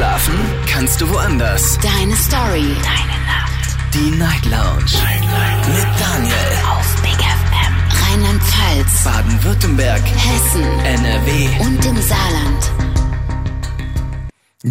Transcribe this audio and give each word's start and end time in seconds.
Schlafen 0.00 0.34
kannst 0.66 0.98
du 1.02 1.10
woanders. 1.10 1.78
Deine 1.82 2.16
Story. 2.16 2.74
Deine 2.82 3.18
Nacht. 3.26 3.76
Die 3.92 4.10
Night 4.16 4.46
Lounge. 4.46 4.94
Night, 4.94 5.20
Night. 5.20 5.68
Mit 5.68 6.00
Daniel. 6.00 6.34
Auf 6.70 7.02
Big 7.02 7.20
FM. 7.20 7.74
Rheinland-Pfalz. 8.08 9.04
Baden-Württemberg. 9.04 10.00
Hessen. 10.00 10.62
NRW. 10.86 11.48
Und 11.60 11.84
im 11.84 12.00
Saarland. 12.00 12.72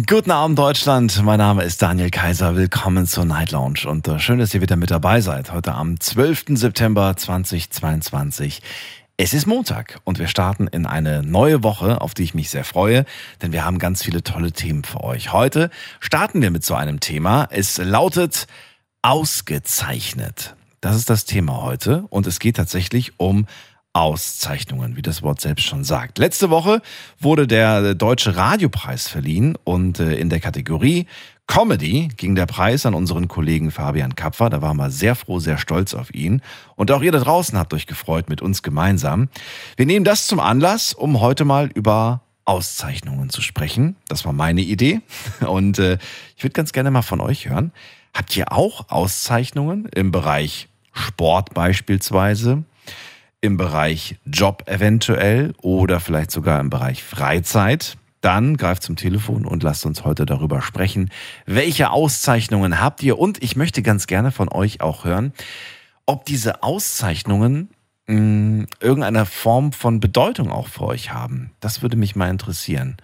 Guten 0.08 0.32
Abend 0.32 0.58
Deutschland, 0.58 1.22
mein 1.24 1.38
Name 1.38 1.64
ist 1.64 1.82
Daniel 1.82 2.10
Kaiser, 2.10 2.54
willkommen 2.54 3.06
zur 3.06 3.24
Night 3.24 3.50
Lounge 3.50 3.88
und 3.88 4.06
äh, 4.06 4.20
schön, 4.20 4.38
dass 4.38 4.54
ihr 4.54 4.60
wieder 4.60 4.76
mit 4.76 4.92
dabei 4.92 5.20
seid, 5.20 5.52
heute 5.52 5.74
am 5.74 5.98
12. 5.98 6.44
September 6.50 7.16
2022. 7.16 8.62
Es 9.22 9.34
ist 9.34 9.46
Montag 9.46 10.00
und 10.04 10.18
wir 10.18 10.28
starten 10.28 10.66
in 10.66 10.86
eine 10.86 11.22
neue 11.22 11.62
Woche, 11.62 12.00
auf 12.00 12.14
die 12.14 12.22
ich 12.22 12.32
mich 12.32 12.48
sehr 12.48 12.64
freue, 12.64 13.04
denn 13.42 13.52
wir 13.52 13.66
haben 13.66 13.78
ganz 13.78 14.02
viele 14.02 14.22
tolle 14.22 14.50
Themen 14.50 14.82
für 14.82 15.04
euch. 15.04 15.30
Heute 15.30 15.68
starten 16.00 16.40
wir 16.40 16.50
mit 16.50 16.64
so 16.64 16.74
einem 16.74 17.00
Thema. 17.00 17.46
Es 17.50 17.76
lautet 17.76 18.46
ausgezeichnet. 19.02 20.56
Das 20.80 20.96
ist 20.96 21.10
das 21.10 21.26
Thema 21.26 21.60
heute 21.60 22.06
und 22.08 22.26
es 22.26 22.38
geht 22.38 22.56
tatsächlich 22.56 23.20
um 23.20 23.44
Auszeichnungen, 23.92 24.96
wie 24.96 25.02
das 25.02 25.20
Wort 25.20 25.42
selbst 25.42 25.66
schon 25.66 25.84
sagt. 25.84 26.16
Letzte 26.16 26.48
Woche 26.48 26.80
wurde 27.18 27.46
der 27.46 27.94
Deutsche 27.94 28.36
Radiopreis 28.36 29.06
verliehen 29.06 29.58
und 29.64 30.00
äh, 30.00 30.14
in 30.14 30.30
der 30.30 30.40
Kategorie 30.40 31.06
Comedy 31.50 32.06
ging 32.16 32.36
der 32.36 32.46
Preis 32.46 32.86
an 32.86 32.94
unseren 32.94 33.26
Kollegen 33.26 33.72
Fabian 33.72 34.14
Kapfer. 34.14 34.50
Da 34.50 34.62
waren 34.62 34.76
wir 34.76 34.88
sehr 34.88 35.16
froh, 35.16 35.40
sehr 35.40 35.58
stolz 35.58 35.94
auf 35.94 36.14
ihn. 36.14 36.42
Und 36.76 36.92
auch 36.92 37.02
ihr 37.02 37.10
da 37.10 37.18
draußen 37.18 37.58
habt 37.58 37.74
euch 37.74 37.88
gefreut 37.88 38.28
mit 38.28 38.40
uns 38.40 38.62
gemeinsam. 38.62 39.28
Wir 39.76 39.84
nehmen 39.84 40.04
das 40.04 40.28
zum 40.28 40.38
Anlass, 40.38 40.94
um 40.94 41.20
heute 41.20 41.44
mal 41.44 41.68
über 41.74 42.20
Auszeichnungen 42.44 43.30
zu 43.30 43.42
sprechen. 43.42 43.96
Das 44.06 44.24
war 44.24 44.32
meine 44.32 44.60
Idee. 44.60 45.00
Und 45.40 45.80
äh, 45.80 45.98
ich 46.36 46.44
würde 46.44 46.52
ganz 46.52 46.70
gerne 46.70 46.92
mal 46.92 47.02
von 47.02 47.20
euch 47.20 47.48
hören. 47.48 47.72
Habt 48.14 48.36
ihr 48.36 48.52
auch 48.52 48.88
Auszeichnungen 48.88 49.88
im 49.92 50.12
Bereich 50.12 50.68
Sport 50.92 51.52
beispielsweise? 51.52 52.62
im 53.42 53.56
Bereich 53.56 54.16
Job 54.26 54.64
eventuell 54.66 55.54
oder 55.62 55.98
vielleicht 55.98 56.30
sogar 56.30 56.60
im 56.60 56.68
Bereich 56.68 57.02
Freizeit, 57.02 57.96
dann 58.20 58.56
greift 58.56 58.82
zum 58.82 58.96
Telefon 58.96 59.46
und 59.46 59.62
lasst 59.62 59.86
uns 59.86 60.04
heute 60.04 60.26
darüber 60.26 60.62
sprechen. 60.62 61.10
Welche 61.46 61.90
Auszeichnungen 61.90 62.80
habt 62.80 63.02
ihr? 63.02 63.18
Und 63.18 63.42
ich 63.42 63.56
möchte 63.56 63.82
ganz 63.82 64.06
gerne 64.06 64.30
von 64.30 64.48
euch 64.48 64.80
auch 64.80 65.04
hören, 65.04 65.32
ob 66.06 66.24
diese 66.24 66.62
Auszeichnungen 66.62 67.70
mh, 68.06 68.16
hm, 68.16 68.66
irgendeine 68.80 69.26
Form 69.26 69.72
von 69.72 70.00
Bedeutung 70.00 70.50
auch 70.50 70.68
für 70.68 70.84
euch 70.84 71.12
haben. 71.12 71.52
Das 71.60 71.82
würde 71.82 71.96
mich 71.96 72.16
mal 72.16 72.28
interessieren. 72.28 72.96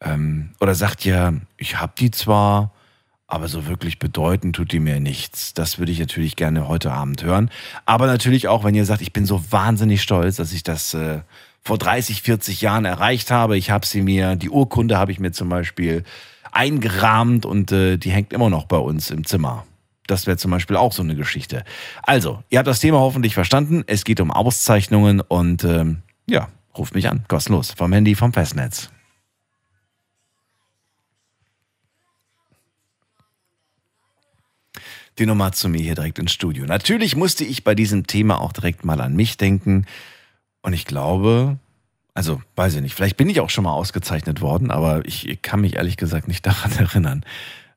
Ähm, 0.00 0.50
oder 0.60 0.74
sagt 0.74 1.04
ihr, 1.04 1.40
ich 1.56 1.80
habe 1.80 1.92
die 1.98 2.10
zwar, 2.10 2.72
aber 3.26 3.48
so 3.48 3.66
wirklich 3.66 3.98
bedeuten 3.98 4.52
tut 4.52 4.72
die 4.72 4.78
mir 4.78 5.00
nichts. 5.00 5.54
Das 5.54 5.78
würde 5.78 5.92
ich 5.92 5.98
natürlich 5.98 6.36
gerne 6.36 6.68
heute 6.68 6.92
Abend 6.92 7.22
hören. 7.22 7.50
Aber 7.84 8.06
natürlich 8.06 8.48
auch, 8.48 8.64
wenn 8.64 8.74
ihr 8.74 8.84
sagt, 8.84 9.02
ich 9.02 9.12
bin 9.12 9.26
so 9.26 9.42
wahnsinnig 9.50 10.02
stolz, 10.02 10.36
dass 10.36 10.52
ich 10.52 10.62
das 10.62 10.94
äh, 10.94 11.20
vor 11.66 11.78
30, 11.78 12.22
40 12.22 12.60
Jahren 12.60 12.84
erreicht 12.84 13.30
habe. 13.30 13.58
Ich 13.58 13.70
habe 13.70 13.84
sie 13.84 14.00
mir, 14.00 14.36
die 14.36 14.50
Urkunde 14.50 14.98
habe 14.98 15.10
ich 15.10 15.18
mir 15.18 15.32
zum 15.32 15.48
Beispiel 15.48 16.04
eingerahmt 16.52 17.44
und 17.44 17.72
äh, 17.72 17.96
die 17.96 18.10
hängt 18.10 18.32
immer 18.32 18.48
noch 18.48 18.66
bei 18.66 18.78
uns 18.78 19.10
im 19.10 19.26
Zimmer. 19.26 19.66
Das 20.06 20.28
wäre 20.28 20.36
zum 20.36 20.52
Beispiel 20.52 20.76
auch 20.76 20.92
so 20.92 21.02
eine 21.02 21.16
Geschichte. 21.16 21.64
Also, 22.04 22.42
ihr 22.48 22.58
habt 22.58 22.68
das 22.68 22.78
Thema 22.78 23.00
hoffentlich 23.00 23.34
verstanden. 23.34 23.82
Es 23.88 24.04
geht 24.04 24.20
um 24.20 24.30
Auszeichnungen 24.30 25.20
und 25.20 25.64
ähm, 25.64 26.02
ja, 26.28 26.48
ruft 26.78 26.94
mich 26.94 27.08
an, 27.10 27.24
kostenlos, 27.26 27.72
vom 27.72 27.92
Handy, 27.92 28.14
vom 28.14 28.32
Festnetz. 28.32 28.90
die 35.18 35.24
Nummer 35.24 35.50
zu 35.52 35.70
mir 35.70 35.80
hier 35.80 35.94
direkt 35.94 36.18
ins 36.18 36.32
Studio. 36.32 36.66
Natürlich 36.66 37.16
musste 37.16 37.42
ich 37.42 37.64
bei 37.64 37.74
diesem 37.74 38.06
Thema 38.06 38.38
auch 38.38 38.52
direkt 38.52 38.84
mal 38.84 39.00
an 39.00 39.16
mich 39.16 39.38
denken. 39.38 39.86
Und 40.66 40.72
ich 40.72 40.84
glaube, 40.84 41.58
also 42.12 42.42
weiß 42.56 42.74
ich 42.74 42.80
nicht, 42.80 42.96
vielleicht 42.96 43.16
bin 43.16 43.28
ich 43.28 43.40
auch 43.40 43.50
schon 43.50 43.62
mal 43.62 43.72
ausgezeichnet 43.72 44.40
worden, 44.40 44.72
aber 44.72 45.06
ich 45.06 45.38
kann 45.40 45.60
mich 45.60 45.76
ehrlich 45.76 45.96
gesagt 45.96 46.26
nicht 46.26 46.44
daran 46.46 46.72
erinnern. 46.72 47.24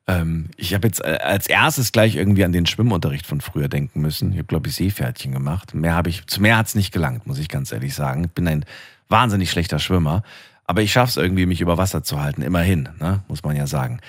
Ähm, 0.07 0.49
ich 0.57 0.73
habe 0.73 0.87
jetzt 0.87 0.99
äh, 1.05 1.19
als 1.21 1.45
erstes 1.45 1.91
gleich 1.91 2.15
irgendwie 2.15 2.43
an 2.43 2.51
den 2.51 2.65
Schwimmunterricht 2.65 3.27
von 3.27 3.41
früher 3.41 3.67
denken 3.67 4.01
müssen. 4.01 4.31
Ich 4.31 4.39
habe, 4.39 4.47
glaube 4.47 4.69
ich, 4.69 4.75
Seepferdchen 4.75 5.31
gemacht. 5.31 5.75
Mehr 5.75 5.93
habe 5.93 6.09
ich, 6.09 6.25
zu 6.25 6.41
mehr 6.41 6.57
hat 6.57 6.65
es 6.65 6.73
nicht 6.73 6.91
gelangt, 6.91 7.27
muss 7.27 7.37
ich 7.37 7.47
ganz 7.47 7.71
ehrlich 7.71 7.93
sagen. 7.93 8.23
Ich 8.23 8.31
bin 8.31 8.47
ein 8.47 8.65
wahnsinnig 9.07 9.51
schlechter 9.51 9.77
Schwimmer. 9.77 10.23
Aber 10.65 10.81
ich 10.81 10.91
schaffe 10.91 11.11
es 11.11 11.17
irgendwie, 11.17 11.45
mich 11.45 11.61
über 11.61 11.77
Wasser 11.77 12.01
zu 12.01 12.19
halten. 12.19 12.41
Immerhin, 12.41 12.89
ne? 12.99 13.21
muss 13.27 13.43
man 13.43 13.55
ja 13.55 13.67
sagen. 13.67 13.99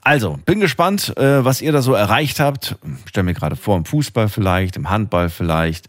Also, 0.00 0.38
bin 0.46 0.60
gespannt, 0.60 1.14
äh, 1.18 1.44
was 1.44 1.60
ihr 1.60 1.72
da 1.72 1.82
so 1.82 1.92
erreicht 1.92 2.40
habt. 2.40 2.76
Stell 3.04 3.22
mir 3.22 3.34
gerade 3.34 3.56
vor, 3.56 3.76
im 3.76 3.84
Fußball 3.84 4.30
vielleicht, 4.30 4.76
im 4.76 4.88
Handball 4.88 5.28
vielleicht. 5.28 5.88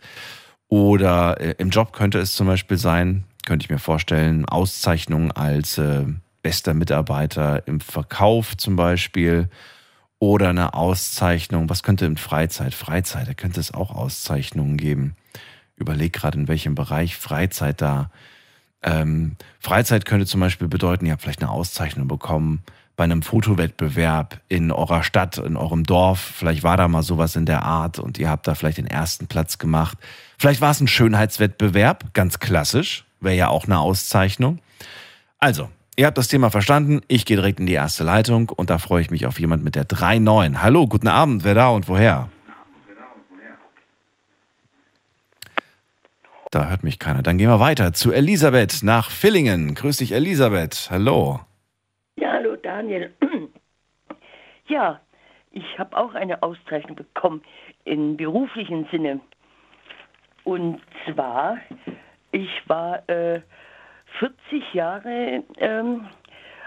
Oder 0.72 1.42
äh, 1.42 1.56
im 1.58 1.70
Job 1.70 1.92
könnte 1.92 2.18
es 2.20 2.34
zum 2.34 2.48
Beispiel 2.48 2.78
sein, 2.78 3.26
könnte 3.46 3.66
ich 3.66 3.70
mir 3.70 3.78
vorstellen, 3.78 4.46
Auszeichnung 4.46 5.34
als 5.34 5.78
äh, 5.78 6.06
bester 6.44 6.74
Mitarbeiter 6.74 7.68
im 7.68 7.82
Verkauf 7.82 8.56
zum 8.56 8.78
Beispiel. 8.78 9.50
Oder 10.18 10.50
eine 10.50 10.74
Auszeichnung, 10.74 11.70
was 11.70 11.84
könnte 11.84 12.06
in 12.06 12.16
Freizeit? 12.16 12.74
Freizeit, 12.74 13.28
da 13.28 13.34
könnte 13.34 13.60
es 13.60 13.74
auch 13.74 13.92
Auszeichnungen 13.92 14.78
geben. 14.78 15.18
Überleg 15.76 16.14
gerade, 16.14 16.40
in 16.40 16.48
welchem 16.48 16.74
Bereich 16.74 17.18
Freizeit 17.18 17.82
da 17.82 18.10
ähm, 18.82 19.36
Freizeit 19.60 20.06
könnte 20.06 20.26
zum 20.26 20.40
Beispiel 20.40 20.70
bedeuten, 20.70 21.06
ihr 21.06 21.12
habt 21.12 21.22
vielleicht 21.22 21.42
eine 21.42 21.52
Auszeichnung 21.52 22.08
bekommen 22.08 22.64
bei 22.96 23.04
einem 23.04 23.24
Fotowettbewerb 23.24 24.40
in 24.48 24.72
eurer 24.72 25.04
Stadt, 25.04 25.38
in 25.38 25.58
eurem 25.58 25.84
Dorf. 25.84 26.20
Vielleicht 26.20 26.64
war 26.64 26.78
da 26.78 26.88
mal 26.88 27.04
sowas 27.04 27.36
in 27.36 27.46
der 27.46 27.64
Art 27.64 28.00
und 28.00 28.18
ihr 28.20 28.30
habt 28.30 28.48
da 28.48 28.56
vielleicht 28.56 28.78
den 28.78 28.88
ersten 28.88 29.28
Platz 29.28 29.58
gemacht. 29.58 29.98
Vielleicht 30.42 30.62
war 30.62 30.72
es 30.72 30.82
ein 30.82 30.88
Schönheitswettbewerb, 30.88 32.16
ganz 32.16 32.40
klassisch, 32.40 33.06
wäre 33.20 33.36
ja 33.36 33.50
auch 33.50 33.66
eine 33.66 33.78
Auszeichnung. 33.78 34.58
Also, 35.38 35.70
ihr 35.96 36.08
habt 36.08 36.18
das 36.18 36.30
Thema 36.30 36.50
verstanden. 36.50 37.02
Ich 37.08 37.28
gehe 37.28 37.38
direkt 37.38 37.60
in 37.60 37.68
die 37.68 37.74
erste 37.74 38.04
Leitung 38.04 38.50
und 38.50 38.72
da 38.72 38.80
freue 38.80 39.04
ich 39.04 39.12
mich 39.12 39.28
auf 39.28 39.40
jemand 39.40 39.64
mit 39.64 39.76
der 39.76 39.88
3.9. 39.88 40.64
Hallo, 40.64 40.88
guten 40.88 41.10
Abend, 41.10 41.44
wer 41.44 41.54
da 41.54 41.70
und 41.70 41.88
woher? 41.88 42.30
Da 46.50 46.70
hört 46.70 46.84
mich 46.84 46.98
keiner. 46.98 47.22
Dann 47.22 47.38
gehen 47.38 47.48
wir 47.48 47.60
weiter 47.60 47.94
zu 47.94 48.12
Elisabeth 48.12 48.82
nach 48.82 49.12
Villingen. 49.12 49.76
Grüß 49.76 49.98
dich, 49.98 50.12
Elisabeth. 50.12 50.88
Hallo. 50.90 51.42
Ja, 52.16 52.32
hallo, 52.32 52.56
Daniel. 52.56 53.14
Ja, 54.68 55.02
ich 55.52 55.78
habe 55.78 55.96
auch 55.98 56.16
eine 56.16 56.42
Auszeichnung 56.42 56.96
bekommen 56.96 57.44
im 57.84 58.18
beruflichen 58.18 58.88
Sinne. 58.90 59.20
Und 60.44 60.82
zwar, 61.06 61.58
ich 62.32 62.50
war 62.68 63.08
äh, 63.10 63.42
40 64.20 64.74
Jahre 64.74 65.44
ähm, 65.58 66.08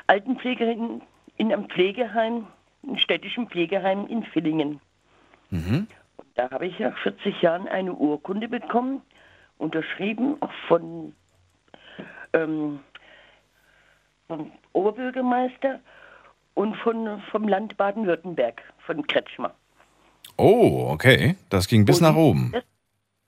Altenpflegerin 0.07 1.03
in 1.37 1.53
einem 1.53 1.69
Pflegeheim, 1.69 2.47
einem 2.83 2.99
städtischen 2.99 3.49
Pflegeheim 3.49 4.07
in 4.07 4.23
Villingen. 4.25 4.81
Mhm. 5.51 5.87
Und 6.17 6.29
da 6.35 6.51
habe 6.51 6.67
ich 6.67 6.79
nach 6.79 6.97
40 6.99 7.43
Jahren 7.43 7.69
eine 7.69 7.93
Urkunde 7.93 8.49
bekommen 8.49 9.03
unterschrieben 9.59 10.37
von, 10.69 11.15
ähm, 12.33 12.81
vom 14.29 14.53
Oberbürgermeister 14.73 15.81
und 16.55 16.77
von, 16.77 17.23
vom 17.31 17.49
Land 17.49 17.77
Baden-Württemberg, 17.77 18.63
von 18.87 19.07
Kretschmer. 19.07 19.55
Oh, 20.37 20.89
okay. 20.91 21.37
Das 21.51 21.69
ging 21.69 21.85
bis 21.85 21.99
und 21.99 22.09
nach 22.09 22.17
oben. 22.17 22.51
Das, 22.53 22.65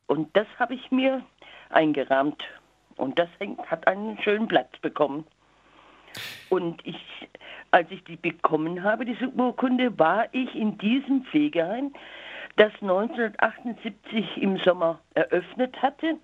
und 0.07 0.37
das 0.37 0.47
habe 0.59 0.75
ich 0.75 0.91
mir 0.91 1.23
eingerahmt. 1.71 2.43
Und 2.97 3.19
das 3.19 3.29
hat 3.67 3.87
einen 3.87 4.19
schönen 4.23 4.49
Platz 4.49 4.71
bekommen. 4.81 5.27
Und 6.49 6.81
ich, 6.87 6.97
als 7.71 7.91
ich 7.91 8.03
die 8.05 8.17
bekommen 8.17 8.83
habe, 8.83 9.05
diese 9.05 9.29
Urkunde, 9.29 9.99
war 9.99 10.27
ich 10.33 10.55
in 10.55 10.79
diesem 10.79 11.25
Pflegeheim 11.25 11.93
das 12.57 12.73
1978 12.81 14.39
im 14.39 14.59
Sommer 14.59 15.01
eröffnet 15.15 15.83
hatte. 15.83 16.17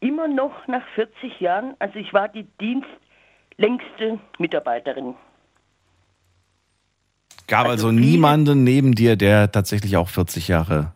Immer 0.00 0.28
noch 0.28 0.66
nach 0.68 0.86
40 0.94 1.40
Jahren, 1.40 1.74
also 1.78 1.98
ich 1.98 2.14
war 2.14 2.28
die 2.28 2.46
dienstlängste 2.60 4.18
Mitarbeiterin. 4.38 5.14
Gab 7.46 7.66
also, 7.66 7.88
also 7.88 7.92
niemanden 7.92 8.64
neben 8.64 8.94
dir, 8.94 9.16
der 9.16 9.52
tatsächlich 9.52 9.96
auch 9.96 10.08
40 10.08 10.48
Jahre 10.48 10.95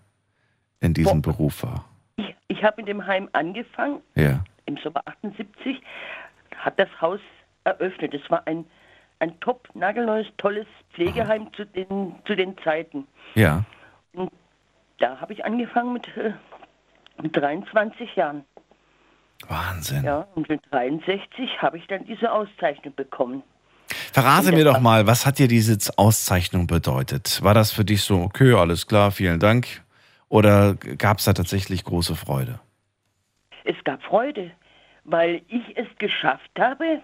in 0.80 0.94
diesem 0.94 1.22
Bo 1.22 1.32
Beruf 1.32 1.62
war? 1.62 1.84
Ich, 2.16 2.34
ich 2.48 2.64
habe 2.64 2.80
in 2.80 2.86
dem 2.86 3.06
Heim 3.06 3.28
angefangen, 3.32 4.00
ja. 4.14 4.44
im 4.66 4.76
Sommer 4.78 5.02
78, 5.06 5.80
hat 6.56 6.78
das 6.78 6.88
Haus 7.00 7.20
eröffnet. 7.64 8.14
Es 8.14 8.28
war 8.30 8.46
ein, 8.46 8.64
ein 9.18 9.38
top, 9.40 9.68
nagelneues, 9.74 10.26
tolles 10.36 10.66
Pflegeheim 10.92 11.52
zu 11.54 11.64
den, 11.64 12.14
zu 12.26 12.34
den 12.34 12.56
Zeiten. 12.58 13.06
Ja. 13.34 13.64
Und 14.12 14.30
da 14.98 15.20
habe 15.20 15.32
ich 15.32 15.44
angefangen 15.44 15.92
mit, 15.92 16.06
äh, 16.16 16.32
mit 17.22 17.36
23 17.36 18.16
Jahren. 18.16 18.44
Wahnsinn. 19.48 20.04
Ja, 20.04 20.26
und 20.34 20.48
mit 20.48 20.60
63 20.70 21.62
habe 21.62 21.78
ich 21.78 21.86
dann 21.86 22.04
diese 22.04 22.30
Auszeichnung 22.30 22.94
bekommen. 22.94 23.42
Verrate 24.12 24.52
mir 24.52 24.64
doch 24.64 24.80
mal, 24.80 25.06
was 25.06 25.24
hat 25.24 25.38
dir 25.38 25.48
diese 25.48 25.78
Auszeichnung 25.96 26.66
bedeutet? 26.66 27.42
War 27.42 27.54
das 27.54 27.72
für 27.72 27.84
dich 27.84 28.02
so, 28.02 28.20
okay, 28.20 28.52
alles 28.52 28.86
klar, 28.86 29.10
vielen 29.10 29.40
Dank? 29.40 29.82
Oder 30.30 30.76
gab 30.76 31.18
es 31.18 31.24
da 31.24 31.32
tatsächlich 31.32 31.84
große 31.84 32.14
Freude? 32.14 32.60
Es 33.64 33.76
gab 33.84 34.02
Freude, 34.04 34.52
weil 35.04 35.42
ich 35.48 35.76
es 35.76 35.88
geschafft 35.98 36.50
habe, 36.58 37.02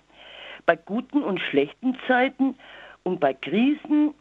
bei 0.64 0.76
guten 0.76 1.22
und 1.22 1.40
schlechten 1.40 1.98
Zeiten 2.06 2.56
und 3.02 3.20
bei 3.20 3.34
Krisen 3.34 4.14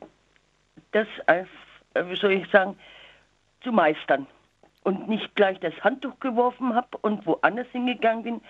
das 0.92 1.07
als, 1.28 1.48
äh, 1.94 2.04
wie 2.07 2.16
soll 2.16 2.31
ich 2.31 2.50
sagen, 2.50 2.78
zu 3.62 3.72
meistern. 3.72 4.25
Und 4.84 5.08
nicht 5.08 5.36
gleich 5.36 5.60
das 5.60 5.74
Handtuch 5.84 6.19
geworfen 6.19 6.74
habe 6.74 6.98
und 7.01 7.25
woanders 7.25 7.68
hingegangen 7.72 8.24
bin 8.24 8.42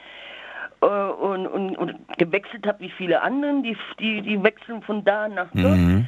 äh, 0.81 0.85
und, 0.85 1.47
und, 1.47 1.77
und, 1.77 2.17
gewechselt 2.17 2.65
habe 2.65 2.79
wie 2.79 2.91
viele 2.91 3.21
anderen, 3.21 3.63
die, 3.63 3.77
die, 3.99 4.21
die 4.21 4.41
wechseln 4.41 4.81
von 4.83 5.03
da 5.03 5.27
nach 5.27 5.49
dort, 5.53 5.77
mhm. 5.77 6.07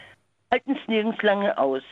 halten 0.51 0.77
es 0.81 0.87
nirgends 0.87 1.21
lange 1.21 1.57
aus. 1.57 1.83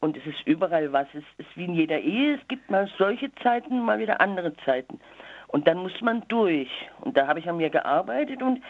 Und 0.00 0.16
es 0.16 0.24
ist 0.26 0.46
überall 0.46 0.92
was. 0.92 1.08
Es 1.12 1.24
ist 1.38 1.56
wie 1.56 1.64
in 1.64 1.74
jeder 1.74 1.98
Ehe. 1.98 2.34
Es 2.34 2.48
gibt 2.48 2.70
mal 2.70 2.88
solche 2.98 3.34
Zeiten, 3.42 3.80
mal 3.84 3.98
wieder 3.98 4.20
andere 4.20 4.54
Zeiten. 4.64 5.00
Und 5.48 5.66
dann 5.66 5.78
muss 5.78 6.00
man 6.00 6.22
durch. 6.28 6.68
Und 7.00 7.16
da 7.16 7.26
habe 7.26 7.40
ich 7.40 7.48
an 7.48 7.56
mir 7.56 7.70
gearbeitet 7.70 8.42
und, 8.42 8.62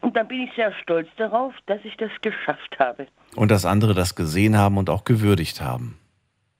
und 0.00 0.16
dann 0.16 0.28
bin 0.28 0.42
ich 0.42 0.50
sehr 0.54 0.72
stolz 0.82 1.08
darauf, 1.16 1.54
dass 1.66 1.78
ich 1.84 1.96
das 1.96 2.10
geschafft 2.20 2.78
habe. 2.78 3.06
Und 3.34 3.50
dass 3.50 3.64
andere 3.64 3.94
das 3.94 4.14
gesehen 4.14 4.56
haben 4.56 4.76
und 4.76 4.90
auch 4.90 5.04
gewürdigt 5.04 5.60
haben. 5.60 5.98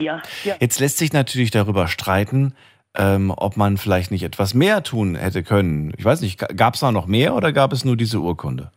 Ja, 0.01 0.23
ja. 0.45 0.55
Jetzt 0.61 0.79
lässt 0.79 0.99
sich 0.99 1.13
natürlich 1.13 1.51
darüber 1.51 1.89
streiten, 1.89 2.55
ähm, 2.97 3.33
ob 3.37 3.57
man 3.57 3.77
vielleicht 3.77 4.13
nicht 4.13 4.23
etwas 4.23 4.55
mehr 4.55 4.83
tun 4.85 5.17
hätte 5.17 5.43
können. 5.43 5.93
Ich 5.99 6.05
weiß 6.05 6.21
nicht, 6.21 6.39
gab 6.57 6.75
es 6.75 6.81
da 6.81 6.93
noch 6.93 7.07
mehr 7.07 7.35
oder 7.35 7.53
gab 7.53 7.73
es 7.73 7.85
nur 7.85 7.97
diese 7.97 8.21
Urkunde? 8.21 8.71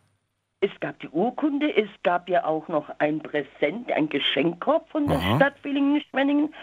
Es 0.63 0.69
gab 0.79 0.99
die 0.99 1.09
Urkunde, 1.09 1.75
es 1.75 1.89
gab 2.03 2.29
ja 2.29 2.45
auch 2.45 2.67
noch 2.67 2.89
ein 2.99 3.19
Präsent, 3.19 3.91
ein 3.91 4.09
Geschenkkorb 4.09 4.87
von 4.89 5.07
der 5.07 5.17
Aha. 5.17 5.35
Stadt 5.35 5.59
Villingen-Schwenningen 5.63 6.53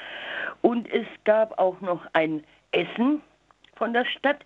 und 0.62 0.88
es 0.92 1.06
gab 1.24 1.58
auch 1.58 1.80
noch 1.80 2.06
ein 2.12 2.44
Essen 2.70 3.22
von 3.74 3.92
der 3.92 4.04
Stadt. 4.04 4.38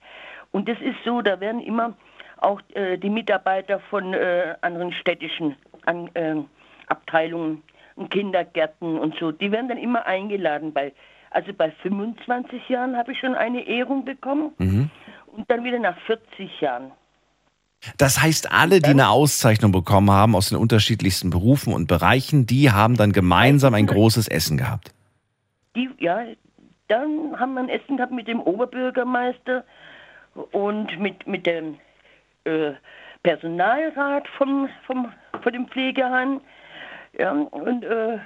Und 0.52 0.68
das 0.68 0.80
ist 0.80 0.96
so, 1.04 1.20
da 1.20 1.38
werden 1.40 1.60
immer 1.60 1.94
auch 2.38 2.60
äh, 2.74 2.96
die 2.96 3.10
Mitarbeiter 3.10 3.78
von 3.78 4.14
äh, 4.14 4.54
anderen 4.62 4.92
städtischen 4.92 5.56
an, 5.84 6.08
äh, 6.14 6.36
Abteilungen, 6.86 7.62
Kindergärten 8.08 8.98
und 8.98 9.16
so, 9.18 9.32
die 9.32 9.52
werden 9.52 9.68
dann 9.68 9.78
immer 9.78 10.06
eingeladen. 10.06 10.72
Bei, 10.72 10.92
also 11.30 11.52
bei 11.52 11.70
25 11.70 12.68
Jahren 12.68 12.96
habe 12.96 13.12
ich 13.12 13.18
schon 13.18 13.34
eine 13.34 13.66
Ehrung 13.66 14.04
bekommen 14.04 14.52
mhm. 14.58 14.90
und 15.26 15.50
dann 15.50 15.62
wieder 15.64 15.78
nach 15.78 15.98
40 16.06 16.60
Jahren. 16.60 16.92
Das 17.98 18.22
heißt, 18.22 18.52
alle, 18.52 18.80
die 18.80 18.90
eine 18.90 19.08
Auszeichnung 19.08 19.72
bekommen 19.72 20.10
haben 20.10 20.36
aus 20.36 20.50
den 20.50 20.58
unterschiedlichsten 20.58 21.30
Berufen 21.30 21.72
und 21.72 21.88
Bereichen, 21.88 22.46
die 22.46 22.70
haben 22.70 22.96
dann 22.96 23.12
gemeinsam 23.12 23.74
ein 23.74 23.86
großes 23.86 24.28
Essen 24.28 24.56
gehabt. 24.56 24.94
Die, 25.74 25.90
ja, 25.98 26.24
dann 26.88 27.38
haben 27.38 27.54
wir 27.54 27.60
ein 27.60 27.68
Essen 27.68 27.96
gehabt 27.96 28.12
mit 28.12 28.28
dem 28.28 28.40
Oberbürgermeister 28.40 29.64
und 30.52 30.98
mit, 31.00 31.26
mit 31.26 31.46
dem 31.46 31.78
äh, 32.44 32.72
Personalrat 33.22 34.28
vom, 34.36 34.68
vom, 34.86 35.12
von 35.42 35.52
dem 35.52 35.66
Pflegeheim 35.68 36.40
ja, 37.18 37.32
und 37.32 37.84
äh, 37.84 38.18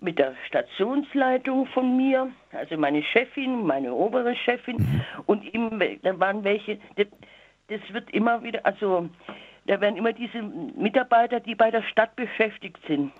mit 0.00 0.18
der 0.18 0.34
Stationsleitung 0.46 1.66
von 1.68 1.96
mir, 1.96 2.30
also 2.52 2.76
meine 2.76 3.02
Chefin, 3.02 3.66
meine 3.66 3.92
obere 3.92 4.34
Chefin 4.36 4.76
mhm. 4.76 5.00
und 5.26 5.54
ihm, 5.54 5.80
da 6.02 6.18
waren 6.20 6.44
welche, 6.44 6.78
das, 6.96 7.06
das 7.68 7.80
wird 7.92 8.10
immer 8.10 8.42
wieder, 8.42 8.64
also 8.64 9.08
da 9.66 9.80
werden 9.80 9.96
immer 9.96 10.12
diese 10.12 10.42
Mitarbeiter, 10.42 11.40
die 11.40 11.54
bei 11.54 11.70
der 11.70 11.82
Stadt 11.82 12.14
beschäftigt 12.16 12.78
sind. 12.86 13.12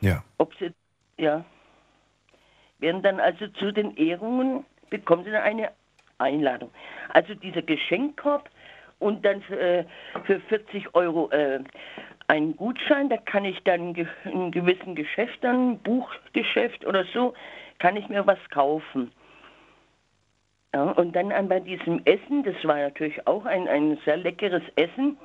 Ja. 0.00 0.22
Ob 0.38 0.54
sie, 0.56 0.72
ja, 1.18 1.44
werden 2.78 3.02
dann 3.02 3.20
also 3.20 3.48
zu 3.48 3.72
den 3.72 3.96
Ehrungen, 3.96 4.64
bekommen 4.88 5.24
sie 5.24 5.30
dann 5.30 5.42
eine 5.42 5.70
Einladung. 6.18 6.70
Also 7.10 7.34
dieser 7.34 7.62
Geschenkkorb 7.62 8.48
und 8.98 9.24
dann 9.24 9.42
für, 9.42 9.58
äh, 9.58 9.84
für 10.24 10.40
40 10.40 10.94
Euro 10.94 11.30
äh, 11.30 11.60
einen 12.28 12.56
Gutschein, 12.56 13.08
da 13.08 13.16
kann 13.16 13.44
ich 13.44 13.60
dann 13.64 13.94
in 14.24 14.52
gewissen 14.52 14.94
Geschäften, 14.94 15.80
Buchgeschäft 15.80 16.86
oder 16.86 17.04
so, 17.12 17.34
kann 17.78 17.96
ich 17.96 18.08
mir 18.08 18.26
was 18.26 18.38
kaufen. 18.50 19.10
Ja, 20.72 20.92
und 20.92 21.16
dann 21.16 21.30
bei 21.48 21.58
diesem 21.58 22.00
Essen, 22.04 22.44
das 22.44 22.54
war 22.62 22.76
natürlich 22.76 23.26
auch 23.26 23.44
ein, 23.44 23.66
ein 23.66 23.98
sehr 24.04 24.16
leckeres 24.16 24.62
Essen. 24.76 25.16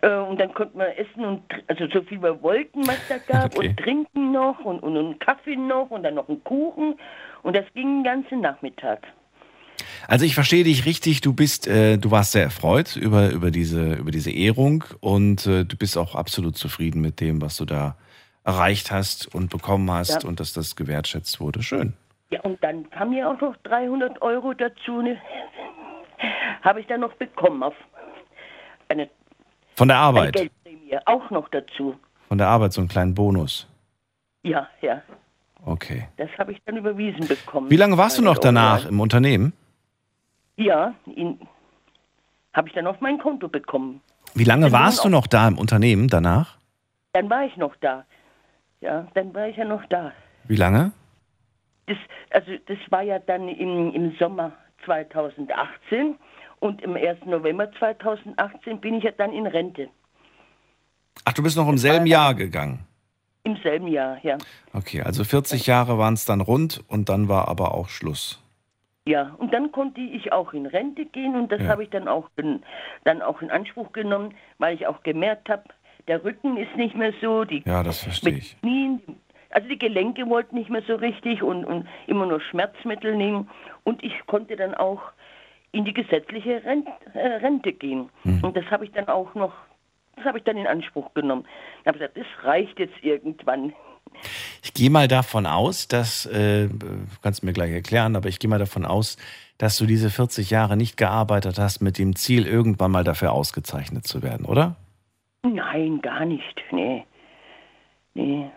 Äh, 0.00 0.16
und 0.16 0.40
dann 0.40 0.52
konnten 0.54 0.78
wir 0.78 0.98
essen 0.98 1.24
und 1.24 1.42
also 1.68 1.86
so 1.86 2.02
viel 2.02 2.20
wir 2.20 2.42
wollten, 2.42 2.84
was 2.86 2.98
da 3.08 3.18
gab, 3.18 3.54
okay. 3.56 3.68
und 3.68 3.76
trinken 3.76 4.32
noch 4.32 4.58
und, 4.64 4.80
und 4.80 4.96
einen 4.96 5.18
Kaffee 5.20 5.54
noch 5.54 5.90
und 5.90 6.02
dann 6.02 6.14
noch 6.14 6.28
einen 6.28 6.42
Kuchen. 6.42 6.96
Und 7.44 7.56
das 7.56 7.64
ging 7.74 7.98
den 7.98 8.04
ganzen 8.04 8.40
Nachmittag. 8.40 9.06
Also 10.08 10.24
ich 10.24 10.34
verstehe 10.34 10.64
dich 10.64 10.84
richtig, 10.84 11.20
du 11.20 11.32
bist, 11.32 11.68
äh, 11.68 11.96
du 11.96 12.10
warst 12.10 12.32
sehr 12.32 12.42
erfreut 12.42 12.96
über, 12.96 13.30
über, 13.30 13.52
diese, 13.52 13.94
über 13.94 14.10
diese 14.10 14.32
Ehrung 14.32 14.84
und 14.98 15.46
äh, 15.46 15.64
du 15.64 15.76
bist 15.76 15.96
auch 15.96 16.16
absolut 16.16 16.56
zufrieden 16.56 17.00
mit 17.00 17.20
dem, 17.20 17.40
was 17.40 17.56
du 17.56 17.64
da 17.64 17.96
erreicht 18.44 18.90
hast 18.90 19.32
und 19.32 19.50
bekommen 19.50 19.90
hast 19.90 20.24
ja. 20.24 20.28
und 20.28 20.40
dass 20.40 20.52
das 20.52 20.74
gewertschätzt 20.74 21.40
wurde. 21.40 21.62
Schön. 21.62 21.94
Ja, 22.30 22.40
und 22.42 22.62
dann 22.62 22.88
kam 22.90 23.12
ja 23.12 23.30
auch 23.30 23.40
noch 23.40 23.56
300 23.64 24.22
Euro 24.22 24.54
dazu, 24.54 25.02
ne? 25.02 25.18
habe 26.62 26.80
ich 26.80 26.86
dann 26.86 27.00
noch 27.00 27.14
bekommen 27.14 27.62
auf 27.62 27.74
eine 28.88 29.08
Von 29.76 29.88
der 29.88 29.96
Arbeit? 29.96 30.36
Eine 30.36 30.50
Geldprämie, 30.64 30.98
auch 31.06 31.30
noch 31.30 31.48
dazu. 31.48 31.96
Von 32.28 32.38
der 32.38 32.48
Arbeit 32.48 32.72
so 32.72 32.80
einen 32.80 32.88
kleinen 32.88 33.14
Bonus? 33.14 33.66
Ja, 34.42 34.68
ja. 34.80 35.02
Okay. 35.64 36.08
Das 36.16 36.30
habe 36.38 36.52
ich 36.52 36.58
dann 36.64 36.76
überwiesen 36.76 37.26
bekommen. 37.26 37.70
Wie 37.70 37.76
lange 37.76 37.98
warst 37.98 38.18
du 38.18 38.22
noch 38.22 38.38
danach 38.38 38.86
im 38.86 39.00
Unternehmen? 39.00 39.52
Ja, 40.56 40.94
habe 42.52 42.68
ich 42.68 42.74
dann 42.74 42.86
auf 42.86 43.00
mein 43.00 43.18
Konto 43.18 43.48
bekommen. 43.48 44.00
Wie 44.34 44.44
lange 44.44 44.72
warst 44.72 45.04
du 45.04 45.08
noch 45.08 45.26
da 45.26 45.48
im 45.48 45.58
Unternehmen 45.58 46.08
danach? 46.08 46.56
Dann 47.12 47.28
war 47.28 47.44
ich 47.44 47.56
noch 47.56 47.74
da. 47.76 48.04
Ja, 48.80 49.06
dann 49.14 49.34
war 49.34 49.48
ich 49.48 49.56
ja 49.56 49.64
noch 49.64 49.84
da. 49.86 50.12
Wie 50.44 50.56
lange? 50.56 50.92
Das, 51.90 51.98
also 52.30 52.52
das 52.66 52.78
war 52.90 53.02
ja 53.02 53.18
dann 53.18 53.48
im, 53.48 53.92
im 53.92 54.16
Sommer 54.16 54.52
2018 54.84 56.14
und 56.60 56.82
im 56.82 56.94
1. 56.94 57.24
November 57.26 57.68
2018 57.72 58.80
bin 58.80 58.94
ich 58.94 59.04
ja 59.04 59.10
dann 59.10 59.32
in 59.32 59.46
Rente. 59.46 59.88
Ach, 61.24 61.32
du 61.32 61.42
bist 61.42 61.56
noch 61.56 61.68
im 61.68 61.78
selben 61.78 62.06
Jahr 62.06 62.34
gegangen? 62.34 62.86
Im 63.42 63.56
selben 63.56 63.88
Jahr, 63.88 64.18
ja. 64.22 64.38
Okay, 64.72 65.02
also 65.02 65.24
40 65.24 65.66
Jahre 65.66 65.98
waren 65.98 66.14
es 66.14 66.26
dann 66.26 66.40
rund 66.40 66.84
und 66.86 67.08
dann 67.08 67.28
war 67.28 67.48
aber 67.48 67.74
auch 67.74 67.88
Schluss. 67.88 68.40
Ja, 69.04 69.34
und 69.38 69.52
dann 69.52 69.72
konnte 69.72 70.00
ich 70.00 70.32
auch 70.32 70.52
in 70.52 70.66
Rente 70.66 71.06
gehen 71.06 71.34
und 71.34 71.50
das 71.50 71.62
ja. 71.62 71.68
habe 71.68 71.82
ich 71.82 71.90
dann 71.90 72.06
auch, 72.06 72.28
in, 72.36 72.62
dann 73.02 73.20
auch 73.20 73.42
in 73.42 73.50
Anspruch 73.50 73.92
genommen, 73.92 74.34
weil 74.58 74.76
ich 74.76 74.86
auch 74.86 75.02
gemerkt 75.02 75.48
habe, 75.48 75.64
der 76.06 76.22
Rücken 76.22 76.56
ist 76.56 76.76
nicht 76.76 76.94
mehr 76.94 77.12
so, 77.20 77.44
die 77.44 77.64
ja, 77.66 77.82
das 77.82 77.98
verstehe 77.98 78.34
ich. 78.34 78.60
Knien, 78.60 79.00
also 79.50 79.68
die 79.68 79.78
Gelenke 79.78 80.28
wollten 80.28 80.56
nicht 80.56 80.70
mehr 80.70 80.82
so 80.86 80.94
richtig 80.94 81.42
und, 81.42 81.64
und 81.64 81.86
immer 82.06 82.26
nur 82.26 82.40
Schmerzmittel 82.40 83.16
nehmen. 83.16 83.50
Und 83.84 84.02
ich 84.02 84.14
konnte 84.26 84.56
dann 84.56 84.74
auch 84.74 85.02
in 85.72 85.84
die 85.84 85.94
gesetzliche 85.94 86.64
Rente, 86.64 86.90
äh, 87.14 87.36
Rente 87.36 87.72
gehen. 87.72 88.10
Mhm. 88.24 88.44
Und 88.44 88.56
das 88.56 88.64
habe 88.70 88.84
ich 88.84 88.92
dann 88.92 89.08
auch 89.08 89.34
noch, 89.34 89.52
das 90.16 90.24
habe 90.24 90.38
ich 90.38 90.44
dann 90.44 90.56
in 90.56 90.66
Anspruch 90.66 91.12
genommen. 91.14 91.44
Ich 91.80 91.86
habe 91.86 91.98
gesagt, 91.98 92.16
das 92.16 92.26
reicht 92.44 92.78
jetzt 92.78 93.02
irgendwann. 93.02 93.72
Ich 94.62 94.74
gehe 94.74 94.90
mal 94.90 95.08
davon 95.08 95.46
aus, 95.46 95.88
dass, 95.88 96.26
äh, 96.26 96.68
kannst 97.22 97.42
du 97.42 97.46
mir 97.46 97.52
gleich 97.52 97.72
erklären, 97.72 98.16
aber 98.16 98.28
ich 98.28 98.38
gehe 98.38 98.50
mal 98.50 98.58
davon 98.58 98.84
aus, 98.84 99.16
dass 99.58 99.78
du 99.78 99.86
diese 99.86 100.10
40 100.10 100.50
Jahre 100.50 100.76
nicht 100.76 100.96
gearbeitet 100.96 101.58
hast 101.58 101.80
mit 101.80 101.98
dem 101.98 102.16
Ziel, 102.16 102.46
irgendwann 102.46 102.90
mal 102.90 103.04
dafür 103.04 103.32
ausgezeichnet 103.32 104.06
zu 104.06 104.22
werden, 104.22 104.46
oder? 104.46 104.76
Nein, 105.42 106.00
gar 106.02 106.24
nicht. 106.24 106.60
Nee. 106.72 107.04
Nee. 108.14 108.50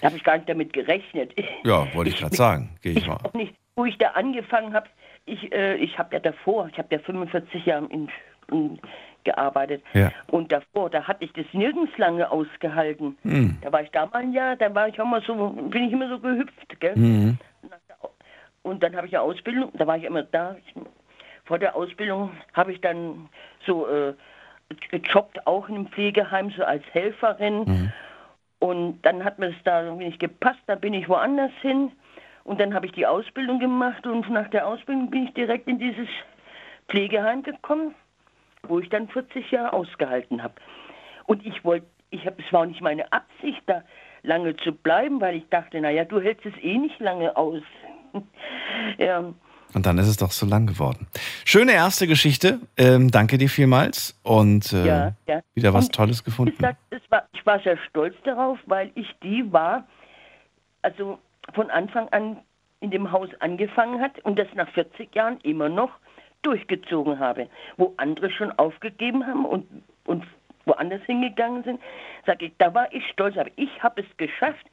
Da 0.00 0.08
habe 0.08 0.16
ich 0.16 0.24
gar 0.24 0.36
nicht 0.36 0.48
damit 0.48 0.72
gerechnet. 0.72 1.32
Ja, 1.64 1.86
wollte 1.94 2.10
ich, 2.10 2.16
ich 2.16 2.20
gerade 2.20 2.36
sagen. 2.36 2.76
Gehe 2.82 2.92
ich, 2.92 2.98
ich 2.98 3.06
mal. 3.06 3.18
Auch 3.22 3.32
nicht, 3.32 3.54
wo 3.76 3.84
ich 3.84 3.96
da 3.98 4.08
angefangen 4.08 4.74
habe, 4.74 4.88
ich, 5.24 5.52
äh, 5.52 5.76
ich 5.76 5.98
habe 5.98 6.14
ja 6.14 6.20
davor, 6.20 6.68
ich 6.70 6.78
habe 6.78 6.88
ja 6.90 6.98
45 7.00 7.66
Jahre 7.66 7.86
in, 7.86 8.08
in, 8.50 8.78
gearbeitet. 9.24 9.82
Ja. 9.92 10.12
Und 10.28 10.52
davor, 10.52 10.88
da 10.88 11.06
hatte 11.06 11.24
ich 11.24 11.32
das 11.32 11.46
nirgends 11.52 11.96
lange 11.98 12.30
ausgehalten. 12.30 13.18
Mhm. 13.24 13.58
Da 13.60 13.72
war 13.72 13.82
ich 13.82 13.90
da 13.90 14.06
mal 14.06 14.22
ein 14.22 14.32
Jahr, 14.32 14.56
dann 14.56 14.74
war 14.74 14.88
ich 14.88 15.00
auch 15.00 15.06
mal 15.06 15.22
so, 15.22 15.50
bin 15.50 15.84
ich 15.84 15.92
immer 15.92 16.08
so 16.08 16.18
gehüpft, 16.18 16.80
gell? 16.80 16.96
Mhm. 16.96 17.38
Und 18.62 18.82
dann 18.82 18.96
habe 18.96 19.06
ich 19.06 19.16
eine 19.16 19.22
Ausbildung, 19.22 19.70
da 19.74 19.86
war 19.86 19.96
ich 19.96 20.04
immer 20.04 20.22
da. 20.22 20.56
Vor 21.44 21.58
der 21.58 21.76
Ausbildung 21.76 22.32
habe 22.52 22.72
ich 22.72 22.80
dann 22.80 23.28
so 23.64 23.86
äh, 23.88 24.14
gejobbt, 24.90 25.46
auch 25.46 25.68
in 25.68 25.76
einem 25.76 25.86
Pflegeheim, 25.88 26.50
so 26.50 26.64
als 26.64 26.82
Helferin. 26.92 27.58
Mhm. 27.64 27.92
Und 28.66 29.00
dann 29.02 29.22
hat 29.22 29.38
mir 29.38 29.50
es 29.50 29.62
da 29.62 29.94
nicht 29.94 30.18
gepasst, 30.18 30.58
da 30.66 30.74
bin 30.74 30.92
ich 30.92 31.08
woanders 31.08 31.52
hin. 31.62 31.92
Und 32.42 32.60
dann 32.60 32.74
habe 32.74 32.86
ich 32.86 32.92
die 32.92 33.06
Ausbildung 33.06 33.60
gemacht 33.60 34.06
und 34.06 34.28
nach 34.28 34.48
der 34.50 34.66
Ausbildung 34.66 35.08
bin 35.08 35.26
ich 35.26 35.34
direkt 35.34 35.68
in 35.68 35.78
dieses 35.78 36.08
Pflegeheim 36.88 37.44
gekommen, 37.44 37.94
wo 38.64 38.80
ich 38.80 38.88
dann 38.88 39.08
40 39.08 39.52
Jahre 39.52 39.72
ausgehalten 39.72 40.42
habe. 40.42 40.54
Und 41.26 41.46
ich 41.46 41.64
wollte, 41.64 41.86
ich 42.10 42.26
habe, 42.26 42.42
es 42.44 42.52
war 42.52 42.62
auch 42.62 42.66
nicht 42.66 42.80
meine 42.80 43.12
Absicht, 43.12 43.62
da 43.66 43.82
lange 44.24 44.56
zu 44.56 44.72
bleiben, 44.72 45.20
weil 45.20 45.36
ich 45.36 45.48
dachte, 45.48 45.80
naja, 45.80 46.04
du 46.04 46.20
hältst 46.20 46.44
es 46.44 46.54
eh 46.62 46.76
nicht 46.76 46.98
lange 46.98 47.36
aus. 47.36 47.62
ja. 48.98 49.32
Und 49.74 49.84
dann 49.86 49.98
ist 49.98 50.06
es 50.08 50.16
doch 50.16 50.30
so 50.30 50.46
lang 50.46 50.66
geworden. 50.66 51.06
Schöne 51.44 51.72
erste 51.72 52.06
Geschichte. 52.06 52.60
Ähm, 52.76 53.10
danke 53.10 53.36
dir 53.38 53.48
vielmals 53.48 54.18
und 54.22 54.72
äh, 54.72 54.86
Ja, 54.86 55.12
ja. 55.26 55.40
wieder 55.54 55.74
was 55.74 55.86
Und 55.86 55.94
Tolles 55.94 56.24
gefunden. 56.24 56.56
sag, 56.60 56.76
es 56.90 57.02
war, 57.10 57.24
ich 57.32 57.44
war 57.44 57.60
sehr 57.60 57.76
stolz 57.88 58.14
darauf, 58.24 58.58
weil 58.66 58.90
ich 58.94 59.06
die 59.22 59.44
war, 59.52 59.86
also 60.82 61.18
von 61.54 61.70
Anfang 61.70 62.08
an 62.10 62.38
in 62.80 62.90
dem 62.90 63.10
Haus 63.12 63.28
angefangen 63.40 64.00
hat 64.00 64.18
und 64.20 64.38
das 64.38 64.48
nach 64.54 64.68
40 64.70 65.14
Jahren 65.14 65.38
immer 65.42 65.68
noch 65.68 65.90
durchgezogen 66.42 67.18
habe. 67.18 67.48
Wo 67.76 67.94
andere 67.96 68.30
schon 68.30 68.52
aufgegeben 68.52 69.26
haben 69.26 69.44
und, 69.44 69.66
und 70.04 70.24
woanders 70.64 71.02
hingegangen 71.06 71.64
sind, 71.64 71.80
sage 72.24 72.46
ich, 72.46 72.52
da 72.58 72.72
war 72.74 72.92
ich 72.92 73.02
stolz, 73.12 73.36
aber 73.36 73.50
ich 73.56 73.82
habe 73.82 74.02
es 74.02 74.16
geschafft 74.16 74.66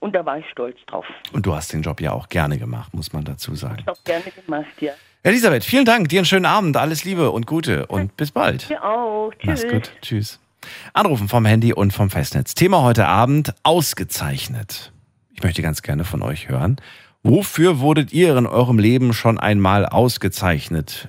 und 0.00 0.14
da 0.14 0.24
war 0.24 0.38
ich 0.38 0.48
stolz 0.50 0.76
drauf. 0.86 1.06
Und 1.32 1.46
du 1.46 1.54
hast 1.54 1.72
den 1.72 1.82
Job 1.82 2.00
ja 2.00 2.12
auch 2.12 2.28
gerne 2.28 2.58
gemacht, 2.58 2.94
muss 2.94 3.12
man 3.12 3.24
dazu 3.24 3.54
sagen. 3.54 3.78
Ich 3.80 3.86
habe 3.86 3.98
gerne 4.04 4.24
gemacht, 4.30 4.80
ja. 4.80 4.92
Elisabeth, 5.22 5.64
vielen 5.64 5.84
Dank. 5.84 6.08
Dir 6.08 6.20
einen 6.20 6.26
schönen 6.26 6.46
Abend. 6.46 6.76
Alles 6.76 7.04
Liebe 7.04 7.30
und 7.30 7.46
Gute 7.46 7.86
und 7.86 8.16
bis 8.16 8.30
bald. 8.30 8.68
Dir 8.68 8.84
auch. 8.84 9.32
Tschüss. 9.38 9.64
Mach's 9.64 9.72
gut. 9.72 9.92
Tschüss. 10.00 10.40
Anrufen 10.92 11.28
vom 11.28 11.44
Handy 11.44 11.72
und 11.72 11.92
vom 11.92 12.10
Festnetz. 12.10 12.54
Thema 12.54 12.82
heute 12.82 13.06
Abend 13.06 13.54
ausgezeichnet. 13.64 14.92
Ich 15.34 15.42
möchte 15.42 15.62
ganz 15.62 15.82
gerne 15.82 16.04
von 16.04 16.22
euch 16.22 16.48
hören. 16.48 16.76
Wofür 17.22 17.80
wurdet 17.80 18.12
ihr 18.12 18.36
in 18.36 18.46
eurem 18.46 18.78
Leben 18.78 19.12
schon 19.12 19.38
einmal 19.38 19.84
ausgezeichnet? 19.84 21.08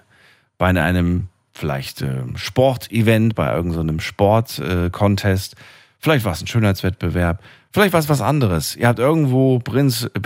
Bei 0.58 0.70
einem 0.70 1.30
vielleicht 1.54 2.02
äh, 2.02 2.24
Sportevent, 2.36 3.36
bei 3.36 3.54
irgendeinem 3.54 4.00
Sport-Contest. 4.00 5.56
Vielleicht 6.00 6.26
war 6.26 6.34
es 6.34 6.42
ein 6.42 6.48
Schönheitswettbewerb. 6.48 7.42
Vielleicht 7.72 7.94
war 7.94 8.00
es 8.00 8.10
was 8.10 8.22
anderes. 8.22 8.76
Ihr 8.76 8.88
habt 8.88 9.00
irgendwo 9.00 9.60
Prinz, 9.60 10.10
äh, 10.14 10.20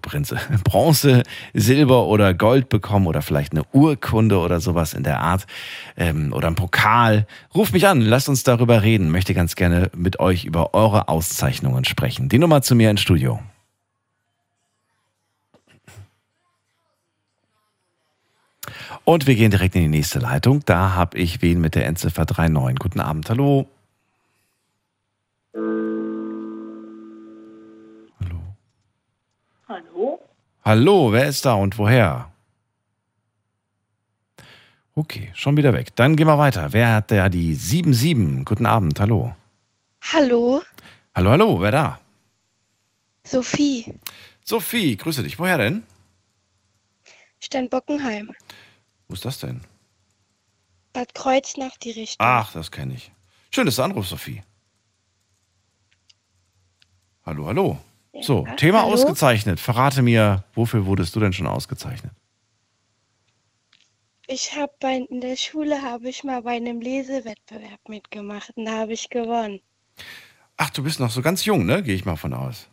Prinze, 0.00 0.38
Bronze, 0.64 1.22
Silber 1.54 2.06
oder 2.06 2.34
Gold 2.34 2.68
bekommen 2.68 3.06
oder 3.06 3.22
vielleicht 3.22 3.52
eine 3.52 3.64
Urkunde 3.72 4.38
oder 4.38 4.60
sowas 4.60 4.94
in 4.94 5.02
der 5.02 5.20
Art 5.20 5.46
ähm, 5.96 6.32
oder 6.32 6.48
ein 6.48 6.54
Pokal. 6.54 7.26
Ruft 7.54 7.72
mich 7.72 7.86
an, 7.86 8.00
lasst 8.00 8.28
uns 8.28 8.42
darüber 8.42 8.82
reden. 8.82 9.10
Möchte 9.10 9.34
ganz 9.34 9.56
gerne 9.56 9.90
mit 9.94 10.20
euch 10.20 10.44
über 10.44 10.74
eure 10.74 11.08
Auszeichnungen 11.08 11.84
sprechen. 11.84 12.28
Die 12.28 12.38
Nummer 12.38 12.62
zu 12.62 12.74
mir 12.74 12.90
ins 12.90 13.02
Studio. 13.02 13.40
Und 19.04 19.28
wir 19.28 19.36
gehen 19.36 19.52
direkt 19.52 19.76
in 19.76 19.82
die 19.82 19.88
nächste 19.88 20.18
Leitung. 20.18 20.62
Da 20.66 20.94
habe 20.94 21.16
ich 21.16 21.40
wen 21.40 21.60
mit 21.60 21.76
der 21.76 21.86
Endziffer 21.86 22.24
39. 22.24 22.80
Guten 22.80 22.98
Abend. 22.98 23.30
Hallo. 23.30 23.68
Hallo? 30.66 31.12
Wer 31.12 31.28
ist 31.28 31.44
da 31.44 31.52
und 31.54 31.78
woher? 31.78 32.32
Okay, 34.96 35.30
schon 35.32 35.56
wieder 35.56 35.72
weg. 35.72 35.94
Dann 35.94 36.16
gehen 36.16 36.26
wir 36.26 36.38
weiter. 36.38 36.72
Wer 36.72 36.92
hat 36.92 37.12
da 37.12 37.28
die 37.28 37.54
77? 37.54 38.44
Guten 38.44 38.66
Abend, 38.66 38.98
hallo. 38.98 39.36
Hallo, 40.12 40.62
Hallo, 41.14 41.30
hallo, 41.30 41.60
wer 41.60 41.70
da? 41.70 42.00
Sophie, 43.22 43.94
Sophie, 44.44 44.96
grüße 44.96 45.22
dich. 45.22 45.38
Woher 45.38 45.56
denn? 45.58 45.84
Steinbockenheim, 47.38 48.32
Wo 49.06 49.14
ist 49.14 49.24
das 49.24 49.38
denn? 49.38 49.60
Bad 50.92 51.14
Kreuznach 51.14 51.76
die 51.76 51.92
Richtung. 51.92 52.26
Ach, 52.26 52.52
das 52.52 52.72
kenne 52.72 52.94
ich. 52.94 53.12
Schön, 53.54 53.66
dass 53.66 53.76
du 53.76 53.82
anrufst, 53.84 54.10
Sophie. 54.10 54.42
Hallo, 57.24 57.46
hallo. 57.46 57.78
So, 58.22 58.44
Ja, 58.46 58.54
Thema 58.56 58.82
hallo? 58.82 58.92
ausgezeichnet. 58.94 59.60
Verrate 59.60 60.02
mir, 60.02 60.44
wofür 60.54 60.86
wurdest 60.86 61.14
du 61.16 61.20
denn 61.20 61.32
schon 61.32 61.46
ausgezeichnet? 61.46 62.12
Ich 64.28 64.56
habe 64.56 64.72
bei 64.80 64.96
in 65.08 65.20
der 65.20 65.36
Schule 65.36 65.82
habe 65.82 66.08
ich 66.08 66.24
mal 66.24 66.42
bei 66.42 66.56
einem 66.56 66.80
Lesewettbewerb 66.80 67.88
mitgemacht 67.88 68.50
und 68.56 68.64
da 68.64 68.72
habe 68.80 68.92
ich 68.92 69.08
gewonnen. 69.08 69.60
Ach, 70.56 70.70
du 70.70 70.82
bist 70.82 70.98
noch 70.98 71.10
so 71.10 71.22
ganz 71.22 71.44
jung, 71.44 71.64
ne? 71.66 71.82
Gehe 71.82 71.94
ich 71.94 72.04
mal 72.04 72.16
von 72.16 72.32
aus. 72.34 72.68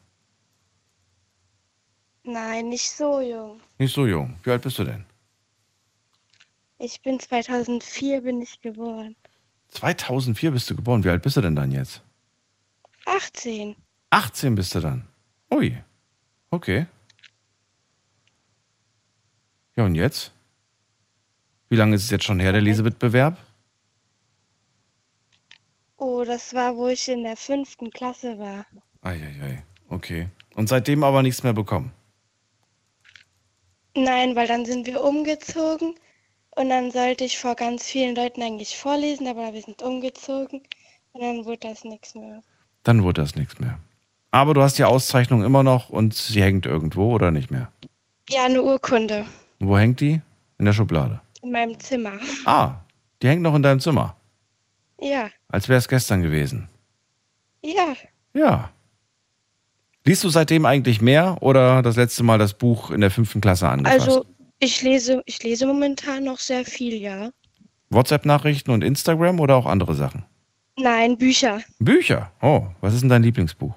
Nein, 2.23 2.69
nicht 2.69 2.89
so 2.89 3.19
jung. 3.21 3.59
Nicht 3.77 3.93
so 3.93 4.07
jung. 4.07 4.37
Wie 4.43 4.51
alt 4.51 4.61
bist 4.61 4.79
du 4.79 4.85
denn? 4.85 5.05
Ich 6.79 7.01
bin 7.01 7.19
2004 7.19 8.21
bin 8.21 8.41
ich 8.41 8.61
geboren. 8.61 9.15
2004 9.69 10.51
bist 10.51 10.69
du 10.69 10.75
geboren. 10.75 11.03
Wie 11.03 11.09
alt 11.09 11.21
bist 11.21 11.37
du 11.37 11.41
denn 11.41 11.55
dann 11.55 11.71
jetzt? 11.71 12.01
18. 13.05 13.75
18 14.11 14.55
bist 14.55 14.73
du 14.75 14.79
dann. 14.79 15.07
Ui. 15.53 15.77
Okay. 16.49 16.87
Ja, 19.75 19.85
und 19.85 19.93
jetzt? 19.93 20.31
Wie 21.69 21.75
lange 21.75 21.95
ist 21.95 22.03
es 22.03 22.09
jetzt 22.09 22.23
schon 22.23 22.39
her, 22.39 22.51
der 22.51 22.61
Lesewettbewerb? 22.61 23.37
Oh, 25.97 26.23
das 26.25 26.53
war, 26.55 26.75
wo 26.75 26.87
ich 26.87 27.07
in 27.07 27.23
der 27.23 27.37
fünften 27.37 27.91
Klasse 27.91 28.39
war. 28.39 28.65
Eieiei. 29.01 29.63
Okay. 29.89 30.27
Und 30.55 30.69
seitdem 30.69 31.03
aber 31.03 31.21
nichts 31.21 31.43
mehr 31.43 31.53
bekommen. 31.53 31.91
Nein, 33.95 34.35
weil 34.35 34.47
dann 34.47 34.65
sind 34.65 34.87
wir 34.87 35.03
umgezogen 35.03 35.93
und 36.55 36.69
dann 36.69 36.89
sollte 36.89 37.25
ich 37.25 37.37
vor 37.37 37.55
ganz 37.55 37.83
vielen 37.83 38.15
Leuten 38.15 38.41
eigentlich 38.41 38.75
vorlesen, 38.75 39.27
aber 39.27 39.53
wir 39.53 39.61
sind 39.61 39.83
umgezogen 39.83 40.63
und 41.11 41.21
dann 41.21 41.45
wurde 41.45 41.67
das 41.69 41.83
nichts 41.83 42.15
mehr. 42.15 42.41
Dann 42.81 43.03
wurde 43.03 43.21
das 43.21 43.35
nichts 43.35 43.59
mehr. 43.59 43.79
Aber 44.33 44.55
du 44.55 44.63
hast 44.63 44.79
die 44.79 44.83
Auszeichnung 44.83 45.43
immer 45.43 45.61
noch 45.61 45.89
und 45.89 46.15
sie 46.15 46.41
hängt 46.41 46.65
irgendwo 46.65 47.13
oder 47.13 47.29
nicht 47.29 47.51
mehr? 47.51 47.71
Ja, 48.29 48.45
eine 48.45 48.63
Urkunde 48.63 49.25
Und 49.59 49.67
wo 49.67 49.77
hängt 49.77 49.99
die? 50.01 50.21
In 50.57 50.65
der 50.65 50.73
Schublade. 50.73 51.21
in 51.43 51.51
meinem 51.51 51.79
Zimmer. 51.79 52.13
Ah, 52.45 52.77
die 53.21 53.27
hängt 53.27 53.43
noch 53.43 53.53
in 53.53 53.61
deinem 53.61 53.79
Zimmer. 53.79 54.15
Ja, 54.99 55.29
Als 55.49 55.69
wäre 55.69 55.77
es 55.77 55.87
gestern 55.87 56.21
gewesen. 56.23 56.67
ja. 57.63 57.93
Ja. 58.33 58.71
Liest 60.05 60.23
du 60.23 60.29
seitdem 60.29 60.65
eigentlich 60.65 60.99
mehr 60.99 61.37
oder 61.41 61.81
das 61.83 61.95
letzte 61.95 62.23
Mal 62.23 62.39
das 62.39 62.55
Buch 62.55 62.89
in 62.89 63.01
der 63.01 63.11
fünften 63.11 63.39
Klasse 63.39 63.69
angefasst? 63.69 64.01
Also 64.01 64.25
ich 64.59 64.81
lese, 64.81 65.21
ich 65.27 65.41
lese 65.43 65.67
momentan 65.67 66.23
noch 66.23 66.39
sehr 66.39 66.65
viel, 66.65 66.95
ja. 66.95 67.29
WhatsApp-Nachrichten 67.91 68.71
und 68.71 68.83
Instagram 68.83 69.39
oder 69.39 69.55
auch 69.55 69.67
andere 69.67 69.93
Sachen? 69.93 70.25
Nein, 70.77 71.17
Bücher. 71.19 71.61
Bücher. 71.79 72.31
Oh, 72.41 72.65
was 72.81 72.95
ist 72.95 73.01
denn 73.01 73.09
dein 73.09 73.21
Lieblingsbuch? 73.23 73.75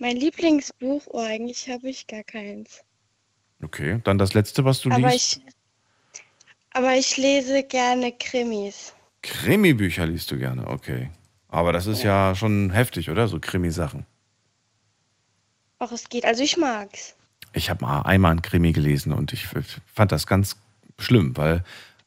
Mein 0.00 0.16
Lieblingsbuch, 0.16 1.02
oh, 1.08 1.20
eigentlich 1.20 1.68
habe 1.68 1.90
ich 1.90 2.06
gar 2.06 2.22
keins. 2.22 2.82
Okay, 3.62 4.00
dann 4.02 4.16
das 4.16 4.32
letzte, 4.32 4.64
was 4.64 4.80
du 4.80 4.90
Aber 4.90 5.10
liest. 5.10 5.42
ich, 5.44 6.22
aber 6.70 6.94
ich 6.94 7.18
lese 7.18 7.62
gerne 7.64 8.10
Krimis. 8.12 8.94
Krimi-Bücher 9.20 10.06
liest 10.06 10.30
du 10.30 10.38
gerne, 10.38 10.66
okay. 10.68 11.10
Aber 11.48 11.74
das 11.74 11.86
ist 11.86 12.02
ja, 12.02 12.34
schon 12.34 12.70
heftig, 12.70 13.10
oder? 13.10 13.28
So 13.28 13.40
Krimi-Sachen. 13.40 14.06
Auch 15.78 15.92
es 15.92 16.08
geht, 16.08 16.24
also 16.24 16.42
ich 16.42 16.56
mag's. 16.56 17.14
Ich 17.52 17.68
habe 17.68 17.84
mal 17.84 18.00
einmal 18.00 18.30
einen 18.30 18.40
Krimi 18.40 18.72
gelesen 18.72 19.12
und 19.12 19.34
ich 19.34 19.48
fand 19.92 20.12
das 20.12 20.26
ganz 20.26 20.56
schlimm, 20.98 21.36
weil, 21.36 21.62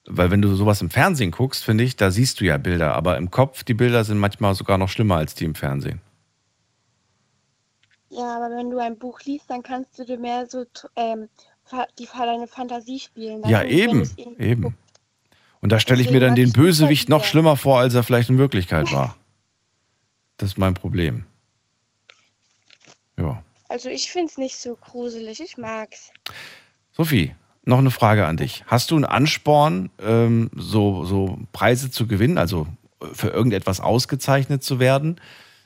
weil 0.07 0.31
wenn 0.31 0.41
du 0.41 0.55
sowas 0.55 0.81
im 0.81 0.89
Fernsehen 0.89 1.29
guckst, 1.29 1.63
finde 1.63 1.83
ich, 1.83 1.95
da 1.95 2.09
siehst 2.09 2.41
du 2.41 2.45
ja 2.45 2.57
Bilder, 2.57 2.95
aber 2.95 3.17
im 3.17 3.29
Kopf, 3.29 3.63
die 3.63 3.75
Bilder 3.75 4.03
sind 4.03 4.17
manchmal 4.17 4.55
sogar 4.55 4.79
noch 4.79 4.89
schlimmer 4.89 5.17
als 5.17 5.35
die 5.35 5.45
im 5.45 5.53
Fernsehen. 5.53 6.01
Ja, 8.15 8.37
aber 8.37 8.55
wenn 8.55 8.69
du 8.69 8.77
ein 8.77 8.97
Buch 8.97 9.21
liest, 9.21 9.49
dann 9.49 9.63
kannst 9.63 9.97
du 9.97 10.05
dir 10.05 10.17
mehr 10.17 10.45
so 10.47 10.65
ähm, 10.95 11.29
die 11.97 12.05
deine 12.25 12.47
Fantasie 12.47 12.99
spielen. 12.99 13.41
Ja, 13.47 13.61
du, 13.61 13.69
wenn 13.69 13.77
eben, 14.17 14.39
eben. 14.39 14.61
guckst. 14.63 14.77
Und 15.61 15.71
da 15.71 15.79
stelle 15.79 16.01
ich 16.01 16.11
mir 16.11 16.19
dann 16.19 16.35
den 16.35 16.51
Bösewicht 16.51 17.09
noch 17.09 17.23
schlimmer 17.23 17.55
vor, 17.55 17.79
als 17.79 17.93
er 17.93 18.03
vielleicht 18.03 18.29
in 18.29 18.37
Wirklichkeit 18.37 18.91
war. 18.91 19.15
Das 20.37 20.49
ist 20.49 20.57
mein 20.57 20.73
Problem. 20.73 21.25
Ja. 23.17 23.41
Also 23.69 23.89
ich 23.89 24.11
find's 24.11 24.37
nicht 24.37 24.57
so 24.57 24.75
gruselig, 24.75 25.39
ich 25.39 25.57
mag's. 25.57 26.11
Sophie, 26.91 27.33
noch 27.63 27.79
eine 27.79 27.91
Frage 27.91 28.27
an 28.27 28.37
dich. 28.37 28.63
Hast 28.67 28.91
du 28.91 28.95
einen 28.95 29.05
Ansporn, 29.05 29.89
ähm, 29.99 30.51
so, 30.53 31.05
so 31.05 31.39
Preise 31.53 31.89
zu 31.89 32.07
gewinnen, 32.07 32.37
also 32.37 32.67
für 33.13 33.29
irgendetwas 33.29 33.79
ausgezeichnet 33.79 34.63
zu 34.63 34.79
werden? 34.79 35.19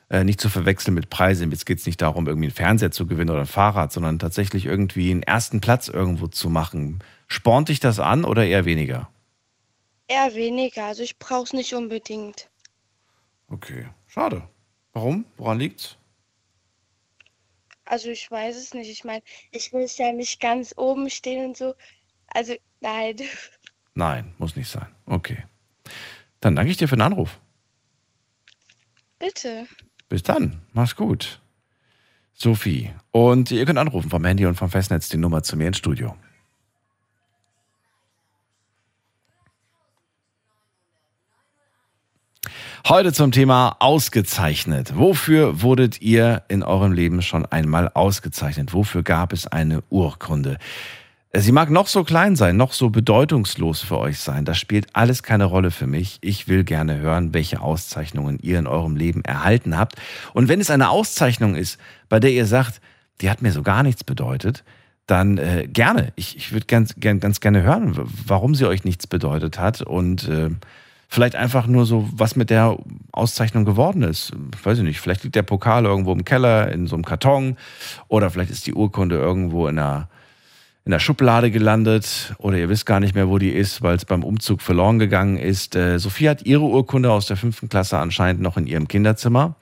Äh, 0.10 0.24
nicht 0.24 0.40
zu 0.40 0.50
verwechseln 0.50 0.94
mit 0.94 1.10
Preisen. 1.10 1.52
Jetzt 1.52 1.66
geht 1.66 1.80
es 1.80 1.86
nicht 1.86 2.02
darum, 2.02 2.28
irgendwie 2.28 2.48
einen 2.48 2.56
Fernseher 2.56 2.92
zu 2.92 3.08
gewinnen 3.08 3.30
oder 3.30 3.42
ein 3.42 3.46
Fahrrad, 3.46 3.92
sondern 3.92 4.20
tatsächlich 4.20 4.66
irgendwie 4.66 5.12
einen 5.12 5.24
ersten 5.24 5.60
Platz 5.60 5.90
irgendwo 5.90 6.28
zu 6.28 6.50
machen. 6.50 7.04
Spornt 7.28 7.68
dich 7.68 7.82
das 7.82 8.00
an 8.00 8.24
oder 8.24 8.46
eher 8.46 8.64
weniger? 8.64 9.10
Eher 10.08 10.34
weniger, 10.34 10.86
also 10.86 11.04
ich 11.04 11.20
brauch's 11.20 11.52
nicht 11.52 11.74
unbedingt. 11.74 12.50
Okay, 13.50 13.88
schade. 14.08 14.44
Warum? 14.94 15.26
Woran 15.36 15.60
liegt's? 15.60 15.98
Also 17.84 18.10
ich 18.10 18.30
weiß 18.30 18.56
es 18.56 18.74
nicht. 18.74 18.90
Ich 18.90 19.04
meine, 19.04 19.24
ich 19.52 19.74
will 19.74 19.88
ja 19.98 20.12
nicht 20.12 20.40
ganz 20.40 20.74
oben 20.78 21.10
stehen 21.10 21.46
und 21.46 21.58
so. 21.58 21.76
Also 22.28 22.56
nein. 22.82 23.18
Nein, 23.94 24.34
muss 24.38 24.56
nicht 24.56 24.70
sein. 24.70 24.88
Okay. 25.06 25.46
Dann 26.40 26.56
danke 26.56 26.72
ich 26.72 26.78
dir 26.78 26.88
für 26.88 26.96
den 26.96 27.02
Anruf. 27.02 27.40
Bitte. 29.20 29.68
Bis 30.10 30.24
dann. 30.24 30.62
Mach's 30.74 30.96
gut. 30.96 31.40
Sophie. 32.34 32.92
Und 33.12 33.52
ihr 33.52 33.66
könnt 33.66 33.80
anrufen 33.80 34.10
vom 34.10 34.24
Handy 34.24 34.46
und 34.46 34.56
vom 34.56 34.70
Festnetz 34.70 35.10
die 35.10 35.18
Nummer 35.18 35.44
zu 35.44 35.58
mir 35.58 35.68
ins 35.68 35.78
Studio. 35.78 36.16
Heute 42.88 43.12
zum 43.12 43.34
Thema 43.34 43.76
ausgezeichnet. 43.80 44.94
Wofür 44.96 45.62
wurdet 45.62 46.02
ihr 46.02 46.44
in 46.48 46.64
eurem 46.64 46.94
Leben 46.94 47.22
schon 47.22 47.46
einmal 47.46 47.92
ausgezeichnet? 47.94 48.74
Wofür 48.74 49.04
gab 49.04 49.34
es 49.34 49.46
eine 49.46 49.84
Urkunde? 49.90 50.58
Sie 51.40 51.52
mag 51.52 51.70
noch 51.70 51.86
so 51.86 52.04
klein 52.04 52.36
sein, 52.36 52.58
noch 52.58 52.74
so 52.74 52.90
bedeutungslos 52.90 53.82
für 53.82 54.00
euch 54.00 54.18
sein. 54.18 54.44
Das 54.44 54.58
spielt 54.58 54.88
alles 54.94 55.22
keine 55.22 55.46
Rolle 55.46 55.70
für 55.70 55.86
mich. 55.86 56.18
Ich 56.22 56.48
will 56.48 56.64
gerne 56.64 56.98
hören, 56.98 57.32
welche 57.32 57.62
Auszeichnungen 57.62 58.40
ihr 58.42 58.58
in 58.58 58.66
eurem 58.66 58.96
Leben 58.96 59.24
erhalten 59.24 59.78
habt. 59.78 59.98
Und 60.34 60.48
wenn 60.48 60.60
es 60.60 60.72
eine 60.72 60.90
Auszeichnung 60.90 61.54
ist, 61.54 61.78
bei 62.10 62.20
der 62.20 62.32
ihr 62.32 62.48
sagt, 62.48 62.82
die 63.22 63.30
hat 63.30 63.44
mir 63.44 63.52
so 63.52 63.62
gar 63.62 63.84
nichts 63.84 64.04
bedeutet, 64.04 64.64
dann 65.06 65.38
äh, 65.38 65.68
gerne. 65.72 66.12
Ich, 66.16 66.38
ich 66.38 66.54
würde 66.54 66.66
ganz, 66.66 66.96
ganz, 67.00 67.22
ganz 67.22 67.40
gerne 67.40 67.62
hören, 67.62 67.94
warum 68.26 68.56
sie 68.56 68.68
euch 68.68 68.84
nichts 68.84 69.06
bedeutet 69.06 69.60
hat 69.60 69.84
und 69.84 70.28
äh, 70.28 70.50
vielleicht 71.08 71.36
einfach 71.36 71.68
nur 71.68 71.86
so, 71.86 72.10
was 72.14 72.36
mit 72.36 72.50
der 72.50 72.78
Auszeichnung 73.12 73.64
geworden 73.64 74.02
ist. 74.02 74.32
Ich 74.56 74.66
weiß 74.66 74.80
ich 74.80 74.84
nicht, 74.84 75.00
vielleicht 75.00 75.24
liegt 75.24 75.36
der 75.36 75.44
Pokal 75.44 75.86
irgendwo 75.86 76.14
im 76.14 76.26
Keller 76.26 76.72
in 76.72 76.88
so 76.88 76.96
einem 76.96 77.06
Karton 77.06 77.58
oder 78.08 78.32
vielleicht 78.32 78.50
ist 78.50 78.66
die 78.66 78.74
Urkunde 78.74 79.18
irgendwo 79.18 79.68
in 79.68 79.78
einer, 79.78 80.10
in 80.88 80.92
der 80.92 81.00
Schublade 81.00 81.52
gelandet 81.52 82.34
oder 82.38 82.56
ihr 82.56 82.70
wisst 82.70 82.86
gar 82.86 83.02
nicht 83.02 83.14
mehr, 83.14 83.28
wo 83.28 83.38
die 83.38 83.52
ist, 83.52 83.82
weil 83.82 83.98
es 83.98 84.06
beim 84.06 84.24
Umzug 84.24 84.62
verloren 84.62 85.00
gegangen 85.00 85.36
ist. 85.36 85.76
Äh, 85.76 86.00
Sophie 86.00 86.30
hat 86.30 86.46
ihre 86.46 86.64
Urkunde 86.64 87.12
aus 87.12 87.28
der 87.28 87.36
fünften 87.36 87.68
Klasse 87.68 87.98
anscheinend 87.98 88.42
noch 88.42 88.56
in 88.56 88.68
ihrem 88.68 88.88
Kinderzimmer. 88.88 89.56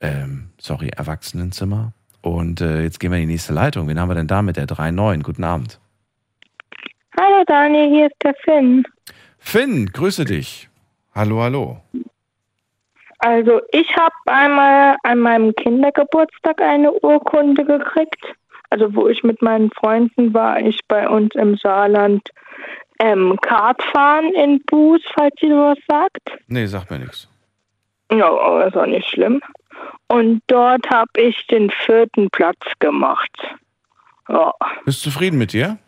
Ähm, 0.00 0.50
sorry, 0.58 0.90
Erwachsenenzimmer. 0.96 1.92
Und 2.22 2.60
äh, 2.60 2.82
jetzt 2.82 3.00
gehen 3.00 3.10
wir 3.10 3.18
in 3.18 3.26
die 3.26 3.32
nächste 3.32 3.52
Leitung. 3.52 3.88
Wen 3.88 3.98
haben 3.98 4.08
wir 4.08 4.14
denn 4.14 4.28
da 4.28 4.42
mit 4.42 4.56
der 4.56 4.68
3.9? 4.68 5.24
Guten 5.24 5.42
Abend. 5.42 5.80
Hallo 7.18 7.42
Daniel, 7.48 7.88
hier 7.90 8.06
ist 8.06 8.22
der 8.22 8.34
Finn. 8.44 8.84
Finn, 9.38 9.86
grüße 9.86 10.24
dich. 10.24 10.68
Hallo, 11.16 11.42
hallo. 11.42 11.80
Also 13.18 13.60
ich 13.72 13.88
habe 13.96 14.14
einmal 14.26 14.94
an 15.02 15.18
meinem 15.18 15.52
Kindergeburtstag 15.56 16.60
eine 16.62 16.92
Urkunde 16.92 17.64
gekriegt. 17.64 18.24
Also 18.74 18.92
wo 18.96 19.06
ich 19.06 19.22
mit 19.22 19.40
meinen 19.40 19.70
Freunden 19.70 20.34
war, 20.34 20.58
ich 20.58 20.80
bei 20.88 21.08
uns 21.08 21.32
im 21.36 21.56
Saarland 21.56 22.28
ähm, 22.98 23.38
Kart 23.40 23.80
fahren 23.92 24.32
in 24.34 24.60
Buß, 24.64 25.00
falls 25.14 25.34
ihr 25.42 25.54
was 25.54 25.78
sagt. 25.86 26.42
Nee, 26.48 26.66
sagt 26.66 26.90
mir 26.90 26.98
nichts. 26.98 27.28
Ja, 28.10 28.26
aber 28.26 28.66
ist 28.66 28.76
auch 28.76 28.86
nicht 28.86 29.08
schlimm. 29.08 29.40
Und 30.08 30.42
dort 30.48 30.90
habe 30.90 31.20
ich 31.20 31.46
den 31.46 31.70
vierten 31.70 32.30
Platz 32.30 32.58
gemacht. 32.80 33.30
Ja. 34.28 34.52
Bist 34.84 35.06
du 35.06 35.10
zufrieden 35.10 35.38
mit 35.38 35.52
dir? 35.52 35.78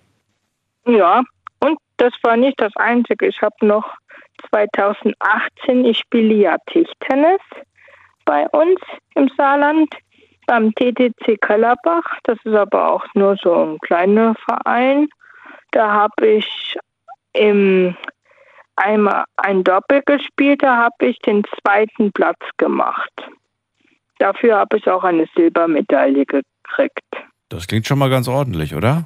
Ja, 0.86 1.24
und 1.58 1.78
das 1.96 2.12
war 2.22 2.36
nicht 2.36 2.60
das 2.60 2.74
Einzige. 2.76 3.26
Ich 3.26 3.42
habe 3.42 3.66
noch 3.66 3.96
2018, 4.50 5.84
ich 5.86 5.98
spiele 5.98 6.34
ja 6.34 6.56
Tischtennis 6.68 7.40
bei 8.24 8.46
uns 8.50 8.78
im 9.16 9.28
Saarland 9.36 9.92
beim 10.46 10.72
TTC 10.74 11.40
Kellerbach. 11.40 12.18
Das 12.24 12.38
ist 12.44 12.54
aber 12.54 12.92
auch 12.92 13.04
nur 13.14 13.36
so 13.36 13.54
ein 13.54 13.78
kleiner 13.78 14.34
Verein. 14.44 15.08
Da 15.72 15.90
habe 15.92 16.26
ich 16.26 16.76
im 17.32 17.96
einmal 18.76 19.24
ein 19.36 19.64
Doppel 19.64 20.02
gespielt, 20.04 20.62
da 20.62 20.76
habe 20.76 21.06
ich 21.06 21.18
den 21.20 21.42
zweiten 21.60 22.12
Platz 22.12 22.38
gemacht. 22.58 23.10
Dafür 24.18 24.58
habe 24.58 24.78
ich 24.78 24.88
auch 24.88 25.04
eine 25.04 25.26
Silbermedaille 25.34 26.24
gekriegt. 26.24 27.04
Das 27.48 27.66
klingt 27.66 27.86
schon 27.86 27.98
mal 27.98 28.10
ganz 28.10 28.28
ordentlich, 28.28 28.74
oder? 28.74 29.04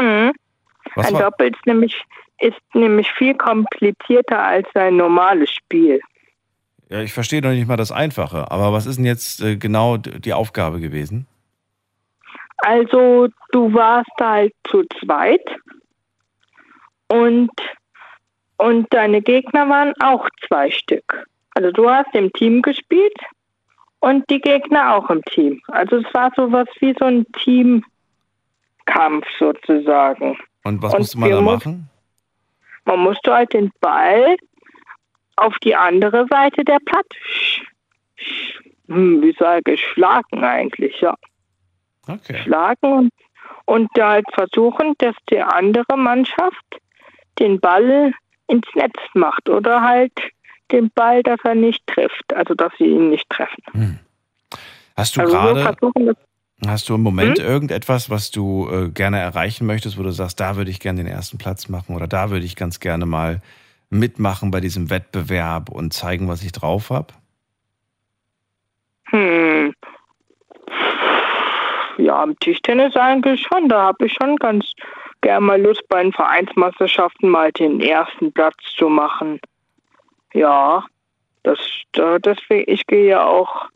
Mhm. 0.00 0.32
Ein 0.96 1.14
Doppel 1.14 1.48
ist 1.48 1.66
nämlich, 1.66 2.04
ist 2.38 2.60
nämlich 2.74 3.10
viel 3.12 3.34
komplizierter 3.34 4.42
als 4.42 4.68
ein 4.74 4.96
normales 4.96 5.50
Spiel. 5.50 6.00
Ja, 6.88 7.00
ich 7.00 7.12
verstehe 7.12 7.40
noch 7.40 7.50
nicht 7.50 7.66
mal 7.66 7.76
das 7.76 7.92
Einfache, 7.92 8.50
aber 8.50 8.72
was 8.72 8.86
ist 8.86 8.96
denn 8.96 9.04
jetzt 9.04 9.40
äh, 9.40 9.56
genau 9.56 9.96
die 9.96 10.32
Aufgabe 10.32 10.80
gewesen? 10.80 11.26
Also 12.58 13.28
du 13.52 13.72
warst 13.74 14.10
halt 14.20 14.52
zu 14.68 14.84
zweit 15.00 15.44
und, 17.08 17.50
und 18.56 18.92
deine 18.92 19.20
Gegner 19.22 19.68
waren 19.68 19.92
auch 20.00 20.28
zwei 20.46 20.70
Stück. 20.70 21.26
Also 21.54 21.70
du 21.70 21.88
hast 21.88 22.14
im 22.14 22.32
Team 22.32 22.62
gespielt 22.62 23.16
und 24.00 24.28
die 24.30 24.40
Gegner 24.40 24.96
auch 24.96 25.08
im 25.10 25.22
Team. 25.24 25.60
Also 25.68 25.96
es 25.96 26.14
war 26.14 26.30
sowas 26.36 26.68
wie 26.80 26.94
so 26.98 27.06
ein 27.06 27.26
Teamkampf 27.32 29.26
sozusagen. 29.38 30.36
Und 30.64 30.82
was 30.82 30.92
Und 30.94 31.00
musste 31.00 31.18
man 31.18 31.30
da 31.30 31.40
machen? 31.40 31.90
Man 32.86 33.00
musste 33.00 33.32
halt 33.32 33.52
den 33.52 33.70
Ball 33.80 34.36
auf 35.36 35.58
die 35.58 35.74
andere 35.74 36.26
Seite 36.30 36.64
der 36.64 36.78
Platte, 36.84 37.16
hm, 38.88 39.22
wie 39.22 39.34
sage 39.38 39.72
ich, 39.72 39.84
schlagen 39.86 40.44
eigentlich, 40.44 41.00
ja. 41.00 41.14
Okay. 42.06 42.42
schlagen 42.42 42.92
und, 42.92 43.12
und 43.64 43.88
da 43.94 44.12
halt 44.12 44.26
versuchen, 44.34 44.94
dass 44.98 45.16
die 45.30 45.40
andere 45.40 45.96
Mannschaft 45.96 46.64
den 47.38 47.58
Ball 47.60 48.12
ins 48.46 48.66
Netz 48.74 48.98
macht 49.14 49.48
oder 49.48 49.80
halt 49.80 50.12
den 50.70 50.90
Ball, 50.94 51.22
dass 51.22 51.40
er 51.44 51.54
nicht 51.54 51.86
trifft, 51.86 52.32
also 52.34 52.54
dass 52.54 52.72
sie 52.78 52.84
ihn 52.86 53.10
nicht 53.10 53.28
treffen. 53.30 54.00
Hast 54.96 55.16
du 55.16 55.20
Also 55.22 55.32
gerade, 55.32 55.76
hast 56.66 56.88
du 56.88 56.94
im 56.94 57.02
Moment 57.02 57.38
Hm? 57.38 57.44
irgendetwas, 57.44 58.10
was 58.10 58.30
du 58.30 58.68
äh, 58.70 58.88
gerne 58.90 59.18
erreichen 59.18 59.66
möchtest, 59.66 59.98
wo 59.98 60.02
du 60.02 60.10
sagst, 60.10 60.40
da 60.40 60.56
würde 60.56 60.70
ich 60.70 60.80
gerne 60.80 61.02
den 61.02 61.10
ersten 61.10 61.38
Platz 61.38 61.68
machen 61.68 61.96
oder 61.96 62.06
da 62.06 62.30
würde 62.30 62.44
ich 62.46 62.56
ganz 62.56 62.80
gerne 62.80 63.06
mal 63.06 63.40
mitmachen 63.98 64.50
bei 64.50 64.60
diesem 64.60 64.90
Wettbewerb 64.90 65.70
und 65.70 65.92
zeigen, 65.92 66.28
was 66.28 66.42
ich 66.42 66.52
drauf 66.52 66.90
habe? 66.90 67.14
hm, 69.10 69.72
ja, 71.98 72.22
am 72.22 72.36
Tischtennis 72.40 72.96
eigentlich 72.96 73.42
schon, 73.42 73.68
da 73.68 73.82
habe 73.82 74.06
ich 74.06 74.14
schon 74.14 74.36
ganz 74.36 74.72
gerne 75.20 75.46
mal 75.46 75.60
Lust, 75.62 75.86
bei 75.88 76.02
den 76.02 76.12
Vereinsmeisterschaften 76.12 77.28
mal 77.28 77.52
den 77.52 77.80
ersten 77.80 78.32
Platz 78.32 78.56
zu 78.76 78.88
machen. 78.88 79.40
Ja, 80.32 80.84
das, 81.44 81.58
da- 81.92 82.18
deswegen, 82.18 82.70
ich 82.70 82.84
gehe 82.86 83.10
ja 83.10 83.24
auch 83.24 83.68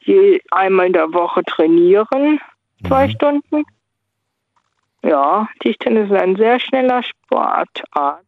je 0.00 0.40
einmal 0.50 0.86
in 0.86 0.92
der 0.94 1.12
Woche 1.12 1.42
trainieren, 1.44 2.40
zwei 2.86 3.06
Mhm. 3.06 3.10
Stunden. 3.12 3.64
Ja, 5.02 5.48
Tischtennis 5.60 6.10
ist 6.10 6.16
ein 6.20 6.36
sehr 6.36 6.58
schneller 6.58 7.02
Sportart 7.02 8.22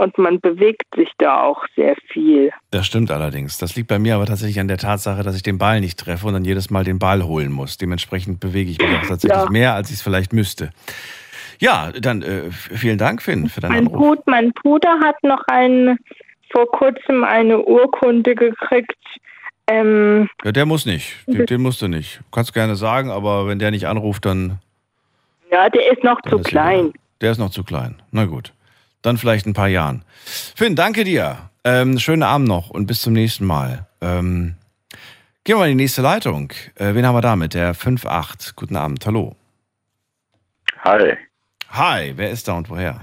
und 0.00 0.16
man 0.18 0.40
bewegt 0.40 0.84
sich 0.96 1.10
da 1.18 1.42
auch 1.42 1.62
sehr 1.76 1.94
viel. 2.08 2.50
Das 2.70 2.86
stimmt 2.86 3.10
allerdings. 3.10 3.58
Das 3.58 3.76
liegt 3.76 3.88
bei 3.88 3.98
mir 3.98 4.14
aber 4.14 4.24
tatsächlich 4.26 4.58
an 4.58 4.66
der 4.68 4.78
Tatsache, 4.78 5.22
dass 5.22 5.36
ich 5.36 5.42
den 5.42 5.58
Ball 5.58 5.80
nicht 5.80 5.98
treffe 5.98 6.26
und 6.26 6.32
dann 6.32 6.44
jedes 6.44 6.70
Mal 6.70 6.84
den 6.84 6.98
Ball 6.98 7.22
holen 7.22 7.52
muss. 7.52 7.76
Dementsprechend 7.76 8.40
bewege 8.40 8.70
ich 8.70 8.78
mich 8.78 8.88
auch 8.96 9.06
tatsächlich 9.08 9.44
Ja. 9.44 9.50
mehr, 9.50 9.74
als 9.74 9.90
ich 9.90 9.96
es 9.96 10.02
vielleicht 10.02 10.32
müsste. 10.32 10.70
Ja, 11.58 11.92
dann 11.92 12.22
äh, 12.22 12.50
vielen 12.50 12.96
Dank, 12.96 13.20
Finn, 13.20 13.48
für 13.50 13.60
deinen 13.60 13.72
Mein, 13.72 13.86
Anruf. 13.88 13.98
Bruder, 13.98 14.22
mein 14.26 14.52
Bruder 14.52 14.98
hat 15.04 15.22
noch 15.22 15.42
ein, 15.48 15.98
vor 16.50 16.66
kurzem 16.72 17.22
eine 17.22 17.58
Urkunde 17.60 18.34
gekriegt. 18.34 18.96
Ähm, 19.66 20.28
Ja, 20.44 20.52
der 20.52 20.64
muss 20.64 20.86
nicht. 20.86 21.14
Den, 21.26 21.44
den 21.44 21.60
musst 21.60 21.82
du 21.82 21.88
nicht. 21.88 22.18
Du 22.18 22.24
kannst 22.32 22.54
gerne 22.54 22.76
sagen, 22.76 23.10
aber 23.10 23.46
wenn 23.46 23.58
der 23.58 23.70
nicht 23.70 23.86
anruft, 23.86 24.24
dann, 24.24 24.58
ja, 25.52 25.68
der 25.68 25.92
ist 25.92 26.02
noch 26.02 26.20
zu 26.22 26.38
klein. 26.38 26.92
Der 27.20 27.32
ist 27.32 27.38
noch 27.38 27.50
zu 27.50 27.62
klein. 27.64 28.00
Na 28.10 28.24
gut. 28.24 28.54
Dann 29.02 29.16
vielleicht 29.16 29.46
ein 29.46 29.54
paar 29.54 29.68
Jahren. 29.68 30.04
Finn, 30.24 30.76
danke 30.76 31.04
dir. 31.04 31.50
Ähm, 31.64 31.98
schönen 31.98 32.22
Abend 32.22 32.48
noch 32.48 32.70
und 32.70 32.86
bis 32.86 33.00
zum 33.00 33.12
nächsten 33.12 33.46
Mal. 33.46 33.86
Ähm, 34.00 34.56
gehen 35.44 35.56
wir 35.56 35.60
mal 35.60 35.70
in 35.70 35.78
die 35.78 35.84
nächste 35.84 36.02
Leitung. 36.02 36.52
Äh, 36.76 36.94
wen 36.94 37.06
haben 37.06 37.14
wir 37.14 37.20
da 37.20 37.36
mit? 37.36 37.54
Der 37.54 37.74
5.8. 37.74 38.54
Guten 38.56 38.76
Abend. 38.76 39.04
Hallo. 39.06 39.36
Hi, 40.84 41.16
Hi, 41.70 42.12
wer 42.16 42.30
ist 42.30 42.48
da 42.48 42.54
und 42.54 42.68
woher? 42.68 43.00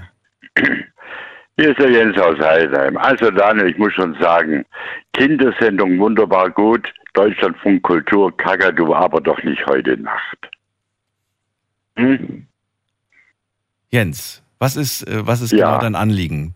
hier 1.56 1.70
ist 1.70 1.78
der 1.78 1.90
Jens 1.90 2.18
aus 2.18 2.38
Heidheim. 2.38 2.96
Also 2.98 3.30
Daniel, 3.30 3.68
ich 3.70 3.78
muss 3.78 3.94
schon 3.94 4.14
sagen, 4.20 4.64
Kindersendung 5.14 5.98
wunderbar 5.98 6.50
gut, 6.50 6.92
Deutschlandfunk 7.14 7.82
Kultur, 7.82 8.36
Kakadu, 8.36 8.94
aber 8.94 9.20
doch 9.20 9.42
nicht 9.42 9.64
heute 9.66 9.96
Nacht. 9.96 10.50
Hm? 11.96 12.46
Jens, 13.90 14.42
was 14.58 14.76
ist, 14.76 15.02
äh, 15.08 15.26
was 15.26 15.40
ist 15.40 15.52
Ja. 15.52 15.68
genau 15.70 15.80
dein 15.80 15.94
Anliegen? 15.94 16.54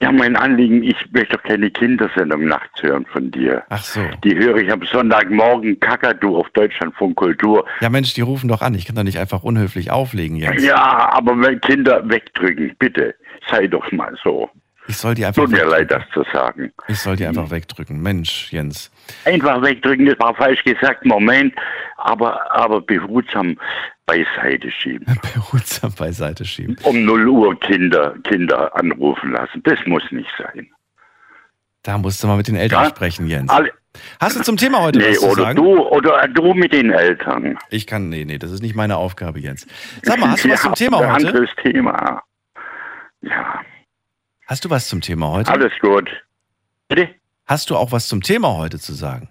Ja, 0.00 0.10
mein 0.10 0.34
Anliegen, 0.34 0.82
ich 0.82 0.96
möchte 1.12 1.36
doch 1.36 1.44
keine 1.44 1.70
Kindersendung 1.70 2.46
nachts 2.46 2.82
hören 2.82 3.06
von 3.12 3.30
dir. 3.30 3.62
Ach 3.68 3.84
so. 3.84 4.00
Die 4.24 4.34
höre 4.34 4.56
ich 4.56 4.72
am 4.72 4.82
Sonntagmorgen 4.84 5.78
Kakadu 5.78 6.38
auf 6.38 6.50
Deutschlandfunk 6.54 7.14
Kultur. 7.16 7.64
Ja, 7.80 7.88
Mensch, 7.88 8.12
die 8.14 8.20
rufen 8.22 8.48
doch 8.48 8.62
an. 8.62 8.74
Ich 8.74 8.84
kann 8.84 8.96
doch 8.96 9.04
nicht 9.04 9.18
einfach 9.20 9.44
unhöflich 9.44 9.92
auflegen, 9.92 10.36
Jens. 10.38 10.64
Ja, 10.64 11.12
aber 11.12 11.40
wenn 11.40 11.60
Kinder 11.60 12.02
wegdrücken, 12.08 12.74
bitte, 12.80 13.14
sei 13.48 13.68
doch 13.68 13.92
mal 13.92 14.12
so. 14.24 14.50
Ich 14.88 14.96
soll 14.96 15.14
die 15.14 15.24
einfach 15.24 15.44
Tut 15.44 15.52
mir 15.52 15.64
leid, 15.66 15.92
das 15.92 16.02
zu 16.12 16.24
sagen. 16.32 16.72
Ich 16.88 16.98
soll 16.98 17.14
die 17.14 17.24
einfach 17.26 17.52
wegdrücken. 17.52 18.02
Mensch, 18.02 18.52
Jens. 18.52 18.90
Einfach 19.24 19.62
wegdrücken, 19.62 20.06
das 20.06 20.18
war 20.18 20.34
falsch 20.34 20.62
gesagt, 20.64 21.04
Moment, 21.04 21.54
aber, 21.96 22.50
aber 22.54 22.80
behutsam 22.80 23.58
beiseite 24.06 24.70
schieben. 24.70 25.06
Behutsam 25.34 25.92
beiseite 25.94 26.44
schieben. 26.44 26.76
Um 26.82 27.04
0 27.04 27.28
Uhr 27.28 27.58
Kinder, 27.60 28.14
Kinder 28.24 28.74
anrufen 28.76 29.32
lassen. 29.32 29.62
Das 29.64 29.78
muss 29.86 30.02
nicht 30.10 30.30
sein. 30.38 30.68
Da 31.84 31.98
musst 31.98 32.22
du 32.22 32.26
mal 32.26 32.36
mit 32.36 32.48
den 32.48 32.56
Eltern 32.56 32.84
Ja? 32.84 32.88
sprechen, 32.90 33.26
Jens. 33.28 33.50
Alle, 33.50 33.70
Hast 34.20 34.36
du 34.38 34.42
zum 34.42 34.56
Thema 34.56 34.80
heute 34.80 34.98
nee, 34.98 35.10
was 35.10 35.20
zu 35.20 35.26
oder 35.28 35.42
sagen? 35.42 35.56
du, 35.56 35.78
oder 35.88 36.26
du 36.28 36.54
mit 36.54 36.72
den 36.72 36.90
Eltern. 36.90 37.58
Ich 37.70 37.86
kann, 37.86 38.08
nee, 38.08 38.24
nee, 38.24 38.38
das 38.38 38.50
ist 38.50 38.62
nicht 38.62 38.74
meine 38.74 38.96
Aufgabe, 38.96 39.38
Jens. 39.38 39.66
Sag 40.02 40.18
mal, 40.18 40.30
hast 40.30 40.44
du 40.44 40.48
was 40.50 40.62
zum 40.62 40.70
Ja, 40.70 40.74
Thema 40.76 40.98
ein 41.00 41.12
heute? 41.12 41.26
anderes 41.28 41.50
Thema. 41.62 42.22
Ja, 43.20 43.60
Hast 44.46 44.64
du 44.64 44.70
was 44.70 44.88
zum 44.88 45.00
Thema 45.00 45.28
heute? 45.30 45.50
alles 45.50 45.72
gut. 45.80 46.08
Bitte? 46.88 47.08
Hast 47.52 47.68
du 47.68 47.76
auch 47.76 47.92
was 47.92 48.08
zum 48.08 48.22
Thema 48.22 48.56
heute 48.56 48.78
zu 48.78 48.94
sagen? 48.94 49.28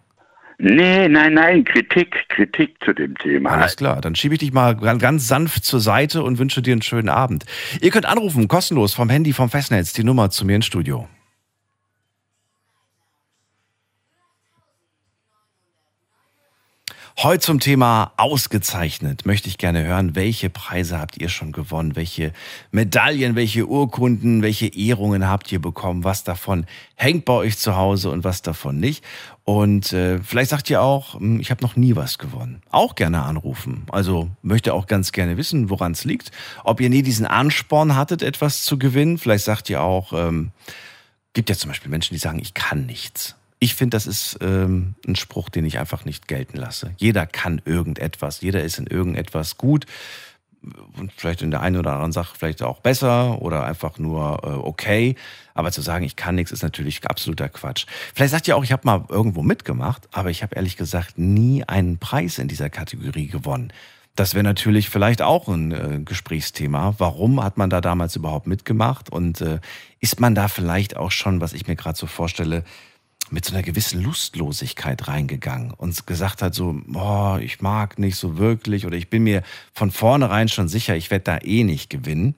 Nee, 0.60 1.08
nein, 1.08 1.34
nein, 1.34 1.64
Kritik, 1.64 2.14
Kritik 2.30 2.76
zu 2.86 2.94
dem 2.94 3.16
Thema. 3.16 3.50
Alles 3.50 3.76
klar, 3.76 4.00
dann 4.00 4.14
schiebe 4.14 4.36
ich 4.36 4.40
dich 4.40 4.54
mal 4.54 4.76
ganz 4.76 5.28
sanft 5.28 5.66
zur 5.66 5.80
Seite 5.80 6.22
und 6.22 6.38
wünsche 6.38 6.62
dir 6.62 6.74
einen 6.74 6.84
schönen 6.84 7.10
Abend. 7.10 7.46
Ihr 7.82 7.90
könnt 7.90 8.06
anrufen, 8.06 8.48
kostenlos 8.48 8.94
vom 8.94 9.10
Handy 9.10 9.34
vom 9.34 9.50
Festnetz, 9.50 9.94
die 9.94 10.04
Nummer 10.04 10.30
zu 10.30 10.46
mir 10.46 10.58
ins 10.58 10.68
Studio. 10.68 11.08
Heute 17.18 17.42
zum 17.42 17.60
Thema 17.60 18.14
ausgezeichnet. 18.16 19.26
Möchte 19.26 19.50
ich 19.50 19.58
gerne 19.58 19.84
hören, 19.84 20.16
welche 20.16 20.50
Preise 20.50 20.98
habt 20.98 21.18
ihr 21.18 21.28
schon 21.28 21.52
gewonnen? 21.52 21.96
Welche 21.96 22.32
Medaillen, 22.72 23.36
welche 23.36 23.68
Urkunden, 23.68 24.42
welche 24.42 24.68
Ehrungen 24.68 25.28
habt 25.28 25.52
ihr 25.52 25.60
bekommen? 25.60 26.04
Was 26.06 26.24
davon 26.24 26.66
hängt 26.96 27.26
bei 27.26 27.34
euch 27.34 27.58
zu 27.58 27.76
Hause 27.76 28.10
und 28.10 28.24
was 28.24 28.42
davon 28.42 28.80
nicht? 28.80 29.04
Und 29.44 29.92
äh, 29.92 30.20
vielleicht 30.24 30.52
sagt 30.52 30.70
ihr 30.70 30.82
auch, 30.82 31.16
hm, 31.16 31.42
ich 31.42 31.52
habe 31.52 31.62
noch 31.62 31.76
nie 31.76 31.96
was 31.96 32.18
gewonnen. 32.18 32.62
Auch 32.70 32.96
gerne 32.96 33.24
anrufen. 33.24 33.86
Also 33.92 34.30
möchte 34.42 34.74
auch 34.74 34.88
ganz 34.88 35.12
gerne 35.12 35.36
wissen, 35.38 35.70
woran 35.70 35.92
es 35.92 36.06
liegt. 36.06 36.32
Ob 36.64 36.80
ihr 36.80 36.90
nie 36.90 37.04
diesen 37.04 37.26
Ansporn 37.26 37.96
hattet, 37.96 38.24
etwas 38.24 38.64
zu 38.64 38.80
gewinnen. 38.80 39.18
Vielleicht 39.18 39.44
sagt 39.44 39.70
ihr 39.70 39.82
auch, 39.82 40.14
ähm, 40.14 40.52
gibt 41.34 41.50
ja 41.50 41.56
zum 41.56 41.70
Beispiel 41.70 41.92
Menschen, 41.92 42.14
die 42.14 42.20
sagen, 42.20 42.40
ich 42.40 42.54
kann 42.54 42.86
nichts. 42.86 43.36
Ich 43.64 43.76
finde, 43.76 43.96
das 43.96 44.08
ist 44.08 44.40
ähm, 44.42 44.96
ein 45.08 45.16
Spruch, 45.16 45.50
den 45.50 45.66
ich 45.66 45.78
einfach 45.78 46.04
nicht 46.04 46.28
gelten 46.28 46.58
lasse. 46.58 46.96
Jeder 46.98 47.28
kann 47.28 47.62
irgendetwas, 47.64 48.42
jeder 48.42 48.64
ist 48.64 48.80
in 48.80 48.88
irgendetwas 48.88 49.56
gut 49.58 49.86
und 50.98 51.12
vielleicht 51.16 51.44
in 51.44 51.52
der 51.52 51.62
einen 51.62 51.78
oder 51.78 51.92
anderen 51.92 52.12
Sache 52.12 52.36
vielleicht 52.36 52.64
auch 52.64 52.80
besser 52.80 53.40
oder 53.40 53.64
einfach 53.64 54.00
nur 54.00 54.42
äh, 54.44 54.48
okay. 54.48 55.16
Aber 55.54 55.72
zu 55.72 55.82
sagen, 55.82 56.04
ich 56.04 56.16
kann 56.16 56.34
nichts, 56.34 56.52
ist 56.52 56.64
natürlich 56.64 57.06
absoluter 57.06 57.50
Quatsch. 57.50 57.86
Vielleicht 58.16 58.32
sagt 58.32 58.48
ihr 58.48 58.58
auch, 58.58 58.64
ich 58.64 58.72
habe 58.72 58.82
mal 58.86 59.06
irgendwo 59.10 59.44
mitgemacht, 59.44 60.10
aber 60.12 60.32
ich 60.32 60.42
habe 60.42 60.56
ehrlich 60.56 60.76
gesagt 60.76 61.20
nie 61.20 61.64
einen 61.64 62.00
Preis 62.00 62.40
in 62.40 62.48
dieser 62.48 62.72
Kategorie 62.72 63.28
gewonnen. 63.28 63.72
Das 64.16 64.34
wäre 64.34 64.44
natürlich 64.44 64.90
vielleicht 64.90 65.22
auch 65.22 65.48
ein 65.48 65.72
äh, 65.72 66.00
Gesprächsthema. 66.04 66.96
Warum 66.98 67.44
hat 67.44 67.58
man 67.58 67.70
da 67.70 67.80
damals 67.80 68.16
überhaupt 68.16 68.48
mitgemacht? 68.48 69.12
Und 69.12 69.40
äh, 69.42 69.60
ist 70.00 70.20
man 70.20 70.34
da 70.34 70.48
vielleicht 70.48 70.98
auch 70.98 71.12
schon, 71.12 71.42
was 71.42 71.54
ich 71.54 71.68
mir 71.68 71.76
gerade 71.76 71.98
so 71.98 72.08
vorstelle, 72.08 72.64
mit 73.30 73.46
so 73.46 73.54
einer 73.54 73.64
gewissen 73.64 74.02
Lustlosigkeit 74.02 75.08
reingegangen 75.08 75.72
und 75.72 76.06
gesagt 76.06 76.42
hat 76.42 76.54
so, 76.54 76.76
boah, 76.86 77.40
ich 77.40 77.62
mag 77.62 77.98
nicht 78.00 78.18
so 78.18 78.38
wirklich 78.38 78.86
oder 78.86 78.98
ich 78.98 79.10
bin 79.10 79.24
mir 79.24 79.44
von 79.74 79.92
vornherein 79.92 80.50
schon 80.50 80.68
sicher, 80.68 80.96
ich 80.96 81.12
werde 81.12 81.24
da 81.24 81.38
eh 81.38 81.64
nicht 81.64 81.90
gewinnen. 81.90 82.36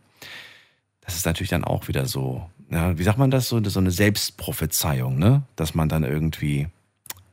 Das 1.02 1.16
ist 1.16 1.26
natürlich 1.26 1.50
dann 1.50 1.64
auch 1.64 1.88
wieder 1.88 2.06
so, 2.06 2.48
ja, 2.70 2.98
wie 2.98 3.04
sagt 3.04 3.18
man 3.18 3.32
das, 3.32 3.50
so, 3.50 3.64
so 3.64 3.80
eine 3.80 3.92
Selbstprophezeiung, 3.92 5.18
ne? 5.18 5.44
dass 5.56 5.74
man 5.74 5.90
dann 5.90 6.04
irgendwie 6.04 6.68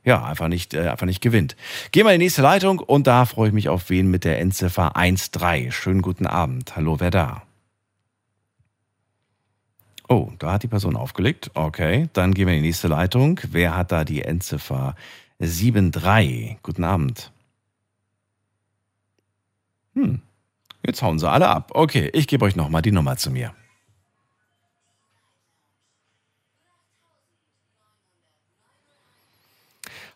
ja, 0.03 0.23
einfach 0.23 0.47
nicht, 0.47 0.73
äh, 0.73 0.87
einfach 0.87 1.05
nicht 1.05 1.21
gewinnt. 1.21 1.55
Gehen 1.91 2.05
wir 2.05 2.13
in 2.13 2.19
die 2.19 2.25
nächste 2.25 2.41
Leitung 2.41 2.79
und 2.79 3.07
da 3.07 3.25
freue 3.25 3.49
ich 3.49 3.53
mich 3.53 3.69
auf 3.69 3.89
wen 3.89 4.09
mit 4.09 4.23
der 4.23 4.39
Endziffer 4.39 4.91
13. 4.95 5.71
Schönen 5.71 6.01
guten 6.01 6.25
Abend. 6.25 6.75
Hallo, 6.75 6.99
wer 6.99 7.11
da? 7.11 7.43
Oh, 10.11 10.29
da 10.39 10.51
hat 10.51 10.63
die 10.63 10.67
Person 10.67 10.97
aufgelegt. 10.97 11.51
Okay, 11.53 12.09
dann 12.11 12.33
gehen 12.33 12.45
wir 12.45 12.53
in 12.53 12.61
die 12.61 12.67
nächste 12.67 12.89
Leitung. 12.89 13.39
Wer 13.49 13.77
hat 13.77 13.93
da 13.93 14.03
die 14.03 14.23
Endziffer 14.23 14.93
73? 15.39 16.57
Guten 16.61 16.83
Abend. 16.83 17.31
Hm, 19.93 20.21
jetzt 20.85 21.01
hauen 21.01 21.17
sie 21.17 21.31
alle 21.31 21.47
ab. 21.47 21.71
Okay, 21.75 22.09
ich 22.11 22.27
gebe 22.27 22.43
euch 22.43 22.57
nochmal 22.57 22.81
die 22.81 22.91
Nummer 22.91 23.15
zu 23.15 23.31
mir. 23.31 23.53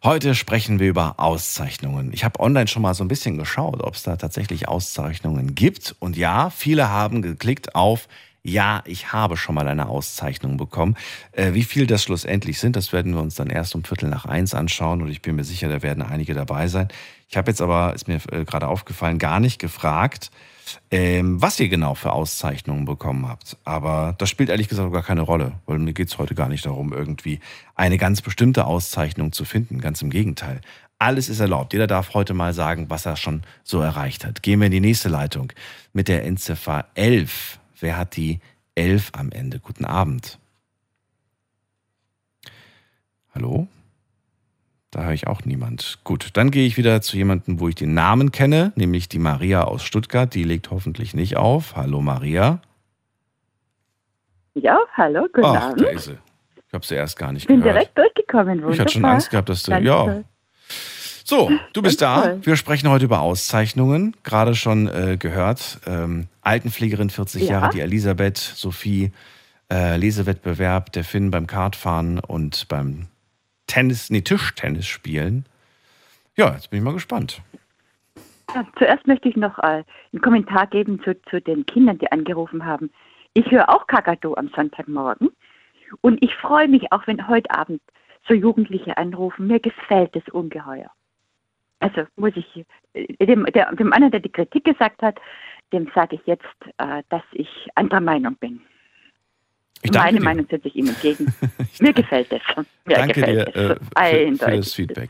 Heute 0.04 0.36
sprechen 0.36 0.80
wir 0.80 0.90
über 0.90 1.22
Auszeichnungen. 1.22 2.12
Ich 2.12 2.26
habe 2.26 2.42
online 2.42 2.68
schon 2.68 2.82
mal 2.82 2.96
so 2.96 3.06
ein 3.06 3.08
bisschen 3.08 3.38
geschaut, 3.38 3.82
ob 3.82 3.94
es 3.96 4.04
da 4.04 4.18
tatsächlich 4.18 4.68
Auszeichnungen 4.68 5.56
gibt. 5.56 5.96
Und 6.00 6.18
ja, 6.18 6.50
viele 6.50 6.90
haben 6.90 7.22
geklickt 7.22 7.76
auf 7.76 8.10
ja, 8.48 8.84
ich 8.86 9.12
habe 9.12 9.38
schon 9.38 9.56
mal 9.56 9.68
eine 9.68 9.90
Auszeichnung 9.90 10.56
bekommen. 10.56 10.96
Äh, 11.32 11.54
wie 11.54 11.64
viel 11.64 11.88
das 11.88 12.04
schlussendlich 12.04 12.60
sind, 12.60 12.76
das 12.76 12.94
werden 12.94 13.16
wir 13.16 13.22
uns 13.22 13.34
dann 13.34 13.50
erst 13.50 13.74
um 13.74 13.84
Viertel 13.84 14.08
nach 14.08 14.26
eins 14.26 14.54
anschauen. 14.54 15.02
Und 15.02 15.10
ich 15.10 15.24
bin 15.24 15.36
mir 15.36 15.44
sicher, 15.44 15.68
da 15.68 15.82
werden 15.82 16.04
einige 16.04 16.36
dabei 16.36 16.68
sein. 16.68 16.90
Ich 17.28 17.38
habe 17.38 17.50
jetzt 17.50 17.60
aber, 17.60 17.96
ist 17.96 18.08
mir 18.08 18.20
äh, 18.32 18.46
gerade 18.46 18.68
aufgefallen, 18.68 19.18
gar 19.18 19.40
nicht 19.40 19.58
gefragt, 19.58 20.30
ähm, 20.92 21.42
was 21.42 21.60
ihr 21.60 21.70
genau 21.70 21.96
für 21.96 22.12
Auszeichnungen 22.12 22.86
bekommen 22.86 23.28
habt. 23.28 23.58
Aber 23.64 24.14
das 24.20 24.30
spielt 24.30 24.50
ehrlich 24.50 24.68
gesagt 24.68 24.94
gar 24.94 25.02
keine 25.02 25.22
Rolle, 25.22 25.54
weil 25.66 25.80
mir 25.80 25.94
geht 25.94 26.10
es 26.10 26.20
heute 26.20 26.36
gar 26.36 26.48
nicht 26.48 26.68
darum, 26.68 26.94
irgendwie 26.94 27.40
eine 27.74 27.98
ganz 27.98 28.22
bestimmte 28.22 28.66
Auszeichnung 28.66 29.32
zu 29.32 29.44
finden. 29.44 29.82
Ganz 29.82 30.04
im 30.04 30.12
Gegenteil. 30.12 30.62
Alles 31.00 31.30
ist 31.30 31.40
erlaubt. 31.40 31.74
Jeder 31.74 31.88
darf 31.88 32.14
heute 32.14 32.36
mal 32.36 32.54
sagen, 32.54 32.92
was 32.92 33.08
er 33.08 33.16
schon 33.16 33.42
so 33.64 33.82
erreicht 33.82 34.24
hat. 34.24 34.44
Gehen 34.44 34.60
wir 34.60 34.68
in 34.68 34.72
die 34.72 34.82
nächste 34.82 35.10
Leitung 35.10 35.52
mit 35.94 36.08
der 36.08 36.24
Endziffer 36.26 36.86
11. 36.94 37.60
Wer 37.80 37.98
hat 37.98 38.16
die 38.16 38.40
11 38.76 39.12
am 39.14 39.32
Ende? 39.32 39.60
Guten 39.60 39.86
Abend. 39.86 40.40
Hallo? 43.34 43.68
Da 44.92 45.04
höre 45.04 45.14
ich 45.14 45.28
auch 45.28 45.44
niemand. 45.44 46.00
Gut, 46.06 46.30
dann 46.34 46.52
gehe 46.52 46.66
ich 46.66 46.78
wieder 46.78 47.02
zu 47.02 47.18
jemandem, 47.18 47.60
wo 47.60 47.68
ich 47.68 47.76
den 47.76 47.94
Namen 47.94 48.32
kenne, 48.32 48.72
nämlich 48.76 49.10
die 49.10 49.20
Maria 49.20 49.64
aus 49.66 49.84
Stuttgart. 49.84 50.34
Die 50.34 50.44
legt 50.44 50.72
hoffentlich 50.72 51.14
nicht 51.14 51.36
auf. 51.36 51.76
Hallo 51.76 52.02
Maria. 52.02 52.62
Ja, 54.54 54.80
hallo, 54.94 55.24
guten 55.34 55.46
Ach, 55.46 55.64
Abend. 55.72 55.82
da 55.82 55.88
ist 55.90 56.06
sie. 56.06 56.18
Ich 56.68 56.74
habe 56.74 56.86
sie 56.86 56.96
erst 56.96 57.18
gar 57.18 57.34
nicht 57.34 57.44
Ich 57.44 57.48
bin 57.48 57.60
gehört. 57.60 57.76
direkt 57.76 57.98
durchgekommen. 57.98 58.48
Wunderbar. 58.64 58.74
Ich 58.74 58.80
hatte 58.80 58.94
schon 58.94 59.06
Angst 59.06 59.30
gehabt, 59.30 59.50
dass 59.50 59.64
du. 59.64 59.72
Ganz 59.72 59.86
Ja. 59.86 60.04
toll. 60.06 60.26
So, 61.28 61.50
du 61.74 61.82
bist 61.82 62.02
da. 62.04 62.38
Wir 62.46 62.56
sprechen 62.56 62.88
heute 62.88 63.06
über 63.06 63.22
Auszeichnungen. 63.22 64.16
Gerade 64.24 64.54
schon 64.54 64.88
äh, 64.88 65.18
gehört. 65.20 65.80
Ähm, 65.88 66.28
Altenpflegerin 66.42 67.10
40 67.10 67.44
Ja. 67.44 67.50
Jahre, 67.60 67.70
die 67.74 67.80
Elisabeth, 67.80 68.38
Sophie, 68.38 69.12
äh, 69.72 69.98
Lesewettbewerb, 69.98 70.92
der 70.92 71.04
Finn 71.04 71.32
beim 71.32 71.48
Kartfahren 71.48 72.20
und 72.20 72.68
beim 72.68 73.08
Tennis, 73.66 74.12
nee, 74.12 74.22
Tischtennis 74.22 74.86
spielen. 74.86 75.46
Ja, 76.38 76.54
jetzt 76.54 76.70
bin 76.70 76.78
ich 76.78 76.86
mal 76.86 76.94
gespannt. 76.94 77.42
Ja, 78.54 78.64
zuerst 78.78 79.08
möchte 79.08 79.28
ich 79.28 79.36
noch 79.36 79.58
äh, 79.58 79.84
einen 80.14 80.22
Kommentar 80.22 80.68
geben 80.68 81.02
zu, 81.04 81.20
zu 81.32 81.42
den 81.42 81.66
Kindern, 81.66 81.98
die 81.98 82.12
angerufen 82.12 82.66
haben. 82.66 82.92
Ich 83.34 83.50
höre 83.50 83.68
auch 83.70 83.88
Kakadu 83.88 84.36
am 84.36 84.50
Sonntagmorgen 84.56 85.30
und 86.02 86.24
ich 86.24 86.36
freue 86.36 86.68
mich 86.68 86.92
auch, 86.92 87.08
wenn 87.08 87.28
heute 87.28 87.50
Abend 87.50 87.82
so 88.28 88.36
Jugendliche 88.36 88.96
anrufen. 88.98 89.48
Mir 89.48 89.60
gefällt 89.60 90.16
es 90.16 90.24
ungeheuer. 90.32 90.92
Also 91.80 92.04
muss 92.16 92.32
ich 92.36 92.66
äh, 92.94 93.26
dem, 93.26 93.46
der, 93.46 93.72
dem 93.76 93.92
anderen, 93.94 94.12
der 94.12 94.20
die 94.22 94.32
Kritik 94.32 94.64
gesagt 94.64 95.02
hat, 95.02 95.18
dem 95.74 95.90
sage 95.96 96.16
ich 96.16 96.22
jetzt, 96.26 96.44
äh, 96.78 97.04
dass 97.10 97.24
ich 97.34 97.48
anderer 97.76 98.02
Meinung 98.02 98.36
bin. 98.36 98.62
Meine 99.94 100.18
dir. 100.18 100.24
Meinung 100.24 100.48
setze 100.50 100.68
ich 100.68 100.76
ihm 100.76 100.88
entgegen. 100.88 101.34
Mir 101.80 101.94
gefällt 101.94 102.32
es. 102.32 102.42
Mir 102.86 102.96
danke 102.96 103.20
gefällt 103.20 103.56
dir 103.56 103.56
es. 103.56 104.00
äh, 104.02 104.32
für, 104.36 104.46
für 104.46 104.58
das 104.58 104.74
Feedback. 104.74 105.10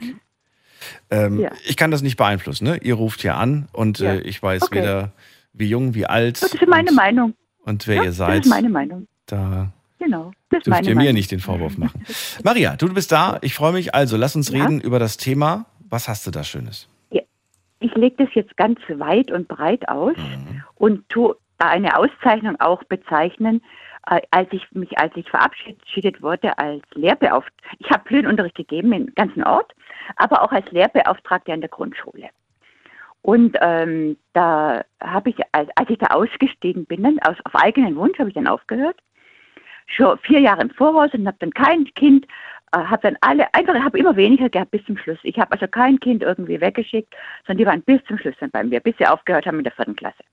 Ähm, 1.09 1.39
Ja. 1.39 1.51
Ich 1.65 1.77
kann 1.77 1.91
das 1.91 2.01
nicht 2.01 2.17
beeinflussen. 2.17 2.65
Ne? 2.65 2.77
Ihr 2.81 2.95
ruft 2.95 3.21
hier 3.21 3.35
an 3.37 3.67
und 3.71 3.99
Ja. 3.99 4.13
äh, 4.15 4.19
ich 4.21 4.41
weiß 4.41 4.63
Okay. 4.63 4.79
weder 4.81 5.11
wie 5.53 5.67
jung, 5.69 5.93
wie 5.95 6.05
alt 6.05 6.41
Das 6.41 6.53
ist 6.53 6.67
meine 6.67 6.89
und, 6.89 6.95
Meinung. 6.95 7.33
und 7.63 7.87
wer 7.87 7.95
Ja, 7.97 8.01
ihr 8.03 8.07
Das 8.07 8.17
seid. 8.17 8.45
ist 8.45 8.49
meine 8.49 8.69
Meinung. 8.69 9.07
Da 9.27 9.71
Genau. 9.97 10.31
Das 10.49 10.63
dürft 10.63 10.81
ihr 10.83 10.89
mir 10.89 10.95
Meinung. 10.95 11.13
nicht 11.13 11.31
den 11.31 11.39
Vorwurf 11.39 11.77
machen. 11.77 12.03
Maria, 12.43 12.75
du 12.75 12.93
bist 12.93 13.11
da. 13.11 13.39
Ich 13.41 13.55
freue 13.55 13.71
mich. 13.71 13.95
Also, 13.95 14.17
lass 14.17 14.35
uns 14.35 14.51
reden 14.51 14.81
über 14.81 14.99
das 14.99 15.15
Thema. 15.17 15.65
Was 15.89 16.07
hast 16.07 16.25
du 16.27 16.31
da 16.31 16.43
Schönes? 16.43 16.89
Ich 17.79 17.93
lege 17.93 18.23
das 18.25 18.33
jetzt 18.33 18.55
ganz 18.57 18.79
weit 18.87 19.31
und 19.31 19.47
breit 19.47 19.87
aus 19.89 20.15
Mhm. 20.17 20.63
und 20.75 21.09
tue 21.09 21.35
eine 21.59 21.95
Auszeichnung 21.97 22.59
auch 22.59 22.83
bezeichnen, 22.85 23.61
äh, 24.09 24.21
als 24.31 24.47
ich 24.51 24.65
mich, 24.71 24.97
als 24.97 25.15
ich 25.15 25.29
verabschiedet 25.29 26.21
wurde 26.21 26.57
als 26.57 26.83
Lehrbeauftragte. 26.93 27.75
Ich 27.79 27.89
habe 27.91 28.09
Höhenunterricht 28.09 28.55
gegeben 28.55 28.91
im 28.93 29.13
ganzen 29.13 29.43
Ort, 29.43 29.73
aber 30.15 30.41
auch 30.41 30.51
als 30.51 30.69
Lehrbeauftragte 30.71 31.51
an 31.53 31.61
der 31.61 31.69
Grundschule. 31.69 32.29
Und 33.21 33.57
ähm, 33.61 34.17
da 34.33 34.83
habe 35.01 35.31
ich, 35.31 35.37
als, 35.51 35.69
als 35.75 35.89
ich 35.89 35.97
da 35.97 36.07
ausgestiegen 36.07 36.85
bin, 36.85 37.03
dann 37.03 37.19
aus, 37.19 37.37
auf 37.43 37.55
eigenen 37.55 37.95
Wunsch 37.97 38.17
habe 38.19 38.29
ich 38.29 38.35
dann 38.35 38.47
aufgehört, 38.47 38.97
schon 39.87 40.17
vier 40.19 40.39
Jahre 40.39 40.61
im 40.61 40.71
Voraus 40.71 41.13
und 41.13 41.27
habe 41.27 41.37
dann 41.39 41.51
kein 41.51 41.85
Kind, 41.95 42.25
habe 42.75 43.01
dann 43.01 43.17
alle, 43.21 43.53
einfach, 43.53 43.73
habe 43.75 43.97
immer 43.97 44.15
weniger 44.15 44.49
gehabt 44.49 44.71
bis 44.71 44.83
zum 44.85 44.97
Schluss. 44.97 45.19
Ich 45.23 45.37
habe 45.39 45.51
also 45.51 45.67
kein 45.67 45.99
Kind 45.99 46.23
irgendwie 46.23 46.59
weggeschickt, 46.59 47.13
sondern 47.45 47.57
die 47.59 47.65
waren 47.65 47.81
bis 47.81 48.03
zum 48.05 48.17
Schluss 48.17 48.35
dann 48.39 48.51
bei 48.51 48.63
mir, 48.63 48.79
bis 48.79 48.95
sie 48.97 49.07
aufgehört 49.07 49.45
haben 49.45 49.57
in 49.57 49.63
der 49.63 49.73
vierten 49.73 49.95
Klasse. 49.95 50.23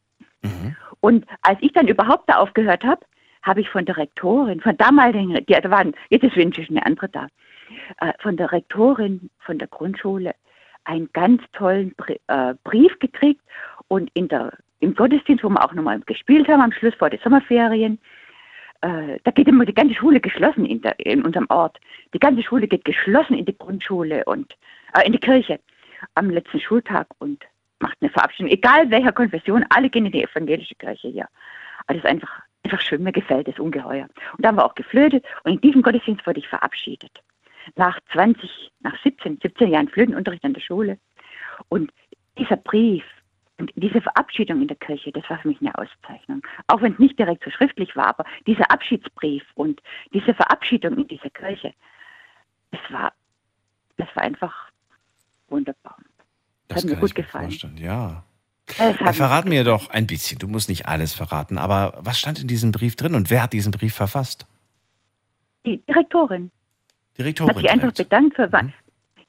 Und 1.01 1.27
als 1.43 1.59
ich 1.61 1.73
dann 1.73 1.89
überhaupt 1.89 2.29
da 2.29 2.37
aufgehört 2.37 2.85
habe, 2.85 3.05
habe 3.43 3.61
ich 3.61 3.69
von 3.69 3.85
der 3.85 3.97
Rektorin, 3.97 4.61
von 4.61 4.77
damaligen, 4.77 5.35
die 5.35 5.53
da 5.53 5.71
waren, 5.71 5.95
jetzt 6.11 6.25
ist 6.25 6.37
wenigstens 6.37 6.71
eine 6.71 6.87
andere 6.87 7.09
da, 7.09 7.27
äh, 8.01 8.13
von 8.21 8.37
der 8.37 8.53
Rektorin 8.53 9.31
von 9.41 9.59
der 9.59 9.69
Grundschule 9.69 10.35
einen 10.85 11.09
ganz 11.13 11.43
tollen 11.53 11.95
Brie- 11.97 12.21
äh, 12.29 12.55
Brief 12.65 12.99
gekriegt 12.99 13.41
und 13.89 14.11
in 14.15 14.29
der, 14.29 14.53
im 14.81 14.95
Gottesdienst, 14.95 15.45
wo 15.45 15.49
wir 15.49 15.65
auch 15.65 15.73
nochmal 15.73 16.01
gespielt 16.01 16.49
haben, 16.49 16.61
am 16.61 16.73
Schluss 16.73 16.95
vor 16.95 17.11
der 17.11 17.21
Sommerferien, 17.21 17.99
äh, 18.83 19.19
da 19.25 19.31
geht 19.31 19.49
immer 19.49 19.65
die 19.65 19.75
ganze 19.75 19.95
Schule 19.95 20.21
geschlossen 20.21 20.67
in, 20.67 20.83
der, 20.83 20.99
in 20.99 21.23
unserem 21.23 21.47
Ort. 21.49 21.79
Die 22.13 22.19
ganze 22.19 22.43
Schule 22.43 22.69
geht 22.69 22.85
geschlossen 22.85 23.35
in 23.35 23.45
die 23.45 23.57
Grundschule 23.57 24.25
und 24.25 24.55
äh, 24.95 25.07
in 25.07 25.13
die 25.13 25.19
Kirche 25.19 25.61
am 26.15 26.31
letzten 26.31 26.61
Schultag 26.61 27.07
und 27.19 27.45
macht 27.79 27.97
eine 28.01 28.11
Verabschiedung. 28.11 28.51
Egal 28.51 28.91
welcher 28.91 29.13
Konfession, 29.13 29.65
alle 29.71 29.89
gehen 29.89 30.07
in 30.07 30.13
die 30.13 30.25
evangelische 30.25 30.75
Kirche 30.75 31.09
hier. 31.09 31.29
Also 31.87 32.01
das 32.01 32.05
ist 32.05 32.11
einfach, 32.11 32.41
einfach 32.65 32.81
schön, 32.81 33.03
mir 33.03 33.13
gefällt 33.13 33.49
es 33.49 33.59
ungeheuer. 33.59 34.09
Und 34.37 34.45
da 34.45 34.49
haben 34.49 34.57
wir 34.57 34.65
auch 34.65 34.75
geflötet 34.75 35.25
und 35.45 35.53
in 35.53 35.61
diesem 35.61 35.83
Gottesdienst 35.83 36.27
wurde 36.27 36.41
ich 36.41 36.49
verabschiedet. 36.49 37.23
Nach 37.77 37.99
20, 38.13 38.73
nach 38.81 39.01
17, 39.03 39.39
17 39.41 39.71
Jahren 39.71 39.89
Flötenunterricht 39.89 40.45
an 40.45 40.55
der 40.55 40.61
Schule. 40.61 40.99
Und 41.69 41.93
dieser 42.37 42.57
Brief 42.57 43.05
und 43.63 43.71
diese 43.77 44.01
Verabschiedung 44.01 44.61
in 44.61 44.67
der 44.67 44.77
Kirche, 44.77 45.13
das 45.13 45.23
war 45.31 45.39
für 45.39 45.47
mich 45.47 45.61
eine 45.61 45.73
Auszeichnung. 45.79 46.43
Auch 46.67 46.83
wenn 46.83 46.95
es 46.95 46.99
nicht 46.99 47.17
direkt 47.17 47.45
so 47.45 47.51
schriftlich 47.53 47.95
war, 47.95 48.09
aber 48.09 48.25
dieser 48.45 48.69
Abschiedsbrief 48.73 49.45
und 49.55 49.81
diese 50.13 50.35
Verabschiedung 50.35 50.97
in 50.99 51.07
dieser 51.07 51.31
Kirche, 51.31 51.73
das 52.73 52.81
war, 52.91 53.13
das 53.99 54.09
war 54.15 54.25
einfach 54.25 54.53
wunderbar. 55.49 55.97
Das 56.67 56.79
hat 56.83 56.91
mir 56.91 56.97
gut 56.97 57.15
gefallen. 57.15 57.45
vorstellen, 57.51 57.77
ja. 57.77 58.25
Mir 58.79 59.13
verrat 59.15 59.45
mir 59.45 59.63
doch 59.63 59.91
ein 59.91 60.09
bisschen, 60.09 60.41
du 60.41 60.49
musst 60.49 60.69
nicht 60.69 60.87
alles 60.89 61.15
verraten, 61.15 61.57
aber 61.57 61.95
was 62.01 62.19
stand 62.19 62.41
in 62.41 62.49
diesem 62.49 62.73
Brief 62.73 62.97
drin 62.97 63.15
und 63.15 63.31
wer 63.31 63.45
hat 63.45 63.53
diesen 63.53 63.71
Brief 63.71 63.95
verfasst? 63.95 64.47
die 65.65 65.79
Direktorin 65.87 66.51
Die 67.17 67.23
hat 67.25 67.37
sich 67.57 67.71
einfach 67.71 67.93
direkt. 67.93 67.97
bedankt 67.97 68.35
für, 68.35 68.49
Mhm. 68.49 68.73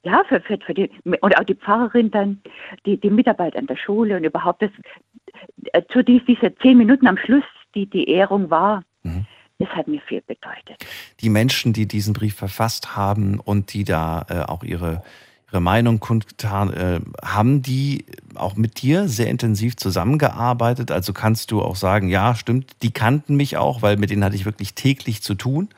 Ja, 0.04 0.24
für, 0.28 0.42
für, 0.42 0.58
für 0.58 0.74
die, 0.74 0.90
und 1.04 1.38
auch 1.38 1.44
die 1.44 1.56
Pfarrerin 1.56 2.12
dann, 2.12 2.42
die, 2.86 2.98
die 3.00 3.10
Mitarbeit 3.10 3.56
an 3.56 3.68
der 3.68 3.78
Schule 3.78 4.18
und 4.18 4.24
überhaupt 4.24 4.62
das, 4.62 4.72
äh, 5.72 5.82
zu 5.92 6.04
dies, 6.04 6.22
diese 6.28 6.54
zehn 6.56 6.78
Minuten 6.78 7.08
am 7.08 7.18
Schluss, 7.18 7.44
die 7.74 7.86
die 7.86 8.10
Ehrung 8.10 8.50
war, 8.50 8.84
Mhm. 9.04 9.26
das 9.60 9.70
hat 9.70 9.88
mir 9.88 10.02
viel 10.02 10.22
bedeutet. 10.22 10.86
Die 11.22 11.30
Menschen, 11.30 11.74
die 11.74 11.88
diesen 11.88 12.14
Brief 12.14 12.36
verfasst 12.36 12.96
haben 12.96 13.40
und 13.40 13.74
die 13.74 13.84
da 13.84 14.26
äh, 14.30 14.40
auch 14.50 14.64
ihre, 14.64 15.04
ihre 15.50 15.62
Meinung 15.62 16.00
kundgetan, 16.00 16.74
äh, 16.74 17.00
haben 17.22 17.62
die 17.62 18.06
auch 18.36 18.56
mit 18.56 18.82
dir 18.82 19.08
sehr 19.08 19.28
intensiv 19.28 19.76
zusammengearbeitet? 19.76 20.92
Also 20.92 21.14
kannst 21.14 21.52
du 21.52 21.62
auch 21.62 21.76
sagen, 21.76 22.10
ja, 22.10 22.36
stimmt, 22.36 22.72
die 22.82 22.92
kannten 22.92 23.36
mich 23.36 23.58
auch, 23.58 23.82
weil 23.82 23.98
mit 23.98 24.10
denen 24.10 24.24
hatte 24.24 24.36
ich 24.36 24.46
wirklich 24.46 24.74
täglich 24.74 25.22
zu 25.22 25.36
tun? 25.36 25.70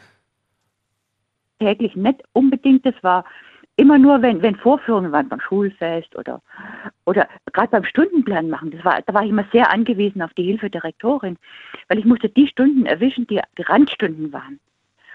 täglich 1.59 1.95
nicht 1.95 2.21
unbedingt. 2.33 2.85
Das 2.85 2.95
war 3.01 3.23
immer 3.77 3.97
nur, 3.97 4.21
wenn, 4.21 4.41
wenn 4.41 4.55
Vorführungen 4.55 5.11
waren 5.11 5.29
beim 5.29 5.41
Schulfest 5.41 6.15
oder, 6.15 6.41
oder 7.05 7.27
gerade 7.51 7.69
beim 7.69 7.83
Stundenplan 7.83 8.49
machen. 8.49 8.71
Das 8.71 8.85
war, 8.85 9.01
da 9.01 9.13
war 9.13 9.23
ich 9.23 9.29
immer 9.29 9.45
sehr 9.51 9.71
angewiesen 9.71 10.21
auf 10.21 10.33
die 10.33 10.43
Hilfe 10.43 10.69
der 10.69 10.83
Rektorin, 10.83 11.38
weil 11.88 11.99
ich 11.99 12.05
musste 12.05 12.29
die 12.29 12.47
Stunden 12.47 12.85
erwischen, 12.85 13.27
die, 13.27 13.41
die 13.57 13.61
Randstunden 13.63 14.31
waren. 14.31 14.59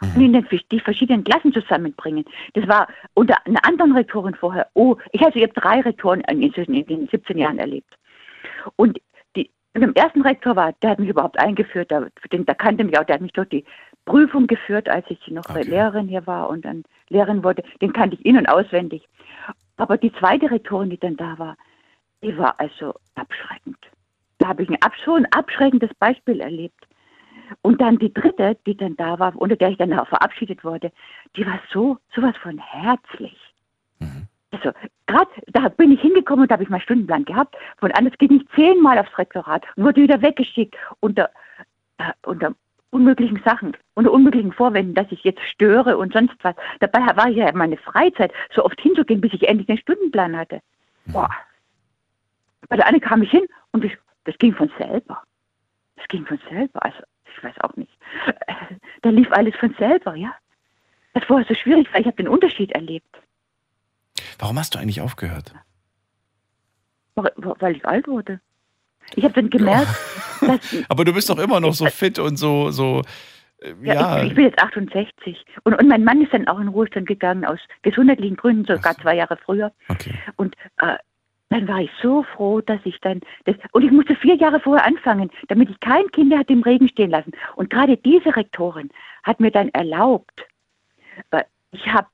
Und 0.03 0.23
in 0.23 0.33
den, 0.33 0.46
die 0.73 0.81
verschiedenen 0.81 1.25
Klassen 1.25 1.53
zusammenbringen. 1.53 2.25
Das 2.55 2.66
war 2.66 2.88
unter 3.12 3.37
einer 3.46 3.62
anderen 3.66 3.94
Rektorin 3.94 4.35
vorher. 4.35 4.66
Oh, 4.73 4.96
ich 5.12 5.20
also 5.20 5.37
ich 5.37 5.42
habe 5.42 5.53
drei 5.53 5.81
Rektoren 5.81 6.23
inzwischen 6.23 6.73
in 6.75 6.87
den 6.87 7.07
17 7.09 7.37
Jahren 7.37 7.59
erlebt. 7.59 7.99
Und 8.77 8.99
die, 9.37 9.51
und 9.75 9.83
dem 9.83 9.94
ersten 9.94 10.23
Rektor 10.23 10.57
war, 10.57 10.73
der 10.83 10.90
hat 10.90 11.01
mich 11.01 11.11
überhaupt 11.11 11.38
eingeführt, 11.38 11.90
der, 11.90 12.09
den, 12.33 12.46
der 12.46 12.55
kannte 12.55 12.85
mich 12.85 12.99
auch, 12.99 13.05
der 13.05 13.16
hat 13.16 13.20
mich 13.20 13.33
durch 13.33 13.51
die 13.51 13.64
Prüfung 14.11 14.49
geführt, 14.49 14.88
als 14.88 15.07
ich 15.09 15.29
noch 15.29 15.49
Okay. 15.49 15.62
Lehrerin 15.62 16.09
hier 16.09 16.27
war 16.27 16.51
und 16.51 16.64
dann 16.64 16.83
Lehrerin 17.11 17.44
wurde. 17.44 17.62
Den 17.81 17.92
kannte 17.92 18.16
ich 18.16 18.27
in- 18.27 18.37
und 18.37 18.46
auswendig. 18.46 19.09
Aber 19.77 19.96
die 19.96 20.12
zweite 20.14 20.51
Rektorin, 20.51 20.90
die 20.90 20.99
dann 20.99 21.16
da 21.16 21.38
war, 21.38 21.57
die 22.23 22.37
war 22.37 22.59
also 22.59 22.94
abschreckend. 23.14 23.79
Da 24.38 24.49
habe 24.49 24.64
ich 24.64 24.68
ein, 24.68 24.79
ein 24.83 25.33
abschreckendes 25.33 25.90
Beispiel 25.99 26.40
erlebt. 26.40 26.87
Und 27.62 27.81
dann 27.81 27.99
die 27.99 28.12
dritte, 28.12 28.57
die 28.66 28.77
dann 28.77 28.96
da 28.96 29.18
war, 29.18 29.35
unter 29.37 29.57
der 29.57 29.70
ich 29.70 29.79
dann 29.79 29.92
auch 29.92 30.09
verabschiedet 30.09 30.64
wurde, 30.64 30.90
die 31.37 31.46
war 31.46 31.61
so, 31.73 31.99
sowas 32.14 32.37
von 32.42 32.59
herzlich. 32.59 33.37
Also, 34.53 34.73
gerade 35.07 35.31
da 35.49 35.68
bin 35.68 35.92
ich 35.92 36.01
hingekommen 36.01 36.42
und 36.42 36.51
da 36.51 36.55
habe 36.55 36.64
ich 36.64 36.68
mal 36.68 36.81
Stundenplan 36.81 37.25
gehabt. 37.25 37.57
Von 37.79 37.92
anders 37.92 38.18
ging 38.18 38.33
ich 38.33 38.49
zehnmal 38.57 38.99
aufs 38.99 39.16
Rektorat 39.16 39.64
und 39.77 39.85
wurde 39.85 40.03
wieder 40.03 40.20
weggeschickt 40.20 40.75
unter, 40.99 41.31
äh, 41.99 42.12
unter 42.27 42.55
unmöglichen 42.90 43.40
Sachen, 43.44 43.76
unter 43.94 44.12
unmöglichen 44.12 44.53
Vorwänden, 44.53 44.94
dass 44.94 45.11
ich 45.11 45.22
jetzt 45.24 45.40
störe 45.42 45.96
und 45.96 46.12
sonst 46.12 46.35
was. 46.42 46.55
Dabei 46.81 47.16
war 47.16 47.29
ja 47.29 47.50
meine 47.53 47.76
Freizeit, 47.76 48.33
so 48.55 48.64
oft 48.64 48.81
hinzugehen, 48.81 49.20
bis 49.20 49.33
ich 49.33 49.48
endlich 49.48 49.68
einen 49.68 49.79
Stundenplan 49.79 50.37
hatte. 50.37 50.61
Boah. 51.07 51.31
Bei 52.68 52.76
der 52.76 52.87
eine 52.87 53.00
kam 53.00 53.22
ich 53.22 53.31
hin 53.31 53.46
und 53.72 53.85
ich, 53.85 53.96
das 54.24 54.37
ging 54.38 54.55
von 54.55 54.70
selber. 54.79 55.22
Das 55.96 56.07
ging 56.09 56.26
von 56.26 56.38
selber. 56.48 56.85
Also, 56.85 56.98
ich 57.37 57.44
weiß 57.44 57.55
auch 57.61 57.76
nicht. 57.76 57.92
Da 59.03 59.11
lief 59.11 59.31
alles 59.33 59.57
von 59.57 59.74
selber, 59.79 60.14
ja. 60.14 60.35
Das 61.14 61.29
war 61.29 61.44
so 61.44 61.55
schwierig, 61.55 61.88
weil 61.92 62.03
ich 62.03 62.07
habe 62.07 62.16
den 62.16 62.29
Unterschied 62.29 62.72
erlebt. 62.72 63.20
Warum 64.38 64.59
hast 64.59 64.74
du 64.74 64.79
eigentlich 64.79 65.00
aufgehört? 65.00 65.55
Weil 67.14 67.76
ich 67.76 67.85
alt 67.85 68.07
wurde. 68.07 68.40
Ich 69.14 69.24
habe 69.24 69.35
dann 69.35 69.50
gemerkt, 69.50 69.88
Aber 70.89 71.05
du 71.05 71.13
bist 71.13 71.29
doch 71.31 71.39
immer 71.39 71.61
noch 71.61 71.75
so 71.75 71.87
fit 71.87 72.19
und 72.19 72.37
so, 72.37 72.71
so 72.71 73.03
äh, 73.61 73.75
ja, 73.83 73.95
ja. 73.95 74.23
Ich, 74.23 74.29
ich 74.29 74.35
bin 74.35 74.45
jetzt 74.45 74.63
68 74.63 75.45
und, 75.65 75.75
und 75.75 75.89
mein 75.89 76.05
Mann 76.05 76.23
ist 76.23 76.33
dann 76.33 76.49
auch 76.49 76.59
in 76.61 76.69
Ruhestand 76.69 77.07
gegangen 77.07 77.45
aus 77.45 77.59
gesundheitlichen 77.83 78.37
Gründen, 78.37 78.65
sogar 78.65 78.97
zwei 78.97 79.17
Jahre 79.17 79.37
früher. 79.37 79.73
okay. 79.89 80.15
Und 80.37 80.57
äh, 80.79 80.97
dann 81.51 81.67
war 81.67 81.81
ich 81.81 81.91
so 82.01 82.23
froh, 82.23 82.61
dass 82.61 82.81
ich 82.85 83.01
dann 83.01 83.21
das 83.45 83.57
und 83.73 83.85
ich 83.85 83.91
musste 83.91 84.15
vier 84.15 84.37
Jahre 84.37 84.61
vorher 84.61 84.87
anfangen, 84.87 85.31
damit 85.49 85.69
ich 85.69 85.81
kein 85.81 86.07
Kind 86.13 86.35
hat 86.37 86.49
im 86.49 86.63
Regen 86.63 86.89
stehen 86.89 87.11
lassen. 87.11 87.33
Und 87.57 87.71
gerade 87.71 87.97
diese 87.97 88.35
Rektorin 88.35 88.91
hat 89.25 89.41
mir 89.41 89.51
dann 89.51 89.69
erlaubt, 89.71 90.47
weil 91.31 91.45
ich 91.73 91.87
habe 91.89 92.07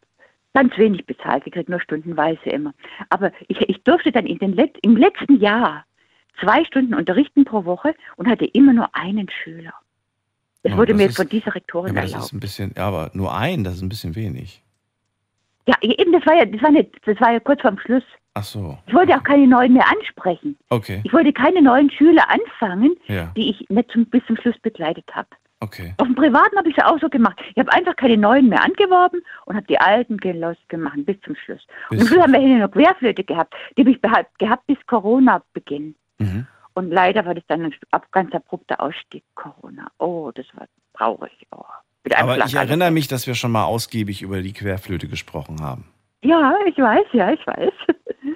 ganz 0.54 0.76
wenig 0.78 1.04
bezahlt 1.04 1.44
gekriegt, 1.44 1.68
nur 1.68 1.80
stundenweise 1.80 2.48
immer. 2.48 2.72
Aber 3.10 3.30
ich, 3.48 3.60
ich 3.60 3.82
durfte 3.84 4.10
dann 4.10 4.24
in 4.24 4.38
den 4.38 4.54
Let 4.54 4.78
im 4.80 4.96
letzten 4.96 5.38
Jahr 5.38 5.84
zwei 6.40 6.64
Stunden 6.64 6.94
unterrichten 6.94 7.44
pro 7.44 7.64
Woche 7.64 7.94
und 8.16 8.28
hatte 8.28 8.44
immer 8.44 8.72
nur 8.72 8.88
einen 8.94 9.28
Schüler. 9.30 9.74
Das 10.62 10.72
Ja, 10.72 10.78
wurde 10.78 10.92
das 10.92 11.00
mir 11.00 11.06
ist- 11.08 11.16
von 11.16 11.28
dieser 11.28 11.46
Ja, 11.46 11.52
Rektorin 11.52 11.94
das 11.94 12.04
erlaubt. 12.06 12.24
ist 12.24 12.32
ein 12.32 12.40
bisschen, 12.40 12.74
ja, 12.76 12.86
aber 12.88 13.10
nur 13.14 13.34
ein, 13.36 13.62
das 13.64 13.74
ist 13.74 13.82
ein 13.82 13.88
bisschen 13.88 14.14
wenig. 14.16 14.62
Ja, 15.68 15.74
eben, 15.80 16.12
das 16.12 16.24
war 16.26 16.34
ja, 16.36 16.44
das 16.44 16.62
war, 16.62 16.70
nicht, 16.70 16.90
das 17.06 17.20
war 17.20 17.32
ja 17.32 17.40
kurz 17.40 17.60
vorm 17.60 17.78
Schluss. 17.78 18.04
Ach 18.34 18.44
so. 18.44 18.78
Ich 18.86 18.94
wollte 18.94 19.16
auch 19.16 19.22
keine 19.24 19.46
neuen 19.46 19.72
mehr 19.72 19.86
ansprechen. 19.90 20.56
Okay. 20.68 21.00
Ich 21.04 21.12
wollte 21.12 21.32
keine 21.32 21.62
neuen 21.62 21.90
Schüler 21.90 22.28
anfangen, 22.30 22.94
Ja. 23.06 23.32
die 23.36 23.50
ich 23.50 23.68
nicht 23.70 23.90
zum, 23.90 24.06
bis 24.06 24.24
zum 24.26 24.36
Schluss 24.36 24.58
begleitet 24.60 25.06
habe. 25.12 25.28
Okay. 25.60 25.94
Auf 25.96 26.06
dem 26.06 26.14
Privaten 26.14 26.56
habe 26.58 26.68
ich 26.68 26.76
es 26.76 26.84
auch 26.84 27.00
so 27.00 27.08
gemacht. 27.08 27.40
Ich 27.54 27.58
habe 27.58 27.72
einfach 27.72 27.96
keine 27.96 28.18
neuen 28.18 28.48
mehr 28.48 28.62
angeworben 28.62 29.22
und 29.46 29.56
habe 29.56 29.66
die 29.66 29.80
alten 29.80 30.18
gelost 30.18 30.68
gemacht 30.68 30.98
bis 31.06 31.18
zum 31.22 31.34
Schluss. 31.34 31.66
Bis 31.88 32.00
und 32.02 32.06
Schluss 32.08 32.10
zum 32.10 32.22
haben 32.24 32.32
wir 32.34 32.40
hier 32.40 32.58
noch 32.58 32.70
Querflöte 32.70 33.24
gehabt. 33.24 33.54
Die 33.76 33.80
habe 33.82 33.90
ich 33.90 34.00
gehabt 34.38 34.66
bis 34.66 34.76
Corona-Beginn. 34.86 35.94
Mhm. 36.18 36.46
Und 36.74 36.90
leider 36.90 37.24
war 37.24 37.34
das 37.34 37.44
dann 37.48 37.64
ein 37.64 37.74
ganz 38.12 38.34
abrupter 38.34 38.80
Ausstieg 38.80 39.24
Corona. 39.34 39.88
Oh, 39.98 40.30
das 40.34 40.46
war 40.54 40.66
traurig. 40.94 41.32
Oh. 41.50 41.64
Aber 42.14 42.34
Schlag 42.34 42.48
ich 42.48 42.54
erinnere 42.54 42.90
mich, 42.90 43.08
dass 43.08 43.26
wir 43.26 43.34
schon 43.34 43.50
mal 43.50 43.64
ausgiebig 43.64 44.22
über 44.22 44.42
die 44.42 44.52
Querflöte 44.52 45.08
gesprochen 45.08 45.60
haben. 45.62 45.86
Ja, 46.22 46.54
ich 46.66 46.76
weiß, 46.76 47.06
ja, 47.12 47.32
ich 47.32 47.46
weiß. 47.46 47.72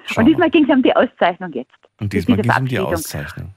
Schau 0.06 0.20
und 0.20 0.26
diesmal 0.26 0.46
mal. 0.46 0.50
ging 0.50 0.64
es 0.64 0.70
um 0.70 0.82
die 0.82 0.94
Auszeichnung 0.94 1.52
jetzt. 1.52 1.70
Und 2.00 2.12
diesmal 2.12 2.38
geht 2.38 2.50
es 2.50 2.58
um 2.58 2.66
die. 2.66 2.78
Auszeichnung. 2.78 3.54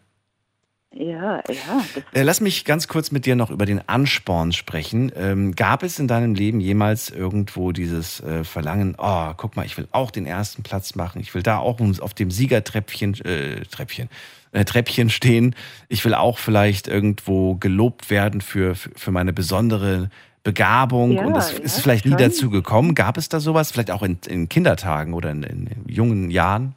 Ja, 0.95 1.37
ja. 1.49 1.83
Das, 1.95 2.03
Äh, 2.13 2.21
Lass 2.23 2.39
mich 2.39 2.65
ganz 2.65 2.87
kurz 2.87 3.11
mit 3.11 3.25
dir 3.25 3.35
noch 3.35 3.49
über 3.49 3.65
den 3.65 3.87
Ansporn 3.89 4.51
sprechen. 4.51 5.11
Ähm, 5.15 5.55
gab 5.55 5.81
es 5.83 5.97
in 5.99 6.07
deinem 6.07 6.35
Leben 6.35 6.59
jemals 6.59 7.09
irgendwo 7.09 7.71
dieses 7.71 8.19
äh, 8.21 8.43
Verlangen, 8.43 8.95
oh, 8.97 9.33
guck 9.35 9.55
mal, 9.55 9.65
ich 9.65 9.75
will 9.77 9.87
auch 9.91 10.11
den 10.11 10.25
ersten 10.25 10.61
Platz 10.63 10.95
machen, 10.95 11.19
ich 11.19 11.33
will 11.33 11.41
da 11.41 11.57
auch 11.57 11.79
auf 11.99 12.13
dem 12.13 12.29
Siegertreppchen, 12.29 13.15
äh, 13.25 13.61
Treppchen, 13.65 14.07
äh, 14.51 14.65
Treppchen 14.65 15.09
stehen, 15.09 15.55
ich 15.89 16.05
will 16.05 16.13
auch 16.13 16.37
vielleicht 16.37 16.87
irgendwo 16.87 17.55
gelobt 17.55 18.09
werden 18.11 18.41
für, 18.41 18.75
für 18.75 19.11
meine 19.11 19.33
besondere 19.33 20.09
Begabung 20.43 21.13
Ja, 21.13 21.25
und 21.25 21.35
es 21.37 21.53
ja, 21.53 21.59
ist 21.59 21.79
vielleicht 21.81 22.05
nie 22.05 22.11
schon. 22.11 22.19
dazu 22.19 22.49
gekommen. 22.49 22.95
Gab 22.95 23.17
es 23.17 23.29
da 23.29 23.39
sowas? 23.39 23.71
Vielleicht 23.71 23.91
auch 23.91 24.03
in, 24.03 24.19
in 24.27 24.49
Kindertagen 24.49 25.13
oder 25.13 25.31
in, 25.31 25.43
in 25.43 25.69
jungen 25.87 26.29
Jahren? 26.29 26.75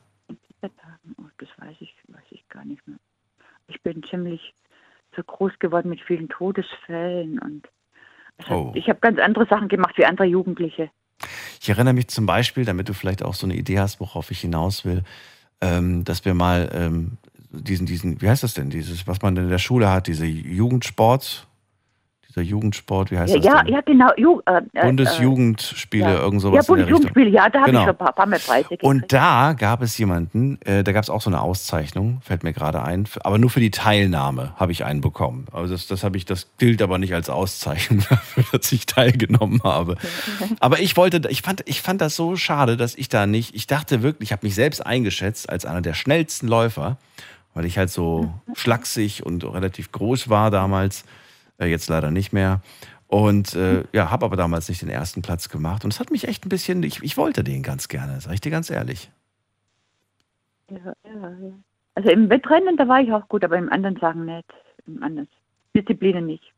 oh, 0.63 0.69
das 1.39 1.49
weiß 1.59 1.75
ich, 1.81 1.93
weiß 2.09 2.23
ich 2.31 2.49
gar 2.49 2.65
nicht 2.65 2.87
mehr. 2.87 2.97
Ich 3.69 3.76
bin 3.87 4.03
ziemlich 4.03 4.53
so 5.15 5.23
groß 5.23 5.53
geworden 5.61 5.89
mit 5.89 6.01
vielen 6.01 6.29
Todesfällen 6.29 7.39
und 7.39 7.69
Oh. 8.51 8.71
Ich 8.75 8.87
habe 8.91 8.99
ganz 9.01 9.19
andere 9.19 9.47
Sachen 9.47 9.69
gemacht 9.69 9.97
wie 9.97 10.05
andere 10.05 10.27
Jugendliche. 10.27 10.91
Ich 11.59 11.71
erinnere 11.71 11.95
mich 11.95 12.09
zum 12.09 12.27
Beispiel, 12.27 12.67
damit 12.67 12.87
du 12.87 12.93
vielleicht 12.93 13.23
auch 13.23 13.33
so 13.33 13.47
eine 13.47 13.57
Idee 13.57 13.79
hast, 13.79 13.99
worauf 13.99 14.31
ich 14.31 14.41
hinaus 14.41 14.85
will, 14.85 15.05
ähm, 15.63 16.05
dass 16.05 16.27
wir 16.27 16.35
mal 16.35 16.69
ähm, 16.75 17.17
diesen, 17.51 17.87
diesen, 17.87 18.21
wie 18.21 18.29
heißt 18.29 18.43
das 18.43 18.53
denn, 18.53 18.69
dieses, 18.69 19.07
was 19.07 19.23
man 19.23 19.39
in 19.39 19.49
der 19.49 19.57
Schule 19.57 19.91
hat, 19.91 20.07
diese 20.07 20.27
Jugendsport, 20.27 21.47
dieser 22.37 22.47
Jugendsport, 22.47 23.11
wie 23.11 23.19
heißt 23.19 23.33
Ja, 23.35 23.39
das 23.41 23.47
ja, 23.47 23.63
denn? 23.63 23.73
ja, 23.75 23.81
genau. 23.81 24.09
Ju, 24.17 24.41
äh, 24.47 24.61
äh, 24.75 24.83
Bundesjugendspiele, 24.85 26.05
ja. 26.05 26.19
irgend 26.19 26.35
Ja, 26.35 26.41
sowas 26.41 26.53
der 26.53 26.59
Richtung. 26.61 26.77
Bundesjugendspiele, 26.77 27.31
ja, 27.31 27.49
da 27.49 27.61
habe 27.61 27.71
Genau. 27.71 27.81
ich 27.81 27.87
schon 27.87 27.99
ein 28.07 28.15
paar, 28.15 28.27
Mal 28.27 28.39
Preise 28.39 28.63
gekriegt. 28.65 28.83
Und 28.83 29.13
da 29.13 29.55
gab 29.55 29.83
es 29.83 29.97
jemanden, 29.99 30.61
äh, 30.63 30.85
da 30.85 30.93
gab 30.93 31.03
es 31.03 31.11
auch 31.11 31.21
so 31.23 31.31
eine 31.31 31.41
Auszeichnung, 31.41 32.21
fällt 32.23 32.43
mir 32.45 32.53
gerade 32.53 32.83
ein, 32.83 33.09
aber 33.21 33.39
nur 33.39 33.51
für 33.51 33.61
die 33.61 33.71
Teilnahme 33.71 34.53
habe 34.57 34.73
ich 34.73 34.85
einen 34.85 35.01
bekommen. 35.01 35.47
Also 35.53 35.75
das, 35.75 35.87
das 35.87 36.05
habe 36.05 36.17
ich, 36.17 36.25
das 36.25 36.49
gilt 36.59 36.83
aber 36.83 36.99
nicht 36.99 37.15
als 37.15 37.31
Auszeichnung 37.31 38.05
dafür, 38.11 38.45
dass 38.53 38.71
ich 38.73 38.87
teilgenommen 38.87 39.61
habe. 39.65 39.97
Aber 40.61 40.81
ich 40.81 40.97
wollte, 40.97 41.23
ich 41.31 41.43
fand, 41.43 41.63
ich 41.67 41.83
fand 41.83 42.01
das 42.01 42.17
so 42.17 42.37
schade, 42.37 42.77
dass 42.77 42.95
ich 42.95 43.09
da 43.09 43.27
nicht, 43.27 43.55
ich 43.55 43.67
dachte 43.67 44.03
wirklich, 44.03 44.29
ich 44.29 44.33
habe 44.33 44.45
mich 44.47 44.55
selbst 44.55 44.85
eingeschätzt 44.85 45.49
als 45.49 45.65
einer 45.65 45.81
der 45.83 45.95
schnellsten 45.95 46.49
Läufer, 46.49 46.97
weil 47.55 47.65
ich 47.65 47.79
halt 47.79 47.91
so 47.91 48.33
schlaksig 48.55 49.25
und 49.25 49.45
relativ 49.45 49.93
groß 49.93 50.29
war 50.29 50.51
damals, 50.51 51.05
äh, 51.59 51.67
jetzt 51.67 51.89
leider 51.89 52.11
nicht 52.11 52.33
mehr. 52.33 52.61
Und 53.09 53.55
äh, 53.55 53.85
ja, 53.93 54.11
habe 54.11 54.25
aber 54.25 54.37
damals 54.37 54.69
nicht 54.69 54.83
den 54.83 54.89
ersten 54.89 55.23
Platz 55.23 55.49
gemacht. 55.49 55.85
Und 55.85 55.93
es 55.93 56.01
hat 56.01 56.11
mich 56.11 56.27
echt 56.27 56.45
ein 56.45 56.49
bisschen, 56.49 56.83
ich, 56.83 57.03
ich 57.03 57.17
wollte 57.17 57.45
den 57.45 57.63
ganz 57.63 57.89
gerne, 57.89 58.21
sag 58.21 58.35
ich 58.35 58.41
dir 58.41 58.51
ganz 58.51 58.69
ehrlich. 58.71 59.11
Ja, 60.71 60.79
ja, 61.05 61.31
ja. 61.31 61.53
Also 61.95 62.11
im 62.11 62.29
Wettrennen, 62.29 62.77
da 62.77 62.89
war 62.89 63.01
ich 63.01 63.13
auch 63.13 63.29
gut, 63.29 63.45
aber 63.45 63.57
im 63.57 63.71
anderen 63.73 63.97
Sachen 63.97 64.27
nicht. 64.27 64.53
Im 64.87 65.03
anderen 65.03 65.29
Disziplinen 65.75 66.27
nicht. 66.27 66.53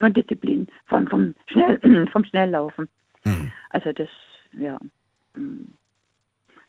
Nur 0.00 0.10
Disziplin 0.10 0.68
vom, 0.86 1.06
vom, 1.08 1.34
Schnell, 1.46 2.06
vom 2.12 2.24
Schnelllaufen. 2.24 2.88
Hm. 3.24 3.52
Also 3.70 3.92
das, 3.92 4.08
ja. 4.52 4.78
mm, 5.34 5.74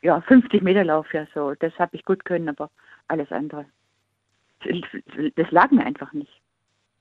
Ja, 0.02 0.20
50 0.20 0.62
Meter 0.62 0.84
Lauf, 0.84 1.12
ja 1.14 1.26
so. 1.32 1.54
Das 1.54 1.72
habe 1.78 1.96
ich 1.96 2.04
gut 2.04 2.24
können, 2.24 2.48
aber 2.48 2.70
alles 3.08 3.30
andere. 3.30 3.66
Das 5.36 5.50
lag 5.50 5.70
mir 5.70 5.84
einfach 5.84 6.12
nicht. 6.12 6.40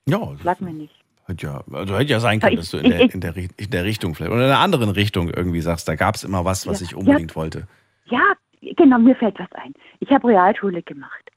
Ja, 0.07 0.19
Das 0.33 0.43
lag 0.43 0.59
mir 0.59 0.71
nicht. 0.73 0.93
hätte 1.27 1.47
ja, 1.47 1.63
also 1.71 1.97
hätte 1.97 2.11
ja 2.11 2.19
sein 2.19 2.39
können, 2.39 2.57
dass 2.57 2.71
du 2.71 2.77
in 2.77 2.89
der, 2.91 3.13
in, 3.13 3.21
der, 3.21 3.35
in 3.35 3.69
der 3.71 3.83
Richtung 3.83 4.13
vielleicht 4.15 4.31
oder 4.31 4.45
in 4.45 4.51
einer 4.51 4.59
anderen 4.59 4.89
Richtung 4.89 5.29
irgendwie 5.29 5.61
sagst, 5.61 5.87
da 5.87 5.95
gab 5.95 6.15
es 6.15 6.23
immer 6.23 6.45
was, 6.45 6.67
was 6.67 6.79
Ja. 6.81 6.85
ich 6.87 6.95
unbedingt 6.95 7.35
wollte. 7.35 7.67
Ja, 8.05 8.21
genau, 8.61 8.99
mir 8.99 9.15
fällt 9.15 9.39
was 9.39 9.51
ein. 9.53 9.73
Ich 9.99 10.11
habe 10.11 10.27
Realschule 10.27 10.83
gemacht 10.83 11.31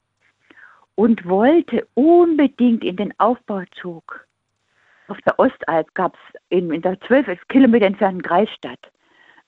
und 0.96 1.24
wollte 1.26 1.86
unbedingt 1.94 2.84
in 2.84 2.96
den 2.96 3.18
Aufbauzug. 3.18 4.26
Auf 5.08 5.18
der 5.24 5.38
Ostalb 5.38 5.94
gab 5.94 6.14
es 6.14 6.40
in, 6.50 6.70
in 6.70 6.82
der 6.82 7.00
12 7.00 7.26
Kilometer 7.48 7.86
entfernten 7.86 8.20
Kreisstadt 8.20 8.78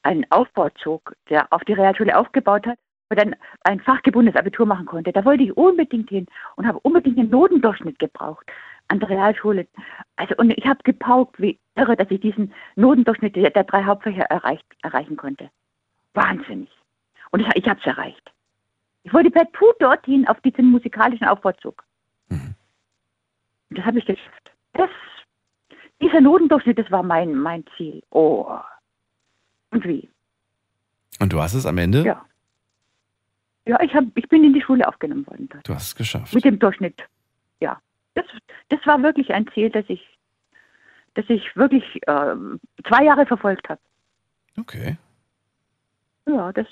einen 0.03 0.25
Aufbauzug, 0.31 1.15
der 1.29 1.53
auf 1.53 1.63
die 1.65 1.75
Realschule 1.75 2.17
aufgebaut 2.17 2.67
hat 2.67 2.79
und 3.11 3.21
dann 3.21 3.37
ein 3.65 3.81
fachgebundenes 3.81 4.41
Abitur 4.41 4.65
machen 4.65 4.87
konnte. 4.87 5.13
Da 5.13 5.23
wollte 5.27 5.43
ich 5.43 5.55
unbedingt 5.55 6.09
hin 6.09 6.25
und 6.57 6.67
habe 6.67 6.79
unbedingt 6.81 7.19
einen 7.19 7.29
Notendurchschnitt 7.29 7.99
gebraucht 7.99 8.47
an 8.91 9.01
der 9.01 9.09
Realschule. 9.09 9.67
Also 10.17 10.35
und 10.37 10.51
ich 10.51 10.67
habe 10.67 10.81
gepaukt, 10.83 11.41
wie 11.41 11.59
irre, 11.77 11.97
dass 11.97 12.11
ich 12.11 12.21
diesen 12.21 12.53
Notendurchschnitt 12.77 13.37
der, 13.37 13.51
der 13.51 13.65
drei 13.65 13.85
Hauptfächer 13.85 14.25
erreicht, 14.25 14.65
erreichen 14.83 15.17
konnte. 15.17 15.51
Wahnsinnig. 16.15 16.71
Und 17.31 17.41
ich, 17.41 17.49
ich 17.55 17.69
habe 17.69 17.81
es 17.81 17.87
erreicht. 17.87 18.33
Ich 19.03 19.13
wollte 19.13 19.31
per 19.31 19.51
Tu 19.53 19.65
dorthin 19.79 20.27
auf 20.29 20.41
diesen 20.41 20.71
musikalischen 20.71 21.27
Aufbauzug. 21.27 21.85
Mhm. 22.29 22.55
Und 23.71 23.79
das 23.79 23.87
habe 23.87 23.99
ich 23.99 24.05
geschafft. 24.05 24.51
Das, 24.75 24.91
dieser 26.03 26.21
Notendurchschnitt, 26.21 26.79
das 26.79 26.91
war 26.91 27.03
mein, 27.03 27.35
mein 27.35 27.65
Ziel. 27.77 28.03
Oh. 28.11 28.59
Und 29.71 29.85
wie? 29.85 30.09
Und 31.21 31.33
du 31.33 31.41
hast 31.41 31.55
es 31.55 31.67
am 31.67 31.79
Ende, 31.79 32.05
Ja. 32.05 32.25
Ja, 33.67 33.79
ich, 33.83 33.95
hab, 33.95 34.05
ich 34.17 34.29
bin 34.29 34.43
in 34.43 34.55
die 34.55 34.63
Schule 34.63 34.89
aufgenommen 34.89 35.27
worden 35.27 35.49
du 35.63 35.75
hast 35.75 35.89
es 35.89 35.95
geschafft. 35.95 36.35
Mit 36.35 36.45
dem 36.45 36.59
Durchschnitt. 36.59 37.05
Ja. 37.61 37.79
Das, 38.15 38.25
das 38.69 38.81
war 38.87 39.03
wirklich 39.03 39.33
ein 39.33 39.47
Ziel, 39.55 39.71
das 39.71 39.85
ich, 39.89 40.05
das 41.15 41.25
ich 41.29 41.55
wirklich 41.57 41.85
äh, 42.07 42.35
zwei 42.89 43.05
Jahre 43.05 43.27
verfolgt 43.27 43.69
habe. 43.69 43.81
Okay. 44.59 44.97
Ja, 46.27 46.53
das, 46.53 46.67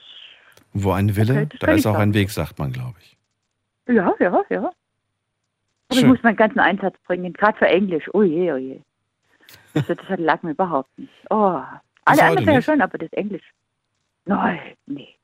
Wo 0.73 0.93
ein 0.93 1.17
Wille, 1.17 1.43
Okay, 1.43 1.57
da 1.61 1.73
ist 1.73 1.81
ich 1.81 1.87
auch 1.87 1.99
ein. 1.99 2.15
Weg, 2.15 2.31
sagt 2.31 2.59
man, 2.59 2.73
glaube 2.73 2.97
ich. 3.01 3.17
ja, 3.89 4.15
ja, 4.19 4.43
ja. 4.51 4.59
Aber 4.61 4.75
ich 5.91 6.01
Schön. 6.01 6.09
muss 6.09 6.23
meinen 6.23 6.37
ganzen 6.37 6.61
Einsatz 6.61 6.97
bringen, 7.07 7.33
gerade 7.33 7.57
für 7.59 7.67
Englisch. 7.67 8.11
Oh 8.13 8.23
je, 8.23 8.53
oh 8.53 8.57
je. 8.57 8.81
Also, 9.75 9.95
das 9.95 10.19
lag 10.19 10.43
mir 10.43 10.51
überhaupt 10.51 10.97
nicht. 10.99 11.13
Oh. 11.31 11.63
Alle 12.05 12.23
anderen 12.23 12.47
ja 12.47 12.57
nicht? 12.57 12.65
schon, 12.65 12.81
aber 12.81 12.99
das 12.99 13.13
Englisch. 13.13 13.45
Nein, 14.27 14.61
nee. 14.87 15.15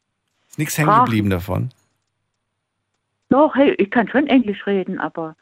Ist 0.48 0.58
nichts 0.58 0.78
hängen 0.78 1.04
geblieben 1.04 1.30
davon. 1.30 1.70
Doch, 3.28 3.54
hey, 3.54 3.74
ich 3.78 3.90
kann 3.90 4.08
schon 4.08 4.26
Englisch 4.26 4.66
reden, 4.66 4.98
aber 4.98 5.36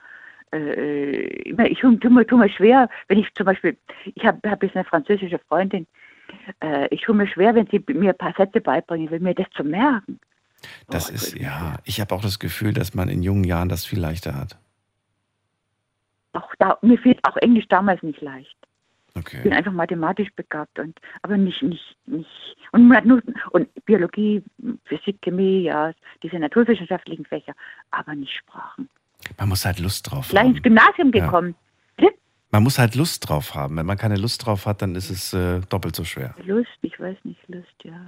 äh, 0.53 1.67
ich 1.69 1.79
tue, 1.81 1.99
tu 2.01 2.11
mir, 2.11 2.27
tu 2.27 2.37
mir 2.37 2.49
schwer, 2.51 2.89
wenn 3.09 3.19
ich 3.19 3.33
zum 3.35 3.47
Beispiel, 3.47 3.77
ich 4.15 4.25
habe 4.25 4.51
hab 4.51 4.63
jetzt 4.63 4.77
eine 4.77 4.85
französische 4.85 5.39
Freundin, 5.49 5.87
äh, 6.61 6.89
ich 6.95 7.03
tue 7.03 7.15
mir 7.15 7.27
schwer, 7.27 7.55
wenn 7.55 7.67
sie 7.69 7.85
mir 7.93 8.11
ein 8.11 8.19
paar 8.19 8.35
Sätze 8.37 8.61
beibringen 8.61 9.11
will, 9.11 9.21
mir 9.21 9.35
das 9.35 9.51
zu 9.51 9.65
merken. 9.65 10.21
Das 10.91 11.11
Oh, 11.11 11.15
ist, 11.15 11.35
ja, 11.35 11.79
ich 11.85 12.01
habe 12.01 12.15
auch 12.15 12.23
das 12.23 12.39
Gefühl, 12.39 12.73
dass 12.73 12.95
man 12.95 13.09
in 13.09 13.23
jungen 13.23 13.45
Jahren 13.45 13.69
das 13.69 13.85
viel 13.87 14.01
leichter 14.01 14.35
hat. 14.37 14.59
Auch 16.33 16.55
da, 16.59 16.79
mir 16.83 16.99
fehlt 16.99 17.21
auch 17.27 17.37
Englisch 17.39 17.69
damals 17.69 18.03
nicht 18.03 18.21
leicht. 18.21 18.57
Ich 19.31 19.43
bin 19.43 19.53
Okay. 19.53 19.53
einfach 19.53 19.73
mathematisch 19.73 20.31
begabt 20.35 20.79
und 20.79 20.99
aber 21.23 21.37
nicht 21.37 21.63
nicht 21.63 21.97
nicht 22.07 22.57
und 22.73 22.89
man 22.89 22.99
hat 22.99 23.05
nur 23.07 23.23
und 23.53 23.69
Biologie, 23.85 24.43
Physik, 24.85 25.21
Chemie, 25.23 25.63
ja, 25.65 25.93
diese 26.23 26.39
naturwissenschaftlichen 26.39 27.27
Fächer, 27.27 27.55
aber 27.91 28.15
nicht 28.15 28.33
Sprachen. 28.35 28.89
Man 29.39 29.49
muss 29.49 29.65
halt 29.65 29.79
Lust 29.79 30.11
drauf 30.11 30.29
Gleich 30.29 30.47
ins 30.47 30.57
haben. 30.57 30.63
Gymnasium 30.63 31.13
Ja. 31.15 31.25
gekommen. 31.25 31.55
Man 32.55 32.65
muss 32.65 32.79
halt 32.79 32.95
Lust 32.97 33.27
drauf 33.27 33.55
haben. 33.55 33.79
Wenn 33.79 33.87
man 33.87 33.97
keine 33.97 34.17
Lust 34.17 34.45
drauf 34.45 34.67
hat, 34.67 34.83
dann 34.83 34.95
ist 34.95 35.09
es 35.09 35.33
äh, 35.33 35.61
doppelt 35.71 35.97
so 35.97 36.05
schwer. 36.05 36.35
Lust, 36.45 36.69
ich 36.83 37.01
weiß 37.01 37.17
nicht, 37.25 37.41
Lust, 37.49 37.73
ja. 37.83 37.99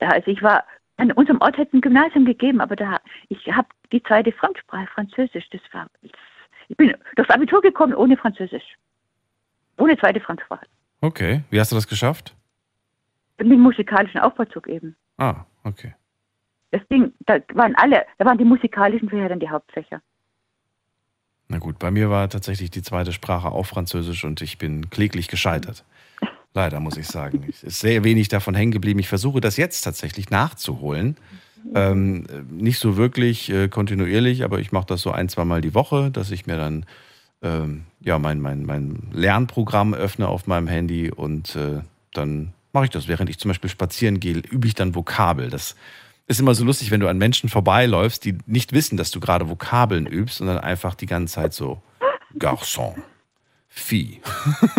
Ja, 0.00 0.08
also 0.08 0.28
ich 0.28 0.42
war, 0.42 0.64
an 0.96 1.12
unserem 1.12 1.40
Ort 1.40 1.56
hätte 1.56 1.68
es 1.68 1.74
ein 1.74 1.80
Gymnasium 1.80 2.24
gegeben, 2.24 2.60
aber 2.60 2.74
da, 2.74 2.98
ich 3.28 3.46
habe 3.52 3.68
die 3.92 4.02
zweite 4.02 4.32
Fremdsprache, 4.32 4.88
Französisch, 4.88 5.48
das 5.50 5.60
war, 5.70 5.86
ich 6.02 6.76
bin 6.76 6.92
durchs 7.14 7.30
Abitur 7.30 7.62
gekommen 7.62 7.94
ohne 7.94 8.16
Französisch. 8.16 8.76
Ohne 9.78 9.96
zweite 9.98 10.18
Fremdsprache. 10.20 10.66
Okay. 11.00 11.44
Wie 11.50 11.60
hast 11.60 11.70
du 11.70 11.76
das 11.76 11.86
geschafft? 11.86 12.34
Mit 13.38 13.52
dem 13.52 13.60
musikalischen 13.60 14.20
Aufbauzug 14.20 14.66
eben. 14.66 14.96
Ah, 15.16 15.44
okay. 15.62 15.94
Das 16.72 16.82
Ding, 16.88 17.12
da 17.20 17.38
waren 17.54 17.76
alle, 17.76 18.04
da 18.18 18.24
waren 18.24 18.36
die 18.38 18.44
musikalischen 18.44 19.08
Fächer 19.08 19.28
dann 19.28 19.38
die 19.40 19.48
Hauptfächer. 19.48 20.02
Na 21.50 21.58
gut, 21.58 21.80
bei 21.80 21.90
mir 21.90 22.10
war 22.10 22.28
tatsächlich 22.28 22.70
die 22.70 22.80
zweite 22.80 23.12
Sprache 23.12 23.50
auch 23.50 23.66
Französisch 23.66 24.22
und 24.22 24.40
ich 24.40 24.56
bin 24.56 24.88
kläglich 24.88 25.26
gescheitert. 25.26 25.82
Leider 26.54 26.78
muss 26.78 26.96
ich 26.96 27.08
sagen. 27.08 27.44
Es 27.48 27.64
ist 27.64 27.80
sehr 27.80 28.04
wenig 28.04 28.28
davon 28.28 28.54
hängen 28.54 28.70
geblieben. 28.70 29.00
Ich 29.00 29.08
versuche 29.08 29.40
das 29.40 29.56
jetzt 29.56 29.82
tatsächlich 29.82 30.30
nachzuholen. 30.30 31.16
Ähm, 31.74 32.24
nicht 32.50 32.78
so 32.78 32.96
wirklich 32.96 33.50
äh, 33.50 33.66
kontinuierlich, 33.66 34.44
aber 34.44 34.60
ich 34.60 34.70
mache 34.70 34.86
das 34.86 35.00
so 35.00 35.10
ein, 35.10 35.28
zwei 35.28 35.44
Mal 35.44 35.60
die 35.60 35.74
Woche, 35.74 36.12
dass 36.12 36.30
ich 36.30 36.46
mir 36.46 36.56
dann 36.56 36.86
ähm, 37.42 37.82
ja, 38.00 38.20
mein, 38.20 38.40
mein, 38.40 38.64
mein 38.64 39.08
Lernprogramm 39.12 39.92
öffne 39.92 40.28
auf 40.28 40.46
meinem 40.46 40.68
Handy 40.68 41.10
und 41.10 41.56
äh, 41.56 41.80
dann 42.12 42.52
mache 42.72 42.84
ich 42.84 42.90
das. 42.90 43.08
Während 43.08 43.28
ich 43.28 43.40
zum 43.40 43.48
Beispiel 43.48 43.70
spazieren 43.70 44.20
gehe, 44.20 44.36
übe 44.36 44.68
ich 44.68 44.76
dann 44.76 44.94
Vokabel. 44.94 45.50
Das 45.50 45.74
ist 46.30 46.40
immer 46.40 46.54
so 46.54 46.64
lustig, 46.64 46.90
wenn 46.90 47.00
du 47.00 47.08
an 47.08 47.18
Menschen 47.18 47.48
vorbeiläufst, 47.48 48.24
die 48.24 48.38
nicht 48.46 48.72
wissen, 48.72 48.96
dass 48.96 49.10
du 49.10 49.20
gerade 49.20 49.48
Vokabeln 49.50 50.06
übst 50.06 50.40
und 50.40 50.46
dann 50.46 50.58
einfach 50.58 50.94
die 50.94 51.06
ganze 51.06 51.34
Zeit 51.34 51.52
so 51.52 51.82
Garçon, 52.38 52.94
Vieh. 53.72 54.20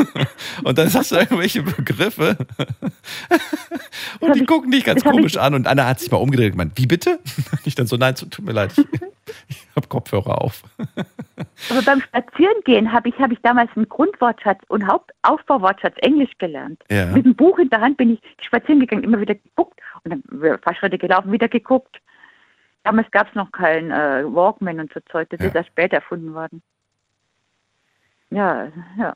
und 0.63 0.77
dann 0.77 0.89
sagst 0.89 1.11
du 1.11 1.15
irgendwelche 1.15 1.63
Begriffe 1.63 2.35
und 4.19 4.35
die 4.35 4.41
ich- 4.41 4.47
gucken 4.47 4.71
dich 4.71 4.83
ganz 4.83 5.03
komisch 5.03 5.33
ich- 5.35 5.39
an 5.41 5.53
und 5.53 5.67
Anna 5.67 5.85
hat 5.87 5.99
sich 5.99 6.11
mal 6.11 6.17
umgedreht 6.17 6.47
und 6.47 6.57
gemeint, 6.57 6.73
wie 6.77 6.87
bitte? 6.87 7.19
Ich 7.65 7.75
dann 7.75 7.85
so, 7.87 7.95
nein, 7.95 8.15
tut 8.15 8.39
mir 8.39 8.51
leid, 8.53 8.73
ich, 8.77 8.85
ich 9.47 9.57
habe 9.75 9.87
Kopfhörer 9.87 10.41
auf. 10.41 10.63
Aber 11.69 11.81
beim 11.83 12.01
Spazierengehen 12.01 12.91
habe 12.91 13.09
ich, 13.09 13.15
hab 13.19 13.31
ich 13.31 13.39
damals 13.43 13.69
einen 13.75 13.87
Grundwortschatz 13.87 14.59
und 14.67 14.87
Hauptaufbauwortschatz 14.87 15.95
Englisch 15.97 16.31
gelernt. 16.39 16.81
Ja. 16.89 17.05
Mit 17.07 17.25
dem 17.25 17.35
Buch 17.35 17.59
in 17.59 17.69
der 17.69 17.81
Hand 17.81 17.97
bin 17.97 18.13
ich 18.13 18.19
spazieren 18.45 18.79
gegangen, 18.79 19.03
immer 19.03 19.21
wieder 19.21 19.35
geguckt 19.35 19.79
und 20.03 20.11
dann 20.11 20.23
ein 20.51 20.59
paar 20.61 20.75
Schritte 20.75 20.97
gelaufen, 20.97 21.31
wieder 21.31 21.47
geguckt. 21.47 21.97
Damals 22.83 23.09
gab 23.11 23.27
es 23.29 23.35
noch 23.35 23.51
kein 23.51 23.91
äh, 23.91 24.23
Walkman 24.25 24.79
und 24.79 24.91
so 24.93 24.99
Zeug, 25.11 25.29
das 25.29 25.39
Ja. 25.39 25.47
ist 25.47 25.55
erst 25.55 25.69
später 25.69 25.97
erfunden 25.97 26.33
worden. 26.33 26.61
Ja, 28.29 28.71
ja. 28.97 29.13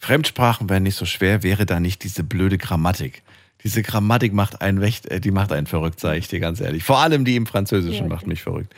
Fremdsprachen 0.00 0.68
wären 0.70 0.82
nicht 0.84 0.96
so 0.96 1.04
schwer, 1.04 1.42
wäre 1.42 1.66
da 1.66 1.80
nicht 1.80 2.02
diese 2.04 2.24
blöde 2.24 2.58
Grammatik. 2.58 3.22
Diese 3.62 3.82
Grammatik 3.82 4.32
macht 4.32 4.60
einen 4.60 4.82
echt, 4.82 5.06
äh, 5.06 5.20
die 5.20 5.30
macht 5.30 5.52
einen 5.52 5.66
verrückt, 5.68 6.00
sage 6.00 6.18
ich 6.18 6.26
dir 6.26 6.40
ganz 6.40 6.60
ehrlich. 6.60 6.82
Vor 6.82 6.98
allem 6.98 7.24
die 7.24 7.36
im 7.36 7.46
Französischen 7.46 8.08
macht 8.08 8.26
mich 8.26 8.42
verrückt. 8.42 8.74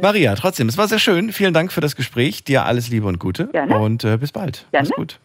Maria, 0.00 0.34
trotzdem, 0.36 0.68
es 0.68 0.78
war 0.78 0.88
sehr 0.88 0.98
schön. 0.98 1.32
Vielen 1.32 1.52
Dank 1.52 1.70
für 1.72 1.82
das 1.82 1.96
Gespräch. 1.96 2.44
Dir 2.44 2.64
alles 2.64 2.88
Liebe 2.88 3.06
und 3.06 3.18
Gute. 3.18 3.48
Gerne. 3.48 3.76
Und 3.78 4.04
äh, 4.04 4.16
bis 4.16 4.32
bald. 4.32 4.66
Gerne. 4.70 4.88
Mach's 4.88 4.96
gut. 4.96 5.20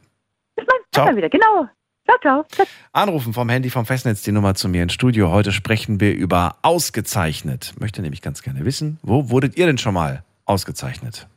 Bis 0.56 0.66
bald. 0.66 0.82
Ciao. 0.92 1.16
Wieder. 1.16 1.30
Genau. 1.30 1.70
Ciao, 2.08 2.20
ciao. 2.22 2.66
Anrufen 2.94 3.34
vom 3.34 3.50
Handy 3.50 3.70
vom 3.70 3.86
Festnetz 3.86 4.22
die 4.22 4.32
Nummer 4.32 4.56
zu 4.56 4.70
mir 4.70 4.84
ins 4.84 4.94
Studio. 4.94 5.30
Heute 5.30 5.52
sprechen 5.52 6.00
wir 6.00 6.14
über 6.14 6.58
ausgezeichnet. 6.62 7.74
Möchte 7.80 8.02
nämlich 8.02 8.22
ganz 8.22 8.42
gerne 8.42 8.64
wissen, 8.64 8.98
wo 9.02 9.30
wurdet 9.30 9.58
ihr 9.58 9.66
denn 9.66 9.78
schon 9.78 9.94
mal 9.94 10.24
ausgezeichnet? 10.46 11.28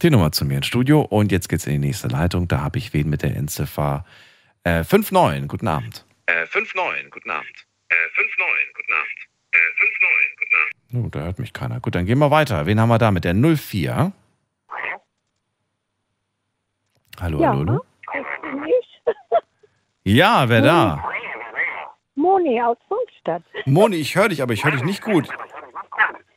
Die 0.00 0.10
Nummer 0.10 0.32
zu 0.32 0.44
mir 0.44 0.58
ins 0.58 0.66
Studio 0.66 1.02
und 1.02 1.30
jetzt 1.32 1.48
geht's 1.48 1.66
in 1.66 1.72
die 1.72 1.86
nächste 1.88 2.08
Leitung. 2.08 2.48
Da 2.48 2.60
habe 2.60 2.78
ich 2.78 2.94
wen 2.94 3.10
mit 3.10 3.22
der 3.22 3.36
Endziffer 3.36 4.06
äh, 4.64 4.84
59. 4.84 5.48
Guten 5.48 5.68
Abend. 5.68 6.06
Äh, 6.26 6.46
59. 6.46 7.10
Guten 7.10 7.30
Abend. 7.30 7.66
Äh, 7.88 7.94
59. 8.16 8.74
Guten 8.74 8.92
Abend. 8.92 9.18
Äh, 9.52 9.58
59. 9.80 10.38
Guten 10.38 10.54
Abend. 10.54 11.06
Oh, 11.06 11.08
da 11.10 11.24
hört 11.24 11.38
mich 11.38 11.52
keiner. 11.52 11.80
Gut, 11.80 11.94
dann 11.94 12.06
gehen 12.06 12.18
wir 12.18 12.30
weiter. 12.30 12.64
Wen 12.64 12.80
haben 12.80 12.88
wir 12.88 12.98
da 12.98 13.10
mit 13.10 13.24
der 13.24 13.34
04? 13.34 14.12
Hallo, 17.20 17.40
Ja, 17.40 17.50
hallo. 17.50 17.80
Ja, 20.04 20.48
wer 20.48 20.62
da? 20.62 21.04
Moni 22.14 22.60
aus 22.62 22.78
Funkstadt. 22.88 23.42
Moni, 23.66 23.96
ich 23.96 24.16
höre 24.16 24.30
dich, 24.30 24.42
aber 24.42 24.54
ich 24.54 24.64
höre 24.64 24.72
dich 24.72 24.82
nicht 24.84 25.02
gut. 25.02 25.28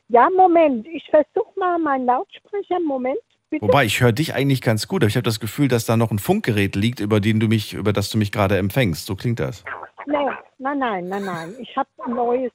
Ja, 0.08 0.28
Moment, 0.36 0.86
ich 0.86 1.08
versuche 1.08 1.58
mal 1.58 1.78
meinen 1.78 2.04
Lautsprecher. 2.04 2.78
Moment, 2.86 3.18
bitte. 3.48 3.62
Wobei, 3.66 3.86
ich 3.86 4.02
höre 4.02 4.12
dich 4.12 4.34
eigentlich 4.34 4.60
ganz 4.60 4.86
gut, 4.88 5.02
aber 5.02 5.08
ich 5.08 5.16
habe 5.16 5.22
das 5.24 5.40
Gefühl, 5.40 5.68
dass 5.68 5.86
da 5.86 5.96
noch 5.96 6.10
ein 6.10 6.18
Funkgerät 6.18 6.76
liegt, 6.76 7.00
über 7.00 7.18
den 7.20 7.40
du 7.40 7.48
mich, 7.48 7.72
über 7.72 7.94
das 7.94 8.10
du 8.10 8.18
mich 8.18 8.30
gerade 8.30 8.58
empfängst. 8.58 9.06
So 9.06 9.16
klingt 9.16 9.40
das. 9.40 9.64
Nee, 10.04 10.18
nein, 10.58 10.78
nein, 10.78 11.08
nein, 11.08 11.24
nein. 11.24 11.54
Ich 11.58 11.74
habe 11.74 11.88
ein 12.04 12.14
neues 12.14 12.52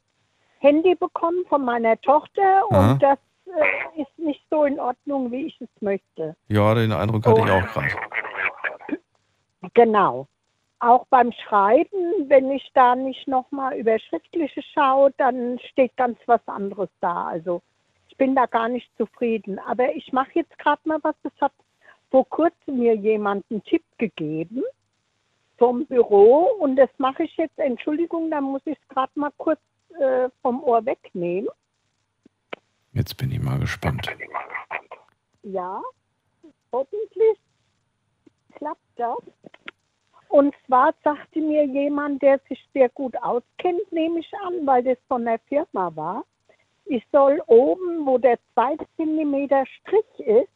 Handy 0.60 0.94
bekommen 0.94 1.44
von 1.50 1.66
meiner 1.66 2.00
Tochter 2.02 2.64
Aha. 2.70 2.92
und 2.92 3.02
das 3.02 3.18
äh, 3.48 4.02
ist 4.02 4.20
nicht 4.20 4.44
so 4.50 4.66
in 4.66 4.80
Ordnung, 4.80 5.32
wie 5.32 5.48
ich 5.48 5.62
es 5.62 5.70
möchte. 5.82 6.36
Ja, 6.48 6.74
den 6.74 6.92
Eindruck 6.92 7.26
hatte 7.26 7.42
ich 7.42 7.52
auch 7.52 7.68
gerade. 7.68 7.88
Genau. 9.74 10.28
Auch 10.80 11.08
beim 11.08 11.32
Schreiben, 11.32 12.30
wenn 12.30 12.52
ich 12.52 12.70
da 12.74 12.96
nicht 12.96 13.28
nochmal 13.28 13.78
über 13.78 13.98
Schriftliche 14.00 14.62
schaue, 14.74 15.12
dann 15.18 15.60
steht 15.72 15.96
ganz 15.98 16.20
was 16.28 16.42
anderes 16.48 16.90
da. 17.00 17.26
Also 17.26 17.62
ich 18.10 18.18
bin 18.18 18.36
da 18.36 18.46
gar 18.46 18.70
nicht 18.70 18.90
zufrieden. 18.98 19.60
Aber 19.60 19.96
ich 19.96 20.14
mache 20.14 20.32
jetzt 20.34 20.58
gerade 20.60 20.82
mal 20.86 21.00
was. 21.02 21.16
Das 21.24 21.34
hat 21.42 21.54
vor 22.12 22.28
kurzem 22.30 22.78
mir 22.78 22.96
jemand 22.96 23.46
einen 23.50 23.64
Tipp 23.64 23.84
gegeben 23.98 24.64
vom 25.58 25.86
Büro 25.88 26.48
und 26.60 26.76
das 26.76 26.90
mache 26.98 27.24
ich 27.24 27.36
jetzt. 27.38 27.58
Entschuldigung, 27.58 28.30
da 28.30 28.42
muss 28.42 28.62
ich 28.66 28.78
es 28.80 28.88
gerade 28.90 29.12
mal 29.16 29.32
kurz 29.38 29.60
äh, 30.00 30.30
vom 30.42 30.64
Ohr 30.64 30.86
wegnehmen. 30.86 31.50
Jetzt 32.98 33.16
bin 33.16 33.32
ich 33.32 33.40
mal 33.40 33.60
gespannt. 33.60 34.10
Ja, 35.44 35.80
hoffentlich 36.72 37.38
klappt 38.56 38.82
das. 38.96 39.20
Und 40.30 40.56
zwar 40.66 40.96
sagte 41.04 41.40
mir 41.40 41.64
jemand, 41.66 42.24
der 42.24 42.40
sich 42.50 42.60
sehr 42.74 42.90
gut 42.90 43.16
auskennt, 43.18 43.92
nehme 43.92 44.20
ich 44.20 44.34
an, 44.44 44.66
weil 44.66 44.82
das 44.84 44.98
von 45.08 45.26
der 45.26 45.38
Firma 45.48 45.96
war. 45.96 46.26
Ich 46.86 47.06
soll 47.12 47.40
oben, 47.46 48.04
wo 48.04 48.18
der 48.18 48.40
2 48.56 48.78
cm 48.96 49.48
Strich 49.68 50.28
ist, 50.28 50.50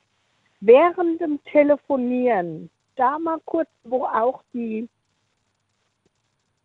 während 0.61 1.21
dem 1.21 1.43
Telefonieren, 1.43 2.71
da 2.95 3.19
mal 3.19 3.39
kurz, 3.45 3.69
wo 3.83 4.05
auch 4.05 4.41
die 4.51 4.89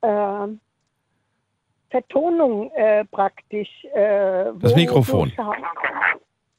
äh, 0.00 0.48
Vertonung 1.90 2.70
äh, 2.72 3.04
praktisch. 3.04 3.84
Äh, 3.94 4.52
Das 4.58 4.74
Mikrofon. 4.74 5.32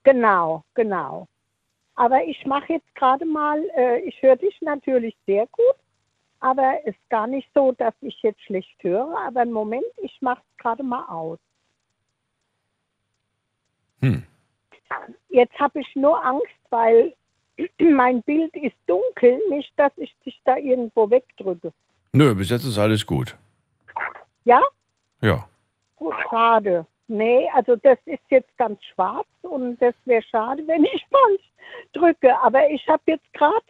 Genau, 0.04 0.64
genau. 0.74 1.28
Aber 1.96 2.24
ich 2.24 2.46
mache 2.46 2.74
jetzt 2.74 2.96
gerade 2.96 3.26
mal, 3.26 3.62
äh, 3.76 4.00
ich 4.02 4.22
höre 4.22 4.36
dich 4.36 4.56
natürlich 4.62 5.18
sehr 5.26 5.48
gut, 5.48 5.76
aber 6.40 6.76
es 6.86 6.96
ist 6.96 7.10
gar 7.10 7.28
nicht 7.28 7.50
so, 7.54 7.72
dass 7.72 7.94
ich 8.02 8.22
jetzt 8.22 8.42
schlecht 8.44 8.82
höre. 8.82 9.18
Aber 9.18 9.42
im 9.42 9.52
Moment, 9.52 9.86
ich 10.02 10.16
mache 10.22 10.42
es 10.42 10.58
gerade 10.58 10.84
mal 10.84 11.04
aus. 11.08 11.40
Hm. 14.02 14.24
Jetzt 15.30 15.60
habe 15.60 15.80
ich 15.82 15.96
nur 15.96 16.24
Angst, 16.24 16.46
weil 16.70 17.14
mein 17.80 18.22
Bild 18.24 18.56
ist 18.56 18.76
dunkel, 18.86 19.42
nicht, 19.50 19.74
dass 19.76 19.92
ich 19.98 20.16
dich 20.26 20.40
da 20.46 20.58
irgendwo 20.58 21.10
wegdrücke. 21.10 21.74
Nö, 22.14 22.34
bis 22.36 22.50
jetzt 22.50 22.64
ist 22.64 22.78
alles 22.78 23.06
gut. 23.06 23.36
Ja? 24.46 24.62
Ja. 25.22 25.48
Gut, 25.96 26.16
schade. 26.30 26.86
Nee, 27.08 27.50
also 27.54 27.76
das 27.78 27.98
ist 28.06 28.24
jetzt 28.30 28.56
ganz 28.58 28.84
schwarz 28.84 29.28
und 29.42 29.82
das 29.82 29.96
wäre 30.06 30.22
schade, 30.24 30.66
wenn 30.68 30.84
ich 30.84 31.06
falsch 31.12 31.52
drücke. 31.94 32.38
Aber 32.40 32.70
ich 32.70 32.88
habe 32.88 33.04
jetzt 33.08 33.34
gerade 33.34 33.66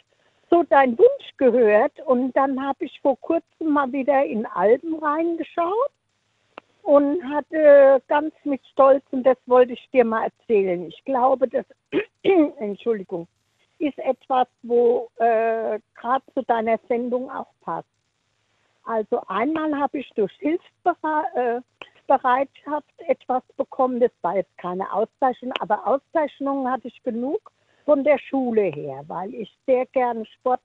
so 0.49 0.63
deinen 0.63 0.97
Wunsch 0.97 1.37
gehört 1.37 1.99
und 2.05 2.35
dann 2.35 2.63
habe 2.65 2.85
ich 2.85 2.99
vor 3.01 3.17
kurzem 3.19 3.69
mal 3.73 3.91
wieder 3.91 4.25
in 4.25 4.45
Alben 4.45 4.95
reingeschaut 4.95 5.91
und 6.83 7.21
hatte 7.29 8.01
ganz 8.07 8.33
mit 8.45 8.65
Stolz, 8.71 9.03
und 9.11 9.23
das 9.23 9.37
wollte 9.45 9.73
ich 9.73 9.89
dir 9.91 10.05
mal 10.05 10.23
erzählen. 10.25 10.87
Ich 10.87 11.03
glaube, 11.03 11.47
das, 11.47 11.65
Entschuldigung, 12.59 13.27
ist 13.77 13.99
etwas, 13.99 14.47
wo 14.63 15.09
äh, 15.17 15.79
gerade 15.95 16.23
zu 16.33 16.43
deiner 16.43 16.79
Sendung 16.87 17.29
auch 17.29 17.51
passt. 17.61 17.89
Also 18.87 19.21
einmal 19.27 19.77
habe 19.77 19.99
ich 19.99 20.09
durch 20.15 20.31
Hilfsbereitschaft 20.39 21.63
etwas 22.99 23.43
bekommen. 23.57 23.99
Das 23.99 24.11
war 24.21 24.37
jetzt 24.37 24.57
keine 24.57 24.91
Auszeichnung, 24.93 25.51
aber 25.59 25.85
Auszeichnungen 25.85 26.71
hatte 26.71 26.87
ich 26.87 27.03
genug 27.03 27.51
von 27.83 28.05
der 28.05 28.17
Schule 28.17 28.63
her, 28.63 29.03
weil 29.07 29.33
ich 29.33 29.53
sehr 29.65 29.85
gerne 29.87 30.25
Sport 30.25 30.61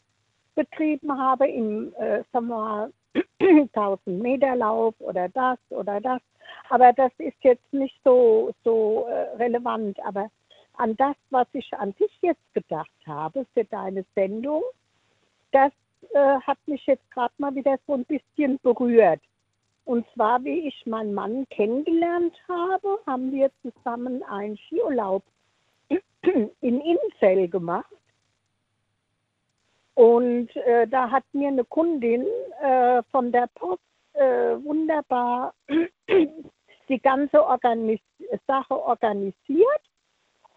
betrieben 0.54 1.18
habe 1.18 1.48
im, 1.48 1.92
äh, 1.96 2.22
sagen 2.32 2.46
wir 2.46 2.58
mal, 2.58 2.92
1000 3.40 4.22
Meter 4.22 4.54
Lauf 4.54 4.94
oder 5.00 5.28
das 5.28 5.58
oder 5.70 6.00
das. 6.00 6.22
Aber 6.68 6.92
das 6.92 7.10
ist 7.18 7.42
jetzt 7.42 7.72
nicht 7.72 7.98
so, 8.04 8.52
so 8.62 9.06
äh, 9.08 9.36
relevant. 9.36 9.98
Aber 10.04 10.30
an 10.76 10.96
das, 10.96 11.16
was 11.30 11.48
ich 11.54 11.74
an 11.74 11.92
dich 11.96 12.16
jetzt 12.20 12.54
gedacht 12.54 12.88
habe 13.04 13.46
für 13.52 13.64
deine 13.64 14.04
Sendung, 14.14 14.62
das 15.50 15.72
äh, 16.14 16.40
hat 16.40 16.58
mich 16.66 16.84
jetzt 16.86 17.08
gerade 17.10 17.34
mal 17.38 17.54
wieder 17.54 17.78
so 17.86 17.94
ein 17.94 18.04
bisschen 18.04 18.58
berührt. 18.62 19.20
Und 19.84 20.06
zwar, 20.14 20.42
wie 20.44 20.68
ich 20.68 20.86
meinen 20.86 21.12
Mann 21.12 21.46
kennengelernt 21.50 22.34
habe, 22.48 22.98
haben 23.06 23.32
wir 23.32 23.50
zusammen 23.62 24.22
einen 24.24 24.56
Skiurlaub 24.56 25.24
in 26.22 26.50
Innenfell 26.60 27.48
gemacht. 27.48 27.86
Und 29.94 30.54
äh, 30.56 30.86
da 30.86 31.10
hat 31.10 31.24
mir 31.32 31.48
eine 31.48 31.64
Kundin 31.64 32.26
äh, 32.62 33.02
von 33.10 33.32
der 33.32 33.48
Post 33.54 33.82
äh, 34.14 34.56
wunderbar 34.64 35.52
die 36.88 37.00
ganze 37.00 37.44
Organis 37.44 38.00
Sache 38.46 38.74
organisiert. 38.74 39.82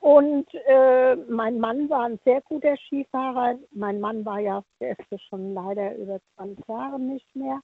Und 0.05 0.45
äh, 0.53 1.15
mein 1.15 1.57
Mann 1.59 1.89
war 1.89 2.03
ein 2.03 2.19
sehr 2.25 2.39
guter 2.41 2.77
Skifahrer. 2.77 3.57
Mein 3.71 3.99
Mann 3.99 4.23
war 4.23 4.37
ja, 4.37 4.63
der 4.79 4.95
ist 4.99 5.23
schon 5.23 5.55
leider 5.55 5.95
über 5.95 6.19
20 6.35 6.63
Jahre 6.67 6.99
nicht 6.99 7.35
mehr. 7.35 7.59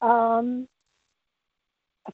Ähm, 0.00 0.66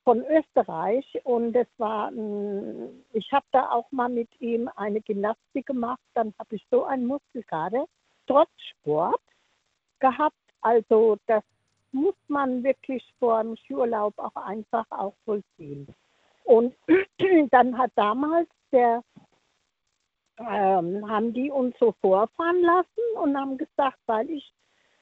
von 0.02 0.24
Österreich 0.26 1.06
und 1.22 1.54
es 1.54 1.68
war 1.78 2.08
ein, 2.08 3.04
ich 3.12 3.30
habe 3.30 3.46
da 3.52 3.70
auch 3.70 3.86
mal 3.92 4.08
mit 4.08 4.28
ihm 4.40 4.68
eine 4.74 5.00
Gymnastik 5.00 5.66
gemacht, 5.66 6.02
dann 6.14 6.34
habe 6.40 6.56
ich 6.56 6.66
so 6.68 6.82
einen 6.82 7.06
Muskelkater 7.06 7.86
trotz 8.26 8.50
Sport 8.80 9.22
gehabt. 10.00 10.34
Also 10.60 11.18
das 11.28 11.44
muss 11.92 12.16
man 12.26 12.64
wirklich 12.64 13.04
vor 13.20 13.40
dem 13.44 13.56
Skiurlaub 13.58 14.18
auch 14.18 14.34
einfach 14.34 14.86
auch 14.90 15.14
vollziehen. 15.24 15.86
Und 16.42 16.74
dann 17.52 17.78
hat 17.78 17.92
damals 17.94 18.48
der 18.72 19.04
ähm, 20.38 21.08
haben 21.08 21.32
die 21.32 21.50
uns 21.50 21.74
so 21.78 21.94
vorfahren 22.00 22.60
lassen 22.62 23.22
und 23.22 23.36
haben 23.36 23.56
gesagt, 23.56 23.98
weil 24.06 24.28
ich 24.30 24.52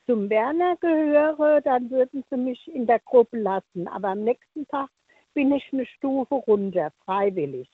zum 0.06 0.28
Werner 0.28 0.76
gehöre, 0.76 1.60
dann 1.62 1.90
würden 1.90 2.24
sie 2.30 2.36
mich 2.36 2.68
in 2.68 2.86
der 2.86 3.00
Gruppe 3.00 3.38
lassen. 3.38 3.88
Aber 3.88 4.08
am 4.08 4.24
nächsten 4.24 4.66
Tag 4.68 4.90
bin 5.32 5.52
ich 5.52 5.64
eine 5.72 5.86
Stufe 5.86 6.34
runter, 6.34 6.92
freiwillig. 7.04 7.68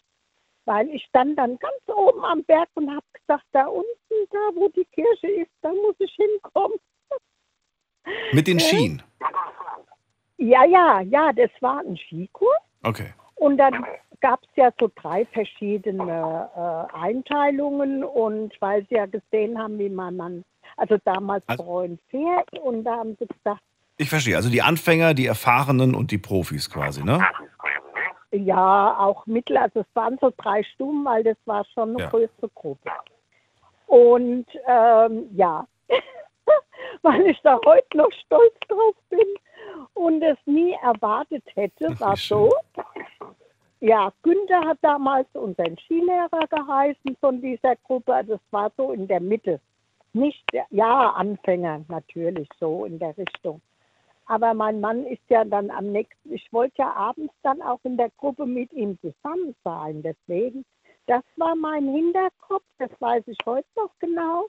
Weil 0.65 0.89
ich 0.91 1.05
stand 1.05 1.39
dann 1.39 1.59
ganz 1.59 1.83
oben 1.87 2.25
am 2.25 2.45
Berg 2.45 2.69
und 2.75 2.91
habe 2.91 3.07
gesagt, 3.13 3.45
da 3.53 3.67
unten, 3.67 3.89
da 4.31 4.39
wo 4.55 4.69
die 4.69 4.85
Kirche 4.87 5.29
ist, 5.29 5.51
da 5.63 5.71
muss 5.71 5.97
ich 5.99 6.13
hinkommen. 6.15 6.79
Mit 8.33 8.47
den 8.47 8.61
Skien. 8.61 9.03
Ja, 10.37 10.65
ja, 10.65 11.01
ja, 11.01 11.33
das 11.33 11.51
war 11.61 11.81
ein 11.81 11.97
Skikurs. 11.97 12.61
Okay. 12.83 13.13
Und 13.41 13.57
dann 13.57 13.87
gab 14.21 14.41
es 14.43 14.49
ja 14.57 14.71
so 14.79 14.91
drei 14.95 15.25
verschiedene 15.33 16.51
äh, 16.55 16.95
Einteilungen 16.97 18.05
und 18.05 18.53
weil 18.61 18.85
sie 18.89 18.97
ja 18.97 19.07
gesehen 19.07 19.59
haben, 19.59 19.79
wie 19.79 19.89
mein 19.89 20.17
Mann, 20.17 20.45
also 20.77 20.99
damals 21.05 21.43
Also- 21.47 21.65
Freund 21.65 21.99
fährt 22.11 22.59
und 22.59 22.85
da 22.85 22.97
haben 22.99 23.17
sie 23.19 23.27
gesagt, 23.27 23.63
Ich 23.97 24.11
verstehe. 24.11 24.37
Also 24.37 24.51
die 24.51 24.61
Anfänger, 24.63 25.15
die 25.15 25.27
Erfahrenen 25.27 25.95
und 25.95 26.11
die 26.11 26.19
Profis 26.19 26.71
quasi, 26.71 27.03
ne? 27.03 27.19
Ja, 28.33 28.97
auch 28.99 29.27
mittel, 29.27 29.57
also 29.57 29.81
es 29.81 29.87
waren 29.95 30.17
so 30.21 30.31
drei 30.37 30.63
Stunden, 30.63 31.05
weil 31.05 31.25
das 31.25 31.37
war 31.47 31.65
schon 31.75 31.91
eine 31.91 32.01
Ja. 32.05 32.09
größere 32.11 32.49
Gruppe. 32.55 32.91
Und 33.87 34.47
ähm, 34.69 35.29
ja, 35.35 35.67
weil 37.03 37.23
ich 37.27 37.41
da 37.43 37.59
heute 37.65 37.97
noch 37.97 38.13
stolz 38.25 38.55
drauf 38.69 38.95
bin 39.09 39.19
und 39.95 40.23
es 40.23 40.39
nie 40.47 40.75
erwartet 40.83 41.45
hätte, 41.55 41.99
war 42.01 42.17
so. 42.17 42.53
Ja, 43.81 44.13
Günther 44.23 44.61
hat 44.67 44.79
damals 44.83 45.27
unseren 45.33 45.79
Skilehrer 45.79 46.47
geheißen 46.49 47.17
von 47.19 47.41
dieser 47.41 47.77
Gruppe, 47.77 48.15
also 48.15 48.35
es 48.35 48.41
war 48.51 48.71
so 48.77 48.93
in 48.93 49.09
der 49.09 49.21
Mitte. 49.21 49.61
Nicht, 50.13 50.45
ja, 50.71 51.11
Anfänger 51.11 51.85
natürlich, 51.89 52.49
so 52.59 52.85
in 52.85 52.99
der 52.99 53.17
Richtung. 53.17 53.63
Aber 54.27 54.55
mein 54.55 54.81
Mann 54.81 55.07
ist 55.07 55.23
ja 55.29 55.45
dann 55.45 55.71
am 55.71 55.93
nächsten, 55.93 56.33
ich 56.33 56.53
wollte 56.53 56.75
ja 56.79 56.93
abends 56.93 57.33
dann 57.43 57.63
auch 57.63 57.81
in 57.85 57.97
der 57.97 58.11
Gruppe 58.11 58.47
mit 58.47 58.73
ihm 58.73 58.99
zusammen 59.01 59.57
sein. 59.65 60.03
Deswegen, 60.03 60.65
das 61.07 61.25
war 61.37 61.57
mein 61.57 61.89
Hinterkopf, 61.89 62.63
das 62.79 62.91
weiß 63.01 63.25
ich 63.29 63.39
heute 63.47 63.67
noch 63.77 63.91
genau, 63.99 64.47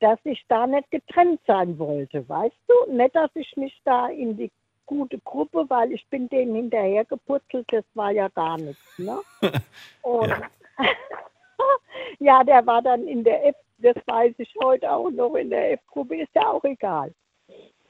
dass 0.00 0.18
ich 0.24 0.44
da 0.48 0.66
nicht 0.66 0.90
getrennt 0.90 1.40
sein 1.46 1.78
wollte, 1.78 2.28
weißt 2.28 2.56
du? 2.66 2.92
Nicht, 2.92 3.14
dass 3.14 3.30
ich 3.34 3.56
mich 3.56 3.80
da 3.84 4.08
in 4.08 4.36
die 4.36 4.50
gute 4.86 5.18
Gruppe, 5.20 5.64
weil 5.68 5.92
ich 5.92 6.06
bin 6.08 6.28
denen 6.28 6.54
hinterher 6.54 7.04
geputzelt, 7.04 7.66
das 7.70 7.84
war 7.94 8.10
ja 8.10 8.28
gar 8.28 8.58
nichts, 8.58 8.98
ne? 8.98 9.20
Und 10.02 10.28
Ja. 10.28 10.42
ja, 12.18 12.44
der 12.44 12.66
war 12.66 12.82
dann 12.82 13.06
in 13.06 13.24
der 13.24 13.46
F, 13.46 13.56
das 13.78 13.96
weiß 14.06 14.34
ich 14.38 14.54
heute 14.62 14.90
auch 14.90 15.10
noch, 15.10 15.34
in 15.34 15.50
der 15.50 15.72
F-Gruppe, 15.72 16.20
ist 16.20 16.34
ja 16.34 16.48
auch 16.48 16.64
egal. 16.64 17.12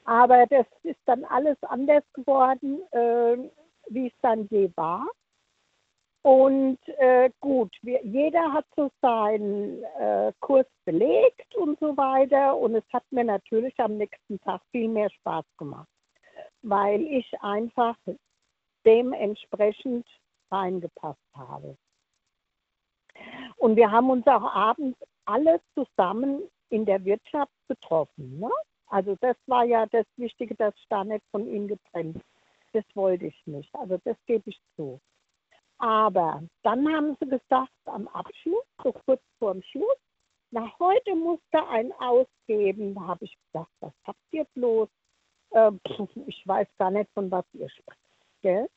Aber 0.05 0.45
das 0.47 0.65
ist 0.83 0.99
dann 1.05 1.23
alles 1.25 1.57
anders 1.63 2.03
geworden, 2.13 2.81
äh, 2.91 3.49
wie 3.89 4.07
es 4.07 4.13
dann 4.21 4.47
je 4.51 4.69
war. 4.75 5.05
Und 6.25 6.79
äh, 6.97 7.29
gut, 7.39 7.71
wir, 7.83 8.03
jeder 8.03 8.51
hat 8.51 8.65
so 8.75 8.89
seinen 8.99 9.83
äh, 9.99 10.33
Kurs 10.39 10.65
belegt 10.83 11.53
und 11.53 11.77
so 11.79 11.95
weiter. 11.97 12.57
Und 12.57 12.73
es 12.73 12.83
hat 12.91 13.03
mir 13.11 13.23
natürlich 13.23 13.79
am 13.79 13.97
nächsten 13.97 14.41
Tag 14.41 14.59
viel 14.71 14.87
mehr 14.87 15.11
Spaß 15.11 15.45
gemacht, 15.59 15.87
weil 16.63 17.03
ich 17.03 17.31
einfach 17.41 17.95
dementsprechend 18.83 20.07
reingepasst 20.49 21.19
habe. 21.35 21.77
Und 23.57 23.75
wir 23.75 23.91
haben 23.91 24.09
uns 24.09 24.25
auch 24.25 24.51
abends 24.51 24.97
alle 25.25 25.61
zusammen 25.75 26.41
in 26.69 26.85
der 26.85 27.05
Wirtschaft 27.05 27.53
getroffen. 27.67 28.39
Ne? 28.39 28.49
Also 28.87 29.15
das 29.21 29.37
war 29.45 29.63
ja 29.63 29.85
das 29.85 30.07
Wichtige, 30.17 30.55
dass 30.55 30.73
ich 30.75 30.87
da 30.89 31.03
nicht 31.03 31.23
von 31.29 31.47
ihm 31.47 31.67
getrennt. 31.67 32.19
Das 32.73 32.83
wollte 32.95 33.27
ich 33.27 33.39
nicht. 33.45 33.69
Also 33.75 33.99
das 34.03 34.17
gebe 34.25 34.49
ich 34.49 34.59
zu. 34.75 34.99
Aber 35.77 36.41
dann 36.63 36.87
haben 36.87 37.17
sie 37.19 37.27
gesagt, 37.27 37.71
am 37.85 38.07
Abschluss, 38.09 38.63
so 38.83 38.93
kurz 39.05 39.21
vor 39.39 39.53
dem 39.53 39.63
Schluss, 39.63 39.97
na 40.51 40.71
heute 40.79 41.15
musst 41.15 41.43
du 41.51 41.67
einen 41.67 41.91
ausgeben. 41.93 42.95
Da 42.95 43.01
habe 43.01 43.25
ich 43.25 43.37
gesagt, 43.45 43.71
was 43.81 43.91
habt 44.05 44.19
ihr 44.31 44.45
bloß? 44.53 44.87
Äh, 45.51 45.71
ich 46.27 46.47
weiß 46.47 46.67
gar 46.77 46.91
nicht, 46.91 47.09
von 47.13 47.29
was 47.29 47.45
ihr 47.53 47.69
sprecht. 47.69 47.99
Gell? 48.41 48.69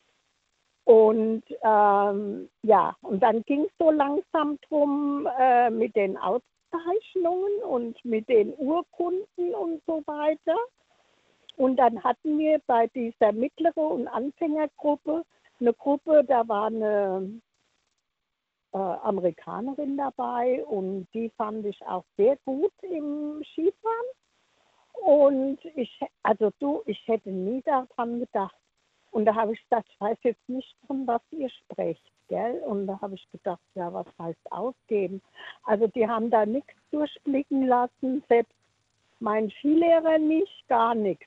Und 0.85 1.45
ähm, 1.63 2.49
ja, 2.63 2.97
und 3.03 3.23
dann 3.23 3.43
ging 3.43 3.65
es 3.65 3.73
so 3.79 3.91
langsam 3.91 4.59
drum 4.69 5.29
äh, 5.39 5.69
mit 5.69 5.95
den 5.95 6.17
Auszeichnungen 6.17 7.63
und 7.63 8.03
mit 8.05 8.27
den 8.29 8.55
Urkunden 8.57 9.55
und 9.55 9.83
so 9.87 10.03
weiter. 10.07 10.57
Und 11.59 11.77
dann 11.77 12.03
hatten 12.03 12.39
wir 12.39 12.61
bei 12.67 12.87
dieser 12.89 13.33
mittleren 13.33 13.85
und 13.85 14.09
Anfängergruppe 14.09 15.25
eine 15.61 15.75
Gruppe, 15.75 16.25
da 16.25 16.47
war 16.49 16.67
eine 16.67 17.41
äh, 18.73 18.79
Amerikanerin 18.79 19.97
dabei 19.97 20.65
und 20.67 21.07
die 21.15 21.31
fand 21.31 21.65
ich 21.67 21.81
auch 21.87 22.05
sehr 22.17 22.37
gut 22.45 22.73
im 22.83 23.43
Skifahren. 23.53 24.07
Und 24.93 25.65
ich, 25.77 26.01
also 26.23 26.51
du, 26.59 26.83
ich 26.87 27.01
hätte 27.07 27.31
nie 27.31 27.63
daran 27.63 28.21
gedacht. 28.21 28.57
Und 29.11 29.25
da 29.25 29.35
habe 29.35 29.55
ich 29.55 29.63
gesagt, 29.63 29.89
ich 29.91 30.01
weiß 30.01 30.19
jetzt 30.23 30.49
nicht, 30.49 30.77
von 30.87 31.07
was 31.07 31.23
ihr 31.31 31.49
sprecht, 31.49 32.05
gell? 32.29 32.61
Und 32.67 32.87
da 32.87 33.01
habe 33.01 33.15
ich 33.15 33.31
gedacht, 33.31 33.63
ja, 33.75 33.93
was 33.93 34.07
heißt 34.19 34.53
ausgeben? 34.53 35.23
Also 35.63 35.87
die 35.87 36.07
haben 36.07 36.31
da 36.31 36.45
nichts 36.45 36.75
durchblicken 36.91 37.67
lassen, 37.67 38.23
selbst 38.29 38.53
mein 39.21 39.51
Skilehrer 39.51 40.19
nicht, 40.19 40.69
gar 40.69 40.95
nichts. 40.95 41.27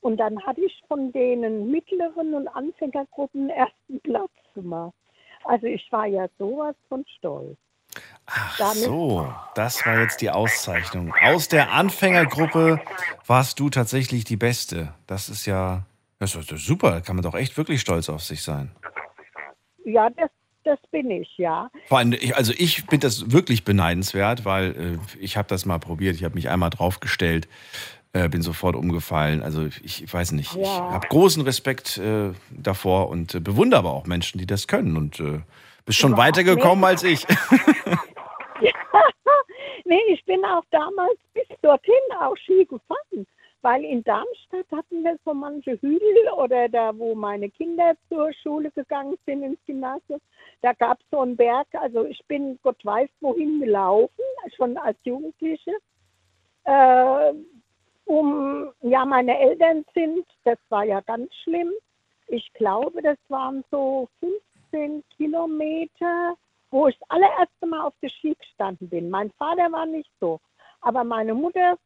Und 0.00 0.16
dann 0.18 0.40
hatte 0.46 0.60
ich 0.60 0.80
von 0.86 1.12
denen 1.12 1.70
mittleren 1.70 2.34
und 2.34 2.48
Anfängergruppen 2.48 3.50
ersten 3.50 4.00
Platz 4.02 4.30
gemacht. 4.54 4.94
Also 5.44 5.66
ich 5.66 5.86
war 5.90 6.06
ja 6.06 6.26
sowas 6.38 6.74
von 6.88 7.04
stolz. 7.16 7.56
Ach 8.26 8.58
Damit- 8.58 8.84
so, 8.84 9.32
das 9.54 9.84
war 9.86 10.00
jetzt 10.00 10.20
die 10.20 10.30
Auszeichnung. 10.30 11.14
Aus 11.22 11.48
der 11.48 11.72
Anfängergruppe 11.72 12.80
warst 13.26 13.58
du 13.58 13.70
tatsächlich 13.70 14.24
die 14.24 14.36
Beste. 14.36 14.94
Das 15.06 15.28
ist 15.28 15.46
ja, 15.46 15.84
das 16.18 16.34
ist 16.34 16.48
super. 16.48 16.90
Da 16.90 17.00
kann 17.00 17.16
man 17.16 17.22
doch 17.22 17.34
echt 17.34 17.56
wirklich 17.56 17.80
stolz 17.80 18.08
auf 18.08 18.22
sich 18.22 18.42
sein. 18.42 18.70
Ja, 19.84 20.10
das, 20.10 20.30
das 20.64 20.78
bin 20.90 21.10
ich, 21.10 21.38
ja. 21.38 21.70
Vor 21.86 21.98
allem, 21.98 22.12
ich, 22.12 22.36
also 22.36 22.52
ich 22.56 22.82
finde 22.82 23.06
das 23.06 23.32
wirklich 23.32 23.64
beneidenswert, 23.64 24.44
weil 24.44 24.98
äh, 25.16 25.18
ich 25.18 25.38
habe 25.38 25.48
das 25.48 25.64
mal 25.64 25.78
probiert. 25.78 26.14
Ich 26.14 26.24
habe 26.24 26.34
mich 26.34 26.50
einmal 26.50 26.70
draufgestellt, 26.70 27.48
äh, 28.12 28.28
bin 28.28 28.42
sofort 28.42 28.76
umgefallen. 28.76 29.42
Also 29.42 29.66
ich, 29.66 30.02
ich 30.04 30.12
weiß 30.12 30.32
nicht. 30.32 30.56
Ich 30.56 30.78
Ja. 30.78 30.90
habe 30.90 31.08
großen 31.08 31.42
Respekt 31.42 31.98
äh, 31.98 32.32
davor 32.50 33.08
und 33.10 33.34
äh, 33.34 33.40
bewundere 33.40 33.80
aber 33.80 33.92
auch 33.92 34.06
Menschen, 34.06 34.38
die 34.38 34.46
das 34.46 34.66
können. 34.66 34.96
Und 34.96 35.20
äh, 35.20 35.40
bist 35.84 35.98
schon 35.98 36.16
weitergekommen 36.16 36.84
als 36.84 37.02
ich. 37.02 37.26
Ja, 38.60 38.70
nee, 39.84 40.00
ich 40.08 40.24
bin 40.24 40.44
auch 40.44 40.64
damals 40.70 41.18
bis 41.34 41.46
dorthin 41.62 41.94
auch 42.20 42.36
Ski 42.36 42.64
gefahren, 42.64 43.26
weil 43.62 43.84
in 43.84 44.02
Darmstadt 44.04 44.66
hatten 44.72 45.02
wir 45.04 45.16
so 45.24 45.34
manche 45.34 45.72
Hügel 45.80 46.28
oder 46.36 46.68
da, 46.68 46.96
wo 46.96 47.14
meine 47.14 47.50
Kinder 47.50 47.94
zur 48.08 48.32
Schule 48.42 48.70
gegangen 48.72 49.16
sind, 49.26 49.42
ins 49.42 49.58
Gymnasium, 49.66 50.20
da 50.62 50.72
gab 50.72 50.98
es 51.00 51.06
so 51.10 51.20
einen 51.20 51.36
Berg, 51.36 51.66
also 51.72 52.04
ich 52.04 52.20
bin 52.28 52.58
Gott 52.62 52.84
weiß 52.84 53.08
wohin 53.20 53.60
gelaufen, 53.60 54.10
schon 54.56 54.76
als 54.78 54.98
Jugendliche, 55.04 55.72
äh, 56.64 57.32
um, 58.08 58.72
ja, 58.80 59.04
meine 59.04 59.38
Eltern 59.38 59.84
sind, 59.94 60.26
das 60.44 60.58
war 60.70 60.84
ja 60.84 61.00
ganz 61.02 61.32
schlimm, 61.42 61.70
ich 62.28 62.50
glaube, 62.54 63.00
das 63.02 63.18
waren 63.28 63.64
so 63.70 64.08
15 64.70 65.04
Kilometer, 65.16 66.34
wo 66.70 66.88
ich 66.88 66.98
das 66.98 67.10
allererste 67.10 67.66
Mal 67.66 67.86
auf 67.86 67.94
der 68.02 68.10
Ski 68.10 68.34
gestanden 68.38 68.88
bin. 68.88 69.08
Mein 69.10 69.30
Vater 69.32 69.70
war 69.72 69.86
nicht 69.86 70.10
so. 70.20 70.40
Aber 70.80 71.04
meine 71.04 71.34
Mutter, 71.34 71.76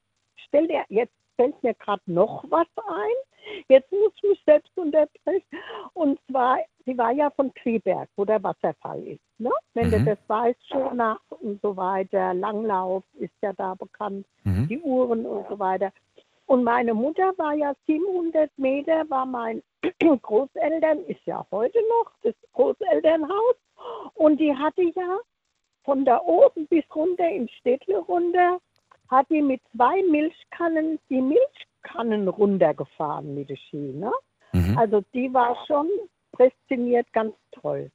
stell 0.47 0.67
dir, 0.67 0.85
jetzt 0.89 1.13
fällt 1.37 1.61
mir 1.63 1.75
gerade 1.75 2.03
noch 2.07 2.45
was 2.49 2.67
ein. 2.89 3.65
Jetzt 3.69 3.91
muss 3.91 4.13
ich 4.17 4.31
mich 4.31 4.43
selbst 4.45 4.77
unterbrechen. 4.77 5.59
Und 5.95 6.19
zwar, 6.31 6.59
sie 6.85 6.97
war 6.97 7.11
ja 7.13 7.31
von 7.31 7.53
Triberg, 7.55 8.09
wo 8.17 8.25
der 8.25 8.43
Wasserfall 8.43 9.03
ist. 9.07 9.21
Ne? 9.39 9.51
Wenn 9.75 9.89
Mhm. 9.89 9.93
du 9.93 10.05
das 10.05 10.19
weißt, 10.29 10.69
schon 10.69 10.97
nach 10.97 11.21
und 11.31 11.61
so 11.63 11.77
weiter. 11.77 12.35
Langlauf 12.35 13.03
ist 13.19 13.33
ja 13.43 13.53
da 13.53 13.75
bekannt, 13.75 14.27
Mhm. 14.45 14.69
die 14.69 14.81
Uhren 14.81 15.27
und 15.27 15.49
so 15.49 15.59
weiter. 15.59 15.93
Und 16.53 16.65
meine 16.65 16.93
Mutter 16.93 17.33
war 17.39 17.55
ja 17.55 17.75
700 17.87 18.51
Meter, 18.59 19.09
war 19.09 19.25
mein 19.25 19.63
Großeltern, 20.21 20.99
ist 21.07 21.25
ja 21.25 21.47
heute 21.51 21.79
noch 21.89 22.13
das 22.25 22.35
Großelternhaus. 22.53 23.55
Und 24.13 24.39
die 24.39 24.55
hatte 24.55 24.83
ja 24.83 25.17
von 25.83 26.05
da 26.05 26.21
oben 26.21 26.67
bis 26.67 26.85
runter 26.95 27.27
in 27.27 27.49
Städtle 27.49 28.01
runter, 28.01 28.61
hat 29.09 29.31
die 29.31 29.41
mit 29.41 29.63
zwei 29.75 30.03
Milchkannen 30.03 30.99
die 31.09 31.23
Milchkannen 31.23 32.29
runtergefahren 32.29 33.35
mit 33.35 33.49
der 33.49 33.57
Ski. 33.57 33.95
Ne? 33.95 34.13
Mhm. 34.53 34.77
Also 34.77 35.03
die 35.15 35.33
war 35.33 35.57
schon 35.67 35.89
prädestiniert 36.33 37.11
ganz 37.15 37.35
toll. 37.53 37.91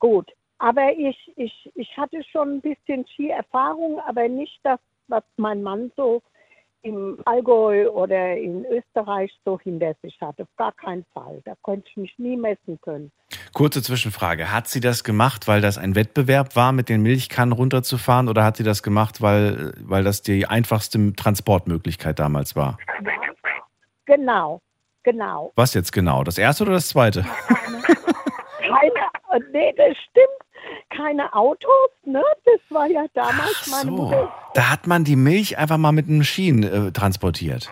Gut, 0.00 0.32
aber 0.58 0.92
ich, 0.94 1.32
ich, 1.36 1.70
ich 1.76 1.96
hatte 1.96 2.24
schon 2.24 2.54
ein 2.54 2.60
bisschen 2.60 3.06
Skierfahrung, 3.06 4.00
aber 4.00 4.28
nicht 4.28 4.58
das, 4.64 4.80
was 5.06 5.22
mein 5.36 5.62
Mann 5.62 5.92
so 5.94 6.20
im 6.84 7.18
Allgäu 7.24 7.88
oder 7.88 8.36
in 8.36 8.64
Österreich 8.66 9.32
so 9.44 9.58
hinter 9.58 9.94
sich 10.02 10.20
hatte. 10.20 10.42
Auf 10.42 10.56
gar 10.56 10.72
keinen 10.72 11.04
Fall. 11.14 11.40
Da 11.44 11.54
konnte 11.62 11.88
ich 11.88 11.96
mich 11.96 12.14
nie 12.18 12.36
messen 12.36 12.78
können. 12.82 13.10
Kurze 13.52 13.82
Zwischenfrage. 13.82 14.52
Hat 14.52 14.68
sie 14.68 14.80
das 14.80 15.02
gemacht, 15.02 15.48
weil 15.48 15.60
das 15.60 15.78
ein 15.78 15.94
Wettbewerb 15.94 16.56
war, 16.56 16.72
mit 16.72 16.88
den 16.88 17.02
Milchkannen 17.02 17.52
runterzufahren, 17.52 18.28
oder 18.28 18.44
hat 18.44 18.56
sie 18.56 18.64
das 18.64 18.82
gemacht, 18.82 19.22
weil, 19.22 19.72
weil 19.80 20.04
das 20.04 20.22
die 20.22 20.46
einfachste 20.46 21.14
Transportmöglichkeit 21.14 22.18
damals 22.18 22.54
war? 22.54 22.78
Genau, 24.04 24.60
genau. 25.02 25.52
Was 25.56 25.72
jetzt 25.72 25.92
genau? 25.92 26.22
Das 26.22 26.36
erste 26.36 26.64
oder 26.64 26.74
das 26.74 26.88
zweite? 26.88 27.24
Keine, 28.58 28.92
äh, 29.32 29.40
nee, 29.52 29.72
das 29.76 29.96
stimmt. 30.10 30.43
Keine 30.96 31.32
Autos, 31.34 31.90
ne? 32.04 32.22
Das 32.44 32.60
war 32.70 32.86
ja 32.86 33.04
damals 33.14 33.66
meine 33.70 33.90
So, 33.96 34.02
Mutter. 34.02 34.32
da 34.54 34.70
hat 34.70 34.86
man 34.86 35.04
die 35.04 35.16
Milch 35.16 35.58
einfach 35.58 35.78
mal 35.78 35.92
mit 35.92 36.08
einem 36.08 36.22
Schienen 36.22 36.62
äh, 36.88 36.92
transportiert. 36.92 37.70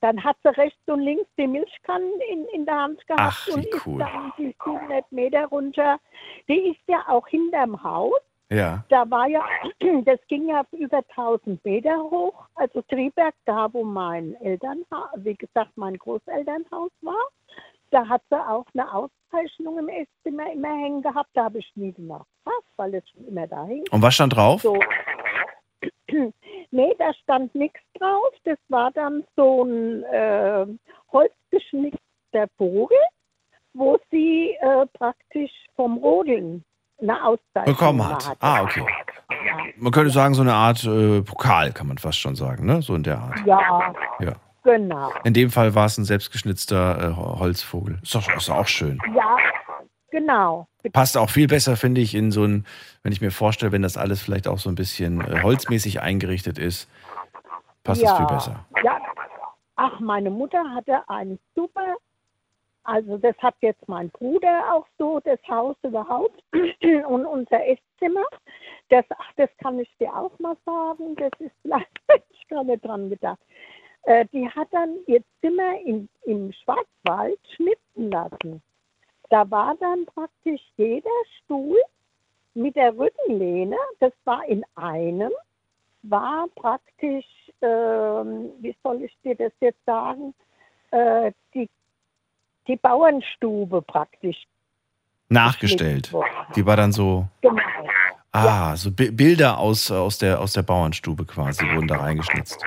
dann 0.00 0.22
hat 0.22 0.36
sie 0.44 0.50
rechts 0.56 0.78
und 0.86 1.00
links 1.00 1.26
die 1.38 1.46
Milchkannen 1.46 2.10
in, 2.30 2.44
in 2.54 2.66
der 2.66 2.76
Hand 2.76 3.06
gehabt 3.06 3.20
Ach, 3.20 3.48
und 3.54 3.64
ist 3.66 3.86
cool. 3.86 3.98
dann 3.98 4.32
die 4.38 4.54
700 4.64 5.10
Meter 5.10 5.46
runter. 5.46 5.98
Die 6.48 6.70
ist 6.70 6.80
ja 6.86 7.02
auch 7.08 7.26
hinterm 7.28 7.82
Haus. 7.82 8.12
Ja. 8.48 8.84
Da 8.90 9.10
war 9.10 9.26
ja, 9.26 9.44
das 10.04 10.20
ging 10.28 10.48
ja 10.48 10.62
über 10.72 10.98
1000 11.16 11.64
Meter 11.64 11.96
hoch. 11.98 12.44
Also 12.54 12.82
Triberg, 12.82 13.34
da 13.46 13.68
wo 13.72 13.82
mein 13.82 14.34
Elternhaus, 14.40 15.08
wie 15.16 15.34
gesagt, 15.34 15.70
mein 15.76 15.96
Großelternhaus 15.98 16.90
war. 17.02 17.24
Da 17.90 18.08
hat 18.08 18.22
sie 18.30 18.36
auch 18.36 18.66
eine 18.74 18.92
Auszeichnung 18.92 19.78
im 19.78 19.88
Esszimmer 19.88 20.52
immer 20.52 20.68
hängen 20.68 21.02
gehabt. 21.02 21.30
Da 21.34 21.44
habe 21.44 21.58
ich 21.58 21.70
nie 21.74 21.94
nachgefragt, 21.96 22.66
weil 22.76 22.92
das 22.92 23.08
schon 23.10 23.26
immer 23.28 23.46
da 23.46 23.64
hing. 23.64 23.84
Und 23.90 24.02
was 24.02 24.14
stand 24.14 24.34
drauf? 24.34 24.62
So. 24.62 24.78
nee, 26.70 26.94
da 26.98 27.12
stand 27.22 27.54
nichts 27.54 27.80
drauf. 27.98 28.32
Das 28.44 28.58
war 28.68 28.90
dann 28.92 29.24
so 29.36 29.64
ein 29.64 30.02
äh, 30.04 30.66
holzgeschnitzter 31.12 32.48
Vogel, 32.56 32.98
wo 33.74 33.98
sie 34.10 34.56
äh, 34.60 34.86
praktisch 34.94 35.52
vom 35.74 35.98
Rodeln 35.98 36.64
eine 37.00 37.24
Auszeichnung 37.24 37.74
Bekommen 37.76 38.08
hat. 38.08 38.28
hatte. 38.28 38.38
Ah, 38.40 38.62
okay. 38.62 38.84
Man 39.76 39.92
könnte 39.92 40.10
sagen, 40.10 40.34
so 40.34 40.42
eine 40.42 40.54
Art 40.54 40.82
äh, 40.84 41.20
Pokal, 41.22 41.72
kann 41.72 41.88
man 41.88 41.98
fast 41.98 42.18
schon 42.18 42.34
sagen, 42.34 42.64
ne? 42.64 42.80
So 42.82 42.94
in 42.94 43.02
der 43.02 43.18
Art. 43.18 43.38
ja, 43.44 43.94
Ja. 44.20 44.32
Genau. 44.66 45.12
In 45.24 45.32
dem 45.32 45.50
Fall 45.50 45.74
war 45.74 45.86
es 45.86 45.96
ein 45.96 46.04
selbstgeschnitzter 46.04 47.10
äh, 47.10 47.14
Holzvogel. 47.14 47.98
Ist 48.02 48.14
doch, 48.14 48.28
ist 48.36 48.50
auch 48.50 48.66
schön. 48.66 49.00
Ja, 49.14 49.36
genau. 50.10 50.68
Passt 50.92 51.16
auch 51.16 51.30
viel 51.30 51.46
besser, 51.46 51.76
finde 51.76 52.00
ich, 52.00 52.14
in 52.14 52.30
so 52.30 52.44
ein, 52.44 52.66
wenn 53.02 53.12
ich 53.12 53.20
mir 53.20 53.30
vorstelle, 53.30 53.72
wenn 53.72 53.82
das 53.82 53.96
alles 53.96 54.20
vielleicht 54.20 54.46
auch 54.46 54.58
so 54.58 54.68
ein 54.68 54.74
bisschen 54.74 55.20
äh, 55.20 55.42
holzmäßig 55.42 56.00
eingerichtet 56.02 56.58
ist, 56.58 56.90
passt 57.82 58.02
es 58.02 58.08
ja. 58.08 58.16
viel 58.16 58.26
besser. 58.26 58.66
Ja. 58.84 59.00
Ach, 59.76 60.00
meine 60.00 60.30
Mutter 60.30 60.62
hatte 60.74 61.08
ein 61.08 61.38
super, 61.54 61.96
also 62.84 63.18
das 63.18 63.36
hat 63.38 63.54
jetzt 63.60 63.86
mein 63.88 64.10
Bruder 64.10 64.72
auch 64.72 64.86
so, 64.98 65.20
das 65.20 65.38
Haus 65.48 65.76
überhaupt 65.82 66.42
und 67.08 67.26
unser 67.26 67.66
Esszimmer. 67.66 68.24
Das, 68.88 69.04
ach, 69.18 69.32
das 69.36 69.50
kann 69.58 69.78
ich 69.80 69.92
dir 69.98 70.14
auch 70.14 70.38
mal 70.38 70.56
sagen, 70.64 71.16
das 71.16 71.32
ist 71.40 71.54
leider, 71.64 71.84
ich 72.30 72.48
gar 72.48 72.64
nicht 72.64 72.84
dran 72.84 73.10
gedacht. 73.10 73.38
Äh, 74.06 74.24
die 74.32 74.48
hat 74.48 74.68
dann 74.70 74.96
ihr 75.06 75.20
Zimmer 75.40 75.80
in, 75.84 76.08
im 76.26 76.52
Schwarzwald 76.52 77.38
schnitzen 77.56 78.10
lassen. 78.10 78.62
Da 79.30 79.50
war 79.50 79.74
dann 79.80 80.06
praktisch 80.06 80.60
jeder 80.76 81.10
Stuhl 81.42 81.76
mit 82.54 82.76
der 82.76 82.96
Rückenlehne, 82.96 83.76
das 83.98 84.12
war 84.24 84.46
in 84.46 84.64
einem, 84.76 85.32
war 86.02 86.46
praktisch, 86.54 87.26
ähm, 87.60 88.50
wie 88.60 88.74
soll 88.84 89.02
ich 89.02 89.16
dir 89.24 89.34
das 89.34 89.52
jetzt 89.58 89.84
sagen, 89.84 90.32
äh, 90.92 91.32
die, 91.52 91.68
die 92.68 92.76
Bauernstube 92.76 93.82
praktisch. 93.82 94.46
Nachgestellt. 95.28 96.12
Die 96.54 96.64
war 96.64 96.76
dann 96.76 96.92
so, 96.92 97.26
Genau. 97.40 97.60
ah, 98.30 98.76
so 98.76 98.92
Bi 98.92 99.10
Bilder 99.10 99.58
aus, 99.58 99.90
aus, 99.90 100.18
der, 100.18 100.40
aus 100.40 100.52
der 100.52 100.62
Bauernstube 100.62 101.24
quasi 101.24 101.64
wurden 101.74 101.88
da 101.88 101.96
reingeschnitzt. 101.96 102.64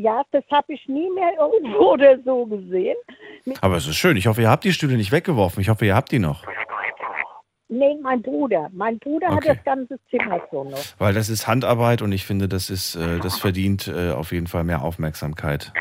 Ja, 0.00 0.22
das 0.30 0.44
habe 0.50 0.72
ich 0.72 0.88
nie 0.88 1.10
mehr 1.10 1.32
irgendwo 1.38 1.92
oder 1.92 2.18
so 2.24 2.46
gesehen. 2.46 2.96
Mit, 3.44 3.62
Aber 3.62 3.76
es 3.76 3.86
ist 3.86 3.96
schön. 3.96 4.16
Ich 4.16 4.26
hoffe, 4.26 4.40
ihr 4.42 4.50
habt 4.50 4.64
die 4.64 4.72
Stühle 4.72 4.96
nicht 4.96 5.12
weggeworfen. 5.12 5.60
Ich 5.60 5.68
hoffe, 5.68 5.84
ihr 5.84 5.94
habt 5.94 6.10
die 6.10 6.18
noch. 6.18 6.44
nee, 7.68 7.96
mein 8.00 8.22
Bruder. 8.22 8.68
Mein 8.72 8.98
Bruder 8.98 9.28
Okay. 9.32 9.48
hat 9.50 9.56
das 9.58 9.64
ganze 9.64 9.98
Zimmer 10.10 10.40
so 10.50 10.64
noch. 10.64 10.78
Weil 10.98 11.12
das 11.14 11.28
ist 11.28 11.46
Handarbeit 11.46 12.00
und 12.02 12.12
ich 12.12 12.24
finde, 12.24 12.48
das 12.48 12.70
ist, 12.70 12.94
äh, 12.96 13.18
das 13.20 13.38
verdient 13.38 13.88
äh, 13.88 14.12
auf 14.12 14.32
jeden 14.32 14.46
Fall 14.46 14.64
mehr 14.64 14.82
Aufmerksamkeit. 14.82 15.72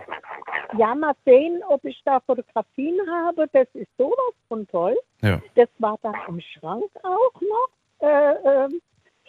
Ja, 0.78 0.94
mal 0.94 1.14
sehen, 1.26 1.62
ob 1.68 1.84
ich 1.86 2.00
da 2.06 2.20
Fotografien 2.20 2.98
habe. 3.10 3.48
Das 3.54 3.68
ist 3.74 3.88
sowas 3.98 4.34
von 4.48 4.68
toll. 4.68 4.96
Ja. 5.22 5.42
Das 5.56 5.70
war 5.80 5.98
dann 6.04 6.14
im 6.28 6.40
Schrank 6.42 6.84
auch 7.04 7.42
noch. 7.42 8.08
Äh, 8.08 8.34
ähm, 8.66 8.82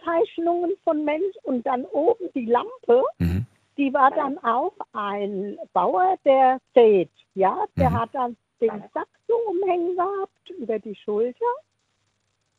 Zeichnungen 0.05 0.73
von 0.85 1.05
Mensch 1.05 1.37
und 1.43 1.67
dann 1.67 1.85
oben 1.87 2.25
die 2.35 2.47
Lampe, 2.47 3.03
Mhm. 3.19 3.45
Die 3.81 3.93
war 3.95 4.11
dann 4.11 4.37
auch 4.45 4.75
ein 4.93 5.57
Bauer, 5.73 6.17
der 6.27 6.59
sät. 6.75 7.11
Ja, 7.35 7.65
der 7.79 7.89
Mhm. 7.91 7.95
hat 8.01 8.11
dann 8.13 8.37
den 8.61 8.85
Sack 8.93 9.09
so 9.27 9.35
umhängen 9.49 9.97
gehabt 9.97 10.51
über 10.59 10.79
die 10.79 10.95
Schulter. 10.95 11.39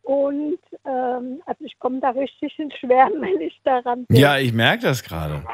Und 0.02 0.58
ähm, 0.84 1.44
also 1.46 1.64
ich 1.64 1.78
komme 1.78 2.00
da 2.00 2.10
richtig 2.10 2.58
ins 2.58 2.74
Schwärmen, 2.74 3.22
wenn 3.22 3.40
ich 3.42 3.62
daran 3.64 4.06
denke. 4.10 4.20
Ja, 4.20 4.40
ich 4.40 4.52
merke 4.52 4.82
das 4.84 5.04
gerade. 5.04 5.46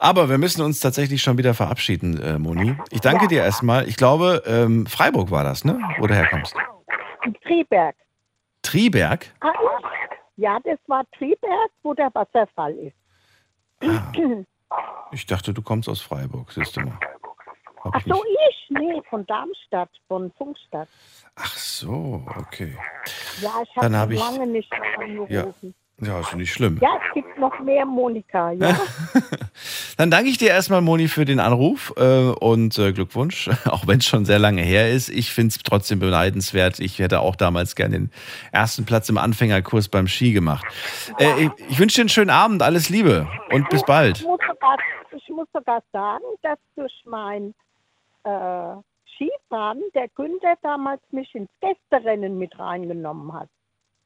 Aber 0.00 0.28
wir 0.28 0.38
müssen 0.38 0.62
uns 0.62 0.80
tatsächlich 0.80 1.22
schon 1.22 1.38
wieder 1.38 1.54
verabschieden, 1.54 2.20
äh, 2.20 2.36
Moni. 2.38 2.74
Ich 2.90 3.00
danke 3.00 3.28
dir 3.28 3.42
erstmal. 3.42 3.86
Ich 3.88 3.96
glaube, 3.96 4.42
ähm, 4.46 4.86
Freiburg 4.86 5.30
war 5.30 5.44
das, 5.44 5.64
ne? 5.64 5.78
Wo 6.00 6.06
du 6.08 6.14
herkommst. 6.14 6.54
Triberg. 7.44 7.94
Triberg? 8.62 9.26
Ah, 9.40 9.52
ja, 10.36 10.58
das 10.64 10.78
war 10.88 11.04
Triberg, 11.16 11.70
wo 11.84 11.94
der 11.94 12.10
Wasserfall 12.14 12.72
ist. 12.74 12.96
Ich 15.12 15.26
dachte, 15.26 15.52
du 15.52 15.62
kommst 15.62 15.88
aus 15.88 16.00
Freiburg, 16.00 16.52
siehst 16.52 16.76
du 16.76 16.80
mal. 16.82 16.98
Hab 17.82 17.94
Ach 17.94 18.00
ich 18.04 18.12
so, 18.12 18.22
nicht. 18.22 18.38
ich? 18.50 18.70
Nee, 18.70 19.02
von 19.08 19.26
Darmstadt, 19.26 19.90
von 20.06 20.30
Funkstadt. 20.32 20.88
Ach 21.34 21.56
so, 21.56 22.22
okay. 22.36 22.76
Ja, 23.40 23.62
ich 23.62 23.76
hab 23.76 23.92
habe 23.92 24.14
ich- 24.14 24.20
lange 24.20 24.46
nicht 24.46 24.70
angerufen. 24.72 25.32
Ja, 25.32 25.44
ist 26.00 26.34
nicht 26.36 26.52
schlimm. 26.52 26.78
Ja. 26.80 26.88
es 27.06 27.14
gibt 27.14 27.38
noch 27.38 27.58
mehr 27.60 27.84
Monika, 27.84 28.52
ja. 28.52 28.78
Dann 29.96 30.10
danke 30.10 30.30
ich 30.30 30.38
dir 30.38 30.48
erstmal, 30.48 30.80
Moni, 30.80 31.08
für 31.08 31.24
den 31.24 31.40
Anruf 31.40 31.92
äh, 31.96 32.30
und 32.30 32.78
äh, 32.78 32.92
Glückwunsch, 32.92 33.48
auch 33.66 33.86
wenn 33.86 33.98
es 33.98 34.06
schon 34.06 34.24
sehr 34.24 34.38
lange 34.38 34.62
her 34.62 34.90
ist. 34.90 35.08
Ich 35.10 35.32
finde 35.32 35.48
es 35.48 35.58
trotzdem 35.62 35.98
beneidenswert. 35.98 36.80
Ich 36.80 36.98
hätte 36.98 37.20
auch 37.20 37.36
damals 37.36 37.76
gerne 37.76 37.98
den 37.98 38.10
ersten 38.52 38.84
Platz 38.86 39.08
im 39.08 39.18
Anfängerkurs 39.18 39.88
beim 39.88 40.06
Ski 40.06 40.32
gemacht. 40.32 40.64
Äh, 41.18 41.44
ich 41.44 41.50
ich 41.68 41.78
wünsche 41.78 41.96
dir 41.96 42.02
einen 42.02 42.08
schönen 42.08 42.30
Abend, 42.30 42.62
alles 42.62 42.88
Liebe 42.88 43.28
und 43.50 43.68
bis 43.68 43.80
Ich 43.80 43.86
bald. 43.86 44.22
muss 44.24 44.40
sogar, 44.46 44.76
ich 45.14 45.28
muss 45.28 45.48
sogar 45.52 45.82
sagen, 45.92 46.24
dass 46.42 46.58
durch 46.76 46.92
mein 47.04 47.54
äh, 48.24 48.76
Skifahren 49.16 49.82
der 49.94 50.08
Günther 50.16 50.54
damals 50.62 51.00
mich 51.10 51.34
ins 51.34 51.50
Gästerennen 51.60 52.38
mit 52.38 52.58
reingenommen 52.58 53.32
hat. 53.34 53.48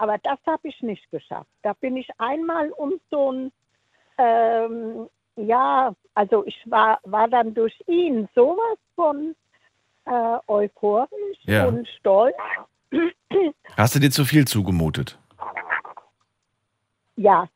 Aber 0.05 0.19
das 0.19 0.39
habe 0.45 0.69
ich 0.69 0.83
nicht 0.83 1.11
geschafft. 1.11 1.49
Da 1.63 1.73
bin 1.73 1.97
ich 1.97 2.07
einmal 2.19 2.71
um 2.73 3.01
so 3.11 3.33
ein, 3.33 3.53
ähm, 4.19 5.09
ja, 5.37 5.95
also 6.13 6.45
ich 6.45 6.61
war, 6.67 6.99
war 7.05 7.27
dann 7.27 7.55
durch 7.55 7.73
ihn 7.87 8.29
sowas 8.35 8.77
von 8.95 9.35
äh, 10.05 10.37
euphorisch 10.47 11.39
Ja. 11.45 11.65
und 11.69 11.89
stolz. 11.89 12.37
Hast 13.79 13.95
du 13.95 13.99
dir 13.99 14.11
zu 14.11 14.27
viel 14.27 14.47
zugemutet? 14.47 15.19
Ja, 17.17 17.49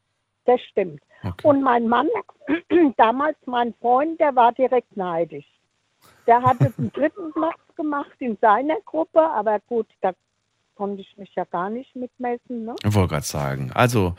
das 0.46 0.58
stimmt. 0.70 1.02
Okay. 1.22 1.46
Und 1.46 1.60
mein 1.62 1.86
Mann, 1.86 2.08
damals 2.96 3.36
mein 3.44 3.74
Freund, 3.74 4.18
der 4.20 4.34
war 4.34 4.52
direkt 4.52 4.96
neidisch. 4.96 5.44
Der 6.26 6.40
hatte 6.42 6.70
den 6.78 6.90
dritten 6.92 7.30
Platz 7.34 7.60
gemacht 7.76 8.16
in 8.20 8.38
seiner 8.40 8.80
Gruppe, 8.86 9.20
aber 9.20 9.60
gut, 9.68 9.86
da 10.00 10.14
konnte 10.78 11.00
ich 11.02 11.16
mich 11.18 11.34
ja 11.34 11.44
gar 11.44 11.68
nicht 11.70 11.94
mitmessen. 11.96 12.64
Ne? 12.64 12.74
Ich 12.84 12.94
wollte 12.94 13.08
gerade 13.14 13.26
sagen. 13.26 13.72
Also, 13.74 14.14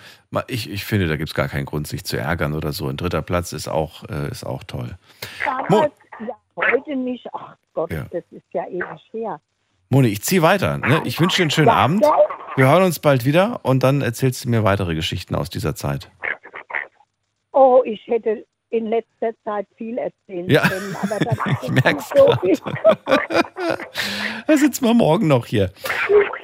ich, 0.48 0.70
ich 0.70 0.84
finde, 0.84 1.08
da 1.08 1.16
gibt 1.16 1.30
es 1.30 1.34
gar 1.34 1.48
keinen 1.48 1.66
Grund, 1.66 1.88
sich 1.88 2.04
zu 2.04 2.18
ärgern 2.18 2.54
oder 2.54 2.74
so. 2.74 2.88
Ein 2.90 2.98
dritter 2.98 3.22
Platz 3.22 3.54
ist 3.54 3.70
auch, 3.70 4.04
äh, 4.10 4.30
ist 4.30 4.44
auch 4.46 4.64
toll. 4.66 4.98
Damals, 5.46 5.94
ja, 6.20 6.36
heute 6.58 6.96
nicht. 6.98 7.26
Ach 7.34 7.56
Gott, 7.74 7.92
Ja. 7.92 8.06
das 8.12 8.24
ist 8.32 8.44
ja 8.52 8.68
ewig 8.68 9.02
her. 9.14 9.40
Moni, 9.90 10.10
ich 10.10 10.22
ziehe 10.22 10.42
weiter. 10.42 10.78
Ne? 10.78 11.02
Ich 11.06 11.20
wünsche 11.22 11.38
dir 11.38 11.44
einen 11.44 11.52
schönen 11.52 11.68
Ja, 11.70 11.76
Abend. 11.76 12.06
Wir 12.58 12.68
hören 12.70 12.84
uns 12.84 13.00
bald 13.00 13.24
wieder 13.26 13.62
und 13.64 13.82
dann 13.82 14.02
erzählst 14.02 14.44
du 14.44 14.50
mir 14.50 14.66
weitere 14.66 14.94
Geschichten 14.96 15.34
aus 15.36 15.50
dieser 15.50 15.76
Zeit. 15.76 16.12
Oh, 17.54 17.82
ich 17.86 18.06
hätte 18.08 18.46
in 18.72 18.86
letzter 18.88 19.32
Zeit 19.44 19.68
viel 19.78 19.98
erzählen 19.98 20.50
Ja. 20.50 20.62
können, 20.68 20.96
aber 21.02 21.18
das 21.20 21.38
Ich 21.64 21.72
merk's 21.84 22.10
so 22.16 22.28
Da 24.48 24.58
sitzen 24.58 24.86
wir 24.86 24.94
morgen 24.94 25.28
noch 25.28 25.46
hier. 25.46 25.72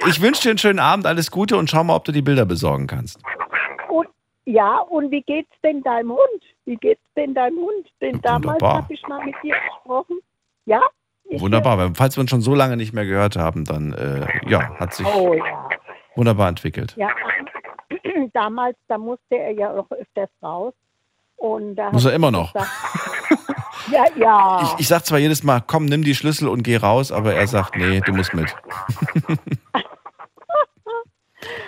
Ich 0.08 0.20
wünsche 0.20 0.42
dir 0.42 0.50
einen 0.50 0.58
schönen 0.58 0.78
Abend, 0.78 1.06
alles 1.06 1.30
Gute 1.30 1.56
und 1.56 1.70
schau 1.70 1.84
mal, 1.84 1.96
ob 1.96 2.04
du 2.04 2.12
die 2.12 2.22
Bilder 2.22 2.44
besorgen 2.44 2.86
kannst. 2.86 3.20
Und, 3.88 4.08
ja, 4.44 4.78
und 4.78 5.10
wie 5.10 5.22
geht's 5.22 5.50
denn 5.62 5.82
deinem 5.82 6.10
Hund? 6.12 6.42
Wie 6.64 6.76
geht's 6.76 7.02
denn 7.16 7.34
deinem 7.34 7.58
Hund? 7.58 7.88
Denn 8.00 8.20
damals 8.22 8.44
Wunderbar. 8.60 8.74
habe 8.82 8.92
ich 8.92 9.02
mal 9.08 9.24
mit 9.24 9.34
dir 9.42 9.54
gesprochen. 9.68 10.18
Ja? 10.66 10.82
Wunderbar, 11.30 11.78
weil 11.78 11.90
falls 11.94 12.16
wir 12.16 12.20
uns 12.20 12.30
schon 12.30 12.40
so 12.40 12.54
lange 12.54 12.76
nicht 12.76 12.92
mehr 12.92 13.04
gehört 13.04 13.36
haben, 13.36 13.64
dann 13.64 13.92
äh, 13.94 14.26
ja, 14.48 14.74
hat 14.78 14.94
sich 14.94 15.06
Oh 15.06 15.34
ja. 15.34 15.68
wunderbar 16.14 16.48
entwickelt. 16.48 16.94
Ja, 16.96 17.10
damals, 18.32 18.76
da 18.86 18.96
musste 18.98 19.36
er 19.36 19.50
ja 19.52 19.70
auch 19.72 19.90
öfters 19.90 20.30
raus. 20.42 20.72
Und 21.36 21.76
da 21.76 21.90
Muss 21.92 22.04
er 22.04 22.14
immer 22.14 22.30
noch. 22.30 22.52
Gesagt, 22.52 22.70
ja, 23.90 24.04
ja. 24.16 24.62
Ich, 24.62 24.80
ich 24.80 24.88
sag 24.88 25.04
zwar 25.04 25.18
jedes 25.18 25.42
Mal, 25.42 25.62
komm, 25.66 25.86
nimm 25.86 26.02
die 26.02 26.14
Schlüssel 26.14 26.48
und 26.48 26.62
geh 26.62 26.76
raus, 26.76 27.12
aber 27.12 27.34
er 27.34 27.46
sagt, 27.46 27.76
nee, 27.76 28.00
du 28.00 28.12
musst 28.12 28.34
mit. 28.34 28.54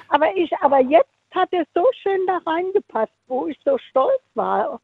aber 0.09 0.37
ich, 0.37 0.51
aber 0.61 0.81
jetzt 0.81 1.11
hat 1.33 1.49
er 1.53 1.64
so 1.75 1.85
schön 2.03 2.21
da 2.27 2.39
reingepasst, 2.47 3.12
wo 3.27 3.47
ich 3.47 3.59
so 3.64 3.79
stolz 3.79 4.23
war. 4.35 4.81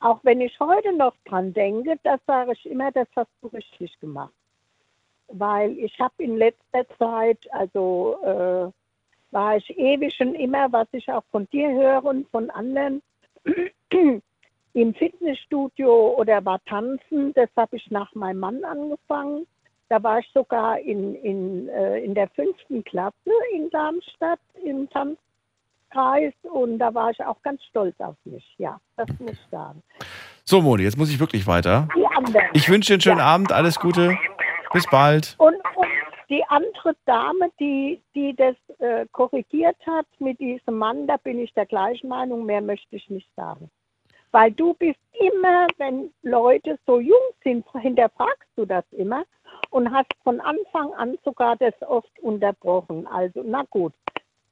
Auch 0.00 0.20
wenn 0.22 0.40
ich 0.40 0.58
heute 0.60 0.96
noch 0.96 1.14
dran 1.24 1.52
denke, 1.52 1.98
das 2.04 2.20
sage 2.26 2.52
ich 2.52 2.66
immer, 2.66 2.92
das 2.92 3.08
hast 3.16 3.30
du 3.42 3.48
richtig 3.48 3.98
gemacht. 4.00 4.32
Weil 5.28 5.76
ich 5.78 5.98
habe 5.98 6.14
in 6.18 6.36
letzter 6.36 6.86
Zeit, 6.98 7.38
also 7.52 8.16
äh, 8.22 8.72
war 9.30 9.56
ich 9.56 9.76
ewig 9.76 10.14
schon 10.14 10.34
immer, 10.34 10.72
was 10.72 10.88
ich 10.92 11.10
auch 11.10 11.24
von 11.30 11.48
dir 11.50 11.70
höre 11.70 12.04
und 12.04 12.28
von 12.30 12.48
anderen, 12.50 13.02
im 14.74 14.94
Fitnessstudio 14.94 16.14
oder 16.16 16.44
war 16.44 16.62
tanzen. 16.64 17.32
Das 17.34 17.48
habe 17.56 17.76
ich 17.76 17.90
nach 17.90 18.14
meinem 18.14 18.40
Mann 18.40 18.64
angefangen. 18.64 19.46
Da 19.88 20.02
war 20.02 20.18
ich 20.18 20.30
sogar 20.34 20.78
in, 20.80 21.14
in, 21.14 21.68
äh, 21.68 21.98
in 22.00 22.14
der 22.14 22.28
fünften 22.28 22.84
Klasse 22.84 23.14
in 23.54 23.70
Darmstadt 23.70 24.40
im 24.62 24.88
Tanzkreis 24.90 26.34
und 26.42 26.78
da 26.78 26.92
war 26.94 27.10
ich 27.10 27.24
auch 27.24 27.40
ganz 27.42 27.62
stolz 27.64 27.98
auf 27.98 28.16
mich. 28.24 28.44
Ja, 28.58 28.78
das 28.96 29.08
muss 29.18 29.32
ich 29.32 29.46
sagen. 29.50 29.82
So, 30.44 30.60
Moni, 30.60 30.82
jetzt 30.82 30.98
muss 30.98 31.10
ich 31.10 31.18
wirklich 31.18 31.46
weiter. 31.46 31.88
Ich 32.52 32.68
wünsche 32.68 32.88
dir 32.88 32.94
einen 32.94 33.00
schönen 33.00 33.18
Ja. 33.18 33.24
Abend, 33.24 33.52
alles 33.52 33.78
Gute. 33.78 34.16
Bis 34.72 34.86
bald. 34.90 35.34
Und, 35.38 35.54
und 35.76 35.88
die 36.28 36.44
andere 36.48 36.94
Dame, 37.06 37.50
die, 37.58 38.02
die 38.14 38.34
das 38.36 38.56
äh, 38.78 39.06
korrigiert 39.12 39.76
hat 39.86 40.06
mit 40.18 40.38
diesem 40.38 40.76
Mann, 40.76 41.06
da 41.06 41.16
bin 41.16 41.38
ich 41.38 41.52
der 41.54 41.66
gleichen 41.66 42.08
Meinung, 42.08 42.44
mehr 42.44 42.60
möchte 42.60 42.96
ich 42.96 43.08
nicht 43.08 43.28
sagen. 43.34 43.70
Weil 44.32 44.52
du 44.52 44.74
bist 44.74 44.98
immer, 45.12 45.66
wenn 45.78 46.10
Leute 46.22 46.78
so 46.86 47.00
jung 47.00 47.16
sind, 47.42 47.64
hinterfragst 47.72 48.48
du 48.56 48.66
das 48.66 48.84
immer 48.92 49.24
und 49.70 49.90
hast 49.92 50.08
von 50.22 50.40
Anfang 50.40 50.92
an 50.94 51.16
sogar 51.24 51.56
das 51.56 51.74
oft 51.82 52.10
unterbrochen. 52.20 53.06
Also, 53.06 53.42
na 53.44 53.64
gut, 53.70 53.92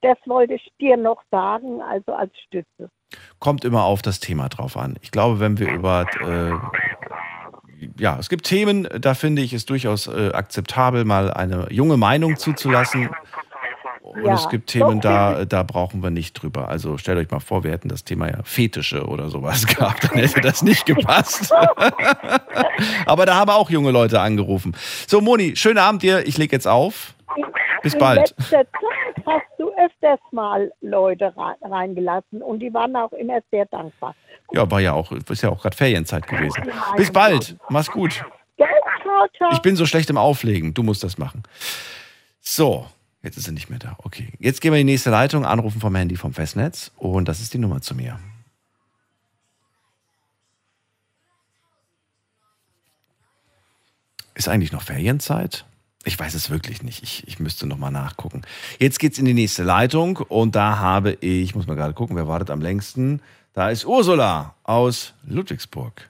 das 0.02 0.16
wollte 0.26 0.54
ich 0.54 0.72
dir 0.80 0.96
noch 0.96 1.22
sagen, 1.30 1.80
also 1.82 2.12
als 2.12 2.32
Stütze. 2.46 2.90
Kommt 3.38 3.64
immer 3.64 3.84
auf 3.84 4.02
das 4.02 4.20
Thema 4.20 4.48
drauf 4.48 4.76
an. 4.76 4.98
Ich 5.02 5.10
glaube, 5.10 5.40
wenn 5.40 5.58
wir 5.58 5.70
über 5.72 6.06
äh, 6.20 6.52
ja, 7.98 8.18
es 8.18 8.28
gibt 8.28 8.46
Themen, 8.46 8.88
da 8.98 9.14
finde 9.14 9.42
ich 9.42 9.52
es 9.52 9.66
durchaus 9.66 10.06
äh, 10.06 10.30
akzeptabel, 10.32 11.04
mal 11.04 11.30
eine 11.30 11.70
junge 11.70 11.96
Meinung 11.96 12.36
zuzulassen. 12.36 13.10
Und 14.06 14.24
Ja, 14.24 14.34
es 14.34 14.48
gibt 14.48 14.68
Themen, 14.70 15.00
da, 15.00 15.44
da 15.44 15.62
brauchen 15.62 16.02
wir 16.02 16.10
nicht 16.10 16.34
drüber. 16.34 16.68
Also 16.68 16.96
stellt 16.98 17.18
euch 17.18 17.30
mal 17.30 17.40
vor, 17.40 17.64
wir 17.64 17.72
hätten 17.72 17.88
das 17.88 18.04
Thema 18.04 18.28
ja 18.28 18.38
Fetische 18.44 19.04
oder 19.06 19.28
sowas 19.30 19.66
gehabt, 19.76 20.04
dann 20.04 20.18
hätte 20.20 20.40
das 20.40 20.62
nicht 20.62 20.86
gepasst. 20.86 21.52
Aber 23.06 23.26
da 23.26 23.34
haben 23.36 23.50
auch 23.50 23.70
junge 23.70 23.90
Leute 23.90 24.20
angerufen. 24.20 24.76
So, 25.06 25.20
Moni, 25.20 25.56
schönen 25.56 25.78
Abend 25.78 26.02
dir. 26.02 26.26
Ich 26.26 26.38
lege 26.38 26.54
jetzt 26.54 26.68
auf. 26.68 27.14
Bis 27.82 27.94
In 27.94 28.00
bald. 28.00 28.18
letzter 28.38 28.44
Zeit 28.50 28.68
hast 29.26 29.44
du 29.58 29.70
öfters 29.76 30.20
mal 30.32 30.70
Leute 30.80 31.32
rei- 31.36 31.54
reingelassen 31.62 32.42
und 32.42 32.60
die 32.60 32.72
waren 32.72 32.94
auch 32.96 33.12
immer 33.12 33.38
sehr 33.50 33.66
dankbar. 33.66 34.14
Ja, 34.52 34.70
war 34.70 34.80
ja 34.80 34.92
auch, 34.92 35.12
ist 35.12 35.42
ja 35.42 35.50
auch 35.50 35.60
gerade 35.60 35.76
Ferienzeit 35.76 36.26
gewesen. 36.26 36.62
Bis 36.96 37.10
bald. 37.12 37.56
Mach's 37.68 37.90
gut. 37.90 38.24
Ich 39.52 39.60
bin 39.60 39.76
so 39.76 39.84
schlecht 39.86 40.08
im 40.10 40.16
Auflegen. 40.16 40.72
Du 40.72 40.82
musst 40.82 41.02
das 41.04 41.18
machen. 41.18 41.42
So, 42.40 42.86
jetzt 43.26 43.36
ist 43.36 43.46
er 43.46 43.52
nicht 43.52 43.68
mehr 43.68 43.78
da. 43.78 43.96
Okay. 43.98 44.32
Jetzt 44.38 44.60
gehen 44.60 44.72
wir 44.72 44.80
in 44.80 44.86
die 44.86 44.92
nächste 44.94 45.10
Leitung, 45.10 45.44
anrufen 45.44 45.80
vom 45.80 45.94
Handy 45.94 46.16
vom 46.16 46.32
Festnetz. 46.32 46.92
Und 46.96 47.28
das 47.28 47.40
ist 47.40 47.52
die 47.52 47.58
Nummer 47.58 47.82
zu 47.82 47.94
mir. 47.94 48.18
Ist 54.34 54.48
eigentlich 54.48 54.72
noch 54.72 54.82
Ferienzeit? 54.82 55.64
Ich 56.04 56.18
weiß 56.18 56.34
es 56.34 56.50
wirklich 56.50 56.82
nicht. 56.82 57.02
Ich, 57.02 57.26
ich 57.26 57.40
müsste 57.40 57.66
noch 57.66 57.78
mal 57.78 57.90
nachgucken. 57.90 58.42
Jetzt 58.78 59.00
geht's 59.00 59.18
in 59.18 59.24
die 59.24 59.34
nächste 59.34 59.64
Leitung 59.64 60.18
und 60.18 60.54
da 60.54 60.78
habe 60.78 61.14
ich, 61.20 61.42
ich 61.42 61.54
muss 61.54 61.66
mal 61.66 61.74
gerade 61.74 61.94
gucken, 61.94 62.16
wer 62.16 62.28
wartet 62.28 62.50
am 62.50 62.60
längsten. 62.60 63.20
Da 63.54 63.70
ist 63.70 63.86
Ursula 63.86 64.54
aus 64.62 65.14
Ludwigsburg. 65.26 66.08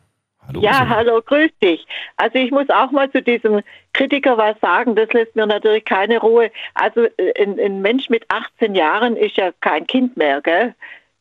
Hallo 0.48 0.60
Ja, 0.60 0.70
Ursula. 0.82 0.88
hallo, 0.88 1.22
grüß 1.22 1.50
dich. 1.62 1.86
Also 2.16 2.38
ich 2.38 2.50
muss 2.50 2.68
auch 2.70 2.90
mal 2.90 3.10
zu 3.10 3.22
diesem 3.22 3.62
Kritiker 3.92 4.36
was 4.38 4.58
sagen, 4.60 4.94
das 4.94 5.12
lässt 5.12 5.34
mir 5.36 5.46
natürlich 5.46 5.84
keine 5.84 6.18
Ruhe. 6.18 6.50
Also 6.74 7.04
äh, 7.16 7.42
ein, 7.42 7.58
ein 7.58 7.80
Mensch 7.82 8.08
mit 8.08 8.24
18 8.30 8.74
Jahren 8.74 9.16
ist 9.16 9.36
ja 9.36 9.52
kein 9.60 9.86
Kind 9.86 10.16
mehr, 10.16 10.40
gell? 10.42 10.74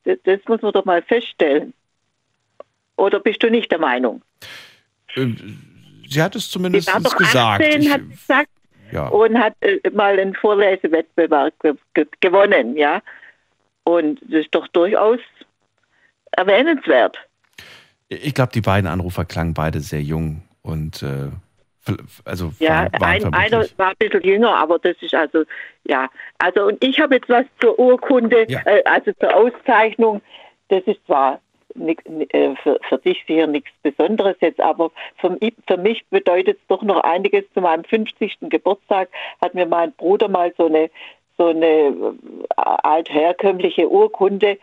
Das, 0.03 0.17
das 0.23 0.39
muss 0.47 0.61
man 0.61 0.73
doch 0.73 0.85
mal 0.85 1.01
feststellen. 1.01 1.73
Oder 2.97 3.19
bist 3.19 3.41
du 3.43 3.49
nicht 3.49 3.71
der 3.71 3.79
Meinung? 3.79 4.21
Ähm, 5.15 5.59
Sie 6.07 6.21
hat 6.21 6.35
es 6.35 6.49
zumindest 6.51 6.87
gesagt. 7.17 7.61
18, 7.61 7.81
Ich, 7.81 7.89
hat 7.91 8.07
gesagt, 8.09 8.49
ja. 8.91 9.07
und 9.07 9.37
hat 9.39 9.55
äh, 9.61 9.79
mal 9.91 10.19
einen 10.19 10.35
Vorlesewettbewerb 10.35 11.53
ge 11.61 11.73
ge 11.95 12.05
gewonnen, 12.21 12.77
ja. 12.77 13.01
Und 13.83 14.19
das 14.21 14.41
ist 14.41 14.53
doch 14.55 14.67
durchaus 14.69 15.19
erwähnenswert. 16.31 17.17
Ich 18.09 18.33
glaube, 18.33 18.51
die 18.53 18.61
beiden 18.61 18.87
Anrufer 18.87 19.25
klangen 19.25 19.53
beide 19.53 19.79
sehr 19.79 20.01
jung 20.01 20.43
und 20.61 21.03
äh, 21.03 21.29
also 22.23 22.51
Ja, 22.59 22.87
ein, 23.01 23.33
einer 23.33 23.65
war 23.77 23.89
ein 23.89 23.95
bisschen 23.99 24.23
jünger, 24.23 24.55
aber 24.57 24.79
das 24.79 24.95
ist 25.01 25.13
also, 25.13 25.43
ja. 25.83 26.09
Also, 26.39 26.65
und 26.67 26.83
ich 26.83 26.99
habe 26.99 27.15
jetzt 27.15 27.29
was 27.29 27.45
zur 27.61 27.77
Urkunde, 27.77 28.45
Ja. 28.49 28.61
äh, 28.65 28.83
also 28.85 29.11
zur 29.19 29.35
Auszeichnung. 29.35 30.21
Das 30.69 30.81
ist 30.85 31.05
zwar 31.05 31.41
nix, 31.75 32.03
äh, 32.05 32.55
für, 32.63 32.79
für 32.89 32.97
dich 32.97 33.23
sicher 33.27 33.45
nichts 33.47 33.69
Besonderes 33.83 34.35
jetzt, 34.41 34.59
aber 34.59 34.91
für, 35.17 35.37
für 35.67 35.77
mich 35.77 36.03
bedeutet 36.09 36.57
es 36.59 36.67
doch 36.67 36.81
noch 36.81 37.01
einiges. 37.03 37.43
Zu 37.53 37.61
meinem 37.61 37.83
50. 37.83 38.37
Geburtstag 38.49 39.09
hat 39.41 39.53
mir 39.53 39.67
mein 39.67 39.91
Bruder 39.93 40.27
mal 40.27 40.53
so 40.57 40.65
eine, 40.65 40.89
so 41.37 41.47
eine 41.47 41.67
äh, 41.67 42.13
altherkömmliche 42.57 43.87
Urkunde 43.89 44.57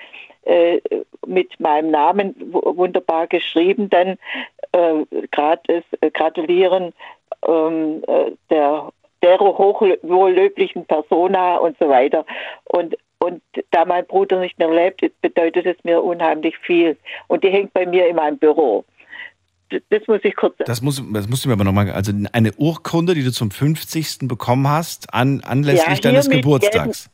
äh, 0.45 0.80
mit 1.26 1.59
meinem 1.61 1.90
Namen 1.90 2.34
wu- 2.53 2.76
wunderbar 2.76 3.26
geschrieben, 3.26 3.88
dann 3.90 4.18
äh, 4.72 5.05
äh, 5.11 6.11
gratulieren 6.12 6.93
ähm, 7.47 8.03
äh, 8.07 8.32
der 8.51 8.93
dero 9.22 9.57
hochwohllöblichen 9.57 10.84
Persona 10.86 11.57
und 11.59 11.76
so 11.78 11.88
weiter. 11.88 12.24
Und, 12.64 12.97
und 13.20 13.40
da 13.70 13.84
mein 13.84 14.05
Bruder 14.07 14.40
nicht 14.40 14.59
mehr 14.59 14.70
lebt, 14.70 15.01
bedeutet 15.20 15.66
es 15.66 15.76
mir 15.84 16.03
unheimlich 16.03 16.59
viel. 16.59 16.97
Und 17.28 17.45
die 17.45 17.51
hängt 17.51 17.72
bei 17.72 17.86
mir 17.86 18.09
in 18.09 18.16
meinem 18.16 18.38
Büro. 18.38 18.84
Das 19.88 20.07
muss 20.07 20.20
ich 20.22 20.36
kurz 20.36 20.55
das 20.59 20.82
muss, 20.82 21.03
das 21.14 21.28
musst 21.28 21.45
du 21.45 21.49
mir 21.49 21.55
aber 21.55 21.64
nochmal, 21.64 21.90
also 21.93 22.12
eine 22.32 22.53
Urkunde, 22.59 23.14
die 23.14 23.22
du 23.24 23.32
zum 23.32 23.51
50. 23.51 24.28
bekommen 24.28 24.68
hast, 24.68 25.14
an, 25.14 25.40
anlässlich 25.45 25.99
Ja, 25.99 26.11
deines 26.11 26.28
Geburtstags. 26.28 27.09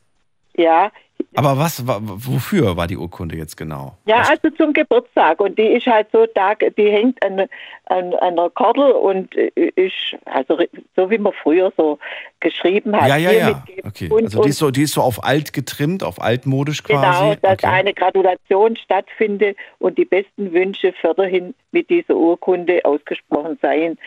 Ja, 0.57 0.91
Aber 1.35 1.57
was, 1.57 1.87
wa- 1.87 1.99
wofür 2.01 2.75
war 2.75 2.87
die 2.87 2.97
Urkunde 2.97 3.35
jetzt 3.35 3.55
genau? 3.55 3.95
Ja, 4.05 4.23
also 4.29 4.49
zum 4.57 4.73
Geburtstag. 4.73 5.39
Und 5.39 5.57
die 5.57 5.67
ist 5.67 5.85
halt 5.85 6.07
so 6.11 6.25
da, 6.33 6.55
die 6.55 6.89
hängt 6.91 7.23
an, 7.23 7.39
an, 7.39 7.47
an 7.85 8.13
einer 8.15 8.49
Kordel 8.49 8.91
und 8.91 9.35
äh, 9.35 9.51
ist, 9.75 9.93
also 10.25 10.57
so 10.95 11.09
wie 11.09 11.17
man 11.17 11.33
früher 11.33 11.71
so 11.77 11.99
geschrieben 12.39 12.95
hat. 12.95 13.07
ja, 13.09 13.17
ja, 13.17 13.31
ja. 13.31 13.63
Okay. 13.85 14.09
Und, 14.09 14.23
Also 14.25 14.41
die 14.41 14.49
ist, 14.49 14.57
so, 14.57 14.71
die 14.71 14.83
ist 14.83 14.93
so 14.93 15.01
auf 15.01 15.23
alt 15.23 15.53
getrimmt, 15.53 16.03
auf 16.03 16.21
altmodisch 16.21 16.83
quasi. 16.83 16.99
genau, 17.19 17.35
dass 17.41 17.53
okay. 17.63 17.67
eine 17.67 17.93
Gratulation 17.93 18.75
stattfinde 18.75 19.55
und 19.79 19.97
die 19.97 20.05
besten 20.05 20.51
Wünsche 20.53 20.93
förderhin 20.93 21.53
mit 21.71 21.89
dieser 21.89 22.15
Urkunde 22.15 22.83
ausgesprochen 22.83 23.57
seien. 23.61 23.97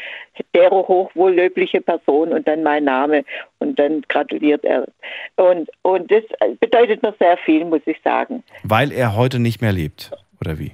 Dero 0.54 0.86
hochwohllöbliche 0.88 1.80
Person 1.80 2.30
und 2.32 2.48
dann 2.48 2.62
mein 2.62 2.84
Name 2.84 3.24
und 3.62 3.78
dann 3.78 4.02
gratuliert 4.08 4.64
er. 4.64 4.86
Und, 5.36 5.70
und 5.82 6.10
das 6.10 6.24
bedeutet 6.60 7.02
mir 7.02 7.14
sehr 7.18 7.38
viel, 7.38 7.64
muss 7.64 7.82
ich 7.86 7.96
sagen. 8.04 8.42
Weil 8.62 8.92
er 8.92 9.16
heute 9.16 9.38
nicht 9.38 9.62
mehr 9.62 9.72
lebt, 9.72 10.10
oder 10.40 10.58
wie? 10.58 10.72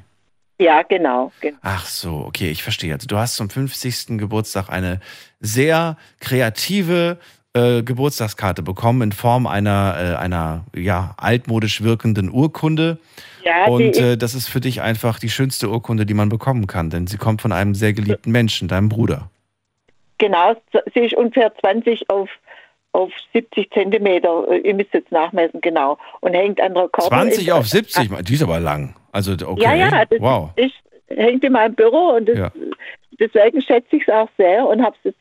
Ja, 0.60 0.82
genau. 0.82 1.30
genau. 1.40 1.58
Ach 1.62 1.86
so, 1.86 2.24
okay, 2.26 2.50
ich 2.50 2.64
verstehe. 2.64 2.92
Also 2.92 3.06
du 3.06 3.16
hast 3.16 3.36
zum 3.36 3.48
50. 3.48 4.18
Geburtstag 4.18 4.70
eine 4.70 5.00
sehr 5.38 5.96
kreative 6.18 7.18
äh, 7.54 7.82
Geburtstagskarte 7.82 8.62
bekommen 8.62 9.02
in 9.02 9.12
Form 9.12 9.46
einer, 9.46 9.96
äh, 9.98 10.16
einer 10.16 10.64
ja, 10.74 11.14
altmodisch 11.16 11.82
wirkenden 11.82 12.30
Urkunde. 12.30 12.98
Ja, 13.44 13.66
Und 13.66 13.96
äh, 13.96 14.16
das 14.16 14.34
ist 14.34 14.48
für 14.48 14.60
dich 14.60 14.82
einfach 14.82 15.18
die 15.18 15.30
schönste 15.30 15.70
Urkunde, 15.70 16.06
die 16.06 16.14
man 16.14 16.28
bekommen 16.28 16.66
kann, 16.66 16.90
denn 16.90 17.06
sie 17.06 17.18
kommt 17.18 17.40
von 17.40 17.52
einem 17.52 17.74
sehr 17.74 17.92
geliebten 17.92 18.32
Menschen, 18.32 18.68
deinem 18.68 18.88
Bruder. 18.88 19.30
Genau, 20.18 20.56
sie 20.92 21.00
ist 21.00 21.14
ungefähr 21.14 21.54
20 21.60 22.10
auf, 22.10 22.28
auf 22.92 23.10
70 23.32 23.70
Zentimeter. 23.72 24.50
Ihr 24.64 24.74
müsst 24.74 24.92
jetzt 24.94 25.12
nachmessen, 25.12 25.60
genau. 25.60 25.98
Und 26.20 26.34
hängt 26.34 26.60
an 26.60 26.74
der 26.74 26.88
Kordel. 26.88 27.08
20 27.10 27.52
auf 27.52 27.66
70, 27.68 28.10
die 28.22 28.34
ist 28.34 28.42
aber 28.42 28.60
lang. 28.60 28.94
Also 29.12 29.32
okay, 29.32 29.62
Ja, 29.62 29.74
ja, 29.74 30.04
das 30.04 30.20
wow. 30.20 30.50
ist, 30.56 30.74
hängt 31.08 31.44
in 31.44 31.52
meinem 31.52 31.74
Büro 31.74 32.16
und 32.16 32.28
das, 32.28 32.38
Ja. 32.38 32.52
deswegen 33.18 33.62
schätze 33.62 33.96
ich 33.96 34.02
es 34.06 34.12
auch 34.12 34.28
sehr 34.36 34.66
und 34.66 34.82
habe 34.82 34.96
es 34.98 35.04
jetzt 35.12 35.18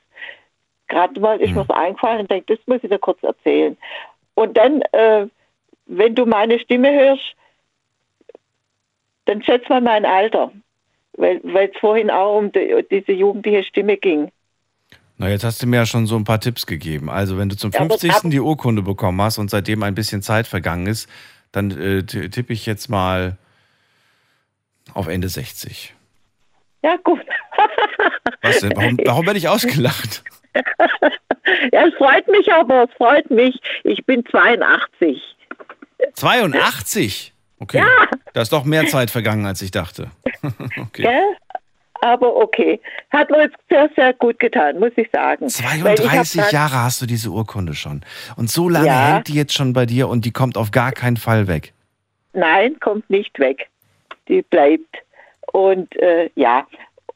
gerade 0.87 1.19
mal, 1.19 1.37
Hm. 1.37 1.43
ist 1.45 1.55
mir 1.55 1.65
so 1.67 1.73
eingefallen 1.73 2.21
und 2.21 2.31
denke, 2.31 2.55
das 2.55 2.65
muss 2.67 2.83
ich 2.83 2.89
dir 2.89 2.99
kurz 2.99 3.21
erzählen. 3.23 3.75
Und 4.35 4.55
dann, 4.57 4.81
äh, 4.93 5.27
wenn 5.87 6.15
du 6.15 6.25
meine 6.25 6.59
Stimme 6.59 6.91
hörst, 6.93 7.35
dann 9.25 9.43
schätz 9.43 9.67
mal 9.69 9.81
mein 9.81 10.05
Alter, 10.05 10.51
weil 11.13 11.41
weil 11.43 11.69
es 11.73 11.77
vorhin 11.79 12.09
auch 12.09 12.37
um 12.37 12.51
die, 12.51 12.85
diese 12.89 13.11
jugendliche 13.11 13.63
Stimme 13.63 13.97
ging. 13.97 14.31
Na, 15.17 15.29
jetzt 15.29 15.43
hast 15.43 15.61
du 15.63 15.67
mir 15.67 15.77
ja 15.77 15.85
schon 15.85 16.05
so 16.05 16.15
ein 16.15 16.23
paar 16.23 16.39
Tipps 16.39 16.65
gegeben. 16.67 17.09
Also, 17.09 17.37
wenn 17.37 17.49
du 17.49 17.55
zum 17.57 17.71
Ja, 17.71 17.79
aber 17.81 17.89
50. 17.97 18.11
ab- 18.11 18.21
die 18.25 18.39
Urkunde 18.39 18.81
bekommen 18.83 19.19
hast 19.21 19.37
und 19.39 19.49
seitdem 19.49 19.81
ein 19.83 19.95
bisschen 19.95 20.21
Zeit 20.21 20.45
vergangen 20.47 20.85
ist, 20.87 21.09
dann 21.51 21.71
äh, 21.71 22.03
tippe 22.03 22.53
ich 22.53 22.65
jetzt 22.65 22.87
mal 22.89 23.37
auf 24.93 25.07
Ende 25.07 25.27
60. 25.29 25.95
Ja, 26.83 26.95
gut. 27.03 27.19
Was 28.41 28.59
denn? 28.59 28.73
Warum, 28.75 28.97
warum 29.05 29.25
werde 29.25 29.39
ich 29.39 29.47
ausgelacht? 29.47 30.23
Ja, 31.71 31.87
es 31.87 31.93
freut 31.95 32.27
mich 32.27 32.51
aber, 32.51 32.83
es 32.89 32.95
freut 32.97 33.31
mich. 33.31 33.57
Ich 33.85 34.05
bin 34.05 34.21
82. 34.25 35.21
82? 36.13 37.33
Okay. 37.59 37.77
Ja. 37.77 37.87
Da 38.33 38.41
ist 38.41 38.51
doch 38.51 38.65
mehr 38.65 38.85
Zeit 38.87 39.09
vergangen, 39.09 39.45
als 39.45 39.61
ich 39.61 39.71
dachte. 39.71 40.11
okay. 40.43 41.03
Gell? 41.03 41.35
Aber 42.01 42.35
okay. 42.35 42.79
Hat 43.09 43.29
mir 43.29 43.41
jetzt 43.43 43.57
sehr, 43.69 43.89
sehr 43.95 44.13
gut 44.13 44.39
getan, 44.39 44.79
muss 44.79 44.91
ich 44.95 45.09
sagen. 45.11 45.45
Weil 45.45 45.95
ich 45.95 46.01
hab 46.01 46.25
32 46.25 46.41
grad- 46.41 46.51
Jahre 46.53 46.83
hast 46.83 47.01
du 47.01 47.05
diese 47.05 47.29
Urkunde 47.29 47.73
schon. 47.73 48.01
Und 48.35 48.49
so 48.49 48.69
lange 48.69 48.87
Ja. 48.87 49.15
hält 49.15 49.27
die 49.27 49.33
jetzt 49.33 49.53
schon 49.53 49.73
bei 49.73 49.85
dir 49.85 50.07
und 50.07 50.25
die 50.25 50.31
kommt 50.31 50.57
auf 50.57 50.71
gar 50.71 50.91
keinen 50.91 51.17
Fall 51.17 51.47
weg. 51.47 51.73
Nein, 52.33 52.79
kommt 52.79 53.09
nicht 53.09 53.39
weg. 53.39 53.67
Die 54.27 54.41
bleibt. 54.43 54.97
Und 55.53 55.95
äh, 55.95 56.29
ja, 56.35 56.67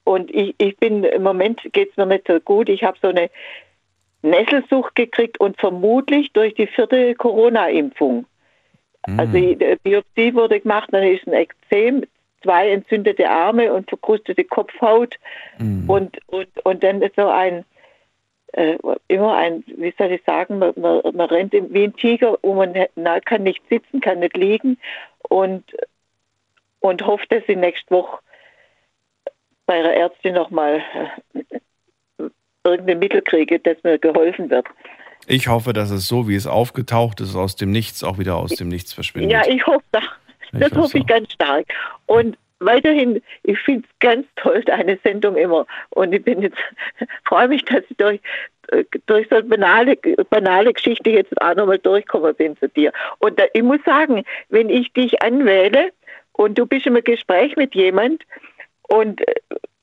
und 0.04 0.34
ich, 0.34 0.56
ich 0.58 0.76
bin 0.78 1.04
im 1.04 1.22
Moment 1.24 1.62
geht 1.74 1.92
es 1.92 1.98
mir 1.98 2.06
nicht 2.08 2.26
so 2.28 2.40
gut. 2.40 2.70
Ich 2.70 2.84
habe 2.84 2.98
so 3.02 3.10
eine 3.10 3.30
Nesselsucht 4.24 4.96
gekriegt 4.96 5.40
und 5.40 5.60
vermutlich 5.60 6.32
durch 6.34 6.54
die 6.56 6.68
vierte 6.68 7.16
Corona-Impfung. 7.16 8.26
Also 9.18 9.34
die 9.34 9.56
die 9.56 9.76
Biopsie 9.84 10.34
wurde 10.36 10.60
gemacht, 10.60 10.90
dann 10.92 11.02
ist 11.04 11.26
ein 11.28 11.34
Ekzem, 11.34 12.04
zwei 12.44 12.72
entzündete 12.72 13.30
Arme 13.30 13.72
und 13.74 13.90
verkrustete 13.90 14.44
Kopfhaut 14.44 15.18
und, 15.88 16.18
und, 16.28 16.48
und 16.66 16.84
dann 16.84 17.02
ist 17.02 17.16
so 17.16 17.28
ein 17.28 17.66
äh, 18.54 18.78
immer 19.08 19.38
ein, 19.38 19.64
wie 19.68 19.94
soll 19.98 20.12
ich 20.12 20.24
sagen, 20.26 20.60
man, 20.60 20.74
man, 20.76 21.02
man 21.14 21.30
rennt 21.30 21.54
wie 21.54 21.84
ein 21.84 21.96
Tiger, 21.96 22.38
wo 22.42 22.54
man 22.54 22.74
he- 22.74 22.90
na, 22.96 23.20
kann 23.20 23.44
nicht 23.44 23.62
sitzen, 23.70 24.02
kann 24.02 24.20
nicht 24.20 24.36
liegen 24.36 24.78
und, 25.30 25.64
und 26.82 27.06
hofft, 27.06 27.32
dass 27.32 27.44
sie 27.48 27.56
nächste 27.56 27.92
Woche 27.92 28.20
bei 29.66 29.80
ihrer 29.80 29.94
Ärztin 29.94 30.34
nochmal 30.34 30.82
äh, 31.34 32.30
irgendein 32.64 33.00
Mittel 33.00 33.22
kriege, 33.22 33.60
dass 33.60 33.82
mir 33.84 33.98
geholfen 33.98 34.50
wird. 34.50 34.68
Ich 35.28 35.48
hoffe, 35.48 35.72
dass 35.72 35.92
es 35.92 36.08
so, 36.08 36.28
wie 36.28 36.36
es 36.36 36.48
aufgetaucht 36.48 37.22
ist, 37.22 37.36
aus 37.36 37.56
dem 37.56 37.72
Nichts 37.72 38.04
auch 38.04 38.18
wieder 38.18 38.36
aus 38.36 38.56
dem 38.56 38.68
Nichts 38.68 38.92
verschwindet. 38.92 39.32
Ja, 39.32 39.48
ich 39.48 39.66
hoffe, 39.66 39.86
das, 40.54 40.70
das 40.70 40.78
hoffe 40.78 40.98
ich 40.98 41.08
ganz 41.08 41.32
stark. 41.32 41.66
Und 42.06 42.38
weiterhin, 42.60 43.22
ich 43.44 43.60
finde 43.60 43.88
es 43.88 44.00
ganz 44.00 44.26
toll, 44.36 44.64
deine 44.64 44.98
Sendung 45.04 45.36
immer. 45.36 45.66
Und 45.90 46.14
ich 46.14 46.24
bin 46.24 46.42
jetzt, 46.42 46.58
freue 47.26 47.48
mich, 47.48 47.66
dass 47.66 47.84
ich 47.90 47.98
durch, 47.98 48.20
durch 49.08 49.28
so 49.30 49.36
eine 49.36 49.46
banale, 49.46 49.98
banale 50.30 50.74
Geschichte 50.74 51.10
jetzt 51.10 51.40
auch 51.42 51.56
nochmal 51.56 51.80
durchgekommen 51.80 52.36
bin 52.36 52.58
zu 52.58 52.70
dir. 52.70 52.94
Und 53.20 53.40
da, 53.40 53.44
ich 53.54 53.64
muss 53.64 53.84
sagen, 53.86 54.24
wenn 54.50 54.70
ich 54.70 54.94
dich 54.94 55.22
anwähle 55.22 55.92
und 56.34 56.58
du 56.58 56.66
bist 56.66 56.86
im 56.86 57.02
Gespräch 57.04 57.56
mit 57.56 57.76
jemand 57.76 58.24
und, 58.84 59.22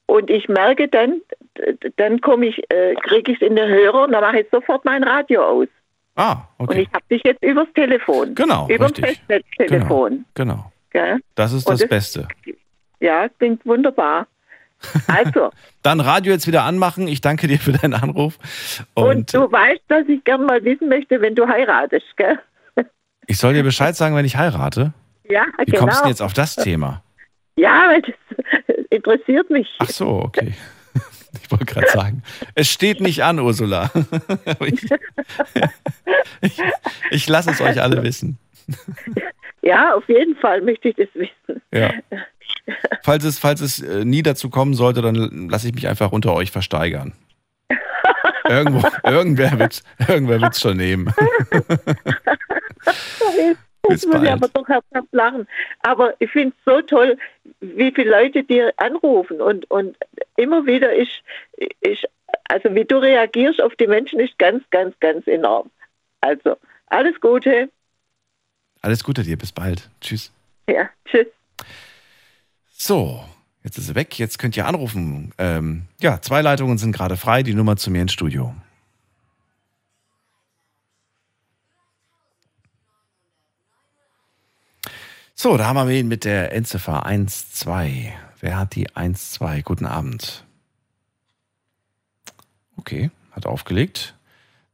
und 0.06 0.30
ich 0.30 0.48
merke 0.48 0.88
dann, 0.88 1.20
dann 1.96 2.20
komme 2.20 2.46
ich, 2.46 2.62
äh, 2.70 2.94
kriege 2.94 3.32
ich 3.32 3.42
es 3.42 3.46
in 3.46 3.56
den 3.56 3.68
Hörer 3.68 4.04
und 4.04 4.12
dann 4.12 4.22
mache 4.22 4.40
ich 4.40 4.46
sofort 4.50 4.84
mein 4.84 5.02
Radio 5.02 5.42
aus. 5.42 5.68
Ah, 6.18 6.48
Und 6.58 6.68
okay. 6.70 6.80
ich 6.82 6.88
habe 6.92 7.04
dich 7.10 7.22
jetzt 7.24 7.42
übers 7.44 7.68
Telefon. 7.74 8.34
Genau, 8.34 8.66
Übers 8.68 8.90
richtig. 8.90 9.04
Festnetztelefon. 9.28 10.24
Genau. 10.34 10.72
Gell? 10.90 11.18
Das 11.36 11.52
ist 11.52 11.66
Und 11.66 11.74
das 11.74 11.80
das- 11.80 11.88
Beste. 11.88 12.28
Ja, 13.00 13.28
klingt 13.38 13.64
wunderbar. 13.64 14.26
Also, 15.08 15.50
Dann 15.82 16.00
Radio 16.00 16.32
jetzt 16.32 16.46
wieder 16.46 16.64
anmachen. 16.64 17.08
Ich 17.08 17.20
danke 17.20 17.46
dir 17.48 17.58
für 17.58 17.72
deinen 17.72 17.94
Anruf. 17.94 18.38
und, 18.94 19.04
Und, 19.04 19.34
du 19.34 19.50
weißt, 19.50 19.82
dass 19.88 20.06
ich 20.08 20.22
gern 20.24 20.44
mal 20.46 20.62
wissen 20.64 20.88
möchte, 20.88 21.20
wenn 21.20 21.34
du 21.34 21.46
heiratest, 21.48 22.06
gell? 22.16 22.38
ich 23.26 23.38
soll 23.38 23.54
dir 23.54 23.62
Bescheid 23.62 23.94
sagen, 23.96 24.14
wenn 24.16 24.24
ich 24.24 24.36
heirate. 24.36 24.92
Ja, 25.30 25.44
Wie 25.58 25.64
genau. 25.66 25.80
kommst 25.80 25.98
du 25.98 26.02
denn 26.02 26.10
jetzt 26.10 26.22
auf 26.22 26.32
das 26.32 26.56
Thema? 26.56 27.02
Ja, 27.56 27.88
weil 27.88 28.02
das 28.02 28.14
interessiert 28.90 29.50
mich. 29.50 29.68
Ach 29.80 29.88
so, 29.88 30.08
okay. 30.08 30.54
Ich 31.42 31.50
wollte 31.50 31.66
gerade 31.66 31.88
sagen, 31.88 32.22
es 32.54 32.68
steht 32.68 33.00
nicht 33.00 33.22
an, 33.22 33.38
Ursula. 33.38 33.90
Ich 34.60 34.86
ich, 36.40 36.62
ich 37.10 37.28
lasse 37.28 37.50
es 37.50 37.60
euch 37.60 37.80
alle 37.80 38.02
wissen. 38.02 38.38
Ja, 39.62 39.94
auf 39.94 40.08
jeden 40.08 40.36
Fall 40.36 40.62
möchte 40.62 40.88
ich 40.88 40.96
das 40.96 41.08
wissen. 41.14 41.62
Ja. 41.72 41.92
Falls 43.02 43.24
es, 43.24 43.38
falls 43.38 43.60
es 43.60 43.80
äh, 43.80 44.04
nie 44.04 44.22
dazu 44.22 44.50
kommen 44.50 44.74
sollte, 44.74 45.02
dann 45.02 45.48
lasse 45.48 45.68
ich 45.68 45.74
mich 45.74 45.88
einfach 45.88 46.12
unter 46.12 46.32
euch 46.34 46.50
versteigern. 46.50 47.12
Irgendwo, 48.48 48.86
irgendwer 49.04 49.58
wird 49.58 49.82
irgendwer 50.08 50.40
wird's 50.40 50.60
schon 50.60 50.78
nehmen. 50.78 51.12
Bis 53.88 54.02
Jetzt 54.02 54.12
muss 54.12 54.22
ich 54.22 54.30
aber 54.30 54.48
doch 54.48 54.68
herzhaft 54.68 55.08
lachen. 55.12 55.48
Aber 55.80 56.14
ich 56.18 56.30
finde 56.30 56.54
es 56.56 56.64
so 56.64 56.80
toll, 56.82 57.16
wie 57.60 57.90
viele 57.92 58.10
Leute 58.10 58.44
dir 58.44 58.72
anrufen 58.76 59.40
und, 59.40 59.70
und 59.70 59.96
immer 60.36 60.66
wieder 60.66 60.94
ist, 60.94 61.22
ist, 61.80 62.06
also 62.48 62.74
wie 62.74 62.84
du 62.84 62.98
reagierst 62.98 63.60
auf 63.62 63.74
die 63.76 63.86
Menschen, 63.86 64.20
ist 64.20 64.38
ganz, 64.38 64.62
ganz, 64.70 64.94
ganz 65.00 65.26
enorm. 65.26 65.70
Also, 66.20 66.56
alles 66.86 67.20
Gute. 67.20 67.70
Alles 68.82 69.02
Gute 69.02 69.22
dir, 69.22 69.36
bis 69.36 69.52
bald. 69.52 69.90
Tschüss. 70.00 70.32
Ja, 70.68 70.90
tschüss. 71.06 71.26
So, 72.70 73.24
jetzt 73.64 73.78
ist 73.78 73.86
sie 73.86 73.94
weg. 73.94 74.18
Jetzt 74.18 74.38
könnt 74.38 74.56
ihr 74.56 74.66
anrufen. 74.66 75.32
Ähm, 75.38 75.84
ja, 76.00 76.20
zwei 76.20 76.42
Leitungen 76.42 76.78
sind 76.78 76.92
gerade 76.92 77.16
frei. 77.16 77.42
Die 77.42 77.54
Nummer 77.54 77.76
zu 77.76 77.90
mir 77.90 78.02
ins 78.02 78.12
Studio. 78.12 78.54
So, 85.40 85.56
da 85.56 85.68
haben 85.68 85.76
wir 85.76 85.86
wen 85.86 86.08
mit 86.08 86.24
der 86.24 86.52
Endziffer 86.52 87.04
12. 87.06 88.12
Wer 88.40 88.58
hat 88.58 88.74
die 88.74 88.88
12? 88.92 89.62
Guten 89.62 89.86
Abend. 89.86 90.44
Okay, 92.76 93.12
hat 93.30 93.46
aufgelegt. 93.46 94.16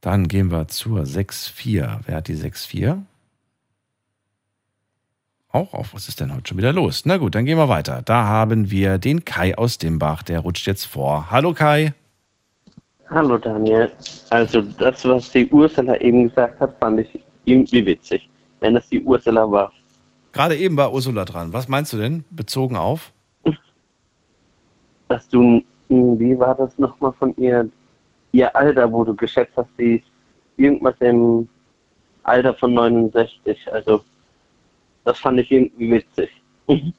Dann 0.01 0.27
gehen 0.27 0.51
wir 0.51 0.67
zur 0.69 1.05
64. 1.05 1.83
Wer 2.07 2.17
hat 2.17 2.29
die 2.29 2.37
64? 2.37 2.95
Auch 5.51 5.75
auf. 5.75 5.93
Was 5.93 6.09
ist 6.09 6.21
denn 6.21 6.35
heute 6.35 6.49
schon 6.49 6.57
wieder 6.57 6.73
los? 6.73 7.03
Na 7.05 7.19
gut, 7.19 7.35
dann 7.35 7.45
gehen 7.45 7.59
wir 7.59 7.69
weiter. 7.69 8.01
Da 8.01 8.25
haben 8.25 8.71
wir 8.71 8.97
den 8.97 9.27
Kai 9.27 9.59
aus 9.59 9.77
Dimbach. 9.77 10.23
Der 10.23 10.41
rutscht 10.41 10.67
jetzt 10.67 10.87
vor. 10.87 11.31
Hallo 11.31 11.53
Kai. 11.53 11.93
Hallo 13.11 13.37
Daniel. 13.37 13.93
Also 14.31 14.62
das, 14.62 15.05
was 15.05 15.31
die 15.31 15.47
Ursula 15.51 16.01
eben 16.01 16.31
gesagt 16.31 16.59
hat, 16.59 16.75
fand 16.79 17.01
ich 17.01 17.21
irgendwie 17.45 17.85
witzig. 17.85 18.31
Wenn 18.61 18.77
es 18.77 18.89
die 18.89 19.03
Ursula 19.03 19.51
war. 19.51 19.71
Gerade 20.35 20.57
eben 20.57 20.76
war 20.76 20.93
Ursula 20.93 21.24
dran. 21.24 21.53
Was 21.53 21.68
meinst 21.68 21.93
du 21.93 21.97
denn, 21.97 22.24
bezogen 22.30 22.76
auf? 22.76 23.12
Dass 25.09 25.28
du, 25.28 25.62
wie 25.89 26.39
war 26.39 26.57
das 26.57 26.76
nochmal 26.76 27.12
von 27.12 27.35
ihr, 27.37 27.70
ihr 28.32 28.55
Alter, 28.55 28.91
wo 28.91 29.05
du 29.05 29.14
geschätzt 29.14 29.53
hast, 29.57 29.68
sie 29.78 29.97
ist 29.97 30.05
irgendwas 30.57 30.97
im 30.99 31.49
Alter 32.24 32.53
von 32.55 32.74
69. 32.74 33.72
Also 33.72 34.05
das 35.05 35.20
fand 35.20 35.39
ich 35.39 35.53
irgendwie 35.53 35.93
witzig. 35.93 36.30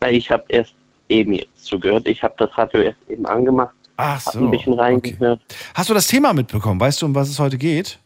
Weil 0.00 0.14
ich 0.14 0.30
habe 0.30 0.44
erst 0.48 0.74
eben 1.08 1.32
jetzt 1.32 1.64
zugehört. 1.64 2.06
Ich 2.06 2.22
habe 2.22 2.34
das 2.36 2.56
Radio 2.58 2.82
erst 2.82 2.98
eben 3.08 3.24
angemacht. 3.24 3.74
Ach 3.96 4.20
so, 4.20 4.40
ein 4.40 4.50
bisschen 4.50 4.74
reingehört. 4.74 5.40
Hast 5.74 5.88
du 5.88 5.94
das 5.94 6.06
Thema 6.06 6.34
mitbekommen? 6.34 6.78
Weißt 6.78 7.00
du, 7.00 7.06
um 7.06 7.14
was 7.14 7.30
es 7.30 7.38
heute 7.38 7.56
geht? 7.56 7.98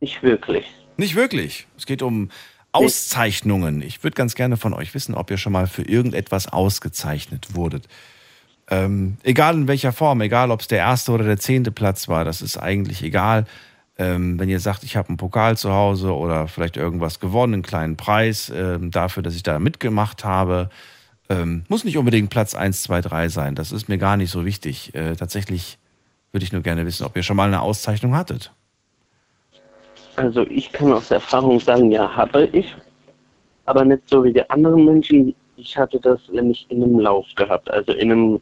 Nicht 0.00 0.22
wirklich. 0.22 0.66
Nicht 0.98 1.16
wirklich. 1.16 1.66
Es 1.78 1.86
geht 1.86 2.02
um 2.02 2.28
Auszeichnungen. 2.72 3.82
Ich 3.82 4.02
würde 4.04 4.14
ganz 4.14 4.34
gerne 4.34 4.56
von 4.56 4.74
euch 4.74 4.94
wissen, 4.94 5.14
ob 5.14 5.30
ihr 5.30 5.38
schon 5.38 5.52
mal 5.52 5.66
für 5.66 5.82
irgendetwas 5.82 6.48
ausgezeichnet 6.48 7.54
wurdet. 7.54 7.88
Ähm, 8.70 9.16
egal 9.22 9.54
in 9.54 9.68
welcher 9.68 9.92
Form, 9.92 10.20
egal 10.20 10.50
ob 10.50 10.60
es 10.60 10.68
der 10.68 10.78
erste 10.78 11.12
oder 11.12 11.24
der 11.24 11.38
zehnte 11.38 11.70
Platz 11.70 12.08
war, 12.08 12.24
das 12.24 12.42
ist 12.42 12.58
eigentlich 12.58 13.02
egal. 13.02 13.46
Ähm, 13.96 14.38
wenn 14.38 14.48
ihr 14.48 14.60
sagt, 14.60 14.84
ich 14.84 14.96
habe 14.96 15.08
einen 15.08 15.16
Pokal 15.16 15.56
zu 15.56 15.72
Hause 15.72 16.14
oder 16.14 16.46
vielleicht 16.46 16.76
irgendwas 16.76 17.18
gewonnen, 17.18 17.54
einen 17.54 17.62
kleinen 17.62 17.96
Preis 17.96 18.52
ähm, 18.54 18.90
dafür, 18.90 19.22
dass 19.22 19.34
ich 19.34 19.42
da 19.42 19.58
mitgemacht 19.58 20.24
habe, 20.24 20.70
ähm, 21.30 21.64
muss 21.68 21.84
nicht 21.84 21.98
unbedingt 21.98 22.30
Platz 22.30 22.54
1, 22.54 22.82
2, 22.84 23.00
3 23.00 23.28
sein. 23.28 23.54
Das 23.54 23.72
ist 23.72 23.88
mir 23.88 23.98
gar 23.98 24.16
nicht 24.16 24.30
so 24.30 24.44
wichtig. 24.44 24.94
Äh, 24.94 25.16
tatsächlich 25.16 25.78
würde 26.32 26.44
ich 26.44 26.52
nur 26.52 26.62
gerne 26.62 26.86
wissen, 26.86 27.04
ob 27.04 27.16
ihr 27.16 27.22
schon 27.22 27.36
mal 27.36 27.48
eine 27.48 27.60
Auszeichnung 27.60 28.14
hattet. 28.14 28.52
Also 30.18 30.42
ich 30.48 30.72
kann 30.72 30.92
aus 30.92 31.10
Erfahrung 31.10 31.60
sagen, 31.60 31.90
ja, 31.90 32.14
habe 32.14 32.48
ich. 32.52 32.74
Aber 33.66 33.84
nicht 33.84 34.02
so 34.06 34.24
wie 34.24 34.32
die 34.32 34.48
anderen 34.50 34.84
Menschen. 34.84 35.34
Ich 35.56 35.76
hatte 35.76 36.00
das 36.00 36.20
nämlich 36.28 36.66
in 36.70 36.82
einem 36.82 36.98
Lauf 36.98 37.26
gehabt. 37.36 37.70
Also 37.70 37.92
in 37.92 38.10
einem, 38.10 38.40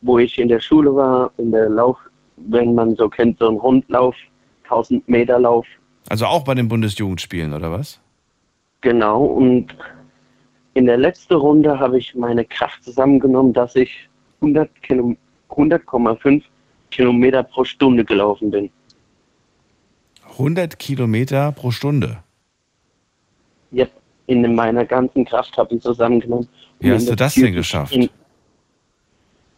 wo 0.00 0.18
ich 0.18 0.38
in 0.38 0.48
der 0.48 0.60
Schule 0.60 0.94
war, 0.94 1.30
in 1.38 1.52
der 1.52 1.68
Lauf, 1.68 1.98
wenn 2.36 2.74
man 2.74 2.96
so 2.96 3.08
kennt, 3.08 3.38
so 3.38 3.48
ein 3.48 3.56
Rundlauf, 3.56 4.16
1000 4.64 5.08
Meter 5.08 5.38
Lauf. 5.38 5.66
Also 6.08 6.26
auch 6.26 6.44
bei 6.44 6.54
den 6.54 6.68
Bundesjugendspielen, 6.68 7.54
oder 7.54 7.70
was? 7.70 8.00
Genau. 8.80 9.24
Und 9.24 9.74
in 10.74 10.86
der 10.86 10.96
letzten 10.96 11.34
Runde 11.34 11.78
habe 11.78 11.98
ich 11.98 12.14
meine 12.14 12.44
Kraft 12.44 12.82
zusammengenommen, 12.84 13.52
dass 13.52 13.76
ich 13.76 14.08
100 14.40 14.82
Kilo- 14.82 15.16
100,5 15.48 16.42
Kilometer 16.90 17.42
pro 17.42 17.64
Stunde 17.64 18.04
gelaufen 18.04 18.50
bin. 18.50 18.70
100 20.38 20.78
Kilometer 20.78 21.52
pro 21.52 21.70
Stunde. 21.70 22.18
Yep. 23.72 23.90
in 24.26 24.54
meiner 24.54 24.84
ganzen 24.84 25.24
Kraft 25.24 25.56
habe 25.56 25.74
ich 25.74 25.82
zusammengenommen. 25.82 26.48
Wie 26.80 26.92
hast 26.92 27.04
in 27.04 27.10
du 27.10 27.16
das 27.16 27.34
denn 27.34 27.52
geschafft? 27.52 27.92
springen. 27.92 28.10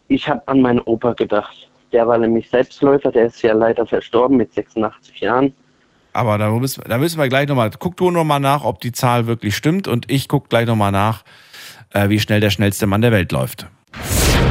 Ich 0.07 0.27
habe 0.27 0.41
an 0.47 0.61
meinen 0.61 0.79
Opa 0.81 1.13
gedacht. 1.13 1.69
Der 1.91 2.07
war 2.07 2.17
nämlich 2.17 2.49
Selbstläufer, 2.49 3.11
der 3.11 3.27
ist 3.27 3.41
ja 3.41 3.53
leider 3.53 3.85
verstorben 3.85 4.37
mit 4.37 4.53
86 4.53 5.19
Jahren. 5.19 5.53
Aber 6.13 6.37
da 6.37 6.49
müssen, 6.49 6.83
da 6.87 6.97
müssen 6.97 7.19
wir 7.19 7.29
gleich 7.29 7.47
nochmal, 7.47 7.71
guck 7.77 7.95
du 7.97 8.11
nochmal 8.11 8.39
nach, 8.39 8.63
ob 8.63 8.79
die 8.81 8.91
Zahl 8.91 9.27
wirklich 9.27 9.55
stimmt 9.55 9.87
und 9.87 10.11
ich 10.11 10.27
guck 10.27 10.49
gleich 10.49 10.67
nochmal 10.67 10.91
nach, 10.91 11.23
äh, 11.93 12.09
wie 12.09 12.19
schnell 12.19 12.39
der 12.39 12.49
schnellste 12.49 12.87
Mann 12.87 13.01
der 13.01 13.11
Welt 13.11 13.31
läuft. 13.31 13.67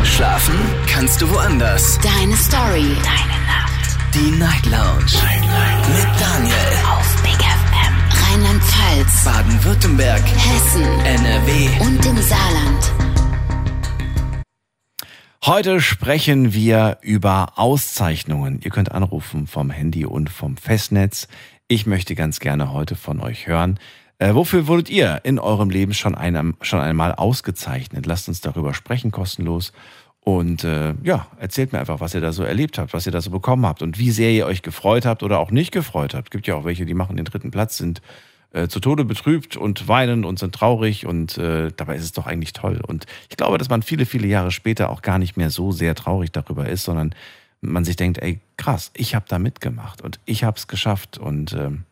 Schlafen 0.05 0.55
kannst 0.89 1.21
du 1.21 1.31
woanders. 1.31 1.99
Deine 2.01 2.35
Story. 2.37 2.87
Deine 3.03 3.39
Nacht. 3.47 4.15
Die 4.15 4.31
Night 4.39 4.67
Lounge. 4.67 5.78
Mit 5.89 6.21
Daniel. 6.21 6.55
Auf 6.87 7.23
Big 7.23 7.41
FM. 7.41 7.95
Rheinland-Pfalz. 8.23 9.25
Baden-Württemberg. 9.25 10.23
Hessen. 10.23 10.83
NRW. 10.83 11.69
Und 11.81 12.05
im 12.05 12.17
Saarland. 12.19 12.93
Heute 15.47 15.81
sprechen 15.81 16.53
wir 16.53 16.99
über 17.01 17.55
Auszeichnungen. 17.57 18.61
Ihr 18.63 18.71
könnt 18.71 18.93
anrufen 18.93 19.47
vom 19.47 19.71
Handy 19.71 20.05
und 20.05 20.29
vom 20.29 20.59
Festnetz. 20.59 21.27
Ich 21.69 21.87
möchte 21.87 22.15
ganz 22.15 22.39
gerne 22.39 22.73
heute 22.73 22.95
von 22.95 23.21
euch 23.21 23.47
hören. 23.47 23.79
Äh, 24.19 24.35
wofür 24.35 24.67
wurdet 24.67 24.91
ihr 24.91 25.21
in 25.25 25.39
eurem 25.39 25.71
Leben 25.71 25.95
schon, 25.95 26.15
einem, 26.15 26.57
schon 26.61 26.81
einmal 26.81 27.15
ausgezeichnet? 27.15 28.05
Lasst 28.05 28.29
uns 28.29 28.41
darüber 28.43 28.75
sprechen, 28.75 29.11
kostenlos. 29.11 29.73
Und 30.29 30.63
äh, 30.63 30.93
ja, 31.05 31.27
erzählt 31.39 31.73
mir 31.73 31.79
einfach, 31.79 32.01
was 32.01 32.13
ihr 32.13 32.21
da 32.21 32.33
so 32.33 32.43
erlebt 32.43 32.77
habt, 32.77 32.93
was 32.93 33.07
ihr 33.07 33.13
da 33.13 33.23
so 33.23 33.31
bekommen 33.31 33.65
habt 33.65 33.81
und 33.81 33.99
wie 33.99 34.11
sehr 34.11 34.31
ihr 34.31 34.45
euch 34.45 34.61
gefreut 34.61 35.07
habt 35.07 35.23
oder 35.23 35.39
auch 35.39 35.51
nicht 35.51 35.73
gefreut 35.73 36.13
habt. 36.13 36.31
Gibt 36.31 36.47
ja 36.47 36.55
auch 36.55 36.67
welche, 36.67 36.85
die 36.85 36.93
machen 36.93 37.17
den 37.17 37.25
dritten 37.25 37.51
Platz, 37.51 37.79
sind 37.79 38.03
äh, 38.53 38.69
zu 38.69 38.79
Tode 38.79 39.07
betrübt 39.07 39.57
und 39.57 39.89
weinen 39.89 40.27
und 40.27 40.39
sind 40.39 40.55
traurig 40.55 41.07
und 41.07 41.39
äh, 41.39 41.71
dabei 41.75 41.97
ist 41.97 42.05
es 42.05 42.13
doch 42.13 42.27
eigentlich 42.27 42.53
toll. 42.53 42.83
Und 42.87 43.07
ich 43.31 43.39
glaube, 43.39 43.57
dass 43.57 43.71
man 43.71 43.81
viele, 43.81 44.05
viele 44.05 44.27
Jahre 44.27 44.51
später 44.51 44.91
auch 44.91 45.01
gar 45.01 45.19
nicht 45.19 45.39
mehr 45.39 45.49
so 45.49 45.73
sehr 45.73 45.95
traurig 45.95 46.31
darüber 46.31 46.69
ist, 46.69 46.85
sondern 46.85 47.15
man 47.63 47.87
sich 47.87 47.97
denkt, 47.97 48.19
ey, 48.19 48.39
krass, 48.59 48.91
ich 48.93 49.15
habe 49.15 49.25
da 49.31 49.39
mitgemacht 49.39 50.03
und 50.03 50.21
ich 50.27 50.45
habe 50.45 50.59
es 50.59 50.69
geschafft 50.69 51.17
und 51.17 51.55
ähm, 51.55 51.85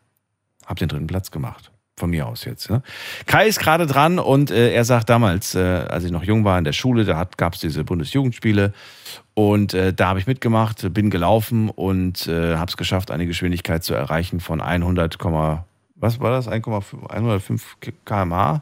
habe 0.63 0.77
den 0.77 0.89
dritten 0.89 1.07
Platz 1.07 1.31
gemacht. 1.31 1.71
Von 1.97 2.11
mir 2.11 2.27
aus 2.27 2.45
jetzt. 2.45 2.69
Ne? 2.69 2.83
Kai 3.25 3.47
ist 3.47 3.59
gerade 3.59 3.87
dran 3.87 4.19
und 4.19 4.51
äh, 4.51 4.71
er 4.71 4.85
sagt 4.85 5.09
damals, 5.09 5.55
äh, 5.55 5.59
als 5.59 6.03
ich 6.03 6.11
noch 6.11 6.23
jung 6.23 6.45
war 6.45 6.57
in 6.59 6.63
der 6.63 6.73
Schule, 6.73 7.05
da 7.05 7.27
gab 7.37 7.55
es 7.55 7.59
diese 7.59 7.83
Bundesjugendspiele 7.83 8.71
und 9.33 9.73
äh, 9.73 9.93
da 9.93 10.09
habe 10.09 10.19
ich 10.19 10.27
mitgemacht, 10.27 10.93
bin 10.93 11.09
gelaufen 11.09 11.69
und 11.69 12.27
äh, 12.27 12.55
habe 12.55 12.69
es 12.69 12.77
geschafft, 12.77 13.09
eine 13.09 13.25
Geschwindigkeit 13.25 13.83
zu 13.83 13.95
erreichen 13.95 14.39
von 14.39 14.61
100, 14.61 15.17
was 15.95 16.19
war 16.19 16.31
das? 16.31 16.47
1,5 16.47 17.09
105 17.09 17.77
km/h? 18.05 18.61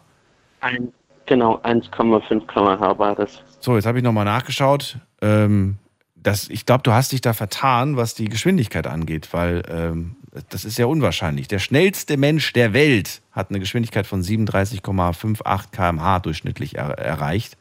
Ein, 0.62 0.94
genau, 1.26 1.58
1,5 1.58 2.48
km/h 2.48 2.98
war 2.98 3.16
das. 3.16 3.42
So, 3.60 3.76
jetzt 3.76 3.86
habe 3.86 3.98
ich 3.98 4.04
nochmal 4.04 4.26
nachgeschaut. 4.26 4.98
Ähm, 5.22 5.78
das, 6.16 6.50
ich 6.50 6.66
glaube, 6.66 6.84
du 6.84 6.92
hast 6.92 7.12
dich 7.12 7.22
da 7.22 7.34
vertan, 7.34 7.98
was 7.98 8.16
die 8.16 8.30
Geschwindigkeit 8.30 8.88
angeht, 8.88 9.30
weil 9.32 9.64
ähm, 9.70 10.16
das 10.50 10.66
ist 10.66 10.78
ja 10.78 10.86
unwahrscheinlich. 10.86 11.48
Der 11.48 11.60
schnellste 11.60 12.18
Mensch 12.18 12.54
der 12.54 12.74
Welt 12.74 13.22
hat 13.32 13.50
eine 13.50 13.60
Geschwindigkeit 13.60 14.06
von 14.08 14.22
37,58 14.22 15.72
km/h 15.72 16.20
durchschnittlich 16.20 16.76
er, 16.78 16.90
erreicht. 16.98 17.58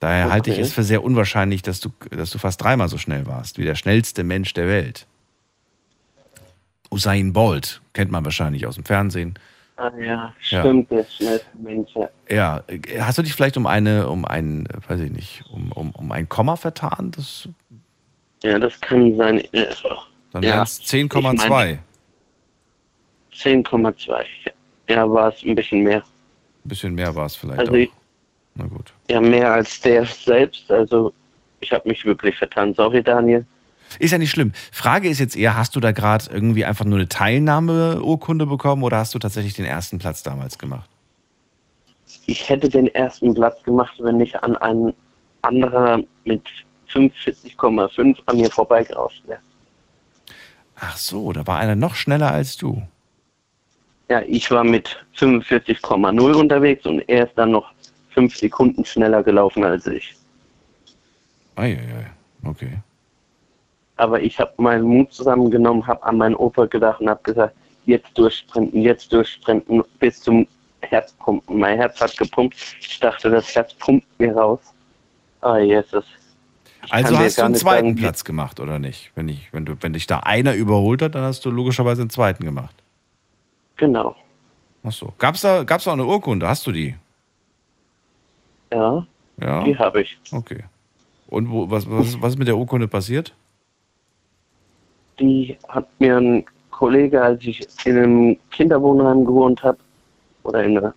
Daher 0.00 0.30
halte 0.30 0.50
ich 0.50 0.56
Okay. 0.56 0.62
es 0.66 0.72
für 0.72 0.82
sehr 0.82 1.04
unwahrscheinlich, 1.04 1.62
dass 1.62 1.80
du, 1.80 1.90
dass 2.10 2.30
du 2.30 2.38
fast 2.38 2.60
dreimal 2.60 2.88
so 2.88 2.98
schnell 2.98 3.26
warst 3.26 3.58
wie 3.58 3.64
der 3.64 3.74
schnellste 3.76 4.24
Mensch 4.24 4.52
der 4.54 4.66
Welt. 4.66 5.06
Usain 6.90 7.32
Bolt 7.32 7.80
kennt 7.94 8.10
man 8.10 8.24
wahrscheinlich 8.24 8.66
aus 8.66 8.74
dem 8.74 8.84
Fernsehen. 8.84 9.34
Ah 9.76 9.90
ja, 9.98 10.34
Ja. 10.50 10.60
stimmt, 10.62 10.90
der 10.90 11.04
schnellste 11.04 11.46
Mensch. 11.58 11.90
Ja. 11.94 12.08
Ja, 12.28 13.06
hast 13.06 13.18
du 13.18 13.22
dich 13.22 13.32
vielleicht 13.32 13.56
um 13.56 13.66
eine, 13.66 14.08
um 14.08 14.24
ein, 14.24 14.68
weiß 14.88 15.00
ich 15.00 15.10
nicht, 15.10 15.44
um, 15.52 15.72
um, 15.72 15.90
um 15.92 16.12
ein 16.12 16.28
Komma 16.28 16.56
vertan? 16.56 17.10
Das, 17.16 17.48
ja, 18.42 18.58
das 18.58 18.78
kann 18.80 19.16
sein. 19.16 19.42
Dann 20.32 20.42
ja, 20.42 20.50
wären 20.54 20.62
es 20.64 20.78
ich 20.80 20.86
10,2. 20.86 21.48
meine- 21.48 21.78
10,2. 23.34 24.24
Ja, 24.88 25.08
war 25.10 25.28
es 25.32 25.42
ein 25.42 25.54
bisschen 25.54 25.82
mehr. 25.82 25.98
Ein 26.64 26.68
bisschen 26.68 26.94
mehr 26.94 27.14
war 27.14 27.26
es 27.26 27.36
vielleicht 27.36 27.60
Also 27.60 27.72
auch. 27.72 27.76
ich- 27.76 27.90
Na 28.54 28.66
gut. 28.66 28.92
Ja, 29.10 29.20
mehr 29.20 29.52
als 29.52 29.80
der 29.80 30.04
selbst. 30.04 30.70
Also 30.70 31.12
ich 31.60 31.72
habe 31.72 31.88
mich 31.88 32.04
wirklich 32.04 32.36
vertan. 32.36 32.74
Sorry, 32.74 33.02
Daniel. 33.02 33.46
Ist 33.98 34.10
ja 34.10 34.18
nicht 34.18 34.30
schlimm. 34.30 34.52
Frage 34.70 35.08
ist 35.08 35.18
jetzt 35.20 35.36
eher, 35.36 35.56
hast 35.56 35.74
du 35.76 35.80
da 35.80 35.92
gerade 35.92 36.26
irgendwie 36.30 36.64
einfach 36.64 36.84
nur 36.84 36.98
eine 36.98 37.08
Teilnahmeurkunde 37.08 38.46
bekommen 38.46 38.82
oder 38.82 38.98
hast 38.98 39.14
du 39.14 39.18
tatsächlich 39.18 39.54
den 39.54 39.64
ersten 39.66 39.98
Platz 39.98 40.22
damals 40.22 40.58
gemacht? 40.58 40.88
Ich 42.26 42.48
hätte 42.48 42.68
den 42.68 42.88
ersten 42.94 43.34
Platz 43.34 43.62
gemacht, 43.62 43.94
wenn 43.98 44.18
nicht 44.18 44.42
an 44.42 44.56
einen 44.56 44.92
anderer 45.42 46.00
mit 46.24 46.42
45,5 46.92 48.18
an 48.26 48.36
mir 48.36 48.50
vorbeigerauscht 48.50 49.22
wäre. 49.26 49.40
Ach 50.84 50.96
so, 50.96 51.32
da 51.32 51.46
war 51.46 51.58
einer 51.58 51.76
noch 51.76 51.94
schneller 51.94 52.32
als 52.32 52.56
du. 52.56 52.82
Ja, 54.08 54.20
ich 54.26 54.50
war 54.50 54.64
mit 54.64 55.04
45,0 55.16 56.34
unterwegs 56.34 56.84
und 56.84 57.08
er 57.08 57.28
ist 57.28 57.38
dann 57.38 57.52
noch 57.52 57.72
fünf 58.10 58.36
Sekunden 58.36 58.84
schneller 58.84 59.22
gelaufen 59.22 59.62
als 59.62 59.86
ich. 59.86 60.16
Eieiei, 61.54 62.10
okay. 62.44 62.78
Aber 63.96 64.20
ich 64.20 64.40
habe 64.40 64.52
meinen 64.56 64.82
Mut 64.82 65.12
zusammengenommen, 65.12 65.86
habe 65.86 66.02
an 66.02 66.16
meinen 66.16 66.34
Opa 66.34 66.66
gedacht 66.66 67.00
und 67.00 67.08
habe 67.08 67.22
gesagt, 67.22 67.54
jetzt 67.86 68.18
durchsprinten, 68.18 68.82
jetzt 68.82 69.12
durchsprinten 69.12 69.84
bis 70.00 70.20
zum 70.20 70.48
Herzpumpen. 70.80 71.58
Mein 71.58 71.78
Herz 71.78 72.00
hat 72.00 72.18
gepumpt. 72.18 72.56
Ich 72.80 72.98
dachte, 72.98 73.30
das 73.30 73.54
Herz 73.54 73.72
pumpt 73.74 74.06
mir 74.18 74.34
raus. 74.34 74.60
Ah, 75.42 75.58
Jesus. 75.58 76.04
Also 76.90 77.16
hast 77.18 77.38
du 77.38 77.44
einen 77.44 77.54
zweiten 77.54 77.88
sagen, 77.88 77.96
Platz 77.96 78.24
gemacht 78.24 78.60
oder 78.60 78.78
nicht? 78.78 79.12
Wenn, 79.14 79.28
ich, 79.28 79.52
wenn, 79.52 79.64
du, 79.64 79.74
wenn 79.80 79.92
dich 79.92 80.06
da 80.06 80.18
einer 80.20 80.54
überholt 80.54 81.02
hat, 81.02 81.14
dann 81.14 81.22
hast 81.22 81.44
du 81.44 81.50
logischerweise 81.50 82.02
einen 82.02 82.10
zweiten 82.10 82.44
gemacht. 82.44 82.74
Genau. 83.76 84.16
Ach 84.82 84.92
so. 84.92 85.12
Gab's 85.18 85.42
da, 85.42 85.62
gab's 85.64 85.84
da 85.84 85.90
auch 85.90 85.94
eine 85.94 86.04
Urkunde? 86.04 86.48
Hast 86.48 86.66
du 86.66 86.72
die? 86.72 86.94
Ja, 88.72 89.06
Ja. 89.40 89.62
die 89.64 89.78
habe 89.78 90.02
ich. 90.02 90.18
Okay. 90.32 90.64
Und 91.28 91.50
wo, 91.50 91.70
was, 91.70 91.88
was, 91.88 92.20
was 92.20 92.32
ist 92.32 92.38
mit 92.38 92.48
der 92.48 92.56
Urkunde 92.56 92.88
passiert? 92.88 93.34
Die 95.18 95.56
hat 95.68 95.88
mir 96.00 96.16
ein 96.16 96.44
Kollege, 96.70 97.22
als 97.22 97.44
ich 97.44 97.66
in 97.84 97.96
einem 97.96 98.36
Kinderwohnheim 98.50 99.24
gewohnt 99.24 99.62
habe, 99.62 99.78
oder 100.42 100.64
in 100.64 100.78
einer 100.78 100.94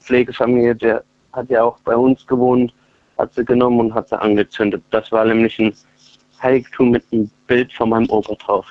Pflegefamilie, 0.00 0.76
der 0.76 1.04
hat 1.32 1.50
ja 1.50 1.64
auch 1.64 1.78
bei 1.80 1.96
uns 1.96 2.24
gewohnt, 2.26 2.72
hat 3.18 3.34
sie 3.34 3.44
genommen 3.44 3.80
und 3.80 3.94
hat 3.94 4.08
sie 4.08 4.20
angezündet. 4.20 4.82
Das 4.90 5.10
war 5.12 5.24
nämlich 5.24 5.58
ein 5.58 5.74
Heiligtum 6.42 6.90
mit 6.90 7.04
einem 7.12 7.30
Bild 7.46 7.72
von 7.72 7.90
meinem 7.90 8.08
Opa 8.10 8.34
drauf. 8.34 8.66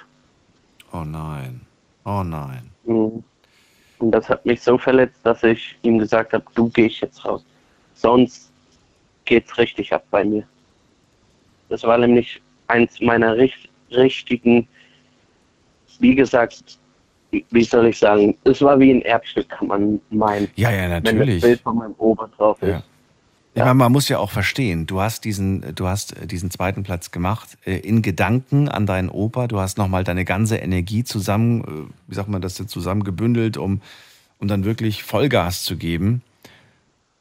Oh 0.92 1.04
nein. 1.04 1.62
Oh 2.06 2.24
nein. 2.24 2.70
Mhm. 2.86 3.24
Und 4.00 4.12
das 4.12 4.28
hat 4.30 4.46
mich 4.46 4.62
so 4.62 4.78
verletzt, 4.78 5.20
dass 5.24 5.44
ich 5.44 5.78
ihm 5.82 5.98
gesagt 5.98 6.34
habe, 6.34 6.44
du 6.56 6.70
gehst 6.70 7.02
jetzt 7.02 7.24
raus. 7.26 7.46
Sonst 7.94 8.52
geht's 9.26 9.58
richtig 9.58 9.94
ab 9.94 10.04
bei 10.12 10.24
mir. 10.26 10.44
Das 11.70 11.84
war 11.84 11.98
nämlich 11.98 12.42
eins 12.68 13.00
meiner 13.00 13.38
richt 13.38 13.70
richtigen, 13.92 14.68
wie 16.00 16.16
gesagt, 16.16 16.78
wie 17.32 17.64
soll 17.64 17.88
ich 17.88 18.00
sagen, 18.00 18.38
es 18.44 18.62
war 18.62 18.80
wie 18.80 18.92
ein 18.92 19.02
Erbstück, 19.04 19.50
kann 19.50 19.68
man 19.68 20.02
meinen. 20.10 20.50
Ja, 20.56 20.72
ja, 20.72 20.84
Wenn 20.84 21.04
das 21.04 21.14
natürlich. 21.14 21.42
Bild 21.42 21.62
von 21.62 21.78
meinem 21.78 21.96
Opa 21.98 22.30
drauf 22.38 22.62
ist. 22.62 22.70
Ja. 22.70 22.84
Ich 23.56 23.62
meine, 23.62 23.76
man 23.76 23.92
muss 23.92 24.10
ja 24.10 24.18
auch 24.18 24.32
verstehen, 24.32 24.88
du 24.88 25.00
hast 25.00 25.26
diesen, 25.26 25.76
du 25.76 25.88
hast 25.88 26.18
äh, 26.18 26.26
diesen 26.26 26.50
zweiten 26.50 26.82
Platz 26.82 27.12
gemacht, 27.12 27.58
äh, 27.66 27.78
in 27.78 28.02
Gedanken 28.02 28.68
an 28.68 28.88
deinen 28.88 29.10
Opa. 29.10 29.48
Du 29.48 29.60
hast 29.60 29.78
nochmal 29.78 30.04
deine 30.04 30.26
ganze 30.26 30.58
Energie 30.58 31.04
zusammen, 31.04 31.62
äh, 31.62 31.94
wie 32.08 32.16
sagt 32.16 32.30
man 32.30 32.42
das 32.42 32.56
denn, 32.56 32.68
zusammen 32.68 33.04
gebündelt, 33.04 33.58
um, 33.58 33.82
um 34.40 34.48
dann 34.48 34.66
wirklich 34.66 35.04
Vollgas 35.04 35.64
zu 35.64 35.78
geben. 35.78 36.24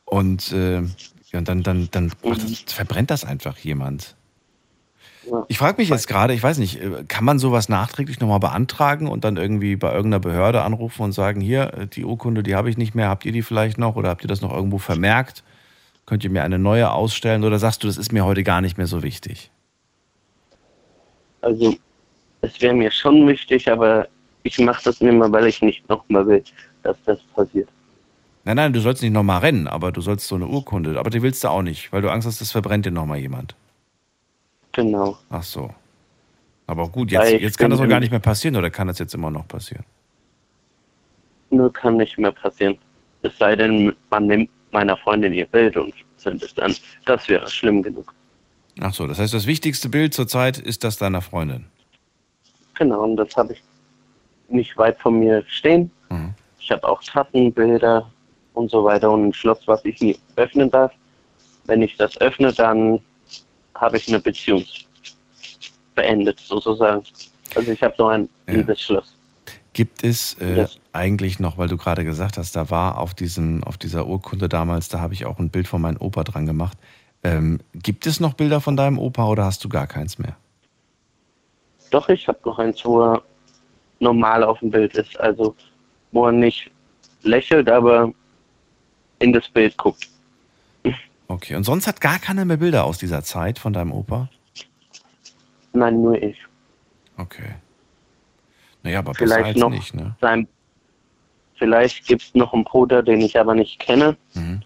Und, 0.06 0.52
äh, 0.52 0.80
ja, 0.80 1.38
und 1.38 1.48
dann, 1.48 1.62
dann, 1.62 1.88
dann 1.90 2.12
das, 2.22 2.64
verbrennt 2.66 3.10
das 3.10 3.24
einfach 3.24 3.58
jemand. 3.58 4.14
Ich 5.48 5.58
frage 5.58 5.80
mich 5.80 5.88
jetzt 5.88 6.08
gerade, 6.08 6.34
ich 6.34 6.42
weiß 6.42 6.58
nicht, 6.58 6.80
kann 7.06 7.24
man 7.24 7.38
sowas 7.38 7.68
nachträglich 7.68 8.18
nochmal 8.18 8.40
beantragen 8.40 9.06
und 9.06 9.22
dann 9.22 9.36
irgendwie 9.36 9.76
bei 9.76 9.92
irgendeiner 9.92 10.18
Behörde 10.18 10.62
anrufen 10.62 11.02
und 11.02 11.12
sagen, 11.12 11.40
hier, 11.40 11.88
die 11.94 12.04
Urkunde, 12.04 12.42
die 12.42 12.56
habe 12.56 12.68
ich 12.68 12.76
nicht 12.76 12.96
mehr, 12.96 13.08
habt 13.08 13.24
ihr 13.24 13.30
die 13.30 13.42
vielleicht 13.42 13.78
noch 13.78 13.94
oder 13.94 14.08
habt 14.08 14.24
ihr 14.24 14.28
das 14.28 14.40
noch 14.40 14.52
irgendwo 14.52 14.78
vermerkt? 14.78 15.44
Könnt 16.06 16.24
ihr 16.24 16.30
mir 16.30 16.42
eine 16.42 16.58
neue 16.58 16.90
ausstellen 16.90 17.44
oder 17.44 17.58
sagst 17.58 17.82
du, 17.82 17.86
das 17.86 17.96
ist 17.96 18.12
mir 18.12 18.24
heute 18.24 18.42
gar 18.42 18.60
nicht 18.60 18.76
mehr 18.76 18.86
so 18.86 19.02
wichtig? 19.02 19.50
Also 21.40 21.76
es 22.40 22.60
wäre 22.60 22.74
mir 22.74 22.90
schon 22.90 23.26
wichtig, 23.26 23.70
aber 23.70 24.08
ich 24.42 24.58
mache 24.58 24.82
das 24.84 25.00
nicht 25.00 25.12
mehr, 25.12 25.30
weil 25.30 25.46
ich 25.46 25.62
nicht 25.62 25.88
nochmal 25.88 26.26
will, 26.26 26.42
dass 26.82 26.96
das 27.04 27.20
passiert. 27.34 27.68
Nein, 28.44 28.56
nein, 28.56 28.72
du 28.72 28.80
sollst 28.80 29.02
nicht 29.02 29.12
nochmal 29.12 29.40
rennen, 29.40 29.68
aber 29.68 29.92
du 29.92 30.00
sollst 30.00 30.26
so 30.26 30.34
eine 30.34 30.48
Urkunde. 30.48 30.98
Aber 30.98 31.10
die 31.10 31.22
willst 31.22 31.44
du 31.44 31.48
auch 31.48 31.62
nicht, 31.62 31.92
weil 31.92 32.02
du 32.02 32.10
Angst 32.10 32.26
hast, 32.26 32.40
das 32.40 32.50
verbrennt 32.50 32.86
dir 32.86 32.90
nochmal 32.90 33.18
jemand. 33.18 33.54
Genau. 34.72 35.16
Ach 35.30 35.44
so. 35.44 35.70
Aber 36.66 36.88
gut, 36.88 37.12
jetzt, 37.12 37.32
jetzt 37.32 37.58
kann 37.58 37.70
das 37.70 37.78
doch 37.78 37.88
gar 37.88 38.00
nicht 38.00 38.10
mehr 38.10 38.20
passieren 38.20 38.56
oder 38.56 38.70
kann 38.70 38.88
das 38.88 38.98
jetzt 38.98 39.14
immer 39.14 39.30
noch 39.30 39.46
passieren? 39.46 39.84
Nur 41.50 41.72
kann 41.72 41.98
nicht 41.98 42.18
mehr 42.18 42.32
passieren. 42.32 42.78
Es 43.22 43.36
sei 43.38 43.54
denn, 43.54 43.94
man 44.10 44.26
nimmt 44.26 44.50
meiner 44.72 44.96
Freundin 44.96 45.32
ihr 45.32 45.46
Bild 45.46 45.76
und 45.76 45.94
sendet 46.16 46.48
es 46.48 46.54
dann. 46.54 46.74
Das 47.04 47.28
wäre 47.28 47.48
schlimm 47.48 47.82
genug. 47.82 48.12
Ach 48.80 48.92
so, 48.92 49.06
das 49.06 49.18
heißt, 49.18 49.34
das 49.34 49.46
wichtigste 49.46 49.88
Bild 49.88 50.14
zurzeit 50.14 50.58
ist 50.58 50.82
das 50.82 50.96
deiner 50.96 51.20
Freundin. 51.20 51.66
Genau, 52.74 53.04
und 53.04 53.16
das 53.16 53.36
habe 53.36 53.52
ich 53.52 53.62
nicht 54.48 54.76
weit 54.76 54.98
von 54.98 55.18
mir 55.18 55.44
stehen. 55.46 55.90
Mhm. 56.10 56.34
Ich 56.58 56.70
habe 56.70 56.88
auch 56.88 57.02
Tassenbilder 57.02 58.10
und 58.54 58.70
so 58.70 58.84
weiter 58.84 59.10
und 59.10 59.28
ein 59.28 59.32
Schloss, 59.34 59.60
was 59.66 59.84
ich 59.84 60.00
nie 60.00 60.18
öffnen 60.36 60.70
darf. 60.70 60.92
Wenn 61.64 61.82
ich 61.82 61.96
das 61.96 62.18
öffne, 62.20 62.52
dann 62.52 63.00
habe 63.74 63.96
ich 63.96 64.08
eine 64.08 64.20
Beziehung 64.20 64.64
beendet, 65.94 66.40
sozusagen. 66.40 67.02
Also 67.54 67.70
ich 67.72 67.82
habe 67.82 67.94
so 67.96 68.06
ein 68.06 68.28
Ja. 68.46 68.54
Liebesschloss. 68.54 69.14
Gibt 69.72 70.04
es 70.04 70.34
äh. 70.34 70.66
Eigentlich 70.92 71.40
noch, 71.40 71.58
weil 71.58 71.68
du 71.68 71.76
gerade 71.76 72.04
gesagt 72.04 72.38
hast, 72.38 72.54
da 72.54 72.70
war 72.70 72.98
auf, 72.98 73.14
diesem, 73.14 73.64
auf 73.64 73.78
dieser 73.78 74.06
Urkunde 74.06 74.48
damals, 74.48 74.88
da 74.88 75.00
habe 75.00 75.14
ich 75.14 75.24
auch 75.24 75.38
ein 75.38 75.50
Bild 75.50 75.68
von 75.68 75.80
meinem 75.80 75.96
Opa 75.98 76.24
dran 76.24 76.46
gemacht. 76.46 76.76
Ähm, 77.24 77.60
gibt 77.74 78.06
es 78.06 78.20
noch 78.20 78.34
Bilder 78.34 78.60
von 78.60 78.76
deinem 78.76 78.98
Opa 78.98 79.26
oder 79.26 79.44
hast 79.44 79.64
du 79.64 79.68
gar 79.68 79.86
keins 79.86 80.18
mehr? 80.18 80.36
Doch, 81.90 82.08
ich 82.08 82.26
habe 82.26 82.38
noch 82.44 82.58
eins, 82.58 82.84
wo 82.84 83.00
er 83.02 83.22
normal 84.00 84.42
auf 84.42 84.58
dem 84.58 84.70
Bild 84.70 84.94
ist. 84.94 85.18
Also 85.20 85.54
wo 86.10 86.26
er 86.26 86.32
nicht 86.32 86.70
lächelt, 87.22 87.68
aber 87.68 88.12
in 89.18 89.32
das 89.32 89.48
Bild 89.48 89.76
guckt. 89.76 90.08
Okay, 91.28 91.54
und 91.54 91.64
sonst 91.64 91.86
hat 91.86 92.00
gar 92.00 92.18
keiner 92.18 92.44
mehr 92.44 92.58
Bilder 92.58 92.84
aus 92.84 92.98
dieser 92.98 93.22
Zeit 93.22 93.58
von 93.58 93.72
deinem 93.72 93.92
Opa? 93.92 94.28
Nein, 95.72 96.02
nur 96.02 96.20
ich. 96.22 96.36
Okay. 97.16 97.54
Naja, 98.82 98.98
aber 98.98 99.14
Vielleicht 99.14 99.56
noch 99.56 99.70
nicht, 99.70 99.94
ne? 99.94 100.16
sein. 100.20 100.46
Vielleicht 101.62 102.08
gibt 102.08 102.22
es 102.22 102.34
noch 102.34 102.52
einen 102.52 102.64
Bruder, 102.64 103.04
den 103.04 103.20
ich 103.20 103.38
aber 103.38 103.54
nicht 103.54 103.78
kenne. 103.78 104.16
Mhm. 104.34 104.62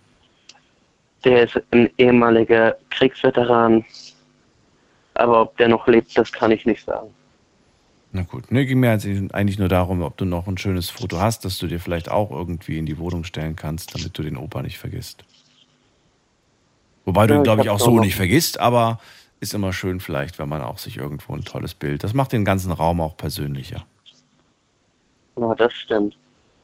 Der 1.27 1.43
ist 1.45 1.61
ein 1.73 1.91
ehemaliger 1.99 2.75
Kriegsveteran. 2.89 3.85
Aber 5.13 5.43
ob 5.43 5.59
der 5.59 5.69
noch 5.69 5.87
lebt, 5.87 6.17
das 6.17 6.33
kann 6.33 6.53
ich 6.53 6.65
nicht 6.65 6.83
sagen. 6.87 7.09
Na 8.13 8.23
gut. 8.23 8.51
Ne, 8.51 8.65
ging 8.65 8.81
mir 8.81 8.93
eigentlich 8.93 9.59
nur 9.59 9.69
darum, 9.69 10.01
ob 10.01 10.17
du 10.17 10.25
noch 10.25 10.47
ein 10.47 10.57
schönes 10.57 10.89
Foto 10.89 11.21
hast, 11.21 11.45
das 11.45 11.59
du 11.59 11.67
dir 11.67 11.81
vielleicht 11.81 12.11
auch 12.11 12.31
irgendwie 12.31 12.79
in 12.79 12.87
die 12.87 12.97
Wohnung 12.97 13.25
stellen 13.25 13.57
kannst, 13.57 13.95
damit 13.95 14.17
du 14.17 14.23
den 14.23 14.39
Opa 14.39 14.63
nicht 14.63 14.79
vergisst. 14.79 15.23
Wobei 17.05 17.27
du 17.27 17.35
Ja, 17.35 17.41
ihn, 17.41 17.43
ich 17.43 17.45
glaube 17.45 17.61
ich, 17.61 17.69
auch 17.69 17.79
so 17.79 18.01
nicht 18.01 18.17
vergisst, 18.17 18.59
aber 18.59 19.01
ist 19.41 19.53
immer 19.53 19.75
schön 19.75 20.01
vielleicht, 20.01 20.39
wenn 20.39 20.49
man 20.49 20.63
auch 20.63 20.79
sich 20.79 20.97
irgendwo 20.97 21.35
ein 21.35 21.45
tolles 21.45 21.75
Bild. 21.75 22.05
Das 22.05 22.15
macht 22.15 22.33
den 22.33 22.47
ganzen 22.47 22.73
Raum 22.73 23.03
auch 23.03 23.19
persönlicher. 23.19 23.85
Ja, 25.39 25.55
das 25.55 25.75
stimmt. 25.75 26.17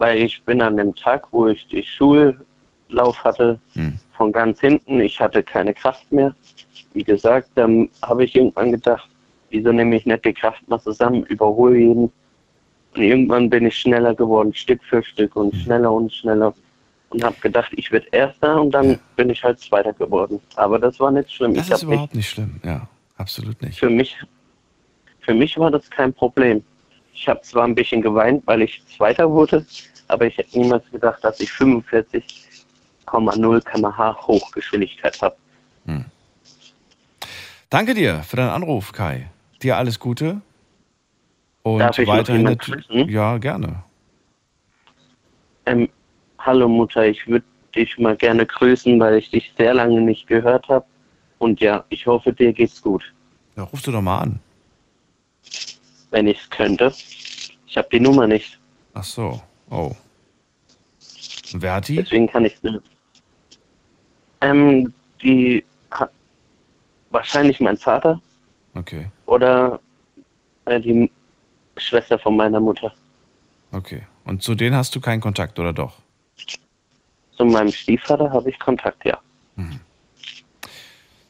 Weil 0.02 0.18
ich 0.18 0.42
bin 0.42 0.60
an 0.60 0.76
dem 0.76 0.92
Tag, 0.96 1.28
wo 1.30 1.46
ich 1.46 1.64
die 1.68 1.84
Schullauf 1.84 3.22
hatte, 3.22 3.60
Hm. 3.74 4.00
von 4.16 4.32
ganz 4.32 4.58
hinten, 4.58 5.00
ich 5.00 5.20
hatte 5.20 5.44
keine 5.44 5.72
Kraft 5.72 6.10
mehr. 6.10 6.34
Wie 6.92 7.04
gesagt, 7.04 7.50
dann 7.54 7.88
habe 8.02 8.24
ich 8.24 8.34
irgendwann 8.34 8.72
gedacht, 8.72 9.08
wieso 9.50 9.70
nehme 9.70 9.94
ich 9.94 10.04
nicht 10.04 10.24
die 10.24 10.32
Kraft 10.32 10.66
mal 10.68 10.80
zusammen, 10.80 11.22
überhole 11.26 11.78
jeden. 11.78 12.12
Und 12.96 13.00
irgendwann 13.00 13.48
bin 13.48 13.64
ich 13.64 13.78
schneller 13.78 14.12
geworden, 14.12 14.52
Stück 14.52 14.82
für 14.82 15.04
Stück 15.04 15.36
und 15.36 15.54
schneller 15.54 15.92
und 15.92 16.12
schneller. 16.12 16.52
Und 17.10 17.22
habe 17.22 17.36
gedacht, 17.40 17.70
ich 17.76 17.92
werde 17.92 18.08
Erster 18.10 18.60
und 18.60 18.72
dann 18.72 18.98
bin 19.14 19.30
ich 19.30 19.44
halt 19.44 19.60
Zweiter 19.60 19.92
geworden. 19.92 20.40
Aber 20.56 20.80
das 20.80 20.98
war 20.98 21.12
nicht 21.12 21.30
schlimm. 21.30 21.54
Das 21.54 21.68
ich 21.68 21.74
ist 21.74 21.82
überhaupt 21.84 22.16
nicht 22.16 22.28
schlimm. 22.28 22.60
Ja, 22.64 22.88
absolut 23.18 23.62
nicht. 23.62 23.78
für 23.78 23.88
mich, 23.88 24.16
für 25.20 25.32
mich 25.34 25.56
war 25.58 25.70
das 25.70 25.88
kein 25.88 26.12
Problem. 26.12 26.64
Ich 27.14 27.28
habe 27.28 27.40
zwar 27.42 27.64
ein 27.64 27.74
bisschen 27.74 28.02
geweint, 28.02 28.42
weil 28.46 28.62
ich 28.62 28.82
Zweiter 28.86 29.30
wurde, 29.30 29.64
aber 30.12 30.26
ich 30.26 30.36
hätte 30.36 30.58
niemals 30.58 30.84
gedacht, 30.90 31.22
dass 31.24 31.40
ich 31.40 31.50
45,0 31.50 33.60
km/h 33.64 34.16
Hochgeschwindigkeit 34.26 35.20
habe. 35.22 35.36
Danke 37.70 37.94
dir 37.94 38.22
für 38.22 38.36
deinen 38.36 38.50
Anruf, 38.50 38.92
Kai. 38.92 39.30
Dir 39.62 39.76
alles 39.78 39.98
Gute. 39.98 40.42
Und 41.62 41.78
Darf 41.78 41.98
ich 41.98 42.06
noch 42.06 42.16
weiterhin 42.16 42.42
natürlich. 42.42 42.86
grüßen? 42.88 43.08
Ja, 43.08 43.38
gerne. 43.38 43.82
Ähm, 45.64 45.88
hallo 46.38 46.68
Mutter, 46.68 47.06
ich 47.06 47.26
würde 47.26 47.46
dich 47.74 47.96
mal 47.98 48.16
gerne 48.16 48.44
grüßen, 48.44 48.98
weil 49.00 49.16
ich 49.18 49.30
dich 49.30 49.52
sehr 49.56 49.72
lange 49.74 50.00
nicht 50.02 50.26
gehört 50.26 50.68
habe. 50.68 50.84
Und 51.38 51.60
ja, 51.60 51.84
ich 51.88 52.06
hoffe, 52.06 52.32
dir 52.32 52.52
geht's 52.52 52.82
gut, 52.82 53.02
Ja, 53.56 53.62
rufst 53.62 53.86
du 53.86 53.92
doch 53.92 54.02
mal 54.02 54.18
an. 54.18 54.40
wenn 56.10 56.26
ich 56.26 56.40
es 56.40 56.50
könnte. 56.50 56.92
Ich 57.66 57.76
habe 57.76 57.88
die 57.90 58.00
Nummer 58.00 58.26
nicht, 58.26 58.58
Ach 58.94 59.04
so. 59.04 59.40
Oh. 59.72 59.96
Und 61.54 61.62
wer 61.62 61.74
hat 61.74 61.88
die? 61.88 61.96
deswegen 61.96 62.28
kann 62.28 62.44
ich 62.44 62.62
nicht. 62.62 62.80
Ähm, 64.42 64.92
die 65.22 65.64
hat 65.90 66.10
wahrscheinlich 67.10 67.58
mein 67.60 67.76
Vater. 67.76 68.20
Okay, 68.74 69.06
oder 69.26 69.80
äh, 70.66 70.80
die 70.80 71.10
Schwester 71.76 72.18
von 72.18 72.36
meiner 72.36 72.60
Mutter. 72.60 72.92
okay. 73.72 74.02
Und 74.24 74.42
zu 74.42 74.54
denen 74.54 74.76
hast 74.76 74.94
du 74.94 75.00
keinen 75.00 75.20
Kontakt, 75.20 75.58
oder 75.58 75.72
doch? 75.72 75.94
Zu 77.36 77.44
meinem 77.44 77.72
Stiefvater 77.72 78.30
habe 78.30 78.50
ich 78.50 78.58
Kontakt, 78.60 79.04
ja. 79.04 79.18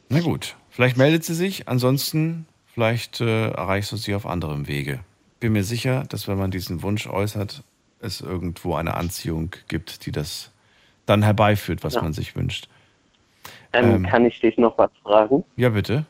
Na 0.09 0.19
gut. 0.19 0.55
Vielleicht 0.69 0.95
meldet 0.95 1.23
sie 1.23 1.33
sich. 1.33 1.67
Ansonsten, 1.67 2.45
vielleicht 2.67 3.19
äh, 3.19 3.49
erreichst 3.49 3.91
du 3.91 3.97
sie 3.97 4.13
auf 4.13 4.27
anderem 4.27 4.67
Wege. 4.67 4.99
Bin 5.39 5.53
mir 5.53 5.63
sicher, 5.63 6.03
dass 6.07 6.27
wenn 6.27 6.37
man 6.37 6.51
diesen 6.51 6.83
Wunsch 6.83 7.07
äußert, 7.07 7.63
es 8.03 8.21
irgendwo 8.21 8.75
eine 8.75 8.93
Anziehung 8.95 9.51
gibt, 9.67 10.05
die 10.05 10.11
das 10.11 10.51
dann 11.05 11.23
herbeiführt, 11.23 11.83
was 11.83 11.95
Ja. 11.95 12.01
man 12.01 12.13
sich 12.13 12.35
wünscht. 12.35 12.67
Ähm, 13.73 13.89
Ähm. 13.95 14.03
Kann 14.05 14.25
ich 14.25 14.39
dich 14.39 14.57
noch 14.57 14.77
was 14.77 14.91
fragen? 15.03 15.43
Ja, 15.55 15.69
bitte. 15.69 16.05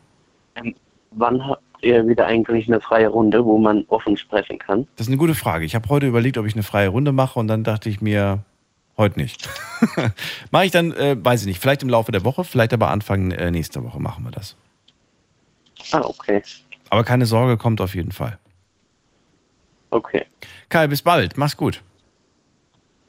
Ähm, 0.56 0.76
wann 1.12 1.46
habt 1.48 1.62
ihr 1.82 2.08
wieder 2.08 2.26
eigentlich 2.28 2.68
eine 2.68 2.80
freie 2.82 3.08
Runde, 3.08 3.44
wo 3.46 3.58
man 3.58 3.86
offen 3.88 4.18
sprechen 4.18 4.60
kann? 4.60 4.88
Das 4.96 5.08
ist 5.08 5.12
eine 5.12 5.18
gute 5.18 5.36
Frage. 5.36 5.66
Ich 5.66 5.76
habe 5.76 5.90
heute 5.90 6.08
überlegt, 6.08 6.38
ob 6.38 6.46
ich 6.46 6.54
eine 6.54 6.64
freie 6.64 6.90
Runde 6.90 7.12
mache 7.12 7.40
und 7.40 7.48
dann 7.48 7.64
dachte 7.64 7.90
ich 7.90 8.02
mir, 8.02 8.44
heute 8.98 9.20
nicht. 9.20 9.50
mache 10.52 10.66
ich 10.66 10.72
dann, 10.72 10.92
äh, 10.92 11.16
weiß 11.20 11.42
ich 11.42 11.48
nicht, 11.48 11.60
vielleicht 11.60 11.82
im 11.84 11.90
Laufe 11.90 12.12
der 12.12 12.24
Woche, 12.24 12.44
vielleicht 12.44 12.74
aber 12.74 12.90
Anfang 12.90 13.32
äh, 13.32 13.50
nächster 13.52 13.84
Woche 13.84 14.00
machen 14.00 14.24
wir 14.24 14.32
das. 14.32 14.56
Ah, 15.92 16.02
okay. 16.02 16.42
Aber 16.90 17.04
keine 17.04 17.26
Sorge, 17.26 17.58
kommt 17.58 17.82
auf 17.82 17.96
jeden 17.96 18.12
Fall. 18.12 18.38
Okay. 19.94 20.26
Kai, 20.70 20.88
bis 20.88 21.04
bald. 21.04 21.38
Mach's 21.38 21.56
gut. 21.56 21.84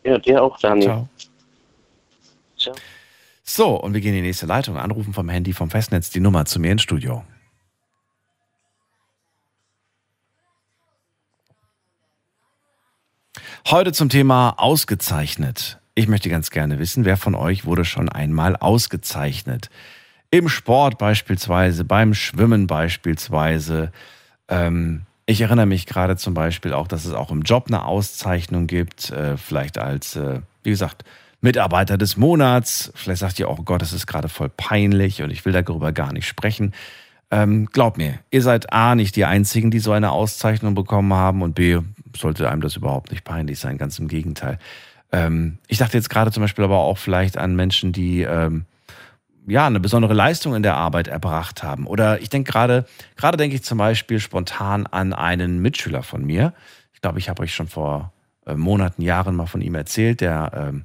Ja, 0.04 0.18
dir 0.18 0.42
auch, 0.42 0.58
Daniel. 0.58 0.86
Ciao. 0.86 1.08
Ciao. 2.58 2.74
So, 3.42 3.80
und 3.80 3.94
wir 3.94 4.02
gehen 4.02 4.10
in 4.10 4.22
die 4.22 4.28
nächste 4.28 4.44
Leitung. 4.44 4.76
Anrufen 4.76 5.14
vom 5.14 5.30
Handy 5.30 5.54
vom 5.54 5.70
Festnetz 5.70 6.10
die 6.10 6.20
Nummer 6.20 6.44
zu 6.44 6.60
mir 6.60 6.72
ins 6.72 6.82
Studio. 6.82 7.24
Heute 13.66 13.92
zum 13.92 14.10
Thema 14.10 14.54
ausgezeichnet. 14.58 15.78
Ich 15.94 16.06
möchte 16.06 16.28
ganz 16.28 16.50
gerne 16.50 16.78
wissen, 16.78 17.06
wer 17.06 17.16
von 17.16 17.34
euch 17.34 17.64
wurde 17.64 17.86
schon 17.86 18.10
einmal 18.10 18.56
ausgezeichnet? 18.56 19.70
Im 20.30 20.50
Sport 20.50 20.98
beispielsweise, 20.98 21.84
beim 21.84 22.12
Schwimmen 22.12 22.66
beispielsweise. 22.66 23.90
Ähm, 24.48 25.06
ich 25.26 25.40
erinnere 25.40 25.66
mich 25.66 25.86
gerade 25.86 26.16
zum 26.16 26.34
Beispiel 26.34 26.72
auch, 26.72 26.86
dass 26.86 27.04
es 27.04 27.12
auch 27.12 27.30
im 27.30 27.42
Job 27.42 27.66
eine 27.68 27.84
Auszeichnung 27.84 28.66
gibt, 28.66 29.10
äh, 29.10 29.36
vielleicht 29.36 29.78
als, 29.78 30.16
äh, 30.16 30.40
wie 30.62 30.70
gesagt, 30.70 31.04
Mitarbeiter 31.40 31.98
des 31.98 32.16
Monats. 32.16 32.92
Vielleicht 32.94 33.20
sagt 33.20 33.38
ihr 33.38 33.48
auch, 33.48 33.58
oh 33.58 33.62
Gott, 33.64 33.82
das 33.82 33.92
ist 33.92 34.06
gerade 34.06 34.28
voll 34.28 34.48
peinlich 34.48 35.22
und 35.22 35.30
ich 35.30 35.44
will 35.44 35.52
darüber 35.52 35.92
gar 35.92 36.12
nicht 36.12 36.26
sprechen. 36.26 36.72
Ähm, 37.30 37.66
glaub 37.66 37.96
mir, 37.96 38.18
ihr 38.30 38.42
seid 38.42 38.72
A, 38.72 38.94
nicht 38.94 39.16
die 39.16 39.24
Einzigen, 39.24 39.70
die 39.70 39.78
so 39.78 39.92
eine 39.92 40.12
Auszeichnung 40.12 40.74
bekommen 40.74 41.12
haben 41.14 41.42
und 41.42 41.54
B, 41.54 41.80
sollte 42.16 42.48
einem 42.48 42.60
das 42.60 42.76
überhaupt 42.76 43.10
nicht 43.10 43.24
peinlich 43.24 43.58
sein, 43.58 43.76
ganz 43.76 43.98
im 43.98 44.08
Gegenteil. 44.08 44.58
Ähm, 45.10 45.58
ich 45.68 45.78
dachte 45.78 45.96
jetzt 45.96 46.10
gerade 46.10 46.32
zum 46.32 46.42
Beispiel 46.42 46.64
aber 46.64 46.78
auch 46.78 46.98
vielleicht 46.98 47.36
an 47.36 47.56
Menschen, 47.56 47.92
die 47.92 48.22
ähm, 48.22 48.66
ja 49.46 49.66
eine 49.66 49.80
besondere 49.80 50.14
Leistung 50.14 50.54
in 50.54 50.62
der 50.62 50.76
Arbeit 50.76 51.08
erbracht 51.08 51.62
haben. 51.62 51.86
Oder 51.86 52.20
ich 52.20 52.28
denke 52.28 52.50
gerade, 52.50 52.86
gerade 53.16 53.36
denke 53.36 53.56
ich 53.56 53.62
zum 53.62 53.78
Beispiel 53.78 54.20
spontan 54.20 54.86
an 54.86 55.12
einen 55.12 55.60
Mitschüler 55.60 56.02
von 56.02 56.24
mir. 56.24 56.54
Ich 56.92 57.00
glaube, 57.00 57.18
ich 57.18 57.28
habe 57.28 57.42
euch 57.42 57.54
schon 57.54 57.68
vor 57.68 58.12
äh, 58.46 58.54
Monaten, 58.54 59.02
Jahren 59.02 59.36
mal 59.36 59.46
von 59.46 59.60
ihm 59.60 59.74
erzählt, 59.74 60.20
der 60.20 60.52
ähm, 60.54 60.84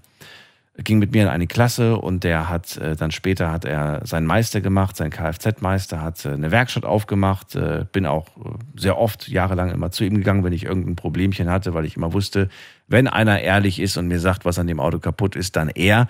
ging 0.83 0.99
mit 0.99 1.11
mir 1.11 1.23
in 1.23 1.29
eine 1.29 1.47
Klasse 1.47 1.97
und 1.97 2.23
der 2.23 2.49
hat 2.49 2.77
äh, 2.77 2.95
dann 2.95 3.11
später 3.11 3.51
hat 3.51 3.65
er 3.65 4.05
seinen 4.05 4.25
Meister 4.25 4.61
gemacht, 4.61 4.95
seinen 4.95 5.11
Kfz-Meister, 5.11 6.01
hat 6.01 6.23
äh, 6.25 6.29
eine 6.29 6.51
Werkstatt 6.51 6.85
aufgemacht, 6.85 7.55
äh, 7.55 7.85
bin 7.91 8.05
auch 8.05 8.27
äh, 8.37 8.51
sehr 8.75 8.97
oft 8.97 9.27
jahrelang 9.27 9.71
immer 9.71 9.91
zu 9.91 10.03
ihm 10.03 10.15
gegangen, 10.15 10.43
wenn 10.43 10.53
ich 10.53 10.65
irgendein 10.65 10.95
Problemchen 10.95 11.49
hatte, 11.49 11.73
weil 11.73 11.85
ich 11.85 11.97
immer 11.97 12.13
wusste, 12.13 12.49
wenn 12.89 13.07
einer 13.07 13.39
ehrlich 13.39 13.79
ist 13.79 13.97
und 13.97 14.07
mir 14.07 14.19
sagt, 14.19 14.45
was 14.45 14.59
an 14.59 14.67
dem 14.67 14.79
Auto 14.79 14.99
kaputt 14.99 15.35
ist, 15.35 15.55
dann 15.55 15.69
er. 15.69 16.07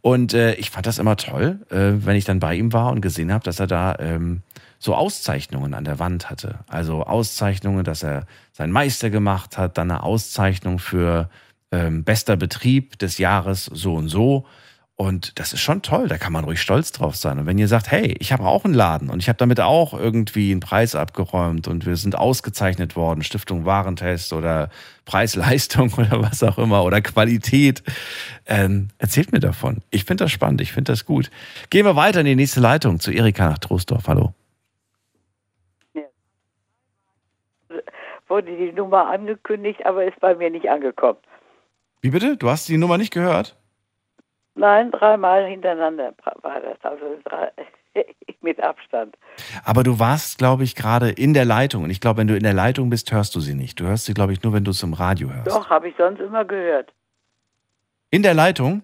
Und 0.00 0.34
äh, 0.34 0.54
ich 0.54 0.70
fand 0.70 0.86
das 0.86 0.98
immer 0.98 1.16
toll, 1.16 1.60
äh, 1.70 2.04
wenn 2.04 2.16
ich 2.16 2.24
dann 2.24 2.40
bei 2.40 2.54
ihm 2.56 2.72
war 2.72 2.90
und 2.90 3.00
gesehen 3.00 3.32
habe, 3.32 3.44
dass 3.44 3.60
er 3.60 3.66
da 3.66 3.96
ähm, 3.98 4.42
so 4.78 4.94
Auszeichnungen 4.94 5.74
an 5.74 5.84
der 5.84 5.98
Wand 5.98 6.30
hatte. 6.30 6.60
Also 6.66 7.04
Auszeichnungen, 7.04 7.84
dass 7.84 8.02
er 8.02 8.26
seinen 8.52 8.72
Meister 8.72 9.10
gemacht 9.10 9.56
hat, 9.56 9.78
dann 9.78 9.90
eine 9.90 10.02
Auszeichnung 10.02 10.78
für 10.78 11.30
ähm, 11.70 12.04
bester 12.04 12.36
Betrieb 12.36 12.98
des 12.98 13.18
Jahres 13.18 13.66
so 13.66 13.94
und 13.94 14.08
so. 14.08 14.46
Und 14.96 15.40
das 15.40 15.52
ist 15.52 15.60
schon 15.60 15.82
toll, 15.82 16.06
da 16.06 16.18
kann 16.18 16.32
man 16.32 16.44
ruhig 16.44 16.60
stolz 16.60 16.92
drauf 16.92 17.16
sein. 17.16 17.40
Und 17.40 17.46
wenn 17.46 17.58
ihr 17.58 17.66
sagt, 17.66 17.90
hey, 17.90 18.14
ich 18.20 18.32
habe 18.32 18.44
auch 18.44 18.64
einen 18.64 18.74
Laden 18.74 19.10
und 19.10 19.18
ich 19.18 19.28
habe 19.28 19.36
damit 19.36 19.58
auch 19.58 19.92
irgendwie 19.92 20.52
einen 20.52 20.60
Preis 20.60 20.94
abgeräumt 20.94 21.66
und 21.66 21.84
wir 21.84 21.96
sind 21.96 22.16
ausgezeichnet 22.16 22.94
worden, 22.94 23.24
Stiftung 23.24 23.64
Warentest 23.64 24.32
oder 24.32 24.70
Preis-Leistung 25.04 25.92
oder 25.98 26.22
was 26.22 26.44
auch 26.44 26.58
immer 26.58 26.84
oder 26.84 27.00
Qualität, 27.00 27.82
ähm, 28.46 28.88
erzählt 28.98 29.32
mir 29.32 29.40
davon. 29.40 29.78
Ich 29.90 30.04
finde 30.04 30.24
das 30.24 30.30
spannend, 30.30 30.60
ich 30.60 30.72
finde 30.72 30.92
das 30.92 31.04
gut. 31.04 31.28
Gehen 31.70 31.86
wir 31.86 31.96
weiter 31.96 32.20
in 32.20 32.26
die 32.26 32.36
nächste 32.36 32.60
Leitung 32.60 33.00
zu 33.00 33.10
Erika 33.10 33.48
nach 33.48 33.58
Troisdorf. 33.58 34.06
Hallo. 34.06 34.32
Wurde 38.28 38.56
die 38.56 38.72
Nummer 38.72 39.10
angekündigt, 39.10 39.84
aber 39.84 40.04
ist 40.04 40.20
bei 40.20 40.36
mir 40.36 40.50
nicht 40.50 40.68
angekommen. 40.68 41.18
Wie 42.00 42.10
bitte? 42.10 42.36
Du 42.36 42.48
hast 42.48 42.68
die 42.68 42.78
Nummer 42.78 42.96
nicht 42.96 43.12
gehört? 43.12 43.56
Nein, 44.54 44.90
dreimal 44.92 45.46
hintereinander 45.46 46.14
war 46.42 46.60
das, 46.60 46.78
also 46.82 47.18
drei, 47.24 47.50
mit 48.40 48.62
Abstand. 48.62 49.16
Aber 49.64 49.82
du 49.82 49.98
warst, 49.98 50.38
glaube 50.38 50.64
ich, 50.64 50.74
gerade 50.74 51.10
in 51.10 51.34
der 51.34 51.44
Leitung. 51.44 51.84
Und 51.84 51.90
ich 51.90 52.00
glaube, 52.00 52.18
wenn 52.18 52.28
du 52.28 52.36
in 52.36 52.42
der 52.42 52.52
Leitung 52.52 52.90
bist, 52.90 53.10
hörst 53.12 53.34
du 53.34 53.40
sie 53.40 53.54
nicht. 53.54 53.80
Du 53.80 53.84
hörst 53.84 54.04
sie, 54.04 54.14
glaube 54.14 54.32
ich, 54.32 54.42
nur, 54.42 54.52
wenn 54.52 54.64
du 54.64 54.70
es 54.70 54.82
im 54.82 54.92
Radio 54.92 55.32
hörst. 55.32 55.48
Doch, 55.48 55.70
habe 55.70 55.88
ich 55.88 55.94
sonst 55.96 56.20
immer 56.20 56.44
gehört. 56.44 56.92
In 58.10 58.22
der 58.22 58.34
Leitung? 58.34 58.82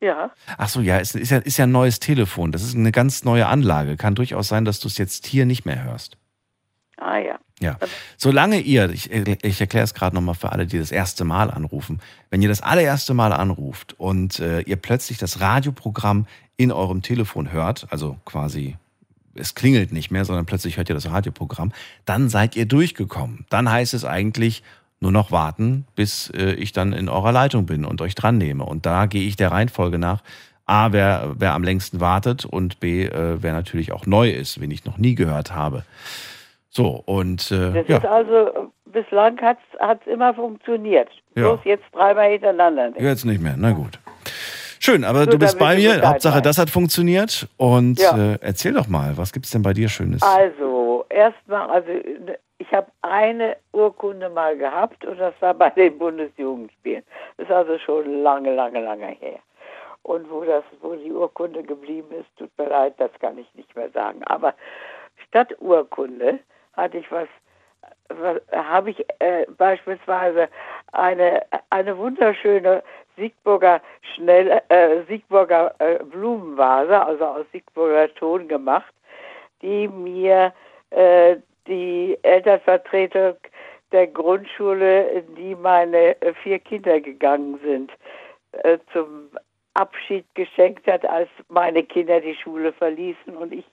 Ja. 0.00 0.30
Ach 0.56 0.68
so, 0.68 0.80
ja, 0.80 0.98
es 0.98 1.14
ist 1.14 1.30
ja, 1.30 1.38
ist 1.38 1.58
ja 1.58 1.64
ein 1.64 1.72
neues 1.72 1.98
Telefon. 2.00 2.52
Das 2.52 2.62
ist 2.62 2.76
eine 2.76 2.92
ganz 2.92 3.24
neue 3.24 3.46
Anlage. 3.46 3.96
Kann 3.96 4.14
durchaus 4.14 4.48
sein, 4.48 4.64
dass 4.64 4.80
du 4.80 4.88
es 4.88 4.98
jetzt 4.98 5.26
hier 5.26 5.44
nicht 5.44 5.64
mehr 5.64 5.84
hörst. 5.84 6.16
Ah 6.96 7.18
ja. 7.18 7.38
Ja. 7.60 7.76
Solange 8.16 8.60
ihr, 8.60 8.90
ich, 8.90 9.10
ich 9.10 9.60
erkläre 9.60 9.84
es 9.84 9.94
gerade 9.94 10.14
nochmal 10.14 10.36
für 10.36 10.52
alle, 10.52 10.66
die 10.66 10.78
das 10.78 10.92
erste 10.92 11.24
Mal 11.24 11.50
anrufen, 11.50 12.00
wenn 12.30 12.40
ihr 12.40 12.48
das 12.48 12.60
allererste 12.60 13.14
Mal 13.14 13.32
anruft 13.32 13.94
und 13.98 14.38
äh, 14.38 14.60
ihr 14.60 14.76
plötzlich 14.76 15.18
das 15.18 15.40
Radioprogramm 15.40 16.26
in 16.56 16.70
eurem 16.70 17.02
Telefon 17.02 17.50
hört, 17.50 17.86
also 17.90 18.16
quasi 18.24 18.76
es 19.34 19.54
klingelt 19.54 19.92
nicht 19.92 20.10
mehr, 20.10 20.24
sondern 20.24 20.46
plötzlich 20.46 20.76
hört 20.76 20.88
ihr 20.88 20.94
das 20.94 21.10
Radioprogramm, 21.10 21.72
dann 22.04 22.28
seid 22.28 22.56
ihr 22.56 22.66
durchgekommen. 22.66 23.46
Dann 23.48 23.70
heißt 23.70 23.94
es 23.94 24.04
eigentlich 24.04 24.62
nur 25.00 25.12
noch 25.12 25.30
warten, 25.30 25.86
bis 25.94 26.30
äh, 26.30 26.52
ich 26.54 26.72
dann 26.72 26.92
in 26.92 27.08
eurer 27.08 27.32
Leitung 27.32 27.66
bin 27.66 27.84
und 27.84 28.00
euch 28.00 28.14
dran 28.14 28.38
nehme. 28.38 28.64
Und 28.64 28.84
da 28.86 29.06
gehe 29.06 29.26
ich 29.26 29.36
der 29.36 29.52
Reihenfolge 29.52 29.98
nach. 29.98 30.22
A, 30.66 30.92
wer, 30.92 31.34
wer 31.38 31.54
am 31.54 31.62
längsten 31.62 32.00
wartet 32.00 32.44
und 32.44 32.80
B, 32.80 33.04
äh, 33.04 33.40
wer 33.40 33.52
natürlich 33.52 33.92
auch 33.92 34.06
neu 34.06 34.30
ist, 34.30 34.60
wen 34.60 34.70
ich 34.70 34.84
noch 34.84 34.98
nie 34.98 35.14
gehört 35.14 35.54
habe. 35.54 35.84
So, 36.70 37.02
und 37.06 37.50
äh, 37.50 37.72
Das 37.82 37.88
ja. 37.88 37.96
ist 37.98 38.06
also, 38.06 38.72
bislang 38.86 39.40
hat 39.40 39.58
es 40.00 40.06
immer 40.12 40.34
funktioniert. 40.34 41.08
Ja. 41.34 41.42
Bloß 41.44 41.60
jetzt 41.64 41.84
dreimal 41.92 42.30
hintereinander. 42.30 42.90
nicht. 42.90 43.00
Jetzt 43.00 43.24
nicht 43.24 43.40
mehr, 43.42 43.54
na 43.56 43.72
gut. 43.72 43.98
Schön, 44.80 45.04
aber 45.04 45.24
So, 45.24 45.30
du 45.32 45.38
bist 45.38 45.58
bei 45.58 45.76
mir. 45.76 46.00
Hauptsache, 46.06 46.36
weißt. 46.36 46.46
das 46.46 46.58
hat 46.58 46.70
funktioniert. 46.70 47.48
Und 47.56 47.98
Ja. 48.00 48.16
äh, 48.34 48.38
erzähl 48.40 48.74
doch 48.74 48.86
mal, 48.86 49.16
was 49.16 49.32
gibt's 49.32 49.50
denn 49.50 49.62
bei 49.62 49.72
dir 49.72 49.88
Schönes? 49.88 50.22
Also, 50.22 51.04
erstmal, 51.08 51.68
also 51.70 51.88
ich 52.58 52.72
habe 52.72 52.86
eine 53.02 53.56
Urkunde 53.72 54.28
mal 54.28 54.56
gehabt 54.56 55.04
und 55.04 55.18
das 55.18 55.34
war 55.40 55.54
bei 55.54 55.70
den 55.70 55.98
Bundesjugendspielen. 55.98 57.02
Das 57.38 57.46
ist 57.48 57.52
also 57.52 57.78
schon 57.78 58.22
lange, 58.22 58.54
lange, 58.54 58.80
lange 58.80 59.06
her. 59.06 59.38
Und 60.02 60.30
wo 60.30 60.44
das, 60.44 60.64
wo 60.80 60.94
die 60.94 61.10
Urkunde 61.12 61.62
geblieben 61.62 62.08
ist, 62.18 62.28
tut 62.38 62.50
mir 62.56 62.68
leid, 62.68 62.94
das 62.98 63.10
kann 63.20 63.36
ich 63.38 63.52
nicht 63.54 63.74
mehr 63.74 63.90
sagen. 63.90 64.22
Aber 64.24 64.54
statt 65.28 65.54
Urkunde 65.60 66.38
hatte 66.78 66.98
ich 66.98 67.10
was, 67.12 67.28
was 68.08 68.40
habe 68.52 68.90
ich 68.90 69.04
äh, 69.18 69.44
beispielsweise 69.58 70.48
eine, 70.92 71.42
eine 71.70 71.98
wunderschöne 71.98 72.82
Siegburger 73.16 73.82
Schnell, 74.14 74.62
äh, 74.68 75.02
Siegburger 75.08 75.74
äh, 75.80 76.02
Blumenvase, 76.04 77.04
also 77.04 77.24
aus 77.24 77.46
Siegburger 77.52 78.14
Ton 78.14 78.48
gemacht, 78.48 78.94
die 79.60 79.88
mir 79.88 80.52
äh, 80.90 81.36
die 81.66 82.16
Elternvertretung 82.22 83.36
der 83.92 84.06
Grundschule, 84.06 85.08
in 85.08 85.34
die 85.34 85.54
meine 85.54 86.16
vier 86.42 86.58
Kinder 86.58 87.00
gegangen 87.00 87.58
sind, 87.64 87.90
äh, 88.52 88.78
zum 88.92 89.28
Abschied 89.74 90.24
geschenkt 90.34 90.86
hat, 90.86 91.04
als 91.04 91.28
meine 91.48 91.82
Kinder 91.82 92.20
die 92.20 92.34
Schule 92.34 92.72
verließen. 92.72 93.36
Und 93.36 93.52
ich 93.52 93.64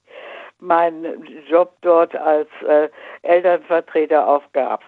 meinen 0.58 1.24
Job 1.48 1.76
dort 1.82 2.14
als 2.14 2.48
äh, 2.66 2.88
Elternvertreter 3.22 4.26
aufgab. 4.26 4.82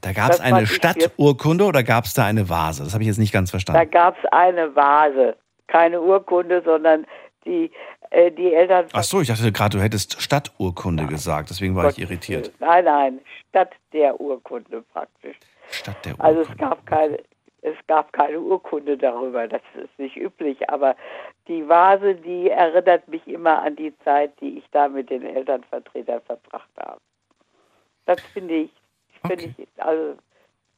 Da 0.00 0.12
gab 0.12 0.30
es 0.30 0.40
eine 0.40 0.66
Stadturkunde 0.66 1.64
oder 1.64 1.82
gab 1.82 2.04
es 2.04 2.14
da 2.14 2.24
eine 2.24 2.48
Vase? 2.48 2.84
Das 2.84 2.94
habe 2.94 3.02
ich 3.02 3.08
jetzt 3.08 3.18
nicht 3.18 3.32
ganz 3.32 3.50
Da 3.50 3.52
verstanden. 3.52 3.90
gab 3.90 4.16
es 4.18 4.24
eine 4.32 4.74
Vase, 4.74 5.36
keine 5.66 6.00
Urkunde, 6.00 6.62
sondern 6.64 7.06
die, 7.44 7.70
äh, 8.10 8.30
die 8.30 8.54
Eltern. 8.54 8.86
Ach 8.94 9.02
so, 9.02 9.20
ich 9.20 9.28
dachte 9.28 9.52
gerade, 9.52 9.76
du 9.76 9.82
hättest 9.82 10.20
Stadturkunde 10.22 11.06
gesagt. 11.06 11.50
Deswegen 11.50 11.76
war 11.76 11.90
ich 11.90 11.98
irritiert. 11.98 12.50
Nein, 12.60 12.84
nein, 12.86 13.20
statt 13.50 13.72
der 13.92 14.18
Urkunde 14.18 14.82
praktisch. 14.92 15.36
Stadt 15.70 16.02
der 16.04 16.14
Also 16.18 16.40
es 16.40 16.56
gab 16.56 16.84
keine, 16.86 17.18
es 17.64 17.76
gab 17.86 18.12
keine 18.12 18.40
Urkunde 18.40 18.98
darüber, 18.98 19.48
das 19.48 19.62
ist 19.74 19.98
nicht 19.98 20.16
üblich, 20.16 20.68
aber 20.68 20.94
die 21.48 21.66
Vase, 21.66 22.14
die 22.14 22.50
erinnert 22.50 23.08
mich 23.08 23.26
immer 23.26 23.62
an 23.62 23.74
die 23.74 23.96
Zeit, 24.00 24.38
die 24.40 24.58
ich 24.58 24.64
da 24.70 24.88
mit 24.88 25.08
den 25.08 25.24
Elternvertretern 25.24 26.20
verbracht 26.22 26.68
habe. 26.78 27.00
Das 28.04 28.20
finde 28.32 28.54
ich, 28.54 28.70
finde 29.26 29.44
ich 29.44 29.66
also 29.78 30.16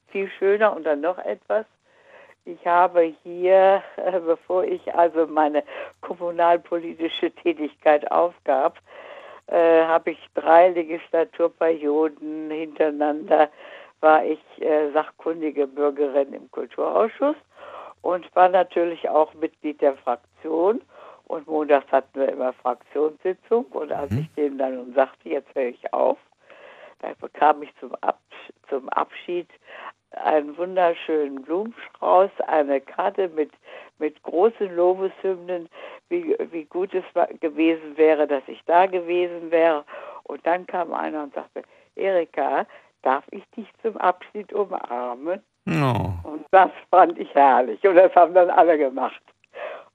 viel 0.08 0.30
schöner 0.38 0.76
und 0.76 0.84
dann 0.84 1.00
noch 1.00 1.18
etwas. 1.18 1.66
Ich 2.44 2.64
habe 2.64 3.12
hier, 3.24 3.82
äh, 3.96 4.20
bevor 4.20 4.62
ich 4.62 4.94
also 4.94 5.26
meine 5.26 5.64
kommunalpolitische 6.02 7.32
Tätigkeit 7.32 8.08
aufgab, 8.12 8.78
äh, 9.48 9.82
habe 9.82 10.12
ich 10.12 10.18
drei 10.34 10.68
Legislaturperioden 10.68 12.48
hintereinander 12.52 13.50
war 14.00 14.24
ich 14.24 14.40
äh, 14.60 14.90
sachkundige 14.92 15.66
Bürgerin 15.66 16.32
im 16.32 16.50
Kulturausschuss 16.50 17.36
und 18.02 18.34
war 18.36 18.48
natürlich 18.48 19.08
auch 19.08 19.32
Mitglied 19.34 19.80
der 19.80 19.96
Fraktion. 19.96 20.80
Und 21.24 21.46
montags 21.48 21.90
hatten 21.90 22.20
wir 22.20 22.28
immer 22.28 22.52
Fraktionssitzung. 22.52 23.64
Und 23.66 23.90
als 23.92 24.12
ich 24.12 24.32
dem 24.34 24.58
dann 24.58 24.76
nun 24.76 24.94
sagte, 24.94 25.28
jetzt 25.28 25.52
höre 25.54 25.70
ich 25.70 25.92
auf, 25.92 26.18
da 27.00 27.08
bekam 27.20 27.62
ich 27.62 27.74
zum, 27.80 27.94
Ab 27.96 28.20
zum 28.68 28.88
Abschied 28.90 29.48
einen 30.12 30.56
wunderschönen 30.56 31.42
Blumenstrauß, 31.42 32.30
eine 32.46 32.80
Karte 32.80 33.28
mit, 33.28 33.50
mit 33.98 34.22
großen 34.22 34.74
Lobeshymnen, 34.74 35.68
wie, 36.08 36.36
wie 36.52 36.64
gut 36.64 36.94
es 36.94 37.04
gewesen 37.40 37.96
wäre, 37.96 38.26
dass 38.26 38.42
ich 38.46 38.62
da 38.66 38.86
gewesen 38.86 39.50
wäre. 39.50 39.84
Und 40.22 40.46
dann 40.46 40.66
kam 40.66 40.92
einer 40.94 41.24
und 41.24 41.34
sagte, 41.34 41.62
Erika, 41.96 42.66
darf 43.06 43.24
ich 43.30 43.44
dich 43.56 43.68
zum 43.82 43.96
Abschied 43.98 44.52
umarmen? 44.52 45.40
Oh. 45.68 46.10
Und 46.28 46.44
das 46.50 46.70
fand 46.90 47.18
ich 47.18 47.32
herrlich. 47.34 47.82
Und 47.86 47.94
das 47.94 48.14
haben 48.14 48.34
dann 48.34 48.50
alle 48.50 48.76
gemacht. 48.76 49.20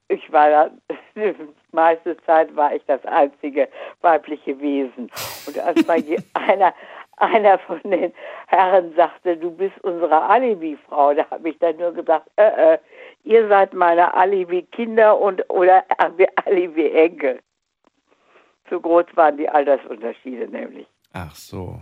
Ich 0.08 0.32
war 0.32 0.48
dann, 0.50 0.80
die 1.14 1.34
meiste 1.72 2.16
Zeit 2.24 2.54
war 2.56 2.74
ich 2.74 2.82
das 2.86 3.04
einzige 3.04 3.68
weibliche 4.00 4.58
Wesen. 4.58 5.10
Und 5.46 5.58
als 5.58 5.86
mal 5.86 6.02
einer, 6.34 6.74
einer 7.18 7.58
von 7.60 7.80
den 7.84 8.12
Herren 8.48 8.94
sagte, 8.96 9.36
du 9.36 9.50
bist 9.50 9.78
unsere 9.82 10.22
Alibi-Frau, 10.22 11.14
da 11.14 11.30
habe 11.30 11.50
ich 11.50 11.58
dann 11.58 11.76
nur 11.76 11.92
gesagt, 11.92 12.30
äh, 12.36 12.74
äh, 12.74 12.78
ihr 13.24 13.46
seid 13.48 13.74
meine 13.74 14.14
Alibi-Kinder 14.14 15.18
und 15.18 15.48
oder 15.50 15.84
Alibi-Enkel. 16.46 17.40
So 18.70 18.80
groß 18.80 19.06
waren 19.14 19.36
die 19.36 19.48
Altersunterschiede 19.48 20.48
nämlich. 20.48 20.86
Ach 21.12 21.34
so. 21.34 21.78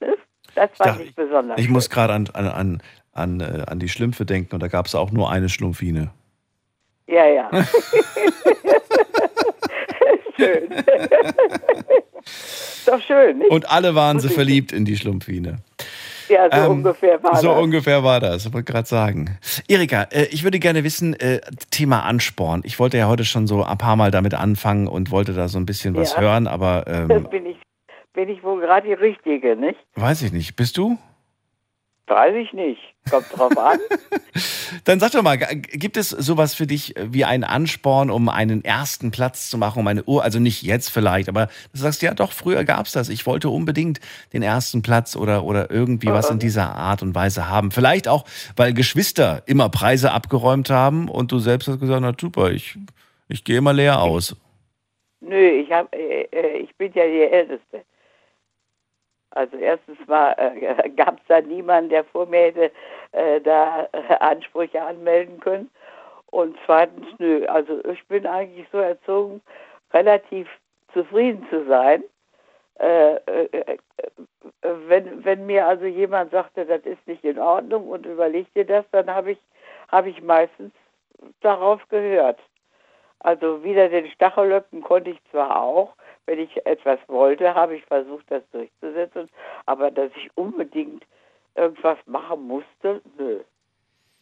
Das 0.00 0.70
fand 0.74 0.90
dachte, 0.90 1.02
ich 1.02 1.14
besonders. 1.14 1.58
Ich 1.60 1.68
muss 1.68 1.90
gerade 1.90 2.12
an, 2.14 2.28
an, 2.32 2.46
an, 2.48 2.82
an, 3.12 3.40
äh, 3.40 3.64
an 3.66 3.78
die 3.78 3.88
Schlümpfe 3.88 4.24
denken 4.24 4.54
und 4.54 4.62
da 4.62 4.68
gab 4.68 4.86
es 4.86 4.94
auch 4.94 5.10
nur 5.10 5.30
eine 5.30 5.48
Schlumpfine. 5.48 6.10
Ja, 7.08 7.24
ja. 7.26 7.50
schön. 10.36 10.68
Doch 12.86 13.00
schön, 13.02 13.38
nicht? 13.38 13.50
Und 13.50 13.70
alle 13.70 13.94
waren 13.94 14.20
sie 14.20 14.28
ich- 14.28 14.34
verliebt 14.34 14.72
in 14.72 14.84
die 14.84 14.96
Schlumpfine. 14.96 15.58
Ja, 16.28 16.48
so 16.50 16.56
Ähm, 16.64 16.70
ungefähr 16.78 17.22
war 17.22 17.36
So 17.36 17.48
das. 17.50 17.62
ungefähr 17.62 18.02
war 18.02 18.18
das, 18.18 18.46
ich 18.46 18.52
wollte 18.52 18.72
gerade 18.72 18.88
sagen. 18.88 19.38
Erika, 19.68 20.08
äh, 20.10 20.24
ich 20.32 20.42
würde 20.42 20.58
gerne 20.58 20.82
wissen, 20.82 21.14
äh, 21.20 21.40
Thema 21.70 22.02
Ansporn. 22.02 22.62
Ich 22.64 22.80
wollte 22.80 22.98
ja 22.98 23.06
heute 23.06 23.24
schon 23.24 23.46
so 23.46 23.62
ein 23.62 23.78
paar 23.78 23.94
Mal 23.94 24.10
damit 24.10 24.34
anfangen 24.34 24.88
und 24.88 25.12
wollte 25.12 25.34
da 25.34 25.46
so 25.46 25.56
ein 25.58 25.66
bisschen 25.66 25.94
was 25.94 26.14
Ja. 26.14 26.20
hören, 26.22 26.48
aber 26.48 26.82
Das 26.84 27.10
ähm, 27.10 27.28
bin 27.30 27.46
ich, 27.46 27.58
bin 28.16 28.30
ich 28.30 28.42
wohl 28.42 28.60
gerade 28.60 28.88
die 28.88 28.94
Richtige, 28.94 29.54
nicht? 29.54 29.78
weiß 29.94 30.22
ich 30.22 30.32
nicht. 30.32 30.56
Bist 30.56 30.76
du? 30.76 30.98
Weiß 32.08 32.34
ich 32.34 32.52
nicht. 32.52 32.80
Kommt 33.10 33.26
drauf 33.36 33.58
an. 33.58 33.78
Dann 34.84 35.00
sag 35.00 35.10
doch 35.10 35.22
mal, 35.22 35.36
gibt 35.36 35.96
es 35.96 36.10
sowas 36.10 36.54
für 36.54 36.66
dich 36.66 36.94
wie 37.00 37.24
einen 37.24 37.44
Ansporn, 37.44 38.10
um 38.10 38.28
einen 38.28 38.64
ersten 38.64 39.10
Platz 39.10 39.50
zu 39.50 39.58
machen, 39.58 39.80
um 39.80 39.86
eine 39.88 40.04
Uhr, 40.04 40.22
also 40.22 40.38
nicht 40.38 40.62
jetzt 40.62 40.88
vielleicht, 40.88 41.28
aber 41.28 41.48
du 41.72 41.78
sagst 41.78 42.02
ja 42.02 42.14
doch, 42.14 42.30
früher 42.30 42.64
gab 42.64 42.86
es 42.86 42.92
das. 42.92 43.08
Ich 43.08 43.26
wollte 43.26 43.48
unbedingt 43.48 44.00
den 44.32 44.42
ersten 44.42 44.82
Platz 44.82 45.16
oder, 45.16 45.44
oder 45.44 45.70
irgendwie 45.70 46.08
was 46.08 46.30
in 46.30 46.38
dieser 46.38 46.74
Art 46.76 47.02
und 47.02 47.14
Weise 47.14 47.48
haben. 47.48 47.72
Vielleicht 47.72 48.06
auch, 48.06 48.24
weil 48.54 48.72
Geschwister 48.72 49.42
immer 49.46 49.68
Preise 49.68 50.12
abgeräumt 50.12 50.70
haben 50.70 51.08
und 51.08 51.32
du 51.32 51.38
selbst 51.40 51.68
hast 51.68 51.80
gesagt, 51.80 52.02
na 52.02 52.14
super, 52.18 52.50
ich, 52.52 52.78
ich 53.28 53.44
gehe 53.44 53.58
immer 53.58 53.72
leer 53.72 54.00
aus. 54.00 54.36
Nö, 55.20 55.48
ich, 55.48 55.70
hab, 55.72 55.92
äh, 55.92 56.28
äh, 56.30 56.58
ich 56.58 56.74
bin 56.76 56.92
ja 56.94 57.04
die 57.04 57.22
Älteste. 57.22 57.82
Also 59.36 59.58
erstens 59.58 59.98
mal 60.06 60.32
äh, 60.38 60.88
gab 60.96 61.18
es 61.18 61.26
da 61.28 61.40
niemanden, 61.42 61.90
der 61.90 62.04
vor 62.04 62.26
mir 62.26 62.40
hätte 62.40 62.72
äh, 63.12 63.40
da 63.40 63.86
Ansprüche 64.20 64.82
anmelden 64.82 65.38
können. 65.40 65.70
Und 66.30 66.56
zweitens, 66.64 67.06
nö, 67.18 67.46
also 67.46 67.84
ich 67.84 68.06
bin 68.08 68.26
eigentlich 68.26 68.66
so 68.72 68.78
erzogen, 68.78 69.42
relativ 69.92 70.48
zufrieden 70.92 71.46
zu 71.50 71.66
sein. 71.66 72.02
Äh, 72.78 73.14
äh, 73.14 73.48
äh, 73.52 73.78
wenn, 74.62 75.24
wenn 75.24 75.46
mir 75.46 75.66
also 75.66 75.84
jemand 75.84 76.30
sagte, 76.30 76.64
das 76.64 76.82
ist 76.82 77.06
nicht 77.06 77.24
in 77.24 77.38
Ordnung 77.38 77.88
und 77.88 78.06
überleg 78.06 78.52
dir 78.54 78.64
das, 78.64 78.84
dann 78.90 79.08
habe 79.10 79.32
ich, 79.32 79.38
habe 79.88 80.08
ich 80.08 80.22
meistens 80.22 80.72
darauf 81.40 81.86
gehört. 81.88 82.40
Also 83.20 83.62
wieder 83.62 83.88
den 83.88 84.10
Stachelöcken 84.10 84.82
konnte 84.82 85.10
ich 85.10 85.18
zwar 85.30 85.62
auch, 85.62 85.94
wenn 86.26 86.38
ich 86.40 86.66
etwas 86.66 86.98
wollte, 87.08 87.54
habe 87.54 87.76
ich 87.76 87.84
versucht, 87.84 88.24
das 88.28 88.42
durchzusetzen, 88.52 89.28
aber 89.64 89.90
dass 89.90 90.10
ich 90.16 90.30
unbedingt 90.36 91.04
irgendwas 91.54 91.98
machen 92.06 92.46
musste, 92.46 93.00
nö. 93.18 93.40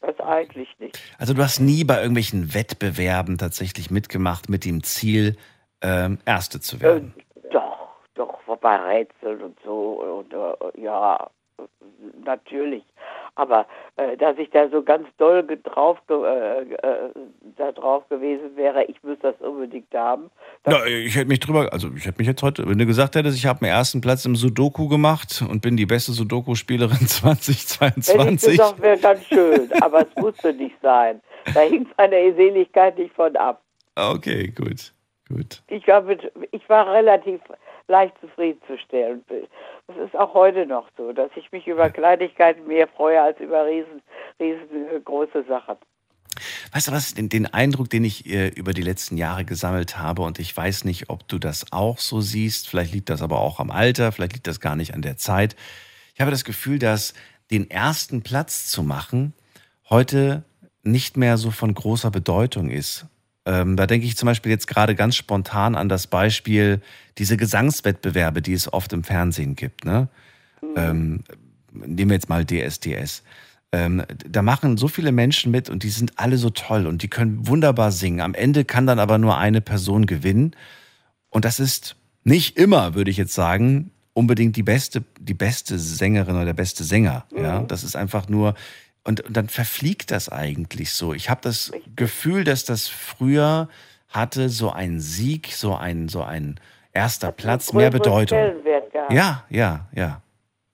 Das 0.01 0.21
eigentlich 0.21 0.69
nicht. 0.79 1.01
Also 1.19 1.33
du 1.33 1.43
hast 1.43 1.61
nie 1.61 1.83
bei 1.83 1.97
irgendwelchen 1.97 2.53
Wettbewerben 2.55 3.39
tatsächlich 3.39 3.91
mitgemacht 3.91 4.51
mit 4.51 4.67
dem 4.67 4.83
Ziel, 4.83 5.37
ähm, 5.81 6.19
Erste 6.27 6.61
zu 6.61 6.81
werden. 6.83 7.15
Doch, 7.51 7.89
doch, 8.15 8.39
bei 8.61 8.77
Rätseln 8.77 9.43
und 9.43 9.59
so 9.65 10.21
und 10.21 10.33
äh, 10.33 10.83
ja, 10.83 11.31
natürlich. 12.23 12.85
Aber 13.37 13.67
äh, 13.97 14.17
dass 14.17 14.39
ich 14.39 14.51
da 14.51 14.69
so 14.69 14.83
ganz 14.83 15.07
doll 15.19 15.45
drauf, 15.63 15.99
äh, 16.09 16.15
äh, 16.15 17.11
da 17.57 17.73
drauf 17.73 18.09
gewesen 18.09 18.57
wäre, 18.57 18.85
ich 18.85 19.03
muss 19.03 19.19
das 19.23 19.35
unbedingt 19.41 19.93
haben. 19.95 20.31
Na, 20.65 20.85
ich 20.87 21.15
hätte 21.15 21.29
mich 21.29 21.41
drüber, 21.41 21.73
also 21.73 21.89
ich 21.97 22.07
hätte 22.07 22.19
mich 22.19 22.27
jetzt 22.27 22.43
heute, 22.43 22.69
wenn 22.69 22.79
du 22.79 22.87
gesagt 22.87 23.15
hättest, 23.15 23.37
ich 23.37 23.47
habe 23.47 23.61
den 23.61 23.69
ersten 23.69 24.01
Platz 24.01 24.25
im 24.25 24.37
Sudoku 24.37 24.89
gemacht 24.89 25.45
und 25.49 25.63
bin 25.63 25.77
die 25.77 25.87
beste 25.87 26.13
Sudoku-Spielerin 26.13 27.05
Hätte 27.05 27.51
ich 27.51 27.67
2022. 27.67 28.51
gesagt, 28.51 28.83
wäre 28.83 28.99
ganz 28.99 29.25
schön, 29.25 29.71
aber 29.81 30.03
es 30.03 30.17
musste 30.17 30.53
nicht 30.53 30.77
sein. 30.83 31.21
Da 31.53 31.61
hing 31.61 31.87
seine 31.97 32.35
Seligkeit 32.35 32.99
nicht 32.99 33.15
von 33.15 33.37
ab. 33.37 33.61
Okay, 33.97 34.49
gut, 34.49 34.93
gut. 35.29 35.63
Ich 35.69 35.87
war, 35.87 36.03
mit, 36.03 36.33
ich 36.51 36.69
war 36.69 36.93
relativ 36.93 37.41
leicht 37.89 38.15
zufriedenzustellen. 38.21 39.25
Das 39.87 39.97
ist 39.97 40.17
auch 40.17 40.35
heute 40.35 40.67
noch 40.67 40.89
so, 40.97 41.13
dass 41.13 41.31
ich 41.37 41.53
mich 41.53 41.67
über 41.67 41.91
Kleinigkeiten 41.91 42.67
mehr 42.67 42.89
freue 42.89 43.21
als 43.21 43.39
über 43.41 43.67
riesen, 43.67 44.03
riesengroße 44.41 45.45
Sachen. 45.49 45.77
Weißt 46.73 46.89
du 46.89 46.93
was, 46.93 47.15
den, 47.15 47.29
den 47.29 47.47
Eindruck, 47.47 47.91
den 47.91 48.05
ich 48.05 48.27
äh, 48.27 48.49
über 48.49 48.73
die 48.73 48.83
letzten 48.83 49.17
Jahre 49.17 49.45
gesammelt 49.45 49.99
habe, 49.99 50.23
und 50.23 50.39
ich 50.39 50.57
weiß 50.57 50.85
nicht, 50.85 51.09
ob 51.09 51.29
du 51.29 51.39
das 51.39 51.73
auch 51.73 51.99
so 51.99 52.21
siehst, 52.21 52.69
vielleicht 52.69 52.93
liegt 52.93 53.11
das 53.11 53.23
aber 53.23 53.41
auch 53.41 53.61
am 53.61 53.71
Alter, 53.71 54.11
vielleicht 54.11 54.33
liegt 54.33 54.47
das 54.47 54.61
gar 54.61 54.75
nicht 54.75 54.95
an 54.95 55.03
der 55.03 55.17
Zeit. 55.17 55.55
Ich 56.15 56.21
habe 56.21 56.31
das 56.31 56.45
Gefühl, 56.45 56.79
dass 56.79 57.15
den 57.51 57.71
ersten 57.71 58.23
Platz 58.23 58.67
zu 58.67 58.83
machen 58.83 59.35
heute 59.89 60.45
nicht 60.83 61.17
mehr 61.17 61.37
so 61.37 61.51
von 61.51 61.73
großer 61.75 62.11
Bedeutung 62.11 62.71
ist. 62.71 63.07
Ähm, 63.47 63.77
da 63.77 63.87
denke 63.87 64.07
ich 64.07 64.17
zum 64.17 64.27
Beispiel 64.27 64.51
jetzt 64.51 64.67
gerade 64.67 64.95
ganz 64.95 65.17
spontan 65.17 65.75
an 65.75 65.89
das 65.89 66.07
Beispiel, 66.07 66.81
diese 67.19 67.37
Gesangswettbewerbe, 67.37 68.41
die 68.41 68.55
es 68.55 68.73
oft 68.73 68.93
im 68.93 69.05
Fernsehen 69.05 69.55
gibt. 69.55 69.85
Ne? 69.85 70.09
Ähm, 70.77 71.25
nehmen 71.73 72.11
wir 72.11 72.15
jetzt 72.15 72.29
mal 72.29 72.45
DSDS. 72.45 73.23
Ähm, 73.73 74.05
da 74.29 74.43
machen 74.43 74.77
so 74.77 74.89
viele 74.89 75.13
Menschen 75.13 75.51
mit 75.51 75.69
und 75.69 75.83
die 75.83 75.91
sind 75.91 76.13
alle 76.17 76.39
so 76.39 76.51
toll 76.51 76.87
und 76.87 77.03
die 77.03 77.09
können 77.09 77.47
wunderbar 77.47 77.93
singen. 77.93 78.21
Am 78.21 78.35
Ende 78.35 78.65
kann 78.65 78.87
dann 78.87 78.99
aber 78.99 79.19
nur 79.19 79.37
eine 79.37 79.61
Person 79.61 80.07
gewinnen. 80.07 80.55
Und 81.29 81.45
das 81.45 81.61
ist 81.61 81.97
nicht 82.23 82.57
immer, 82.57 82.95
würde 82.95 83.11
ich 83.11 83.17
jetzt 83.17 83.35
sagen, 83.35 83.91
unbedingt 84.13 84.57
die 84.57 84.63
beste, 84.63 85.03
die 85.19 85.35
beste 85.35 85.79
Sängerin 85.79 86.37
oder 86.37 86.45
der 86.45 86.55
beste 86.55 86.85
Sänger. 86.85 87.27
Ja, 87.37 87.63
das 87.63 87.83
ist 87.83 87.97
einfach 87.97 88.29
nur, 88.29 88.55
und, 89.05 89.21
und 89.21 89.37
dann 89.37 89.49
verfliegt 89.49 90.11
das 90.11 90.31
eigentlich 90.31 90.93
so. 90.93 91.13
Ich 91.13 91.31
habe 91.31 91.41
das 91.43 91.73
Gefühl, 91.95 92.45
dass 92.45 92.65
das 92.65 92.89
früher 92.89 93.69
hatte 94.09 94.49
so 94.49 94.71
ein 94.71 95.01
Sieg, 95.01 95.49
so 95.49 95.75
ein, 95.75 96.09
so 96.09 96.23
ein 96.23 96.61
erster 96.93 97.33
Platz, 97.33 97.73
mehr 97.73 97.91
Bedeutung. 97.91 98.39
Ja, 99.11 99.45
ja, 99.51 99.81
ja. 99.93 100.21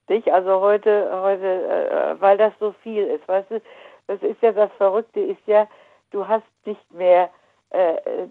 Nicht? 0.07 0.29
Also 0.29 0.59
heute, 0.61 1.09
heute, 1.11 1.45
äh, 1.45 2.21
weil 2.21 2.37
das 2.37 2.53
so 2.59 2.73
viel 2.83 3.03
ist, 3.03 3.27
weißt 3.27 3.49
du, 3.49 3.61
das 4.07 4.21
ist 4.21 4.41
ja 4.41 4.51
das 4.51 4.71
Verrückte, 4.77 5.19
ist 5.21 5.41
ja, 5.47 5.67
du 6.11 6.27
hast 6.27 6.43
nicht 6.65 6.93
mehr 6.93 7.29
äh, 7.69 8.27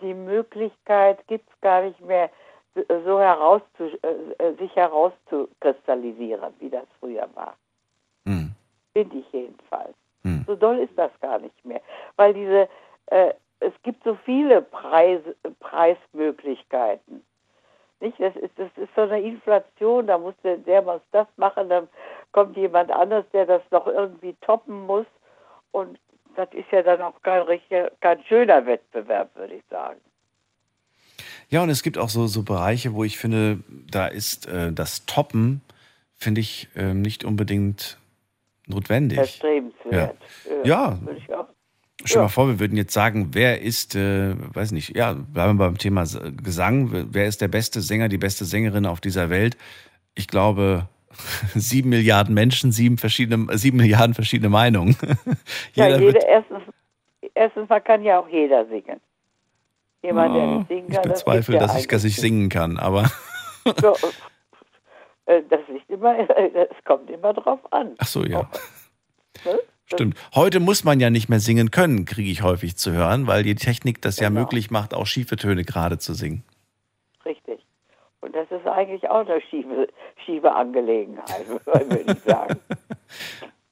die 0.00 0.14
Möglichkeit, 0.14 1.26
gibt 1.26 1.48
es 1.50 1.60
gar 1.60 1.82
nicht 1.82 2.00
mehr, 2.00 2.30
so 3.04 3.18
herauszu, 3.18 3.84
äh, 4.02 4.54
sich 4.58 4.74
herauszukristallisieren, 4.76 6.54
wie 6.60 6.70
das 6.70 6.86
früher 7.00 7.28
war. 7.34 7.56
Finde 8.98 9.18
ich 9.18 9.32
jedenfalls. 9.32 9.94
Hm. 10.22 10.42
So 10.44 10.56
doll 10.56 10.78
ist 10.80 10.96
das 10.96 11.12
gar 11.20 11.38
nicht 11.38 11.64
mehr. 11.64 11.80
Weil 12.16 12.34
diese, 12.34 12.68
äh, 13.06 13.32
es 13.60 13.72
gibt 13.84 14.02
so 14.02 14.18
viele 14.24 14.60
Preis, 14.60 15.20
Preismöglichkeiten. 15.60 17.22
Nicht? 18.00 18.18
Das, 18.18 18.34
ist, 18.34 18.50
das 18.56 18.70
ist 18.76 18.88
so 18.96 19.02
eine 19.02 19.20
Inflation, 19.20 20.08
da 20.08 20.18
muss 20.18 20.34
der, 20.42 20.56
der 20.56 20.82
muss 20.82 21.00
das 21.12 21.28
machen, 21.36 21.68
dann 21.68 21.86
kommt 22.32 22.56
jemand 22.56 22.90
anderes, 22.90 23.24
der 23.32 23.46
das 23.46 23.62
noch 23.70 23.86
irgendwie 23.86 24.34
toppen 24.40 24.86
muss. 24.86 25.06
Und 25.70 26.00
das 26.34 26.48
ist 26.52 26.70
ja 26.72 26.82
dann 26.82 27.00
auch 27.00 27.22
kein, 27.22 27.44
kein 28.00 28.24
schöner 28.24 28.66
Wettbewerb, 28.66 29.30
würde 29.36 29.54
ich 29.54 29.64
sagen. 29.70 30.00
Ja, 31.50 31.62
und 31.62 31.70
es 31.70 31.84
gibt 31.84 31.98
auch 31.98 32.08
so, 32.08 32.26
so 32.26 32.42
Bereiche, 32.42 32.94
wo 32.94 33.04
ich 33.04 33.16
finde, 33.16 33.60
da 33.68 34.08
ist 34.08 34.48
äh, 34.48 34.72
das 34.72 35.04
finde 36.16 36.40
ich, 36.40 36.68
äh, 36.74 36.94
nicht 36.94 37.24
unbedingt 37.24 37.97
notwendig. 38.68 39.18
Erstrebenswert. 39.18 40.16
Ja. 40.64 40.98
Ich 41.16 41.32
auch. 41.34 41.46
Stell 42.04 42.20
dir 42.20 42.24
mal 42.24 42.28
vor, 42.28 42.46
wir 42.46 42.60
würden 42.60 42.76
jetzt 42.76 42.92
sagen, 42.92 43.30
wer 43.32 43.60
ist, 43.60 43.96
äh, 43.96 44.34
weiß 44.54 44.70
nicht, 44.70 44.96
ja, 44.96 45.14
bleiben 45.14 45.58
wir 45.58 45.66
beim 45.66 45.78
Thema 45.78 46.04
Gesang, 46.42 47.06
wer 47.12 47.26
ist 47.26 47.40
der 47.40 47.48
beste 47.48 47.80
Sänger, 47.80 48.08
die 48.08 48.18
beste 48.18 48.44
Sängerin 48.44 48.86
auf 48.86 49.00
dieser 49.00 49.30
Welt? 49.30 49.56
Ich 50.14 50.28
glaube, 50.28 50.88
sieben 51.54 51.88
Milliarden 51.90 52.34
Menschen, 52.34 52.70
sieben 52.70 52.98
verschiedene, 52.98 53.58
sieben 53.58 53.78
Milliarden 53.78 54.14
verschiedene 54.14 54.48
Meinungen. 54.48 54.96
Ja, 55.74 55.88
Jeder 55.96 56.26
erstens, 56.26 56.62
erstens 57.34 57.68
mal 57.68 57.80
kann 57.80 58.04
ja 58.04 58.20
auch 58.20 58.28
jeder 58.28 58.66
singen. 58.66 59.00
Jemand, 60.02 60.36
der 60.36 60.46
nicht 60.46 60.68
singen 60.68 60.86
ich 60.88 60.94
kann, 60.94 61.02
das 61.02 61.24
bezweifle, 61.24 61.54
ja 61.54 61.60
dass 61.60 61.78
ich, 61.78 61.88
dass 61.88 62.04
ich 62.04 62.16
singen 62.16 62.48
kann, 62.48 62.78
aber 62.78 63.10
So, 63.80 63.94
das 65.28 65.60
liegt 65.68 65.90
immer, 65.90 66.18
es 66.28 66.84
kommt 66.84 67.10
immer 67.10 67.34
drauf 67.34 67.60
an. 67.72 67.94
ach 67.98 68.06
so, 68.06 68.24
ja. 68.24 68.48
Ne? 69.44 69.58
Stimmt. 69.84 70.18
Heute 70.34 70.60
muss 70.60 70.84
man 70.84 71.00
ja 71.00 71.08
nicht 71.08 71.30
mehr 71.30 71.40
singen 71.40 71.70
können, 71.70 72.04
kriege 72.04 72.30
ich 72.30 72.42
häufig 72.42 72.76
zu 72.76 72.92
hören, 72.92 73.26
weil 73.26 73.42
die 73.42 73.54
Technik 73.54 74.02
das 74.02 74.20
ja 74.20 74.28
möglich 74.28 74.70
macht, 74.70 74.92
auch 74.92 75.06
schiefe 75.06 75.36
Töne 75.36 75.64
gerade 75.64 75.98
zu 75.98 76.12
singen. 76.12 76.44
Richtig. 77.24 77.64
Und 78.20 78.34
das 78.34 78.50
ist 78.50 78.66
eigentlich 78.66 79.08
auch 79.08 79.26
eine 79.26 79.40
schiefe, 79.40 79.88
schiefe 80.26 80.52
Angelegenheit, 80.52 81.48
würde 81.64 82.12
ich 82.12 82.20
sagen. 82.20 82.60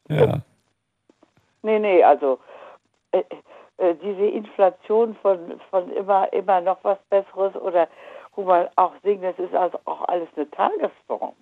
Ja. 0.08 0.40
Nee, 1.62 1.80
nee, 1.80 2.04
also 2.04 2.38
äh, 3.10 3.24
äh, 3.78 3.96
diese 3.96 4.26
Inflation 4.26 5.16
von, 5.16 5.60
von 5.68 5.90
immer, 5.90 6.32
immer 6.32 6.60
noch 6.60 6.78
was 6.84 6.98
Besseres 7.10 7.56
oder 7.56 7.88
wo 8.36 8.44
man 8.44 8.68
auch 8.76 8.92
singt, 9.02 9.24
das 9.24 9.36
ist 9.38 9.52
also 9.52 9.80
auch 9.84 10.02
alles 10.06 10.28
eine 10.36 10.48
Tagesform. 10.52 11.34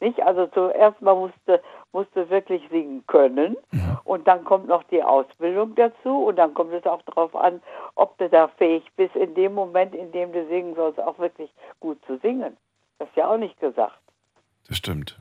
Nicht? 0.00 0.22
Also 0.22 0.46
zuerst 0.48 1.00
mal 1.02 1.14
musste, 1.14 1.60
musste 1.92 2.30
wirklich 2.30 2.62
singen 2.70 3.04
können 3.06 3.56
und 4.04 4.28
dann 4.28 4.44
kommt 4.44 4.68
noch 4.68 4.84
die 4.84 5.02
Ausbildung 5.02 5.74
dazu 5.74 6.24
und 6.26 6.36
dann 6.36 6.54
kommt 6.54 6.72
es 6.72 6.84
auch 6.86 7.02
darauf 7.02 7.34
an, 7.34 7.60
ob 7.94 8.16
du 8.18 8.28
da 8.28 8.48
fähig 8.48 8.84
bist, 8.96 9.16
in 9.16 9.34
dem 9.34 9.54
Moment, 9.54 9.94
in 9.94 10.12
dem 10.12 10.32
du 10.32 10.46
singen 10.48 10.74
sollst, 10.74 11.00
auch 11.00 11.18
wirklich 11.18 11.50
gut 11.80 11.98
zu 12.06 12.18
singen. 12.18 12.56
Das 12.98 13.08
ist 13.08 13.16
ja 13.16 13.28
auch 13.28 13.38
nicht 13.38 13.58
gesagt. 13.60 13.98
Das 14.68 14.76
stimmt. 14.76 15.18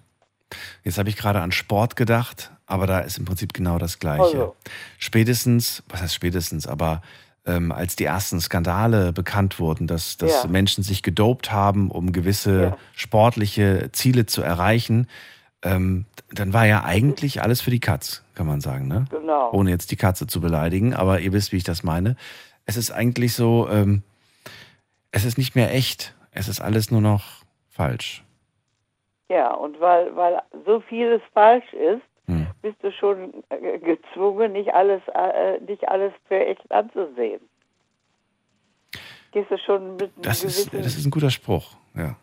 Jetzt 0.83 0.97
habe 0.97 1.09
ich 1.09 1.17
gerade 1.17 1.41
an 1.41 1.51
Sport 1.51 1.95
gedacht, 1.95 2.51
aber 2.65 2.87
da 2.87 2.99
ist 2.99 3.17
im 3.17 3.25
Prinzip 3.25 3.53
genau 3.53 3.77
das 3.77 3.99
Gleiche. 3.99 4.23
Also. 4.23 4.55
Spätestens, 4.97 5.83
was 5.89 6.01
heißt 6.01 6.13
spätestens, 6.13 6.67
aber 6.67 7.01
ähm, 7.47 7.71
als 7.71 7.95
die 7.95 8.03
ersten 8.03 8.39
Skandale 8.39 9.13
bekannt 9.13 9.59
wurden, 9.59 9.87
dass, 9.87 10.17
dass 10.17 10.43
Ja. 10.43 10.49
Menschen 10.49 10.83
sich 10.83 11.01
gedopt 11.01 11.51
haben, 11.51 11.89
um 11.89 12.11
gewisse 12.11 12.77
sportliche 12.93 13.89
Ziele 13.93 14.25
zu 14.25 14.41
erreichen, 14.41 15.07
ähm, 15.63 16.05
dann 16.31 16.53
war 16.53 16.67
ja 16.67 16.83
eigentlich 16.83 17.41
alles 17.41 17.61
für 17.61 17.71
die 17.71 17.79
Katz, 17.79 18.23
kann 18.35 18.45
man 18.45 18.61
sagen, 18.61 18.87
ne? 18.87 19.05
Genau. 19.09 19.51
Ohne 19.53 19.71
jetzt 19.71 19.89
die 19.91 19.95
Katze 19.95 20.27
zu 20.27 20.41
beleidigen, 20.41 20.93
aber 20.93 21.21
ihr 21.21 21.31
wisst, 21.33 21.51
wie 21.51 21.57
ich 21.57 21.63
das 21.63 21.83
meine. 21.83 22.15
Es 22.65 22.77
ist 22.77 22.91
eigentlich 22.91 23.33
so, 23.33 23.67
ähm, 23.69 24.03
es 25.11 25.25
ist 25.25 25.37
nicht 25.37 25.55
mehr 25.55 25.73
echt. 25.73 26.13
Es 26.31 26.47
ist 26.47 26.59
alles 26.61 26.91
nur 26.91 27.01
noch 27.01 27.23
falsch. 27.69 28.23
Ja, 29.29 29.53
und 29.53 29.79
weil, 29.79 30.15
weil 30.15 30.39
so 30.65 30.81
vieles 30.81 31.21
falsch 31.33 31.73
ist, 31.73 32.03
Hm. 32.29 32.47
bist 32.61 32.77
du 32.81 32.91
schon 32.91 33.33
äh, 33.49 33.79
gezwungen, 33.79 34.51
nicht 34.53 34.73
alles, 34.73 35.01
äh, 35.13 35.59
nicht 35.61 35.87
alles 35.87 36.11
für 36.27 36.45
echt 36.45 36.69
anzusehen. 36.71 37.41
Gehst 39.31 39.51
du 39.51 39.57
schon 39.57 39.95
mit 39.97 40.11
einem 40.13 40.21
Das 40.21 40.43
ist, 40.43 40.73
das 40.73 40.85
ist 40.97 41.05
ein 41.05 41.11
guter 41.11 41.29
Spruch, 41.31 41.71
ja. 41.95 42.15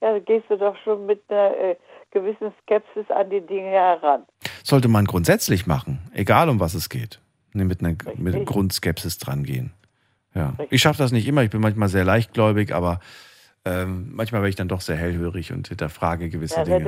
ja, 0.00 0.18
gehst 0.18 0.50
du 0.50 0.56
doch 0.56 0.76
schon 0.84 1.06
mit 1.06 1.22
einer 1.28 1.56
äh, 1.56 1.76
gewissen 2.10 2.52
Skepsis 2.62 3.10
an 3.10 3.30
die 3.30 3.40
Dinge 3.40 3.70
heran. 3.70 4.24
Sollte 4.62 4.88
man 4.88 5.04
grundsätzlich 5.04 5.66
machen, 5.66 6.00
egal 6.12 6.48
um 6.48 6.60
was 6.60 6.74
es 6.74 6.88
geht. 6.88 7.20
Mit 7.54 7.80
einer 7.80 7.96
mit 8.16 8.34
einer 8.34 8.44
Grundskepsis 8.44 9.18
dran 9.18 9.42
gehen. 9.42 9.72
Ja. 10.34 10.52
Ich 10.70 10.82
schaffe 10.82 10.98
das 10.98 11.10
nicht 11.12 11.26
immer, 11.26 11.42
ich 11.42 11.50
bin 11.50 11.60
manchmal 11.60 11.88
sehr 11.88 12.04
leichtgläubig, 12.04 12.72
aber 12.74 13.00
ähm, 13.64 14.10
manchmal 14.14 14.42
werde 14.42 14.50
ich 14.50 14.56
dann 14.56 14.68
doch 14.68 14.80
sehr 14.80 14.96
hellhörig 14.96 15.52
und 15.52 15.66
hinterfrage 15.66 16.28
gewisse 16.28 16.56
Ja, 16.60 16.64
Dinge. 16.64 16.84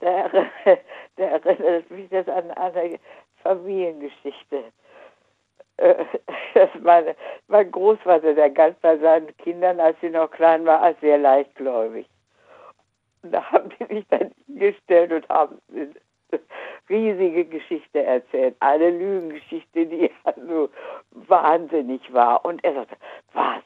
der, 0.00 0.30
der, 0.64 0.78
der 1.18 1.32
erinnert 1.32 1.90
mich 1.90 2.08
das 2.10 2.28
an 2.28 2.50
eine 2.52 2.98
Familiengeschichte. 3.42 4.64
Äh, 5.78 6.04
Das 6.54 6.70
meine, 6.80 7.14
mein 7.48 7.70
Großvater, 7.70 8.32
der 8.32 8.48
galt 8.48 8.80
bei 8.80 8.96
seinen 8.96 9.36
Kindern, 9.36 9.78
als 9.78 10.00
sie 10.00 10.08
noch 10.08 10.30
klein 10.30 10.64
war, 10.64 10.80
als 10.80 10.98
sehr 11.00 11.18
leichtgläubig. 11.18 12.08
Und 13.22 13.32
da 13.32 13.44
haben 13.52 13.68
die 13.78 13.94
sich 13.94 14.06
dann 14.08 14.30
hingestellt 14.46 15.12
und 15.12 15.28
haben 15.28 15.60
eine 15.70 15.92
riesige 16.88 17.44
Geschichte 17.44 18.02
erzählt. 18.02 18.56
Eine 18.60 18.88
Lügengeschichte, 18.88 19.84
die 19.84 20.10
also 20.24 20.70
wahnsinnig 21.10 22.00
war. 22.10 22.42
Und 22.46 22.64
er 22.64 22.72
sagte, 22.72 22.96
was? 23.34 23.62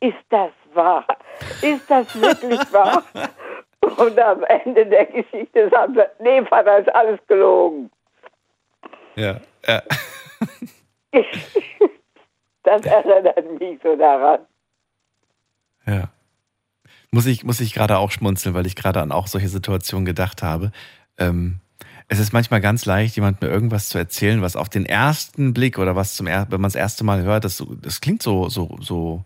Ist 0.00 0.26
das 0.28 0.52
wahr? 0.74 1.06
Ist 1.62 1.90
das 1.90 2.20
wirklich 2.20 2.60
wahr? 2.74 3.04
Und 3.96 4.18
am 4.18 4.44
Ende 4.44 4.86
der 4.86 5.06
Geschichte 5.06 5.68
sagen 5.70 5.94
sie, 5.94 6.22
nee, 6.22 6.44
Vater, 6.46 6.78
ist 6.78 6.94
alles 6.94 7.20
gelogen. 7.26 7.90
Ja, 9.16 9.40
ja. 9.66 9.82
Das 12.64 12.84
erinnert 12.86 13.60
mich 13.60 13.78
so 13.82 13.94
daran. 13.94 14.40
Ja. 15.86 16.08
Muss 17.10 17.26
ich, 17.26 17.44
muss 17.44 17.60
ich 17.60 17.74
gerade 17.74 17.98
auch 17.98 18.10
schmunzeln, 18.10 18.54
weil 18.54 18.66
ich 18.66 18.74
gerade 18.74 19.02
an 19.02 19.12
auch 19.12 19.26
solche 19.26 19.48
Situationen 19.48 20.06
gedacht 20.06 20.42
habe. 20.42 20.72
Ähm, 21.18 21.60
es 22.08 22.18
ist 22.18 22.32
manchmal 22.32 22.60
ganz 22.60 22.86
leicht, 22.86 23.16
jemandem 23.16 23.50
irgendwas 23.50 23.88
zu 23.88 23.98
erzählen, 23.98 24.42
was 24.42 24.56
auf 24.56 24.68
den 24.68 24.86
ersten 24.86 25.54
Blick 25.54 25.78
oder 25.78 25.94
was 25.94 26.16
zum 26.16 26.26
er 26.26 26.50
wenn 26.50 26.60
man 26.60 26.70
das 26.70 26.74
erste 26.74 27.04
Mal 27.04 27.22
hört, 27.22 27.44
das, 27.44 27.62
das 27.82 28.00
klingt 28.00 28.22
so, 28.22 28.48
so, 28.48 28.76
so, 28.80 29.24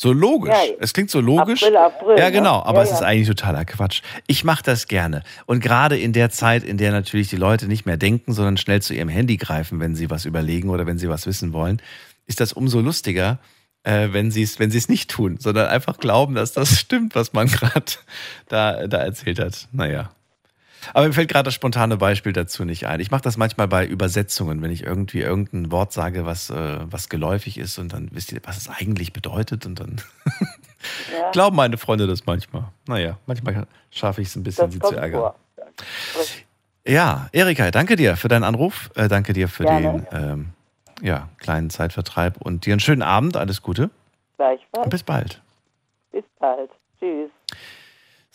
so 0.00 0.12
logisch. 0.12 0.54
Ja, 0.54 0.74
es 0.78 0.92
klingt 0.92 1.10
so 1.10 1.20
logisch. 1.20 1.60
April, 1.64 1.76
April, 1.76 2.18
ja, 2.18 2.26
ne? 2.26 2.32
genau, 2.32 2.62
aber 2.62 2.78
Ja, 2.78 2.84
es 2.84 2.92
ist 2.92 3.00
ja. 3.00 3.06
eigentlich 3.08 3.26
totaler 3.26 3.64
Quatsch. 3.64 4.02
Ich 4.28 4.44
mache 4.44 4.62
das 4.62 4.86
gerne. 4.86 5.24
Und 5.44 5.60
gerade 5.60 5.98
in 5.98 6.12
der 6.12 6.30
Zeit, 6.30 6.62
in 6.62 6.78
der 6.78 6.92
natürlich 6.92 7.28
die 7.28 7.36
Leute 7.36 7.66
nicht 7.66 7.84
mehr 7.84 7.96
denken, 7.96 8.32
sondern 8.32 8.56
schnell 8.58 8.80
zu 8.80 8.94
ihrem 8.94 9.08
Handy 9.08 9.36
greifen, 9.36 9.80
wenn 9.80 9.96
sie 9.96 10.08
was 10.08 10.24
überlegen 10.24 10.70
oder 10.70 10.86
wenn 10.86 10.98
sie 10.98 11.08
was 11.08 11.26
wissen 11.26 11.52
wollen, 11.52 11.82
ist 12.26 12.38
das 12.38 12.52
umso 12.52 12.80
lustiger, 12.80 13.40
äh, 13.82 14.10
wenn 14.12 14.30
sie 14.30 14.42
es 14.42 14.60
wenn 14.60 14.70
sie 14.70 14.78
es 14.78 14.88
nicht 14.88 15.10
tun, 15.10 15.38
sondern 15.40 15.66
einfach 15.66 15.98
glauben, 15.98 16.36
dass 16.36 16.52
das 16.52 16.78
stimmt, 16.78 17.16
was 17.16 17.32
man 17.32 17.48
gerade 17.48 17.92
da, 18.46 18.86
da 18.86 18.98
erzählt 18.98 19.40
hat. 19.40 19.66
Naja. 19.72 20.10
Aber 20.94 21.06
mir 21.06 21.12
fällt 21.12 21.28
gerade 21.30 21.44
das 21.44 21.54
spontane 21.54 21.96
Beispiel 21.96 22.32
dazu 22.32 22.64
nicht 22.64 22.86
ein. 22.86 23.00
Ich 23.00 23.10
mache 23.10 23.22
das 23.22 23.36
manchmal 23.36 23.68
bei 23.68 23.86
Übersetzungen, 23.86 24.62
wenn 24.62 24.70
ich 24.70 24.84
irgendwie 24.84 25.20
irgendein 25.20 25.70
Wort 25.70 25.92
sage, 25.92 26.24
was, 26.26 26.50
äh, 26.50 26.78
was 26.84 27.08
geläufig 27.08 27.58
ist 27.58 27.78
und 27.78 27.92
dann 27.92 28.08
wisst 28.12 28.32
ihr, 28.32 28.40
was 28.44 28.56
es 28.56 28.68
eigentlich 28.68 29.12
bedeutet 29.12 29.66
und 29.66 29.80
dann 29.80 30.00
Ja, 31.12 31.30
glauben 31.32 31.56
meine 31.56 31.76
Freunde 31.76 32.06
das 32.06 32.24
manchmal. 32.26 32.64
Naja, 32.86 33.18
manchmal 33.26 33.66
schaffe 33.90 34.22
ich 34.22 34.28
es 34.28 34.36
ein 34.36 34.44
bisschen, 34.44 34.66
das 34.66 34.74
sie 34.74 34.80
zu 34.80 34.94
ärgern. 34.94 35.20
vor. 35.20 35.34
Ja, 36.86 37.28
Erika, 37.32 37.70
danke 37.70 37.96
dir 37.96 38.16
für 38.16 38.28
deinen 38.28 38.44
Anruf. 38.44 38.90
Äh, 38.94 39.08
danke 39.08 39.32
dir 39.32 39.48
für 39.48 39.64
Gerne. 39.64 40.06
den 40.10 40.18
ähm, 40.30 40.48
ja, 41.02 41.28
kleinen 41.38 41.70
Zeitvertreib 41.70 42.38
und 42.40 42.64
dir 42.64 42.72
einen 42.72 42.80
schönen 42.80 43.02
Abend. 43.02 43.36
Alles 43.36 43.60
Gute 43.62 43.90
Gleichfalls. 44.36 44.84
und 44.84 44.90
bis 44.90 45.02
bald. 45.02 45.42
Bis 46.12 46.24
bald. 46.38 46.70
Tschüss. 46.98 47.30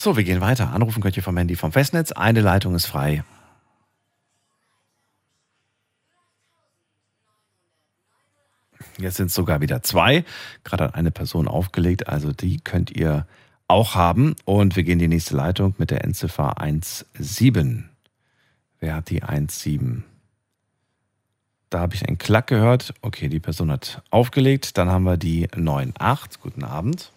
So, 0.04 0.18
wir 0.18 0.26
gehen 0.26 0.42
weiter. 0.42 0.74
Anrufen 0.74 1.02
könnt 1.02 1.16
ihr 1.16 1.24
vom 1.24 1.38
Handy 1.38 1.56
vom 1.56 1.72
Festnetz. 1.72 2.12
Eine 2.12 2.42
Leitung 2.42 2.76
ist 2.76 2.88
frei. 2.88 3.24
Jetzt 8.98 9.16
sind 9.16 9.28
es 9.28 9.34
sogar 9.34 9.62
wieder 9.62 9.82
zwei. 9.82 10.26
Gerade 10.66 10.84
hat 10.84 10.96
eine 10.96 11.12
Person 11.12 11.48
aufgelegt, 11.48 12.10
also 12.10 12.34
die 12.34 12.60
könnt 12.60 12.92
ihr 12.92 13.26
auch 13.70 13.96
haben. 13.96 14.36
Und 14.44 14.76
wir 14.76 14.84
gehen 14.84 15.00
in 15.00 15.00
die 15.00 15.08
nächste 15.08 15.38
Leitung 15.38 15.74
mit 15.78 15.90
der 15.90 16.04
Endziffer 16.04 16.54
17. 17.18 17.90
Wer 18.82 18.96
hat 18.96 19.10
die 19.10 19.22
17? 19.26 20.04
Da 21.70 21.80
habe 21.80 21.96
ich 21.96 22.06
einen 22.06 22.18
Klack 22.18 22.48
gehört. 22.48 22.94
Okay, 23.02 23.30
die 23.30 23.40
Person 23.40 23.72
hat 23.72 24.04
aufgelegt. 24.10 24.78
Dann 24.78 24.90
haben 24.90 25.06
wir 25.06 25.16
die 25.16 25.48
98. 25.50 26.42
Guten 26.42 26.66
Abend. 26.66 27.14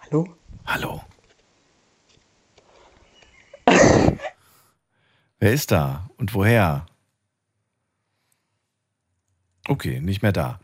Hallo? 0.00 0.37
Hallo. 0.68 1.00
Wer 5.40 5.52
ist 5.52 5.70
da 5.72 6.10
und 6.18 6.34
woher? 6.34 6.84
Okay, 9.66 10.00
nicht 10.00 10.22
mehr 10.22 10.32
da. 10.32 10.60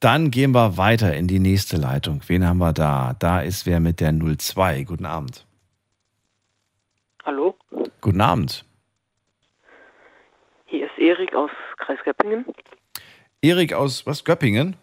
Dann 0.00 0.30
gehen 0.30 0.52
wir 0.52 0.76
weiter 0.76 1.14
in 1.16 1.26
die 1.28 1.38
nächste 1.38 1.78
Leitung. 1.78 2.20
Wen 2.26 2.46
haben 2.46 2.58
wir 2.58 2.74
da? 2.74 3.14
Da 3.18 3.40
ist 3.40 3.64
wer 3.66 3.80
mit 3.80 4.00
der 4.00 4.12
02. 4.12 4.84
Guten 4.84 5.06
Abend. 5.06 5.46
Hallo, 7.24 7.56
Guten 8.02 8.20
Abend. 8.20 8.64
hier 10.66 10.84
ist 10.86 10.98
Erik 10.98 11.34
aus 11.34 11.50
Kreis 11.78 11.98
Göppingen. 12.04 12.44
Erik 13.40 13.72
aus 13.72 14.06
was? 14.06 14.24
Göppingen? 14.24 14.76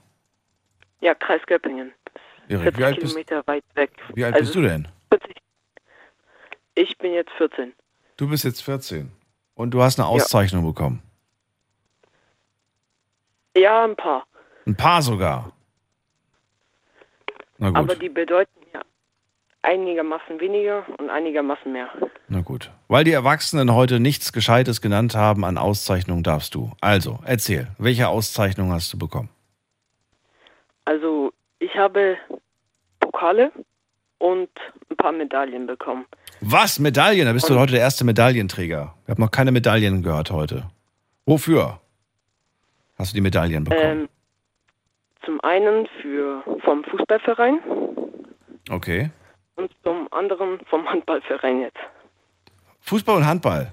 Ja, 1.01 1.13
Kreis 1.15 1.41
Göppingen. 1.47 1.91
Erik, 2.47 2.75
40 2.75 2.77
wie 2.77 2.83
alt 2.83 2.95
bist, 2.99 3.07
Kilometer 3.07 3.47
weit 3.47 3.63
weg. 3.75 3.91
wie 4.13 4.25
alt 4.25 4.35
Also 4.35 4.45
bist 4.45 4.55
du 4.55 4.61
denn? 4.61 4.87
Ich 6.75 6.97
bin 6.97 7.13
jetzt 7.13 7.31
14. 7.37 7.73
Du 8.17 8.29
bist 8.29 8.43
jetzt 8.43 8.61
14. 8.61 9.11
Und 9.55 9.71
du 9.71 9.81
hast 9.81 9.99
eine 9.99 10.07
Auszeichnung 10.07 10.65
bekommen. 10.65 11.01
Ja, 13.55 13.85
ein 13.85 13.95
paar. 13.95 14.25
Ein 14.67 14.75
paar 14.75 15.01
sogar. 15.01 15.53
Na 17.57 17.69
gut. 17.69 17.77
Aber 17.77 17.95
die 17.95 18.09
bedeuten 18.09 18.59
ja 18.73 18.81
einigermaßen 19.61 20.39
weniger 20.41 20.85
und 20.99 21.09
einigermaßen 21.09 21.71
mehr. 21.71 21.89
Na 22.27 22.41
gut. 22.41 22.71
Weil 22.89 23.05
die 23.05 23.13
Erwachsenen 23.13 23.73
heute 23.73 23.99
nichts 23.99 24.33
Gescheites 24.33 24.81
genannt 24.81 25.15
haben 25.15 25.45
an 25.45 25.57
Auszeichnungen, 25.57 26.23
darfst 26.23 26.53
du. 26.53 26.71
Also, 26.81 27.19
erzähl, 27.25 27.67
welche 27.77 28.09
Auszeichnung 28.09 28.71
hast 28.71 28.91
du 28.91 28.99
bekommen? 28.99 29.29
Also, 30.83 31.31
ich 31.65 31.75
habe 31.75 32.17
Pokale 32.99 33.51
und 34.19 34.49
ein 34.89 34.95
paar 34.97 35.11
Medaillen 35.11 35.67
bekommen. 35.67 36.05
Was? 36.41 36.79
Medaillen? 36.79 37.25
Da 37.25 37.33
bist 37.33 37.49
du 37.49 37.59
heute 37.59 37.73
der 37.73 37.81
erste 37.81 38.03
Medaillenträger. 38.05 38.93
Ich 39.03 39.09
habe 39.09 39.21
noch 39.21 39.31
keine 39.31 39.51
Medaillen 39.51 40.03
gehört 40.03 40.31
heute. 40.31 40.69
Wofür 41.25 41.79
hast 42.97 43.11
du 43.11 43.15
die 43.15 43.21
Medaillen 43.21 43.63
bekommen? 43.63 44.01
Ähm, 44.01 44.09
zum 45.25 45.41
einen 45.41 45.87
für 46.01 46.43
vom 46.63 46.83
Fußballverein 46.83 47.59
Okay. 48.69 49.09
und 49.55 49.71
zum 49.83 50.07
anderen 50.11 50.59
vom 50.69 50.87
Handballverein 50.87 51.61
jetzt. 51.61 51.77
Fußball 52.81 53.17
und 53.17 53.25
Handball. 53.25 53.71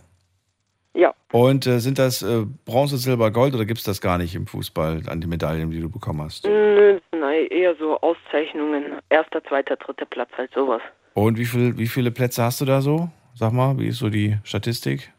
Ja. 0.95 1.15
Und 1.33 1.67
äh, 1.67 1.79
sind 1.79 1.99
das 1.99 2.23
äh, 2.23 2.45
Bronze, 2.67 2.99
Silber, 2.99 3.31
Gold 3.31 3.55
oder 3.55 3.65
gibt 3.65 3.79
es 3.79 3.85
das 3.85 4.01
gar 4.01 4.19
nicht 4.19 4.35
im 4.35 4.47
Fußball 4.47 5.03
an 5.09 5.21
die 5.21 5.27
Medaillen, 5.27 5.71
die 5.71 5.81
du 5.81 5.91
bekommen 5.91 6.21
hast? 6.21 6.45
Nö, 6.45 7.01
nein, 7.13 7.47
eher 7.47 7.75
so 7.77 7.99
Auszeichnungen. 8.01 9.01
Erster, 9.09 9.43
zweiter, 9.45 9.77
dritter 9.77 10.05
Platz, 10.07 10.31
halt 10.37 10.53
sowas. 10.53 10.83
Und 11.15 11.39
wie, 11.39 11.47
viel, 11.47 11.79
wie 11.79 11.87
viele 11.87 12.11
Plätze 12.11 12.43
hast 12.43 12.61
du 12.61 12.67
da 12.67 12.81
so? 12.81 13.09
Sag 13.35 13.53
mal, 13.53 13.79
wie 13.79 13.89
ist 13.89 13.99
so 13.99 14.11
die 14.11 14.37
Statistik? 14.45 15.13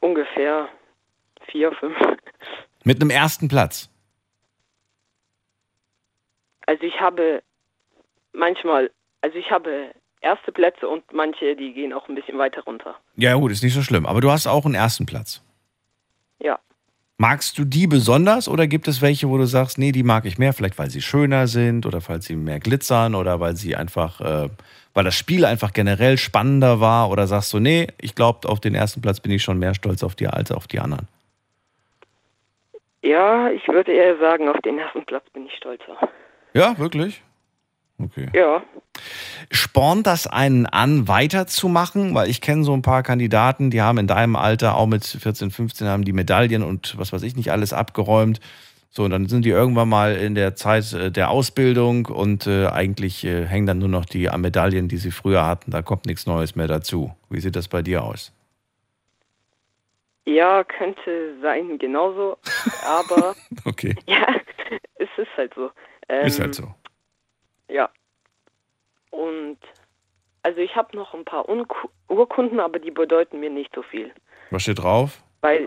Ungefähr 0.00 0.68
vier, 1.46 1.70
fünf. 1.72 1.96
Mit 2.84 3.00
einem 3.00 3.10
ersten 3.10 3.46
Platz. 3.46 3.88
Also 6.66 6.82
ich 6.82 7.00
habe 7.00 7.42
manchmal, 8.32 8.90
also 9.20 9.36
ich 9.36 9.50
habe 9.50 9.92
erste 10.22 10.52
Plätze 10.52 10.88
und 10.88 11.04
manche, 11.12 11.56
die 11.56 11.72
gehen 11.72 11.92
auch 11.92 12.08
ein 12.08 12.14
bisschen 12.14 12.38
weiter 12.38 12.62
runter. 12.62 12.94
Ja, 13.16 13.34
gut, 13.34 13.52
ist 13.52 13.62
nicht 13.62 13.74
so 13.74 13.82
schlimm. 13.82 14.06
Aber 14.06 14.20
du 14.20 14.30
hast 14.30 14.46
auch 14.46 14.64
einen 14.64 14.74
ersten 14.74 15.06
Platz. 15.06 15.42
Ja. 16.40 16.58
Magst 17.18 17.58
du 17.58 17.64
die 17.64 17.86
besonders 17.86 18.48
oder 18.48 18.66
gibt 18.66 18.88
es 18.88 19.02
welche, 19.02 19.28
wo 19.28 19.36
du 19.36 19.46
sagst, 19.46 19.78
nee, 19.78 19.92
die 19.92 20.02
mag 20.02 20.24
ich 20.24 20.38
mehr, 20.38 20.52
vielleicht 20.52 20.78
weil 20.78 20.90
sie 20.90 21.02
schöner 21.02 21.46
sind 21.46 21.86
oder 21.86 22.00
weil 22.08 22.22
sie 22.22 22.36
mehr 22.36 22.58
glitzern 22.58 23.14
oder 23.14 23.38
weil 23.38 23.56
sie 23.56 23.76
einfach, 23.76 24.20
äh, 24.20 24.48
weil 24.94 25.04
das 25.04 25.14
Spiel 25.14 25.44
einfach 25.44 25.72
generell 25.72 26.18
spannender 26.18 26.80
war 26.80 27.10
oder 27.10 27.26
sagst 27.26 27.52
du, 27.52 27.58
nee, 27.58 27.88
ich 28.00 28.14
glaube, 28.14 28.48
auf 28.48 28.60
den 28.60 28.74
ersten 28.74 29.02
Platz 29.02 29.20
bin 29.20 29.32
ich 29.32 29.42
schon 29.42 29.58
mehr 29.58 29.74
stolz 29.74 30.02
auf 30.02 30.14
die 30.14 30.26
als 30.26 30.50
auf 30.50 30.66
die 30.66 30.80
anderen? 30.80 31.06
Ja, 33.02 33.50
ich 33.50 33.66
würde 33.68 33.92
eher 33.92 34.16
sagen, 34.18 34.48
auf 34.48 34.60
den 34.60 34.78
ersten 34.78 35.04
Platz 35.04 35.28
bin 35.30 35.46
ich 35.46 35.54
stolzer. 35.56 35.98
Ja, 36.54 36.78
wirklich? 36.78 37.22
Okay. 38.04 38.28
Ja. 38.34 38.62
Spornt 39.50 40.06
das 40.06 40.26
einen 40.26 40.66
an, 40.66 41.08
weiterzumachen? 41.08 42.14
Weil 42.14 42.28
ich 42.28 42.40
kenne 42.40 42.64
so 42.64 42.72
ein 42.72 42.82
paar 42.82 43.02
Kandidaten, 43.02 43.70
die 43.70 43.80
haben 43.80 43.98
in 43.98 44.06
deinem 44.06 44.36
Alter 44.36 44.76
auch 44.76 44.86
mit 44.86 45.04
14, 45.04 45.50
15 45.50 45.86
haben 45.86 46.04
die 46.04 46.12
Medaillen 46.12 46.62
und 46.62 46.98
was 46.98 47.12
weiß 47.12 47.22
ich 47.22 47.36
nicht 47.36 47.52
alles 47.52 47.72
abgeräumt. 47.72 48.40
So, 48.94 49.04
und 49.04 49.10
dann 49.10 49.26
sind 49.26 49.46
die 49.46 49.50
irgendwann 49.50 49.88
mal 49.88 50.16
in 50.16 50.34
der 50.34 50.54
Zeit 50.54 50.92
äh, 50.92 51.10
der 51.10 51.30
Ausbildung 51.30 52.06
und 52.06 52.46
äh, 52.46 52.66
eigentlich 52.66 53.24
äh, 53.24 53.46
hängen 53.46 53.66
dann 53.66 53.78
nur 53.78 53.88
noch 53.88 54.04
die 54.04 54.28
Medaillen, 54.36 54.88
die 54.88 54.98
sie 54.98 55.10
früher 55.10 55.46
hatten. 55.46 55.70
Da 55.70 55.80
kommt 55.80 56.04
nichts 56.04 56.26
Neues 56.26 56.56
mehr 56.56 56.68
dazu. 56.68 57.14
Wie 57.30 57.40
sieht 57.40 57.56
das 57.56 57.68
bei 57.68 57.80
dir 57.80 58.04
aus? 58.04 58.32
Ja, 60.26 60.62
könnte 60.62 61.36
sein, 61.40 61.78
genauso. 61.78 62.36
Aber 62.86 63.34
Okay, 63.64 63.96
ja, 64.06 64.26
es 64.96 65.08
ist 65.16 65.36
halt 65.36 65.54
so. 65.54 65.70
Ähm, 66.08 66.26
ist 66.26 66.40
halt 66.40 66.54
so. 66.54 66.74
Ja. 67.72 67.90
Und 69.10 69.58
also 70.42 70.60
ich 70.60 70.76
habe 70.76 70.96
noch 70.96 71.14
ein 71.14 71.24
paar 71.24 71.48
Unku 71.48 71.88
Urkunden, 72.08 72.60
aber 72.60 72.78
die 72.78 72.90
bedeuten 72.90 73.40
mir 73.40 73.50
nicht 73.50 73.74
so 73.74 73.82
viel. 73.82 74.12
Was 74.50 74.62
steht 74.62 74.80
drauf? 74.80 75.22
Weil 75.40 75.66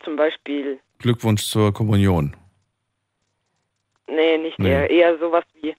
zum 0.00 0.16
Beispiel, 0.16 0.78
Glückwunsch 0.98 1.44
zur 1.44 1.72
Kommunion. 1.72 2.36
nee, 4.06 4.36
nicht 4.38 4.58
Nee. 4.58 4.70
eher, 4.70 4.90
eher 4.90 5.18
sowas 5.18 5.44
wie 5.60 5.74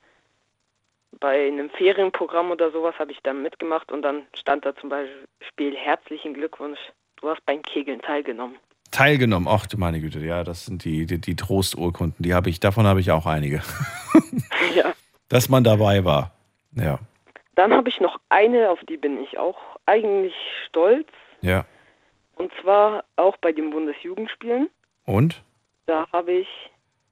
bei 1.19 1.47
einem 1.47 1.69
Ferienprogramm 1.69 2.49
oder 2.51 2.71
sowas 2.71 2.97
habe 2.97 3.11
ich 3.11 3.19
da 3.21 3.33
mitgemacht 3.33 3.91
und 3.91 4.01
dann 4.01 4.25
stand 4.33 4.65
da 4.65 4.75
zum 4.75 4.89
Beispiel 4.89 5.75
herzlichen 5.75 6.33
Glückwunsch, 6.33 6.79
du 7.17 7.29
hast 7.29 7.45
beim 7.45 7.61
Kegeln 7.61 8.01
teilgenommen. 8.01 8.57
Teilgenommen, 8.91 9.47
ach 9.47 9.67
du 9.67 9.77
meine 9.77 9.99
Güte, 10.01 10.19
ja, 10.19 10.43
das 10.43 10.65
sind 10.65 10.83
die, 10.83 11.05
die, 11.05 11.19
die 11.19 11.35
Trosturkunden, 11.35 12.23
die 12.23 12.33
habe 12.33 12.49
ich, 12.49 12.59
davon 12.59 12.85
habe 12.85 12.99
ich 12.99 13.11
auch 13.11 13.25
einige. 13.25 13.61
Ja. 14.75 14.93
Dass 15.29 15.47
man 15.49 15.63
dabei 15.63 16.03
war. 16.05 16.31
Ja. 16.75 16.99
Dann 17.55 17.73
habe 17.73 17.89
ich 17.89 17.99
noch 18.01 18.19
eine, 18.29 18.69
auf 18.69 18.79
die 18.87 18.97
bin 18.97 19.21
ich 19.23 19.37
auch 19.37 19.57
eigentlich 19.85 20.33
stolz. 20.67 21.07
Ja. 21.41 21.65
Und 22.35 22.51
zwar 22.61 23.03
auch 23.15 23.37
bei 23.37 23.51
den 23.51 23.71
Bundesjugendspielen. 23.71 24.69
Und? 25.05 25.41
Da 25.87 26.05
habe 26.11 26.33
ich 26.33 26.47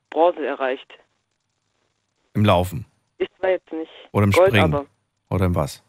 Bronze 0.10 0.46
erreicht. 0.46 0.88
Im 2.34 2.46
Laufen. 2.46 2.86
Ist 3.18 3.32
zwar 3.40 3.50
jetzt 3.52 3.72
nicht 3.72 3.92
Oder 4.12 4.26
im 4.26 4.32
Gold, 4.32 4.50
Springen. 4.50 4.74
aber 4.74 4.86
Oder 5.30 5.46
im 5.46 5.56
was? 5.56 5.84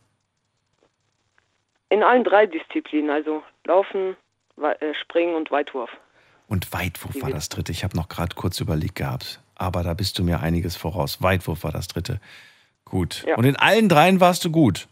in 1.90 2.02
allen 2.02 2.24
drei 2.24 2.46
Disziplinen, 2.46 3.10
also 3.10 3.42
Laufen, 3.64 4.16
Springen 5.02 5.34
und 5.34 5.50
Weitwurf. 5.50 5.90
Und 6.48 6.72
Weitwurf 6.72 7.20
war 7.20 7.30
das 7.30 7.48
dritte. 7.48 7.72
Ich 7.72 7.84
habe 7.84 7.96
noch 7.96 8.08
gerade 8.08 8.34
kurz 8.34 8.60
überlegt 8.60 8.96
gehabt. 8.96 9.40
Aber 9.54 9.82
da 9.82 9.94
bist 9.94 10.18
du 10.18 10.24
mir 10.24 10.40
einiges 10.40 10.76
voraus. 10.76 11.20
Weitwurf 11.20 11.64
war 11.64 11.72
das 11.72 11.88
dritte. 11.88 12.20
Gut. 12.84 13.24
Ja. 13.26 13.36
Und 13.36 13.44
in 13.44 13.56
allen 13.56 13.88
dreien 13.88 14.20
warst 14.20 14.44
du 14.44 14.50
gut. 14.50 14.88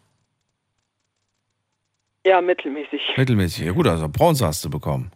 Ja, 2.27 2.41
mittelmäßig. 2.41 3.01
Mittelmäßig. 3.17 3.65
Ja 3.65 3.73
gut, 3.73 3.87
also 3.87 4.09
Bronze 4.09 4.47
hast 4.47 4.65
du 4.65 4.71
bekommen. 4.71 5.13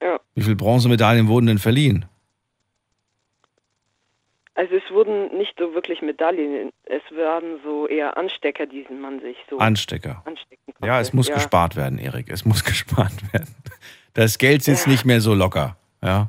Ja. 0.00 0.18
Wie 0.34 0.42
viele 0.42 0.56
Bronzemedaillen 0.56 1.28
wurden 1.28 1.46
denn 1.46 1.58
verliehen? 1.58 2.06
Also 4.54 4.74
es 4.76 4.90
wurden 4.90 5.36
nicht 5.38 5.54
so 5.58 5.72
wirklich 5.74 6.02
Medaillen, 6.02 6.72
es 6.84 7.02
waren 7.16 7.58
so 7.64 7.88
eher 7.88 8.16
Anstecker, 8.18 8.66
die 8.66 8.86
man 8.90 9.20
sich 9.20 9.36
so 9.48 9.58
Anstecker. 9.58 10.22
anstecken 10.26 10.74
Ja, 10.84 11.00
es 11.00 11.14
muss 11.14 11.28
ja. 11.28 11.34
gespart 11.34 11.74
werden, 11.74 11.98
Erik. 11.98 12.28
Es 12.30 12.44
muss 12.44 12.62
gespart 12.72 13.32
werden. 13.32 13.54
Das 14.14 14.36
Geld 14.36 14.62
sitzt 14.62 14.86
nicht 14.86 15.06
mehr 15.06 15.20
so 15.20 15.32
locker. 15.34 15.76
Ja. 16.02 16.28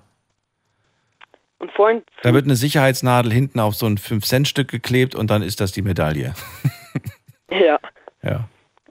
Und 1.59 1.71
vorhin, 1.71 2.03
Da 2.21 2.33
wird 2.33 2.45
eine 2.45 2.55
Sicherheitsnadel 2.55 3.31
hinten 3.31 3.59
auf 3.59 3.75
so 3.75 3.85
ein 3.85 3.97
5-Cent-Stück 3.97 4.69
geklebt 4.69 5.15
und 5.15 5.29
dann 5.29 5.41
ist 5.41 5.59
das 5.59 5.71
die 5.73 5.81
Medaille. 5.81 6.33
ja. 7.49 7.79
Ja. 8.21 8.47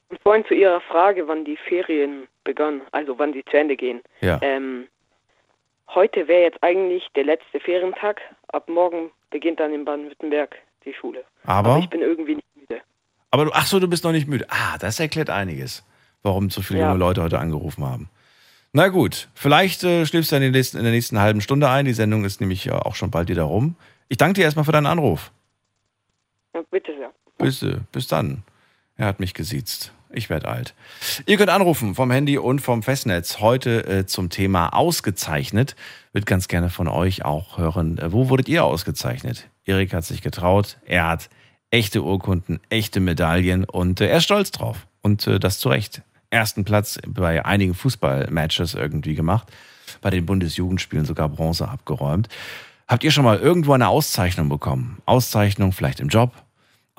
Und 0.09 0.20
vorhin 0.22 0.44
zu 0.46 0.54
Ihrer 0.54 0.80
Frage, 0.82 1.26
wann 1.26 1.44
die 1.44 1.56
Ferien 1.56 2.28
begannen, 2.44 2.82
also 2.92 3.18
wann 3.18 3.32
sie 3.32 3.44
zu 3.50 3.56
Ende 3.56 3.76
gehen. 3.76 4.02
Ja. 4.20 4.38
Ähm, 4.42 4.88
heute 5.94 6.28
wäre 6.28 6.42
jetzt 6.42 6.62
eigentlich 6.62 7.06
der 7.14 7.24
letzte 7.24 7.60
Ferientag. 7.60 8.20
Ab 8.48 8.68
morgen 8.68 9.10
beginnt 9.32 9.59
dann 9.59 9.72
in 9.74 9.84
Baden-Württemberg 9.84 10.56
die 10.84 10.94
Schule. 10.94 11.24
Aber? 11.44 11.78
ich 11.78 11.88
bin 11.90 12.00
irgendwie 12.00 12.36
nicht 12.36 12.46
müde. 12.56 12.80
Aber 13.30 13.46
du, 13.46 13.50
ach 13.52 13.66
so, 13.66 13.80
du 13.80 13.88
bist 13.88 14.04
noch 14.04 14.12
nicht 14.12 14.28
müde. 14.28 14.46
Ah, 14.48 14.78
das 14.78 15.00
erklärt 15.00 15.30
einiges, 15.30 15.84
warum 16.22 16.50
so 16.50 16.62
viele 16.62 16.80
Ja. 16.80 16.86
junge 16.88 16.98
Leute 16.98 17.22
heute 17.22 17.38
angerufen 17.40 17.84
haben. 17.84 18.09
Na 18.72 18.88
gut, 18.88 19.28
vielleicht 19.34 19.84
äh, 19.84 20.06
schläfst 20.06 20.32
du 20.32 20.36
in, 20.36 20.42
den 20.42 20.52
nächsten, 20.52 20.78
in 20.78 20.84
der 20.84 20.92
nächsten 20.92 21.18
halben 21.18 21.40
Stunde 21.40 21.68
ein. 21.68 21.84
Die 21.84 21.92
Sendung 21.92 22.24
ist 22.24 22.40
nämlich 22.40 22.64
ja 22.64 22.80
auch 22.80 22.94
schon 22.94 23.10
bald 23.10 23.28
wieder 23.28 23.42
rum. 23.42 23.76
Ich 24.09 24.16
danke 24.16 24.34
dir 24.34 24.44
erstmal 24.44 24.64
für 24.64 24.72
deinen 24.72 24.86
Anruf. 24.86 25.30
Ja, 26.54 26.62
bitte 26.70 26.94
sehr. 26.96 27.12
Bis, 27.38 27.62
äh, 27.62 27.78
bis 27.92 28.06
dann. 28.09 28.42
Er 28.96 29.06
hat 29.06 29.20
mich 29.20 29.34
gesiezt. 29.34 29.92
Ich 30.12 30.30
werde 30.30 30.48
alt. 30.48 30.74
Ihr 31.26 31.36
könnt 31.36 31.51
anrufen 31.51 31.94
vom 31.94 32.10
Handy 32.10 32.39
und 32.39 32.60
vom 32.60 32.82
Festnetz. 32.82 33.40
Heute 33.40 33.86
äh, 33.86 34.06
zum 34.06 34.28
Thema 34.28 34.68
ausgezeichnet. 34.68 35.74
Wird 36.12 36.26
ganz 36.26 36.48
gerne 36.48 36.68
von 36.68 36.89
euch 36.89 37.24
auch 37.24 37.59
hören. 37.59 37.98
Äh, 37.98 38.12
wo 38.12 38.28
wurdet 38.28 38.48
ihr 38.48 38.64
ausgezeichnet? 38.64 39.48
Erik 39.64 39.94
hat 39.94 40.05
sich 40.05 40.20
getraut. 40.20 40.78
Er 40.84 41.09
hat 41.09 41.30
echte 41.70 42.02
Urkunden, 42.02 42.60
echte 42.68 43.01
Medaillen 43.01 43.64
und 43.64 44.01
äh, 44.01 44.09
er 44.09 44.18
ist 44.18 44.24
stolz 44.24 44.51
drauf. 44.51 44.86
Und 45.01 45.26
äh, 45.26 45.40
das 45.40 45.59
zu 45.59 45.70
Recht. 45.70 46.02
Ersten 46.30 46.64
Platz 46.64 46.98
bei 47.06 47.44
einigen 47.44 47.74
Fußballmatches 47.74 48.74
irgendwie 48.74 49.14
gemacht. 49.14 49.48
Bei 50.01 50.10
den 50.10 50.26
Bundesjugendspielen 50.26 51.05
sogar 51.05 51.28
Bronze 51.28 51.68
abgeräumt. 51.68 52.28
Habt 52.86 53.05
ihr 53.05 53.10
schon 53.10 53.24
mal 53.24 53.39
irgendwo 53.39 53.72
eine 53.72 53.89
Auszeichnung 53.89 54.48
bekommen? 54.48 54.98
Auszeichnung 55.06 55.72
vielleicht 55.72 56.01
im 56.01 56.09
Job, 56.09 56.32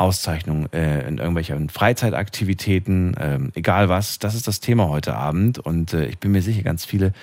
Auszeichnung 0.03 0.67
äh, 0.73 1.07
in 1.07 1.17
irgendwelchen 1.17 1.69
Freizeitaktivitäten, 1.69 3.15
ähm, 3.17 3.51
egal 3.55 3.87
was. 3.87 4.19
Das 4.19 4.35
ist 4.35 4.47
das 4.47 4.59
Thema 4.59 4.89
heute 4.89 5.15
Abend 5.15 5.59
und 5.59 5.93
äh, 5.93 6.05
ich 6.07 6.19
bin 6.19 6.33
mir 6.33 6.41
sicher, 6.41 6.61
ganz 6.61 6.83
viele 6.83 7.13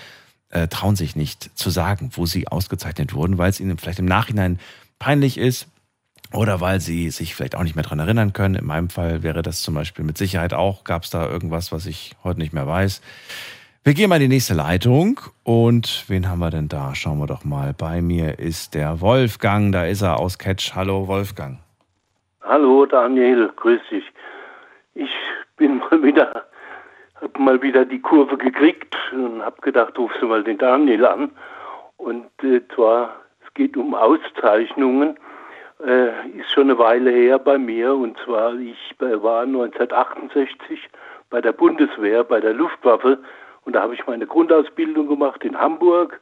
äh, 0.49 0.67
trauen 0.67 0.97
sich 0.97 1.15
nicht 1.15 1.51
zu 1.55 1.69
sagen, 1.69 2.11
wo 2.15 2.25
sie 2.25 2.49
ausgezeichnet 2.49 3.13
wurden, 3.13 3.37
weil 3.37 3.51
es 3.51 3.61
ihnen 3.61 3.77
vielleicht 3.77 3.99
im 3.99 4.07
Nachhinein 4.07 4.59
peinlich 4.99 5.37
ist 5.37 5.69
oder 6.33 6.63
weil 6.63 6.81
sie 6.81 7.11
sich 7.11 7.35
vielleicht 7.35 7.55
auch 7.55 7.65
nicht 7.65 7.77
mehr 7.77 7.85
dran 7.85 7.99
erinnern 7.99 8.33
können. 8.33 8.55
In 8.55 8.65
meinem 8.65 8.89
Fall 8.89 9.23
wäre 9.23 9.43
das 9.43 9.61
zum 9.61 9.75
Beispiel 9.75 10.05
mit 10.05 10.17
Sicherheit 10.17 10.55
auch. 10.55 10.85
Gab 10.85 11.05
es 11.05 11.11
da 11.11 11.29
irgendwas, 11.29 11.73
was 11.73 11.85
ich 11.85 12.17
heute 12.25 12.41
nicht 12.41 12.55
mehr 12.55 12.67
weiß? 12.67 13.03
Wir 13.85 13.93
gehen 13.93 14.09
mal 14.09 14.17
in 14.17 14.31
die 14.31 14.37
nächste 14.37 14.55
Leitung 14.55 15.21
und 15.43 16.05
wen 16.09 16.29
haben 16.29 16.39
wir 16.39 16.51
denn 16.51 16.69
da? 16.69 16.95
Schauen 16.95 17.19
wir 17.19 17.27
doch 17.27 17.45
mal. 17.45 17.75
Bei 17.75 18.01
mir 18.01 18.39
ist 18.39 18.73
der 18.73 19.01
Wolfgang, 19.03 19.71
da 19.73 19.85
ist 19.85 20.01
er 20.01 20.19
aus 20.19 20.39
Catch. 20.39 20.75
Hallo 20.75 21.07
Wolfgang. 21.09 21.59
Hallo 22.51 22.85
Daniel, 22.85 23.53
grüß 23.55 23.81
dich. 23.93 24.05
Ich 24.95 25.13
bin 25.57 25.79
mal 25.79 26.03
wieder, 26.03 26.47
hab 27.21 27.39
mal 27.39 27.63
wieder 27.63 27.85
die 27.85 28.01
Kurve 28.01 28.37
gekriegt 28.37 28.93
und 29.13 29.41
hab 29.41 29.63
gedacht, 29.63 29.97
rufst 29.97 30.21
du 30.21 30.27
mal 30.27 30.43
den 30.43 30.59
Daniel 30.59 31.07
an. 31.07 31.31
Und 31.97 32.27
äh, 32.43 32.61
zwar, 32.75 33.15
es 33.47 33.55
geht 33.55 33.77
um 33.77 33.95
Auszeichnungen. 33.95 35.17
Äh, 35.87 36.09
ist 36.41 36.51
schon 36.51 36.65
eine 36.65 36.79
Weile 36.81 37.13
her 37.13 37.39
bei 37.39 37.57
mir. 37.57 37.95
Und 37.95 38.19
zwar, 38.25 38.55
ich 38.55 38.97
war 38.99 39.43
1968 39.43 40.89
bei 41.31 41.41
der 41.41 41.53
Bundeswehr, 41.53 42.25
bei 42.25 42.41
der 42.41 42.55
Luftwaffe. 42.55 43.21
Und 43.65 43.77
da 43.77 43.83
habe 43.83 43.95
ich 43.95 44.05
meine 44.09 44.27
Grundausbildung 44.27 45.07
gemacht 45.07 45.45
in 45.45 45.57
Hamburg. 45.57 46.21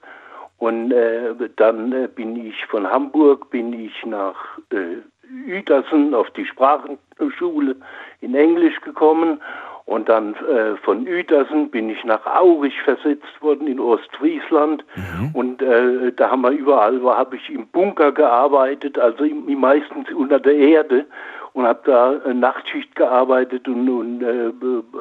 Und 0.58 0.92
äh, 0.92 1.32
dann 1.56 1.90
äh, 1.92 2.06
bin 2.06 2.36
ich 2.36 2.66
von 2.66 2.86
Hamburg 2.86 3.48
bin 3.48 3.72
ich 3.72 4.04
nach 4.04 4.58
äh, 4.72 4.98
Uetersen 5.46 6.14
auf 6.14 6.30
die 6.30 6.46
Sprachenschule 6.46 7.76
in 8.20 8.34
Englisch 8.34 8.80
gekommen 8.80 9.40
und 9.88 10.08
dann 10.10 10.34
äh, 10.34 10.76
von 10.84 11.06
Uetersen 11.08 11.70
bin 11.70 11.88
ich 11.88 12.04
nach 12.04 12.26
Aurich 12.26 12.78
versetzt 12.82 13.40
worden 13.40 13.66
in 13.66 13.80
Ostfriesland. 13.80 14.84
Und 15.32 15.62
äh, 15.62 16.12
da 16.12 16.30
haben 16.30 16.42
wir 16.42 16.50
überall, 16.50 17.02
war 17.02 17.16
habe 17.16 17.36
ich 17.36 17.48
im 17.48 17.66
Bunker 17.68 18.12
gearbeitet, 18.12 18.98
also 18.98 19.24
im, 19.24 19.46
meistens 19.58 20.10
unter 20.12 20.40
der 20.40 20.56
Erde 20.56 21.06
und 21.54 21.66
habe 21.66 21.80
da 21.84 22.12
äh, 22.16 22.34
Nachtschicht 22.34 22.94
gearbeitet 22.96 23.66
und, 23.66 23.88
und 23.88 24.22
äh, 24.22 24.52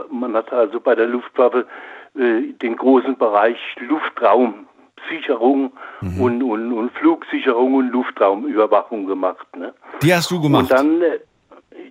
man 0.10 0.34
hat 0.34 0.54
also 0.54 0.80
bei 0.80 0.96
der 0.96 1.08
Luftwaffe 1.08 1.66
äh, 2.16 2.54
den 2.54 2.78
großen 2.78 3.18
Bereich 3.18 3.58
Luftraumsicherung 4.98 5.72
und, 6.20 6.44
und, 6.44 6.74
und 6.74 6.92
Flugsicherung 6.94 7.76
und 7.76 7.90
Luftraumüberwachung 7.90 9.06
gemacht. 9.06 9.48
Ne? 9.56 9.74
Die 10.02 10.14
hast 10.14 10.32
du 10.32 10.42
gemacht. 10.42 10.64
Und 10.64 10.72
dann, 10.72 11.02
äh, 11.02 11.20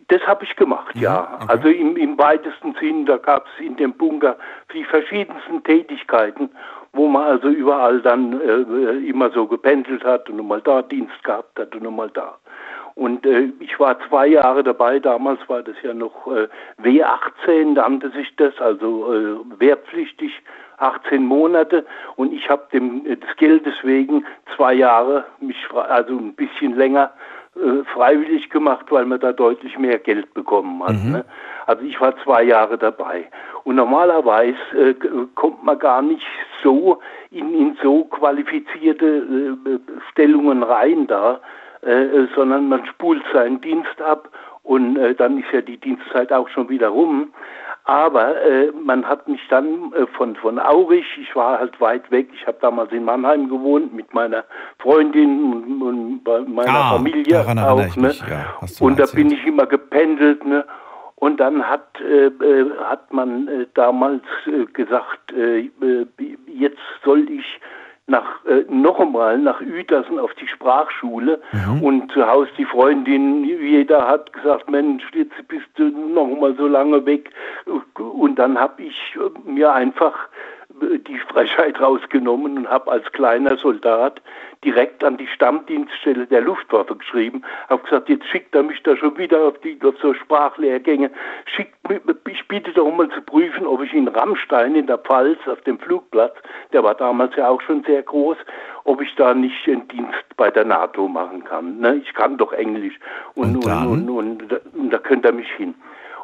das 0.08 0.20
habe 0.26 0.44
ich 0.44 0.54
gemacht, 0.56 0.94
ja. 0.96 1.38
Also 1.48 1.68
im, 1.68 1.96
im 1.96 2.18
weitesten 2.18 2.74
Sinn, 2.80 3.06
da 3.06 3.16
gab 3.16 3.46
es 3.46 3.64
in 3.64 3.76
dem 3.76 3.92
Bunker 3.92 4.36
die 4.72 4.84
verschiedensten 4.84 5.62
Tätigkeiten, 5.64 6.50
wo 6.92 7.08
man 7.08 7.24
also 7.24 7.48
überall 7.48 8.00
dann 8.00 8.40
äh, 8.40 9.08
immer 9.08 9.30
so 9.30 9.46
gependelt 9.46 10.04
hat 10.04 10.28
und 10.28 10.46
mal 10.46 10.60
da 10.60 10.82
Dienst 10.82 11.22
gehabt 11.22 11.58
hat 11.58 11.74
und 11.74 11.96
mal 11.96 12.10
da. 12.10 12.36
Und 12.94 13.26
äh, 13.26 13.50
ich 13.60 13.78
war 13.78 13.98
zwei 14.08 14.26
Jahre 14.26 14.64
dabei, 14.64 14.98
damals 14.98 15.38
war 15.48 15.62
das 15.62 15.76
ja 15.82 15.92
noch 15.92 16.26
äh, 16.28 16.48
W18, 16.82 17.74
nannte 17.74 18.10
sich 18.10 18.34
das, 18.36 18.58
also 18.58 19.12
äh, 19.12 19.36
wehrpflichtig, 19.58 20.32
18 20.78 21.24
Monate. 21.24 21.84
Und 22.16 22.32
ich 22.32 22.48
habe 22.48 22.66
dem 22.72 23.06
äh, 23.06 23.16
des 23.16 23.36
Geldes 23.36 23.74
wegen 23.82 24.24
zwei 24.54 24.74
Jahre, 24.74 25.24
mich 25.40 25.56
also 25.72 26.16
ein 26.16 26.34
bisschen 26.34 26.76
länger 26.76 27.12
äh, 27.56 27.84
freiwillig 27.94 28.50
gemacht, 28.50 28.86
weil 28.90 29.06
man 29.06 29.20
da 29.20 29.32
deutlich 29.32 29.78
mehr 29.78 29.98
Geld 29.98 30.32
bekommen 30.34 30.82
hat. 30.84 31.02
Mhm. 31.02 31.12
Ne? 31.12 31.24
Also 31.66 31.82
ich 31.84 32.00
war 32.00 32.14
zwei 32.22 32.42
Jahre 32.42 32.76
dabei. 32.76 33.28
Und 33.64 33.76
normalerweise 33.76 34.56
äh, 34.74 34.94
kommt 35.34 35.64
man 35.64 35.78
gar 35.78 36.02
nicht 36.02 36.26
so 36.62 37.00
in, 37.30 37.54
in 37.54 37.76
so 37.82 38.04
qualifizierte 38.04 39.06
äh, 39.06 39.78
Stellungen 40.10 40.62
rein 40.62 41.06
da, 41.06 41.40
äh, 41.80 42.26
sondern 42.34 42.68
man 42.68 42.84
spult 42.86 43.22
seinen 43.32 43.60
Dienst 43.60 44.00
ab 44.02 44.28
und 44.62 44.96
äh, 44.96 45.14
dann 45.14 45.38
ist 45.38 45.50
ja 45.52 45.60
die 45.60 45.78
Dienstzeit 45.78 46.32
auch 46.32 46.48
schon 46.48 46.68
wieder 46.68 46.88
rum. 46.88 47.32
Aber 47.86 48.42
äh, 48.42 48.72
man 48.72 49.06
hat 49.06 49.28
mich 49.28 49.40
dann 49.48 49.92
äh, 49.92 50.06
von, 50.16 50.34
von 50.34 50.58
Aurich, 50.58 51.06
ich 51.20 51.34
war 51.36 51.60
halt 51.60 51.80
weit 51.80 52.10
weg, 52.10 52.28
ich 52.34 52.44
habe 52.44 52.58
damals 52.60 52.90
in 52.90 53.04
Mannheim 53.04 53.48
gewohnt 53.48 53.94
mit 53.94 54.12
meiner 54.12 54.44
Freundin 54.80 55.52
und, 55.52 55.82
und 55.82 56.24
bei 56.24 56.40
meiner 56.40 56.68
Ah, 56.74 56.92
Familie 56.94 57.40
auch. 57.40 57.46
Ne? 57.96 58.08
mich, 58.08 58.20
ja, 58.28 58.58
und 58.80 58.98
da 58.98 59.04
erzählt. 59.04 59.28
bin 59.28 59.30
ich 59.38 59.46
immer 59.46 59.66
gependelt. 59.66 60.44
Ne? 60.44 60.64
Und 61.14 61.38
dann 61.38 61.62
hat, 61.62 61.86
äh, 62.00 62.26
äh, 62.26 62.70
hat 62.84 63.12
man 63.12 63.46
äh, 63.46 63.66
damals 63.74 64.24
äh, 64.46 64.64
gesagt, 64.72 65.32
jetzt 66.48 66.78
soll 67.04 67.30
ich 67.30 67.60
nach 68.06 68.44
äh, 68.46 68.64
noch 68.68 69.00
einmal 69.00 69.38
nach 69.38 69.60
Uetersen 69.60 70.18
auf 70.18 70.32
die 70.34 70.46
Sprachschule 70.46 71.40
und 71.82 72.12
zu 72.12 72.26
Hause 72.26 72.50
die 72.56 72.64
Freundin, 72.64 73.44
jeder 73.44 74.06
hat 74.06 74.32
gesagt, 74.32 74.70
Mensch, 74.70 75.04
jetzt 75.12 75.48
bist 75.48 75.66
du 75.74 75.84
noch 75.88 76.26
mal 76.26 76.54
so 76.56 76.66
lange 76.66 77.04
weg. 77.04 77.30
Und 77.94 78.36
dann 78.38 78.58
habe 78.58 78.82
ich 78.82 79.16
äh, 79.16 79.50
mir 79.50 79.72
einfach 79.72 80.14
die 80.80 81.18
Frechheit 81.18 81.80
rausgenommen 81.80 82.58
und 82.58 82.70
habe 82.70 82.90
als 82.90 83.10
kleiner 83.12 83.56
Soldat 83.56 84.20
direkt 84.64 85.04
an 85.04 85.16
die 85.16 85.26
Stammdienststelle 85.26 86.26
der 86.26 86.40
Luftwaffe 86.40 86.96
geschrieben, 86.96 87.42
habe 87.68 87.82
gesagt, 87.82 88.08
jetzt 88.08 88.26
schickt 88.26 88.54
er 88.54 88.62
mich 88.62 88.82
da 88.82 88.96
schon 88.96 89.16
wieder 89.16 89.40
auf, 89.48 89.58
die, 89.60 89.78
auf 89.84 89.94
so 90.00 90.12
Sprachlehrgänge, 90.14 91.10
schickt 91.44 91.88
mich, 91.88 92.00
ich 92.28 92.48
bitte 92.48 92.72
doch 92.72 92.90
mal 92.90 93.08
zu 93.10 93.20
prüfen, 93.20 93.66
ob 93.66 93.82
ich 93.82 93.92
in 93.92 94.08
Rammstein 94.08 94.74
in 94.74 94.86
der 94.86 94.98
Pfalz 94.98 95.38
auf 95.46 95.60
dem 95.62 95.78
Flugplatz, 95.78 96.34
der 96.72 96.82
war 96.82 96.94
damals 96.94 97.36
ja 97.36 97.48
auch 97.48 97.60
schon 97.60 97.84
sehr 97.84 98.02
groß, 98.02 98.36
ob 98.84 99.00
ich 99.00 99.14
da 99.16 99.34
nicht 99.34 99.68
einen 99.68 99.86
Dienst 99.88 100.24
bei 100.36 100.50
der 100.50 100.64
NATO 100.64 101.06
machen 101.08 101.44
kann. 101.44 101.78
Ne? 101.78 101.96
Ich 101.96 102.12
kann 102.14 102.36
doch 102.36 102.52
Englisch 102.52 102.98
und, 103.34 103.56
und, 103.56 104.08
und, 104.08 104.10
und, 104.10 104.48
da- 104.52 104.60
und 104.74 104.90
da 104.90 104.98
könnte 104.98 105.28
er 105.28 105.34
mich 105.34 105.50
hin. 105.52 105.74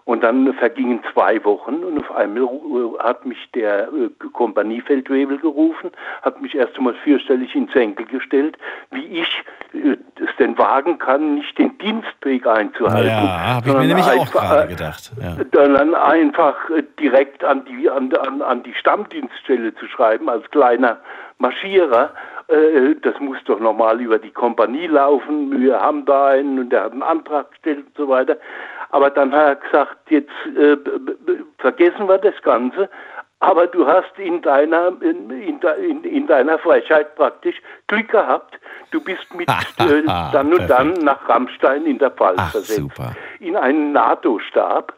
Und 0.04 0.24
dann 0.24 0.52
vergingen 0.54 1.00
zwei 1.12 1.44
Wochen 1.44 1.76
und 1.84 1.98
auf 2.00 2.10
einmal 2.16 2.42
äh, 2.42 2.98
hat 3.04 3.24
mich 3.24 3.38
der 3.54 3.84
äh, 3.84 4.10
Kompaniefeldwebel 4.32 5.38
gerufen, 5.38 5.92
hat 6.22 6.42
mich 6.42 6.56
erst 6.56 6.76
einmal 6.76 6.94
fürchterlich 7.04 7.54
ins 7.54 7.72
Senkel 7.72 8.06
gestellt, 8.06 8.58
wie 8.90 9.20
ich 9.20 9.44
äh, 9.72 9.96
es 10.16 10.36
denn 10.40 10.58
wagen 10.58 10.98
kann, 10.98 11.36
nicht 11.36 11.56
den 11.56 11.78
Dienstweg 11.78 12.44
einzuhalten. 12.48 13.06
Ja, 13.06 13.54
habe 13.54 13.68
ich 13.68 13.74
mir 13.74 13.86
nämlich 13.86 14.06
auch 14.06 14.22
einfach, 14.22 14.32
gerade 14.32 14.64
äh, 14.64 14.68
gedacht. 14.68 15.12
Ja. 15.20 15.36
dann 15.52 15.94
einfach 15.94 16.56
direkt 16.98 17.44
an 17.44 17.64
die, 17.64 17.88
an, 17.88 18.12
an, 18.14 18.42
an 18.42 18.62
die 18.64 18.74
Stammdienststelle 18.74 19.72
zu 19.76 19.86
schreiben, 19.86 20.28
als 20.28 20.50
kleiner 20.50 20.98
Marschierer. 21.38 22.10
Das 23.02 23.18
muss 23.20 23.38
doch 23.44 23.60
normal 23.60 24.00
über 24.00 24.18
die 24.18 24.30
Kompanie 24.30 24.88
laufen. 24.88 25.58
Wir 25.58 25.80
haben 25.80 26.04
da 26.04 26.26
einen 26.26 26.58
und 26.58 26.70
der 26.70 26.84
hat 26.84 26.92
einen 26.92 27.02
Antrag 27.02 27.50
gestellt 27.52 27.86
und 27.86 27.96
so 27.96 28.08
weiter. 28.08 28.36
Aber 28.92 29.10
dann 29.10 29.32
hat 29.32 29.48
er 29.48 29.56
gesagt, 29.56 30.10
jetzt 30.10 30.30
äh, 30.56 30.76
vergessen 31.58 32.08
wir 32.08 32.18
das 32.18 32.40
Ganze. 32.42 32.88
Aber 33.40 33.66
du 33.66 33.86
hast 33.86 34.16
in 34.18 34.40
deiner, 34.42 34.92
in, 35.00 35.28
in, 35.30 35.60
in, 35.60 36.04
in 36.04 36.26
deiner 36.28 36.58
Frechheit 36.60 37.16
praktisch 37.16 37.56
Glück 37.88 38.08
gehabt. 38.08 38.60
Du 38.92 39.02
bist 39.02 39.34
mit 39.34 39.48
äh, 39.78 40.02
dann 40.04 40.52
und 40.52 40.68
dann 40.68 40.92
nach 41.02 41.28
Rammstein 41.28 41.86
in 41.86 41.98
der 41.98 42.10
Pfalz 42.10 42.38
Ach, 42.38 42.52
versetzt 42.52 42.78
super. 42.78 43.16
in 43.40 43.56
einen 43.56 43.92
NATO-Stab. 43.92 44.94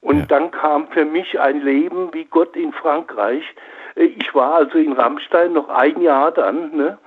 Und 0.00 0.30
dann 0.30 0.50
kam 0.50 0.88
für 0.88 1.04
mich 1.04 1.38
ein 1.38 1.60
Leben 1.60 2.12
wie 2.12 2.24
Gott 2.24 2.56
in 2.56 2.72
Frankreich. 2.72 3.44
Äh, 3.96 4.04
Ich 4.04 4.34
war 4.34 4.54
also 4.54 4.78
in 4.78 4.92
Rammstein 4.92 5.52
noch 5.52 5.68
ein 5.68 6.00
Jahr 6.00 6.30
dann. 6.30 6.74
Ne? 6.74 6.98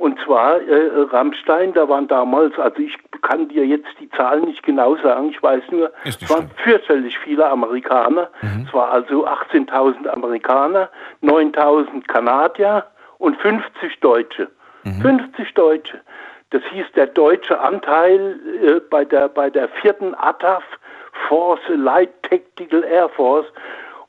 Und 0.00 0.18
zwar 0.24 0.62
äh, 0.62 0.90
Rammstein, 1.12 1.74
da 1.74 1.86
waren 1.86 2.08
damals, 2.08 2.58
also 2.58 2.80
ich 2.80 2.96
kann 3.20 3.48
dir 3.48 3.66
jetzt 3.66 3.90
die 4.00 4.08
Zahlen 4.08 4.44
nicht 4.44 4.62
genau 4.62 4.96
sagen, 4.96 5.28
ich 5.28 5.42
weiß 5.42 5.62
nur, 5.70 5.92
es 6.06 6.18
waren 6.30 6.50
fürchterlich 6.64 7.18
viele 7.18 7.46
Amerikaner. 7.46 8.30
Es 8.66 8.72
war 8.72 8.90
also 8.92 9.26
18.000 9.26 10.08
Amerikaner, 10.08 10.88
9.000 11.22 12.06
Kanadier 12.06 12.86
und 13.18 13.36
50 13.42 14.00
Deutsche. 14.00 14.48
50 15.02 15.52
Deutsche. 15.52 16.00
Das 16.48 16.62
hieß 16.70 16.86
der 16.96 17.08
deutsche 17.08 17.60
Anteil 17.60 18.40
äh, 18.64 18.80
bei 18.88 19.04
der 19.04 19.28
bei 19.28 19.50
der 19.50 19.68
vierten 19.68 20.14
ATAF 20.14 20.64
Force 21.28 21.60
Light 21.68 22.22
Tactical 22.22 22.82
Air 22.84 23.10
Force 23.10 23.46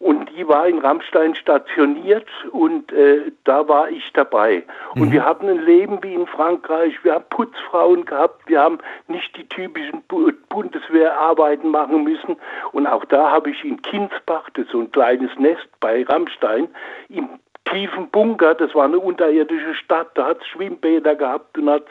und 0.01 0.29
die 0.35 0.47
war 0.47 0.67
in 0.67 0.79
Rammstein 0.79 1.35
stationiert 1.35 2.27
und 2.51 2.91
äh, 2.91 3.31
da 3.43 3.67
war 3.67 3.89
ich 3.89 4.11
dabei. 4.13 4.63
Und 4.95 5.11
wir 5.11 5.23
hatten 5.23 5.47
ein 5.47 5.63
Leben 5.63 6.01
wie 6.01 6.15
in 6.15 6.25
Frankreich. 6.25 6.95
Wir 7.03 7.13
haben 7.13 7.25
Putzfrauen 7.29 8.05
gehabt. 8.05 8.41
Wir 8.47 8.61
haben 8.61 8.79
nicht 9.07 9.37
die 9.37 9.47
typischen 9.47 10.01
Bu 10.07 10.31
Bundeswehrarbeiten 10.49 11.69
machen 11.69 12.03
müssen. 12.03 12.35
Und 12.71 12.87
auch 12.87 13.05
da 13.05 13.29
habe 13.29 13.51
ich 13.51 13.63
in 13.63 13.81
Kinsbach, 13.83 14.49
das 14.55 14.65
ist 14.65 14.71
so 14.71 14.79
ein 14.79 14.91
kleines 14.91 15.29
Nest 15.37 15.67
bei 15.79 16.03
Rammstein, 16.03 16.67
im 17.09 17.29
tiefen 17.65 18.09
Bunker, 18.09 18.55
das 18.55 18.73
war 18.73 18.85
eine 18.85 18.99
unterirdische 18.99 19.75
Stadt, 19.75 20.09
da 20.15 20.27
hat 20.27 20.41
es 20.41 20.47
Schwimmbäder 20.47 21.15
gehabt 21.15 21.57
und 21.57 21.69
hat 21.69 21.85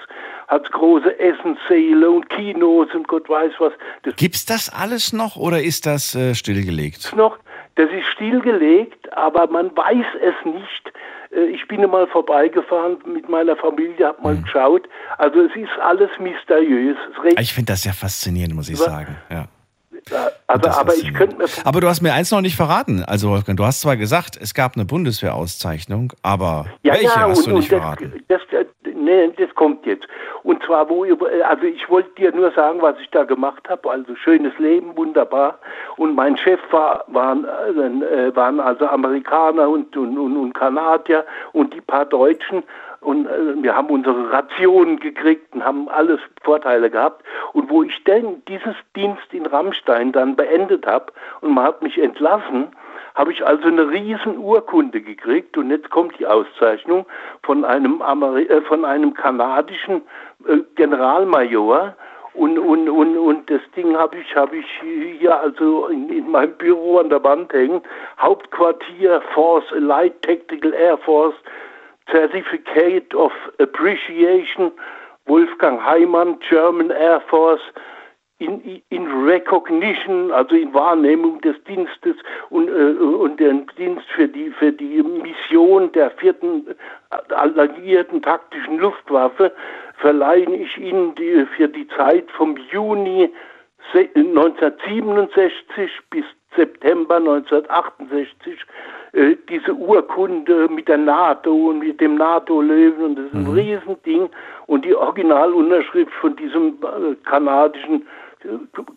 es 0.48 0.70
große 0.72 1.18
Essenssäle 1.18 2.10
und 2.10 2.28
Kinos 2.28 2.88
und 2.92 3.08
Gott 3.08 3.28
weiß 3.28 3.52
was. 3.58 3.72
Das 4.02 4.16
Gibt's 4.16 4.44
das 4.44 4.68
alles 4.68 5.12
noch 5.12 5.36
oder 5.36 5.62
ist 5.62 5.86
das 5.86 6.14
äh, 6.14 6.34
stillgelegt? 6.34 7.14
noch, 7.16 7.38
das 7.76 7.90
ist 7.90 8.06
stillgelegt, 8.14 9.12
aber 9.12 9.46
man 9.46 9.74
weiß 9.76 10.06
es 10.22 10.44
nicht. 10.44 10.92
Äh, 11.32 11.46
Ich 11.54 11.66
bin 11.68 11.80
mal 11.88 12.06
vorbeigefahren 12.08 12.98
mit 13.06 13.28
meiner 13.28 13.56
Familie, 13.56 14.06
habe 14.06 14.22
mal 14.22 14.36
geschaut. 14.36 14.88
Also 15.18 15.40
es 15.42 15.54
ist 15.56 15.78
alles 15.82 16.10
mysteriös. 16.18 16.96
Ich 17.38 17.52
finde 17.54 17.72
das 17.72 17.82
sehr 17.82 17.94
faszinierend, 17.94 18.54
muss 18.54 18.68
ich 18.68 18.78
sagen. 18.78 19.16
Ja. 19.30 19.46
also, 20.46 20.68
aber 20.70 20.94
ich 20.94 21.12
könnte 21.12 21.36
mir 21.36 21.44
Aber 21.64 21.80
du 21.80 21.88
hast 21.88 22.00
mir 22.00 22.12
eins 22.12 22.30
noch 22.30 22.40
nicht 22.40 22.56
verraten. 22.56 23.04
Also, 23.04 23.30
Wolfgang, 23.30 23.56
du 23.56 23.64
hast 23.64 23.82
zwar 23.82 23.96
gesagt, 23.96 24.38
es 24.40 24.54
gab 24.54 24.74
eine 24.74 24.84
Bundeswehrauszeichnung, 24.86 26.12
aber 26.22 26.66
welche 26.82 27.14
hast 27.14 27.46
du 27.46 27.52
nicht 27.52 27.70
das, 27.70 27.78
verraten? 27.78 28.24
Das, 28.28 28.40
das, 28.50 28.66
nee, 29.10 29.32
das 29.36 29.54
kommt 29.54 29.86
jetzt. 29.86 30.06
Und 30.42 30.62
zwar, 30.62 30.88
wo, 30.88 31.04
also 31.04 31.64
ich 31.64 31.88
wollte 31.88 32.10
dir 32.16 32.32
nur 32.32 32.50
sagen, 32.52 32.80
was 32.82 32.98
ich 33.00 33.10
da 33.10 33.24
gemacht 33.24 33.68
habe. 33.68 33.90
Also 33.90 34.14
schönes 34.14 34.56
Leben, 34.58 34.96
wunderbar. 34.96 35.58
Und 35.96 36.14
mein 36.14 36.36
Chef 36.36 36.60
war, 36.70 37.04
waren, 37.08 37.44
äh, 37.44 38.34
waren 38.34 38.60
also 38.60 38.86
Amerikaner 38.86 39.68
und, 39.68 39.96
und, 39.96 40.18
und, 40.18 40.36
und 40.36 40.52
Kanadier 40.54 41.24
und 41.52 41.74
die 41.74 41.80
paar 41.80 42.06
Deutschen. 42.06 42.62
Und 43.00 43.26
äh, 43.26 43.62
wir 43.62 43.74
haben 43.74 43.88
unsere 43.88 44.30
Rationen 44.32 45.00
gekriegt 45.00 45.54
und 45.54 45.64
haben 45.64 45.88
alles 45.88 46.20
Vorteile 46.42 46.90
gehabt. 46.90 47.24
Und 47.52 47.70
wo 47.70 47.82
ich 47.82 48.04
denn 48.04 48.42
dieses 48.46 48.76
Dienst 48.94 49.32
in 49.32 49.46
Rammstein 49.46 50.12
dann 50.12 50.36
beendet 50.36 50.86
habe 50.86 51.12
und 51.40 51.54
man 51.54 51.64
hat 51.64 51.82
mich 51.82 51.98
entlassen, 51.98 52.68
habe 53.20 53.34
ich 53.34 53.46
also 53.46 53.68
eine 53.68 53.90
riesen 53.90 54.38
Urkunde 54.38 55.02
gekriegt 55.02 55.58
und 55.58 55.70
jetzt 55.70 55.90
kommt 55.90 56.18
die 56.18 56.26
Auszeichnung 56.26 57.04
von 57.42 57.66
einem, 57.66 58.00
Ameri 58.00 58.44
äh, 58.44 58.62
von 58.62 58.86
einem 58.86 59.12
kanadischen 59.12 60.00
äh, 60.48 60.56
Generalmajor 60.74 61.94
und, 62.32 62.58
und, 62.58 62.88
und, 62.88 63.18
und 63.18 63.50
das 63.50 63.60
Ding 63.76 63.94
habe 63.94 64.16
ich, 64.16 64.34
habe 64.34 64.56
ich 64.56 64.66
hier 65.18 65.38
also 65.38 65.88
in, 65.88 66.08
in 66.08 66.30
meinem 66.30 66.54
Büro 66.54 66.96
an 66.96 67.10
der 67.10 67.22
Wand 67.22 67.52
hängen. 67.52 67.82
Hauptquartier 68.18 69.20
Force 69.34 69.66
Light 69.72 70.22
Tactical 70.22 70.72
Air 70.72 70.96
Force 70.96 71.34
Certificate 72.10 73.14
of 73.14 73.32
Appreciation 73.58 74.72
Wolfgang 75.26 75.84
Heimann 75.84 76.38
German 76.48 76.88
Air 76.88 77.20
Force 77.28 77.60
in, 78.40 78.82
in 78.88 79.06
Recognition, 79.24 80.32
also 80.32 80.56
in 80.56 80.72
Wahrnehmung 80.74 81.40
des 81.42 81.56
Dienstes 81.64 82.16
und, 82.48 82.68
äh, 82.68 82.72
und 83.02 83.38
den 83.38 83.66
Dienst 83.76 84.06
für 84.14 84.26
die, 84.28 84.50
für 84.50 84.72
die 84.72 85.02
Mission 85.02 85.92
der 85.92 86.10
vierten 86.12 86.66
alliierten 87.30 88.22
taktischen 88.22 88.78
Luftwaffe 88.78 89.52
verleihe 89.98 90.54
ich 90.54 90.76
Ihnen 90.78 91.14
die, 91.16 91.46
für 91.56 91.68
die 91.68 91.86
Zeit 91.88 92.30
vom 92.32 92.56
Juni 92.72 93.30
se- 93.92 94.08
1967 94.14 95.90
bis 96.10 96.24
September 96.56 97.16
1968 97.16 98.58
äh, 99.12 99.36
diese 99.48 99.72
Urkunde 99.74 100.68
mit 100.68 100.88
der 100.88 100.98
NATO 100.98 101.52
und 101.52 101.80
mit 101.80 102.00
dem 102.00 102.16
NATO-Löwen 102.16 103.04
und 103.04 103.16
das 103.18 103.26
ist 103.26 103.34
ein 103.34 103.44
Mhm. 103.44 103.54
Riesending 103.54 104.28
und 104.66 104.84
die 104.84 104.94
Originalunterschrift 104.94 106.12
von 106.20 106.34
diesem 106.36 106.78
äh, 106.82 107.14
kanadischen 107.28 108.06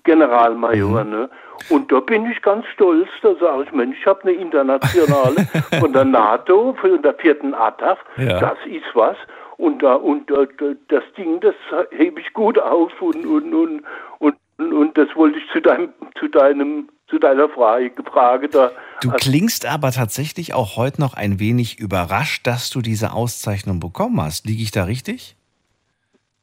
Generalmajor. 0.04 1.04
Mhm. 1.04 1.10
Ne? 1.10 1.30
Und 1.70 1.92
da 1.92 2.00
bin 2.00 2.26
ich 2.30 2.42
ganz 2.42 2.66
stolz, 2.74 3.08
da 3.22 3.36
sage 3.36 3.64
ich, 3.64 3.72
Mensch, 3.72 3.98
ich 4.00 4.06
habe 4.06 4.22
eine 4.24 4.34
internationale 4.34 5.48
von 5.80 5.94
der 5.94 6.06
NATO, 6.06 6.76
von 6.80 7.02
der 7.02 7.14
vierten 7.16 7.54
ATAF, 7.54 8.00
Ja. 8.18 8.40
das 8.40 8.58
ist 8.66 8.86
was. 8.94 9.18
Und, 9.58 9.84
da, 9.84 9.96
und 9.96 10.30
da, 10.30 10.46
da, 10.58 10.74
das 10.88 11.04
Ding, 11.16 11.40
das 11.40 11.56
hebe 11.92 12.20
ich 12.20 12.34
gut 12.34 12.58
auf 12.60 12.92
und, 13.02 13.26
und, 13.26 13.54
und, 13.54 13.84
und, 14.20 14.36
und, 14.58 14.98
das 14.98 15.08
wollte 15.16 15.38
ich 15.38 15.46
zu 15.54 15.62
deinem, 15.62 15.90
zu 16.20 16.28
deinem, 16.28 16.90
zu 17.08 17.20
deiner 17.20 17.48
Frage, 17.50 17.92
Frage 18.12 18.50
da. 18.50 18.72
Du 19.02 19.12
klingst 19.12 19.66
aber 19.66 19.92
tatsächlich 19.92 20.54
auch 20.54 20.76
heute 20.76 21.00
noch 21.00 21.14
ein 21.14 21.40
wenig 21.40 21.80
überrascht, 21.80 22.48
dass 22.48 22.72
du 22.72 22.82
diese 22.82 23.14
Auszeichnung 23.14 23.80
bekommen 23.80 24.20
hast. 24.22 24.46
Liege 24.48 24.64
ich 24.64 24.72
da 24.72 24.86
richtig? 24.86 25.36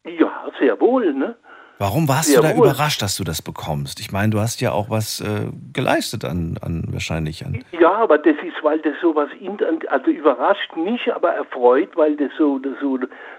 ja, 0.05 0.31
sehr 0.59 0.81
wohl, 0.81 1.13
ne? 1.13 1.37
Warum 1.81 2.11
warst 2.11 2.27
Sehr 2.29 2.43
du 2.43 2.47
da 2.47 2.55
wohl. 2.57 2.67
überrascht, 2.67 3.01
dass 3.01 3.17
du 3.17 3.25
das 3.25 3.41
bekommst? 3.41 4.01
Ich 4.01 4.13
meine, 4.13 4.29
du 4.29 4.39
hast 4.39 4.61
ja 4.61 4.73
auch 4.73 4.91
was 4.91 5.23
äh, 5.23 5.47
geleistet 5.73 6.27
an, 6.27 6.59
an 6.61 6.85
wahrscheinlich 6.93 7.47
an. 7.47 7.65
Ja, 7.73 7.91
aber 7.93 8.19
das 8.19 8.35
ist, 8.47 8.63
weil 8.63 8.81
das 8.81 8.93
sowas, 9.01 9.31
inter- 9.41 9.67
also 9.89 10.11
überrascht 10.11 10.77
mich, 10.77 11.11
aber 11.15 11.31
erfreut, 11.33 11.97
weil 11.97 12.17
das 12.17 12.31
so, 12.37 12.59
das 12.59 12.75
so, 12.83 12.99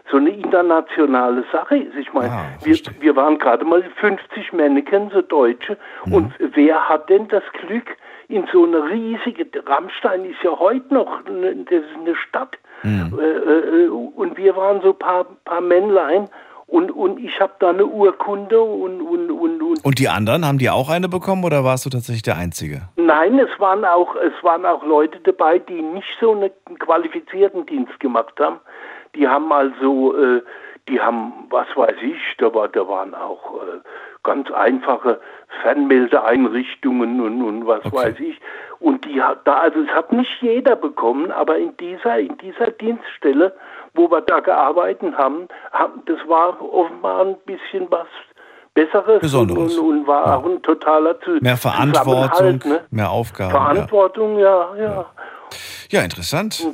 so 0.10 0.18
eine 0.18 0.32
internationale 0.32 1.44
Sache 1.52 1.78
ist. 1.78 1.96
Ich 1.96 2.12
meine, 2.14 2.32
Ah, 2.32 2.46
wir, 2.64 2.76
wir 3.00 3.16
waren 3.16 3.38
gerade 3.38 3.64
mal 3.64 3.84
50 4.00 4.54
Mannequins, 4.54 5.14
so 5.14 5.22
Deutsche, 5.22 5.78
Mhm. 6.06 6.14
und 6.14 6.34
wer 6.56 6.90
hat 6.90 7.12
denn 7.12 7.28
das 7.28 7.44
Glück, 7.68 7.96
in 8.28 8.48
so 8.52 8.64
eine 8.66 8.90
riesige, 8.90 9.46
Rammstein 9.68 10.26
ist 10.26 10.42
ja 10.42 10.58
heute 10.58 10.92
noch, 10.92 11.26
eine, 11.28 11.54
das 11.66 11.84
ist 11.84 11.96
eine 12.00 12.16
Stadt, 12.16 12.58
Mhm. 12.82 13.20
äh, 13.20 13.84
äh, 13.84 13.88
und 13.90 14.36
wir 14.38 14.56
waren 14.56 14.82
so 14.82 14.94
ein 14.94 14.98
paar, 14.98 15.26
paar 15.46 15.62
Männlein, 15.62 16.28
und, 16.72 16.90
und 16.90 17.20
ich 17.20 17.38
habe 17.42 17.52
da 17.60 17.72
eine 17.72 17.86
Urkunde 17.86 18.62
und, 18.62 19.02
und, 19.02 19.30
und, 19.30 19.62
und 19.62 19.86
Und 19.86 20.00
die 20.00 20.08
anderen, 20.08 20.46
haben 20.46 20.58
die 20.58 20.70
auch 20.70 20.90
eine 20.90 21.10
bekommen 21.10 21.44
oder 21.44 21.66
warst 21.66 21.86
du 21.86 21.90
tatsächlich 21.90 22.24
der 22.24 22.38
Einzige? 22.38 22.84
Nein, 22.96 23.38
es 23.40 23.60
waren 23.60 23.84
auch 23.84 24.16
es 24.16 24.42
waren 24.42 24.66
auch 24.66 24.82
Leute 24.86 25.20
dabei, 25.20 25.60
die 25.60 25.82
nicht 25.82 26.08
so 26.22 26.32
einen 26.32 26.50
qualifizierten 26.80 27.66
Dienst 27.66 28.00
gemacht 28.00 28.40
haben. 28.40 28.62
Die 29.16 29.28
haben 29.28 29.52
also, 29.52 30.16
äh, 30.16 30.42
die 30.88 31.02
haben, 31.02 31.34
was 31.50 31.68
weiß 31.76 31.98
ich, 32.04 32.38
da, 32.38 32.54
war, 32.54 32.70
da 32.70 32.88
waren 32.88 33.14
auch 33.16 33.56
äh, 33.56 33.82
ganz 34.24 34.50
einfache 34.52 35.20
Fernmeldeeinrichtungen 35.64 37.20
und, 37.20 37.44
und 37.44 37.68
was 37.68 37.84
weiß 37.92 38.18
ich. 38.22 38.40
Und 38.80 39.04
die 39.04 39.22
hat 39.22 39.46
da, 39.46 39.60
also 39.60 39.82
es 39.82 39.90
hat 39.90 40.14
nicht 40.14 40.42
jeder 40.42 40.78
bekommen, 40.78 41.32
aber 41.32 41.58
in 41.58 41.76
dieser 41.78 42.18
in 42.18 42.38
dieser 42.38 42.72
Dienststelle, 42.72 43.54
wo 43.94 44.10
wir 44.10 44.22
da 44.22 44.40
gearbeitet 44.40 45.18
haben, 45.18 45.48
das 46.06 46.18
war 46.28 46.62
offenbar 46.62 47.26
ein 47.26 47.36
bisschen 47.46 47.88
was 47.90 48.08
Besseres 48.74 49.20
Besonderes. 49.20 49.78
Und, 49.78 50.00
und 50.00 50.08
war 50.08 50.38
auch 50.38 50.46
ein 50.46 50.62
totaler 50.62 51.20
zu 51.22 51.32
Mehr 51.42 51.58
Verantwortung, 51.58 52.60
ne? 52.64 52.80
mehr 52.90 53.12
Aufgaben. 53.12 53.52
Verantwortung, 53.52 54.40
ja, 54.40 54.76
ja. 54.78 54.84
Ja, 54.84 55.06
ja 55.90 56.02
interessant. 56.04 56.66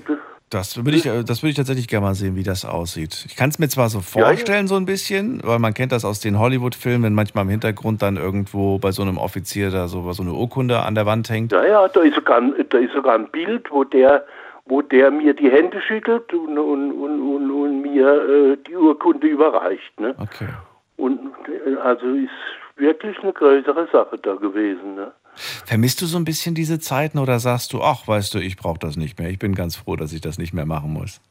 Das 0.51 0.77
würde 0.77 0.95
ich, 0.95 1.03
das 1.03 1.41
würde 1.41 1.49
ich 1.49 1.55
tatsächlich 1.55 1.87
gerne 1.89 2.05
mal 2.05 2.13
sehen, 2.15 2.35
wie 2.35 2.43
das 2.43 2.63
aussieht. 2.63 3.25
Ich 3.27 3.35
kann 3.35 3.49
es 3.49 3.59
mir 3.59 3.67
zwar 3.67 3.89
so 3.89 3.97
Ja, 3.97 4.21
ja. 4.21 4.27
vorstellen, 4.27 4.67
so 4.67 4.75
ein 4.75 4.85
bisschen, 4.85 5.41
weil 5.43 5.59
man 5.59 5.73
kennt 5.73 5.91
das 5.91 6.05
aus 6.05 6.21
den 6.21 6.39
Hollywood-Filmen, 6.39 7.03
wenn 7.03 7.13
manchmal 7.15 7.43
im 7.45 7.49
Hintergrund 7.49 8.01
dann 8.01 8.15
irgendwo 8.15 8.77
bei 8.77 8.91
so 8.91 9.01
einem 9.01 9.17
Offizier 9.17 9.71
da 9.71 9.87
so, 9.87 10.09
so 10.13 10.23
eine 10.23 10.33
Urkunde 10.33 10.79
an 10.83 10.95
der 10.95 11.05
Wand 11.05 11.29
hängt. 11.29 11.51
Ja, 11.51 11.65
ja, 11.65 11.87
da 11.87 12.01
ist 12.01 12.15
sogar, 12.15 12.41
da 12.69 12.77
ist 12.77 12.93
sogar 12.93 13.15
ein 13.15 13.27
Bild, 13.29 13.71
wo 13.71 13.83
der, 13.83 14.23
wo 14.67 14.81
der 14.81 15.11
mir 15.11 15.33
die 15.33 15.49
Hände 15.49 15.81
schüttelt 15.81 16.33
und, 16.33 16.57
und, 16.57 16.91
und, 16.91 17.51
und, 17.51 17.81
mir 17.81 18.07
äh, 18.07 18.57
die 18.67 18.75
Urkunde 18.75 19.27
überreicht. 19.27 19.99
Ne? 19.99 20.15
Okay. 20.17 20.49
Und 20.97 21.19
äh, 21.65 21.75
also 21.77 22.05
ist 22.07 22.29
wirklich 22.75 23.17
eine 23.19 23.33
größere 23.33 23.87
Sache 23.91 24.17
da 24.17 24.35
gewesen. 24.35 24.95
Ne? 24.95 25.11
Vermisst 25.35 26.01
du 26.01 26.05
so 26.05 26.17
ein 26.17 26.25
bisschen 26.25 26.55
diese 26.55 26.79
Zeiten 26.79 27.19
oder 27.19 27.39
sagst 27.39 27.73
du, 27.73 27.81
ach, 27.81 28.07
weißt 28.07 28.33
du, 28.33 28.39
ich 28.39 28.57
brauche 28.57 28.79
das 28.79 28.97
nicht 28.97 29.19
mehr. 29.19 29.29
Ich 29.29 29.39
bin 29.39 29.55
ganz 29.55 29.75
froh, 29.75 29.95
dass 29.95 30.13
ich 30.13 30.21
das 30.21 30.37
nicht 30.37 30.53
mehr 30.53 30.65
machen 30.65 30.91
muss. 30.93 31.21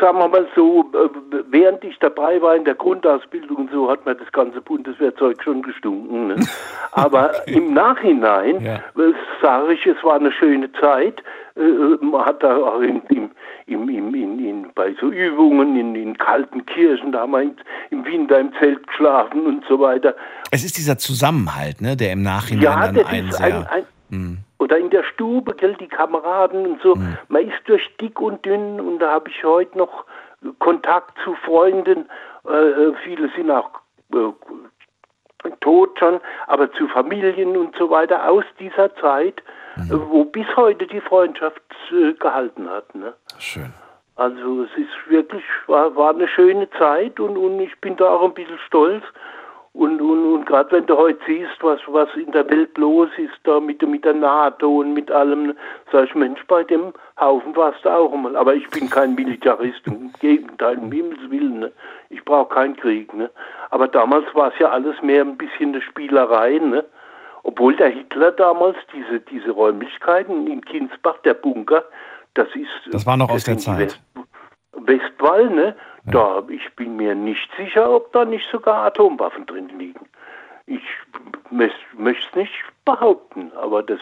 Sagen 0.00 0.18
wir 0.18 0.28
mal 0.28 0.48
so, 0.56 0.90
äh, 0.94 1.08
während 1.50 1.84
ich 1.84 1.98
dabei 1.98 2.40
war 2.40 2.56
in 2.56 2.64
der 2.64 2.74
Grundausbildung 2.74 3.56
und 3.56 3.70
so, 3.70 3.90
hat 3.90 4.06
mir 4.06 4.14
das 4.14 4.32
ganze 4.32 4.62
Bundeswehrzeug 4.62 5.42
schon 5.42 5.60
gestunken. 5.62 6.28
Ne? 6.28 6.36
Aber 6.92 7.46
im 7.46 7.74
Nachhinein 7.74 8.64
äh, 8.64 8.80
sage 9.42 9.74
ich, 9.74 9.84
es 9.86 10.02
war 10.02 10.14
eine 10.14 10.32
schöne 10.32 10.72
Zeit. 10.80 11.22
Äh, 11.56 11.60
Man 12.04 12.24
hat 12.24 12.42
da 12.42 12.56
auch 12.56 12.80
in, 12.80 13.02
im, 13.10 13.30
im, 13.66 13.88
im, 13.88 14.14
in, 14.14 14.66
bei 14.74 14.94
so 14.98 15.10
Übungen 15.10 15.76
in, 15.76 15.94
in 15.94 16.16
kalten 16.16 16.64
Kirchen, 16.64 17.12
da 17.12 17.20
haben 17.20 17.32
wir 17.32 17.42
im 17.90 18.04
Winter 18.06 18.40
im 18.40 18.50
Zelt 18.58 18.86
geschlafen 18.86 19.42
und 19.46 19.62
so 19.68 19.78
weiter. 19.78 20.14
Es 20.50 20.64
ist 20.64 20.78
dieser 20.78 20.96
Zusammenhalt, 20.96 21.82
ne, 21.82 21.96
der 21.96 22.12
im 22.12 22.22
Nachhinein 22.22 22.62
Ja, 22.64 22.86
dann 22.86 23.04
einen 23.04 23.30
sehr. 23.30 23.44
ein, 23.46 23.66
ein, 23.66 23.84
Hm. 24.12 24.38
Oder 24.62 24.78
in 24.78 24.90
der 24.90 25.04
Stube, 25.04 25.54
gell, 25.54 25.74
die 25.74 25.88
Kameraden 25.88 26.66
und 26.66 26.82
so. 26.82 26.94
Mhm. 26.94 27.18
Man 27.28 27.48
ist 27.48 27.60
durch 27.66 27.88
dick 28.00 28.20
und 28.20 28.44
dünn 28.44 28.80
und 28.80 28.98
da 29.00 29.12
habe 29.12 29.28
ich 29.28 29.44
heute 29.44 29.76
noch 29.76 30.04
Kontakt 30.58 31.18
zu 31.24 31.34
Freunden. 31.44 32.08
Äh, 32.48 32.52
äh, 32.52 32.94
viele 33.04 33.28
sind 33.36 33.50
auch 33.50 33.70
äh, 34.14 35.50
tot 35.60 35.98
schon, 35.98 36.20
aber 36.46 36.72
zu 36.72 36.88
Familien 36.88 37.56
und 37.56 37.76
so 37.76 37.90
weiter 37.90 38.28
aus 38.28 38.44
dieser 38.58 38.94
Zeit, 38.96 39.42
Mhm. 39.76 39.90
äh, 39.90 40.10
wo 40.10 40.24
bis 40.24 40.46
heute 40.56 40.86
die 40.86 41.00
Freundschaft 41.00 41.62
äh, 41.92 42.12
gehalten 42.14 42.68
hat. 42.68 42.94
Ne? 42.94 43.14
Schön. 43.38 43.72
Also 44.16 44.64
es 44.64 44.70
ist 44.76 45.10
wirklich, 45.10 45.42
war, 45.66 45.96
war 45.96 46.10
eine 46.10 46.28
schöne 46.28 46.68
Zeit 46.78 47.18
und, 47.18 47.36
und 47.38 47.58
ich 47.60 47.80
bin 47.80 47.96
da 47.96 48.10
auch 48.10 48.22
ein 48.22 48.34
bisschen 48.34 48.58
stolz. 48.66 49.02
Und, 49.74 50.02
und, 50.02 50.34
und 50.34 50.44
gerade 50.44 50.70
wenn 50.72 50.86
du 50.86 50.98
heute 50.98 51.18
siehst, 51.26 51.62
was, 51.62 51.80
was 51.86 52.08
in 52.14 52.30
der 52.32 52.48
Welt 52.50 52.76
los 52.76 53.08
ist, 53.16 53.32
da 53.44 53.58
mit, 53.58 53.80
mit 53.88 54.04
der 54.04 54.12
NATO 54.12 54.80
und 54.80 54.92
mit 54.92 55.10
allem, 55.10 55.54
sag 55.90 56.04
ich, 56.04 56.14
Mensch, 56.14 56.44
bei 56.46 56.62
dem 56.62 56.92
Haufen 57.18 57.56
warst 57.56 57.82
du 57.84 57.88
auch 57.88 58.12
einmal. 58.12 58.36
Aber 58.36 58.54
ich 58.54 58.68
bin 58.68 58.90
kein 58.90 59.14
Militarist, 59.14 59.80
im 59.86 60.12
Gegenteil, 60.20 60.76
um 60.76 60.92
Himmels 60.92 61.30
Willen. 61.30 61.60
Ne? 61.60 61.72
Ich 62.10 62.22
brauche 62.22 62.54
keinen 62.54 62.76
Krieg. 62.76 63.14
Ne? 63.14 63.30
Aber 63.70 63.88
damals 63.88 64.26
war 64.34 64.52
es 64.52 64.58
ja 64.58 64.68
alles 64.68 65.00
mehr 65.00 65.22
ein 65.22 65.38
bisschen 65.38 65.70
eine 65.70 65.80
Spielerei. 65.80 66.58
Ne? 66.58 66.84
Obwohl 67.42 67.74
der 67.74 67.88
Hitler 67.88 68.32
damals 68.32 68.76
diese, 68.92 69.20
diese 69.20 69.52
Räumlichkeiten 69.52 70.48
in 70.48 70.62
Kinsbach, 70.62 71.16
der 71.24 71.34
Bunker, 71.34 71.82
das 72.34 72.48
ist... 72.54 72.92
Das 72.92 73.06
war 73.06 73.16
noch 73.16 73.30
aus 73.30 73.44
der 73.44 73.56
Zeit. 73.56 73.98
Westwall, 74.74 75.48
ne? 75.48 75.74
Da, 76.06 76.42
ich 76.48 76.74
bin 76.74 76.96
mir 76.96 77.14
nicht 77.14 77.48
sicher, 77.56 77.88
ob 77.90 78.12
da 78.12 78.24
nicht 78.24 78.48
sogar 78.50 78.84
Atomwaffen 78.86 79.46
drin 79.46 79.68
liegen. 79.78 80.06
Ich 80.66 80.82
möchte 81.50 82.26
es 82.28 82.34
nicht 82.34 82.52
behaupten, 82.84 83.52
aber 83.56 83.82
das, 83.82 84.00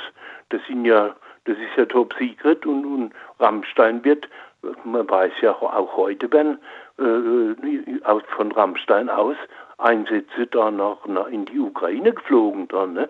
das 0.48 0.60
sind 0.66 0.84
ja, 0.84 1.14
das 1.44 1.58
ist 1.58 1.76
ja 1.76 1.84
top 1.84 2.14
secret 2.18 2.64
und, 2.64 2.84
und 2.86 3.12
Rammstein 3.38 4.02
wird, 4.04 4.28
man 4.84 5.08
weiß 5.08 5.32
ja 5.42 5.52
auch 5.52 5.96
heute, 5.96 6.30
wenn 6.32 6.58
äh, 6.98 8.04
aus- 8.04 8.22
von 8.36 8.52
Rammstein 8.52 9.08
aus 9.10 9.36
Einsätze 9.78 10.46
da 10.46 10.70
nach, 10.70 11.04
nach 11.06 11.26
in 11.28 11.44
die 11.46 11.58
Ukraine 11.58 12.12
geflogen 12.12 12.68
dann, 12.68 12.94
ne? 12.94 13.08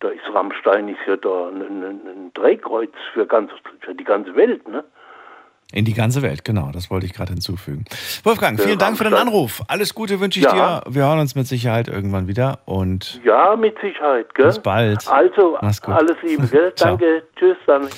Da 0.00 0.08
ist 0.08 0.22
Rammstein 0.34 0.88
ist 0.88 1.00
ja 1.06 1.16
da 1.16 1.48
ein, 1.48 1.62
ein, 1.62 1.82
ein 2.06 2.30
Drehkreuz 2.34 2.92
für, 3.14 3.26
ganz, 3.26 3.50
für 3.80 3.94
die 3.94 4.04
ganze 4.04 4.34
Welt, 4.36 4.66
ne? 4.68 4.84
In 5.72 5.84
die 5.84 5.94
ganze 5.94 6.22
Welt, 6.22 6.44
genau, 6.44 6.70
das 6.72 6.90
wollte 6.90 7.06
ich 7.06 7.12
gerade 7.12 7.32
hinzufügen. 7.32 7.84
Wolfgang, 8.22 8.60
vielen 8.60 8.78
Dank 8.78 8.96
für 8.96 9.04
den. 9.04 9.14
Anruf. 9.14 9.62
Alles 9.66 9.94
Gute 9.94 10.20
wünsche 10.20 10.38
ich 10.38 10.44
Ja. 10.44 10.80
dir. 10.80 10.90
Wir 10.94 11.02
hören 11.04 11.18
uns 11.18 11.34
mit 11.34 11.46
Sicherheit 11.48 11.88
irgendwann 11.88 12.28
wieder 12.28 12.60
und 12.66 13.20
Ja, 13.24 13.56
mit 13.56 13.74
Sicherheit, 13.80 14.32
gell? 14.34 14.46
Bis 14.46 14.60
bald. 14.60 15.08
Also, 15.08 15.58
Mach's 15.60 15.82
gut. 15.82 15.94
alles 15.94 16.16
Liebe, 16.22 16.46
gell? 16.46 16.72
Danke, 16.78 17.24
tschüss 17.36 17.56
dann. 17.66 17.88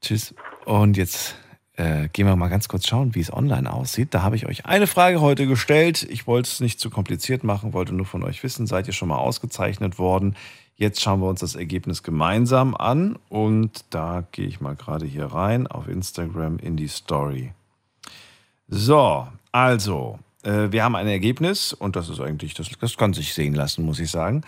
tschüss. 0.00 0.34
Und 0.64 0.96
jetzt 0.96 1.36
äh, 1.76 2.08
gehen 2.12 2.26
wir 2.26 2.34
mal 2.36 2.48
ganz 2.48 2.68
kurz 2.68 2.86
schauen, 2.88 3.14
wie 3.14 3.20
es 3.20 3.32
online 3.32 3.72
aussieht. 3.72 4.08
Da 4.12 4.22
habe 4.22 4.36
ich 4.36 4.46
euch 4.46 4.66
eine 4.66 4.86
Frage 4.86 5.20
heute 5.20 5.46
gestellt. 5.46 6.02
Ich 6.10 6.26
wollte 6.26 6.48
es 6.48 6.60
nicht 6.60 6.80
zu 6.80 6.90
kompliziert 6.90 7.44
machen, 7.44 7.72
wollte 7.72 7.94
nur 7.94 8.06
von 8.06 8.22
euch 8.24 8.42
wissen, 8.42 8.66
seid 8.66 8.86
ihr 8.88 8.92
schon 8.92 9.08
mal 9.08 9.18
ausgezeichnet 9.18 9.98
worden? 9.98 10.34
Jetzt 10.76 11.00
schauen 11.00 11.20
wir 11.20 11.28
uns 11.28 11.40
das 11.40 11.54
Ergebnis 11.54 12.02
gemeinsam 12.02 12.74
an 12.74 13.18
und 13.28 13.84
da 13.90 14.24
gehe 14.32 14.46
ich 14.46 14.60
mal 14.60 14.74
gerade 14.74 15.06
hier 15.06 15.26
rein 15.26 15.66
auf 15.66 15.86
Instagram 15.86 16.58
in 16.58 16.76
die 16.76 16.88
Story. 16.88 17.52
So, 18.68 19.28
also, 19.52 20.18
äh, 20.42 20.72
wir 20.72 20.82
haben 20.82 20.96
ein 20.96 21.06
Ergebnis 21.06 21.72
und 21.72 21.94
das 21.94 22.08
ist 22.08 22.20
eigentlich, 22.20 22.54
das, 22.54 22.70
das 22.80 22.96
kann 22.96 23.12
sich 23.12 23.34
sehen 23.34 23.54
lassen, 23.54 23.84
muss 23.84 24.00
ich 24.00 24.10
sagen. 24.10 24.42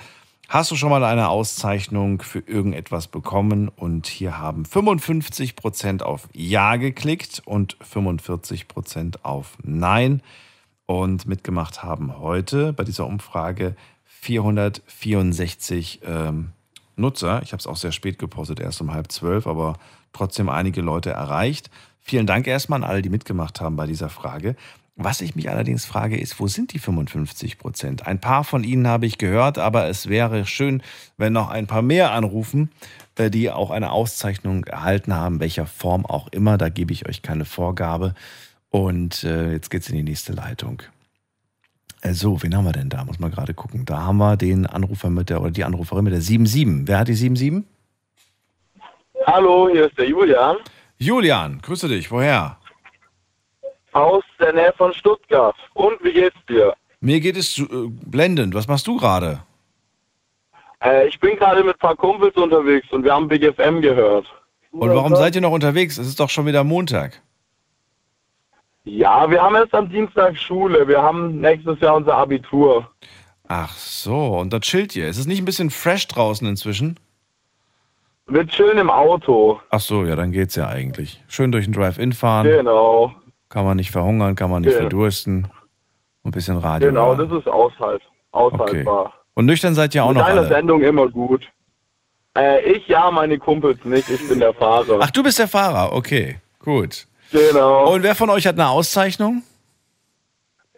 Hast 0.48 0.70
du 0.70 0.76
schon 0.76 0.90
mal 0.90 1.05
eine 1.05 1.28
Auszeichnung 1.28 2.20
für 2.20 2.40
irgendetwas 2.40 3.09
bekommen? 3.09 3.68
Und 3.68 4.06
hier 4.06 4.38
haben 4.38 4.64
55% 4.64 6.02
auf 6.02 6.28
Ja 6.32 6.76
geklickt 6.76 7.42
und 7.44 7.76
45% 7.78 9.16
auf 9.22 9.56
Nein. 9.62 10.22
Und 10.86 11.26
mitgemacht 11.26 11.82
haben 11.82 12.18
heute 12.18 12.74
bei 12.74 12.84
dieser 12.84 13.06
Umfrage 13.06 13.74
464 14.24 16.01
ähm, 16.05 16.52
Nutzer. 16.96 17.42
Ich 17.42 17.52
habe 17.52 17.60
es 17.60 17.66
auch 17.66 17.76
sehr 17.76 17.92
spät 17.92 18.18
gepostet, 18.18 18.59
erst 18.59 18.80
um 18.80 18.92
halb 18.92 19.12
zwölf, 19.12 19.46
aber 19.46 19.78
trotzdem 20.12 20.48
einige 20.48 20.80
Leute 20.80 21.10
erreicht. 21.10 21.70
Vielen 22.01 22.26
Dank 22.26 22.46
erstmal 22.46 22.82
an 22.82 22.88
alle, 22.88 23.02
die 23.02 23.10
mitgemacht 23.10 23.60
haben 23.60 23.76
bei 23.76 23.86
dieser 23.86 24.09
Frage. 24.09 24.56
Was 24.96 25.20
ich 25.20 25.34
mich 25.34 25.51
allerdings 25.51 25.84
frage, 25.84 26.18
ist, 26.18 26.38
wo 26.38 26.46
sind 26.46 26.72
die 26.72 26.78
55 26.78 27.59
Prozent? 27.59 28.06
Ein 28.06 28.20
paar 28.20 28.44
von 28.44 28.62
Ihnen 28.62 28.86
habe 28.86 29.06
ich 29.06 29.18
gehört, 29.18 29.59
aber 29.59 29.88
es 29.88 30.09
wäre 30.09 30.46
schön, 30.46 30.82
wenn 31.16 31.32
noch 31.32 31.51
ein 31.51 31.66
paar 31.66 31.82
mehr 31.82 32.12
anrufen, 32.12 32.70
äh, 33.16 33.28
die 33.28 33.51
auch 33.51 33.70
eine 33.70 33.90
Auszeichnung 33.90 34.64
erhalten 34.64 35.12
haben, 35.12 35.40
welcher 35.40 35.66
Form 35.66 36.06
auch 36.06 36.28
immer. 36.28 36.56
Da 36.59 36.68
gebe 36.68 36.92
ich 36.92 37.09
euch 37.09 37.22
keine 37.22 37.44
Vorgabe. 37.44 38.14
Und 38.70 39.24
äh, 39.24 39.52
jetzt 39.52 39.70
geht's 39.70 39.88
in 39.88 39.96
die 39.96 40.02
nächste 40.02 40.32
Leitung. 40.32 40.82
Äh, 42.05 42.12
So, 42.12 42.40
wen 42.43 42.55
haben 42.56 42.64
wir 42.64 42.72
denn 42.72 42.89
da? 42.89 43.05
Muss 43.05 43.18
man 43.18 43.31
gerade 43.32 43.55
gucken. 43.55 43.85
Da 43.85 44.02
haben 44.02 44.18
wir 44.18 44.36
den 44.36 44.66
Anrufer 44.66 45.10
mit 45.10 45.31
der, 45.31 45.40
oder 45.40 45.51
die 45.51 45.64
Anruferin 45.64 46.05
mit 46.05 46.12
der 46.12 46.20
77. 46.20 46.86
Wer 46.86 46.98
hat 46.98 47.09
die 47.09 47.14
77? 47.14 47.64
Hallo, 49.26 49.68
hier 49.72 49.86
ist 49.86 49.98
der 49.98 50.09
Julian 50.09 50.56
Julian, 50.98 51.60
grüße 51.62 51.89
dich. 51.89 52.10
Woher? 52.10 52.59
aus 53.94 54.24
der 54.40 54.52
Nähe 54.52 54.74
von 54.76 54.93
Stuttgart. 54.93 55.55
Und 55.74 56.02
wie 56.02 56.12
geht's 56.12 56.36
dir? 56.48 56.74
Mir 57.01 57.20
geht 57.20 57.36
es 57.36 57.59
äh, 57.59 57.64
blendend. 57.89 58.52
Was 58.55 58.66
machst 58.66 58.86
du 58.89 58.97
gerade? 58.97 59.40
Äh, 60.82 61.06
ich 61.06 61.18
bin 61.20 61.36
gerade 61.36 61.62
mit 61.62 61.76
ein 61.76 61.78
paar 61.78 61.94
Kumpels 61.97 62.35
unterwegs 62.36 62.89
und 62.90 63.05
wir 63.05 63.12
haben 63.14 63.28
Big 63.28 63.44
FM 63.44 63.81
gehört. 63.81 64.26
Und 64.72 64.90
warum 64.90 65.14
seid 65.14 65.36
ihr 65.36 65.40
noch 65.40 65.52
unterwegs? 65.52 65.97
Es 65.98 66.09
ist 66.09 66.18
doch 66.18 66.28
schon 66.28 66.44
wieder 66.47 66.64
Montag. 66.64 67.22
Ja, 68.85 69.31
wir 69.31 69.43
haben 69.43 69.55
erst 69.55 69.74
am 69.74 69.89
Dienstag 69.89 70.36
Schule. 70.36 70.86
Wir 70.86 71.02
haben 71.02 71.40
nächstes 71.40 71.81
Jahr 71.81 71.97
unser 71.97 72.15
Abitur. 72.15 72.89
Ach 73.48 73.74
so, 73.77 74.39
und 74.39 74.52
da 74.52 74.61
chillt 74.61 74.94
ihr. 74.97 75.09
Ist 75.09 75.19
es 75.19 75.27
nicht 75.27 75.40
ein 75.40 75.44
bisschen 75.47 75.70
fresh 75.70 76.06
draußen 76.09 76.47
inzwischen? 76.47 76.98
Wir 78.27 78.47
chillen 78.47 78.78
im 78.78 78.90
Auto. 78.90 79.61
Ach 79.70 79.81
so, 79.81 80.05
ja, 80.05 80.16
dann 80.16 80.32
geht's 80.32 80.55
ja 80.55 80.69
eigentlich. 80.69 81.23
Schön 81.28 81.52
durch 81.52 81.65
den 81.65 81.74
Drive-In 81.74 82.12
fahren. 82.12 82.47
Genau. 82.47 83.12
Kann 83.51 83.65
man 83.65 83.77
nicht 83.77 83.90
verhungern, 83.90 84.35
kann 84.35 84.51
man 84.51 84.62
nicht 84.62 84.73
Ja. 84.73 84.81
verdursten. 84.81 85.44
Und 86.23 86.28
ein 86.28 86.31
bisschen 86.31 86.56
Radio. 86.56 86.89
Genau, 86.89 87.15
hören. 87.16 87.28
das 87.28 87.39
ist 87.39 87.47
aushalt, 87.48 88.02
aushaltbar. 88.32 89.12
Und 89.35 89.44
nüchtern 89.47 89.74
seid 89.74 89.94
ihr 89.94 90.05
auch 90.05 90.09
Mit 90.09 90.19
noch 90.19 90.27
deiner 90.27 90.40
alle. 90.40 90.48
Sendung 90.48 90.82
immer 90.82 91.09
gut. 91.09 91.47
Äh, 92.36 92.62
ich 92.73 92.89
ja, 92.89 93.11
meine 93.11 93.39
Kumpels 93.39 93.85
nicht. 93.85 94.09
Ich 94.09 94.27
bin 94.28 94.40
der 94.40 94.55
Fahrer. 94.55 94.98
Ach, 95.01 95.11
du 95.11 95.23
bist 95.23 95.39
der 95.39 95.48
Fahrer. 95.48 95.93
Okay, 95.93 96.39
gut. 96.59 97.06
Genau. 97.35 97.93
Und 97.93 98.05
wer 98.05 98.15
von 98.15 98.31
euch 98.31 98.47
hat 98.47 98.55
eine 98.55 98.69
Auszeichnung? 98.69 99.43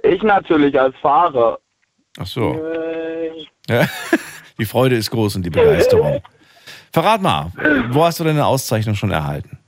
Ich 0.02 0.22
natürlich 0.22 0.80
als 0.80 0.96
Fahrer. 1.02 1.58
Ach 2.18 2.26
so. 2.26 2.58
Ja. 3.68 3.86
Die 4.58 4.64
Freude 4.64 4.96
ist 4.96 5.10
groß 5.10 5.36
und 5.36 5.42
die 5.44 5.50
Begeisterung. 5.50 6.22
Verrat 6.90 7.20
mal, 7.20 7.52
wo 7.90 8.04
hast 8.06 8.18
du 8.18 8.24
denn 8.24 8.36
eine 8.36 8.46
Auszeichnung 8.46 8.94
schon 8.94 9.10
erhalten? 9.10 9.58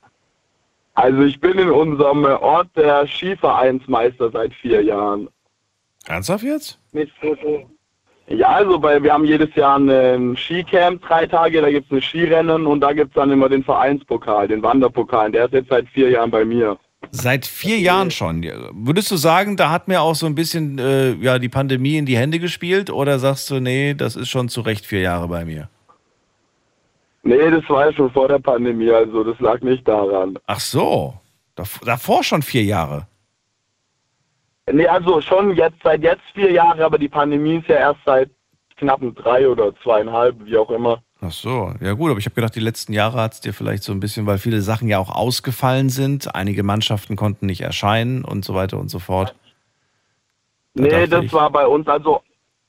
Also 0.95 1.25
ich 1.25 1.39
bin 1.39 1.59
in 1.59 1.69
unserem 1.69 2.25
Ort 2.25 2.69
der 2.75 3.07
Skivereinsmeister 3.07 4.31
seit 4.31 4.55
vier 4.55 4.83
Jahren. 4.83 5.29
Ernsthaft 6.07 6.43
jetzt? 6.43 6.81
Mit 6.93 7.11
Foto. 7.21 7.71
Ja, 8.31 8.49
also 8.49 8.79
bei, 8.79 9.03
wir 9.03 9.13
haben 9.13 9.25
jedes 9.25 9.55
Jahr 9.55 9.79
ein 9.79 10.37
Skicamp, 10.37 11.03
drei 11.07 11.27
Tage, 11.27 11.63
da 11.63 11.71
gibt 11.71 11.87
es 11.87 11.93
ein 11.97 12.03
Skirennen 12.03 12.67
und 12.67 12.81
da 12.81 12.93
gibt 12.93 13.09
es 13.11 13.15
dann 13.15 13.31
immer 13.31 13.49
den 13.49 13.65
Vereinspokal, 13.65 14.49
den 14.49 14.63
Wanderpokal. 14.63 15.33
Der 15.33 15.47
ist 15.47 15.55
jetzt 15.55 15.71
seit 15.71 15.89
vier 15.89 16.11
Jahren 16.11 16.31
bei 16.31 16.45
mir. 16.45 16.77
Seit 17.11 17.47
vier 17.47 17.79
Jahren 17.79 18.11
schon. 18.11 18.43
Würdest 18.75 19.11
du 19.11 19.17
sagen, 19.17 19.57
da 19.57 19.71
hat 19.71 19.89
mir 19.89 20.03
auch 20.03 20.15
so 20.15 20.27
ein 20.27 20.35
bisschen 20.35 20.79
äh, 20.79 21.13
ja, 21.13 21.39
die 21.39 21.49
Pandemie 21.49 21.97
in 21.97 22.05
die 22.07 22.19
Hände 22.19 22.39
gespielt? 22.39 22.91
Oder 22.91 23.19
sagst 23.19 23.49
du, 23.51 23.61
nee, 23.61 23.95
das 23.95 24.15
ist 24.17 24.29
schon 24.29 24.49
zu 24.51 24.61
Recht 24.61 24.85
vier 24.85 25.01
Jahre 25.01 25.29
bei 25.29 25.45
mir? 25.47 25.69
Nee, 27.23 27.51
das 27.51 27.67
war 27.69 27.87
ja 27.87 27.93
schon 27.93 28.11
vor 28.11 28.29
der 28.29 28.41
Pandemie, 28.41 28.91
also 28.91 29.25
das 29.25 29.39
lag 29.41 29.61
nicht 29.63 29.87
daran. 29.89 30.39
Ach 30.47 30.61
so. 30.61 31.15
Dav- 31.57 31.81
Davor 31.85 32.23
schon 32.25 32.43
vier 32.43 32.65
Jahre. 32.65 33.07
Nee, 34.73 34.87
also 34.87 35.21
schon 35.21 35.55
jetzt 35.57 35.83
seit 35.83 36.03
jetzt 36.03 36.23
vier 36.35 36.51
Jahre, 36.53 36.85
aber 36.85 36.99
die 36.99 37.09
Pandemie 37.09 37.57
ist 37.57 37.69
ja 37.69 37.77
erst 37.77 38.01
seit 38.05 38.31
knappen 38.77 39.15
drei 39.15 39.49
oder 39.49 39.75
zweieinhalb, 39.83 40.37
wie 40.45 40.57
auch 40.57 40.71
immer. 40.71 41.03
Ach 41.21 41.33
so, 41.33 41.73
ja 41.81 41.95
gut, 41.95 42.11
aber 42.11 42.21
ich 42.21 42.27
habe 42.27 42.35
gedacht, 42.37 42.55
die 42.55 42.61
letzten 42.61 42.93
Jahre 42.93 43.21
hat 43.21 43.33
es 43.35 43.41
dir 43.41 43.53
vielleicht 43.53 43.83
so 43.83 43.91
ein 43.93 43.99
bisschen, 43.99 44.27
weil 44.27 44.39
viele 44.39 44.61
Sachen 44.61 44.87
ja 44.89 44.99
auch 45.01 45.11
ausgefallen 45.11 45.89
sind, 45.89 46.33
einige 46.35 46.63
Mannschaften 46.63 47.17
konnten 47.17 47.47
nicht 47.47 47.61
erscheinen 47.63 48.25
und 48.25 48.45
so 48.45 48.55
weiter 48.55 48.79
und 48.79 48.89
so 48.89 49.01
fort. 49.01 49.35
Da 50.75 50.83
nee, 50.85 51.07
das 51.09 51.25
ich- 51.25 51.33
war 51.33 51.51
bei 51.51 51.67
uns, 51.67 51.89
also 51.89 52.21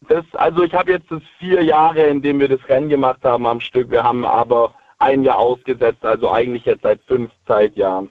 das, 0.08 0.26
also 0.34 0.64
ich 0.64 0.74
habe 0.74 0.92
jetzt 0.94 1.12
das 1.12 1.22
vier 1.38 1.62
Jahre, 1.64 2.02
in 2.08 2.22
denen 2.24 2.40
wir 2.40 2.48
das 2.48 2.68
Rennen 2.68 2.90
gemacht 2.90 3.20
haben 3.24 3.46
am 3.46 3.60
Stück. 3.60 3.92
Wir 3.92 4.04
haben 4.04 4.26
aber 4.26 4.74
ein 4.98 5.24
Jahr 5.24 5.38
ausgesetzt, 5.38 6.04
also 6.04 6.32
eigentlich 6.32 6.66
jetzt 6.66 6.82
seit 6.82 7.02
fünf 7.04 7.32
Zeitjahren. 7.46 8.10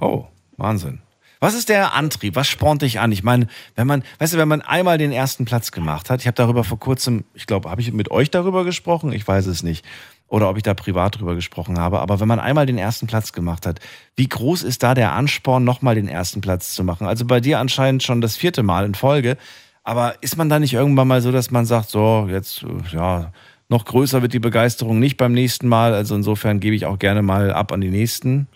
Oh, 0.00 0.24
Wahnsinn. 0.58 1.00
Was 1.40 1.54
ist 1.54 1.68
der 1.68 1.94
Antrieb? 1.94 2.34
Was 2.34 2.48
spornt 2.48 2.82
dich 2.82 3.00
an? 3.00 3.12
Ich 3.12 3.22
meine, 3.22 3.46
wenn 3.74 3.86
man, 3.86 4.02
weißt 4.18 4.34
du, 4.34 4.38
wenn 4.38 4.48
man 4.48 4.62
einmal 4.62 4.98
den 4.98 5.12
ersten 5.12 5.44
Platz 5.44 5.70
gemacht 5.70 6.08
hat, 6.08 6.20
ich 6.20 6.26
habe 6.26 6.34
darüber 6.34 6.64
vor 6.64 6.78
kurzem, 6.78 7.24
ich 7.34 7.46
glaube, 7.46 7.70
habe 7.70 7.80
ich 7.80 7.92
mit 7.92 8.10
euch 8.10 8.30
darüber 8.30 8.64
gesprochen? 8.64 9.12
Ich 9.12 9.26
weiß 9.26 9.46
es 9.46 9.62
nicht. 9.62 9.84
Oder 10.28 10.50
ob 10.50 10.56
ich 10.56 10.62
da 10.62 10.74
privat 10.74 11.20
drüber 11.20 11.34
gesprochen 11.34 11.78
habe. 11.78 12.00
Aber 12.00 12.18
wenn 12.18 12.26
man 12.26 12.40
einmal 12.40 12.66
den 12.66 12.78
ersten 12.78 13.06
Platz 13.06 13.32
gemacht 13.32 13.66
hat, 13.66 13.80
wie 14.16 14.28
groß 14.28 14.62
ist 14.62 14.82
da 14.82 14.94
der 14.94 15.12
Ansporn, 15.12 15.62
nochmal 15.62 15.94
den 15.94 16.08
ersten 16.08 16.40
Platz 16.40 16.74
zu 16.74 16.82
machen? 16.82 17.06
Also 17.06 17.26
bei 17.26 17.40
dir 17.40 17.60
anscheinend 17.60 18.02
schon 18.02 18.20
das 18.20 18.36
vierte 18.36 18.62
Mal 18.62 18.84
in 18.86 18.94
Folge. 18.94 19.36
Aber 19.84 20.14
ist 20.22 20.36
man 20.36 20.48
da 20.48 20.58
nicht 20.58 20.74
irgendwann 20.74 21.06
mal 21.06 21.20
so, 21.20 21.30
dass 21.30 21.52
man 21.52 21.64
sagt, 21.64 21.90
so, 21.90 22.26
jetzt, 22.28 22.64
äh, 22.64 22.96
ja, 22.96 23.30
noch 23.68 23.84
größer 23.84 24.22
wird 24.22 24.32
die 24.32 24.40
Begeisterung 24.40 24.98
nicht 24.98 25.16
beim 25.16 25.32
nächsten 25.32 25.68
Mal. 25.68 25.94
Also 25.94 26.16
insofern 26.16 26.58
gebe 26.58 26.74
ich 26.74 26.86
auch 26.86 26.98
gerne 26.98 27.22
mal 27.22 27.52
ab 27.52 27.70
an 27.70 27.80
die 27.80 27.90
nächsten. 27.90 28.48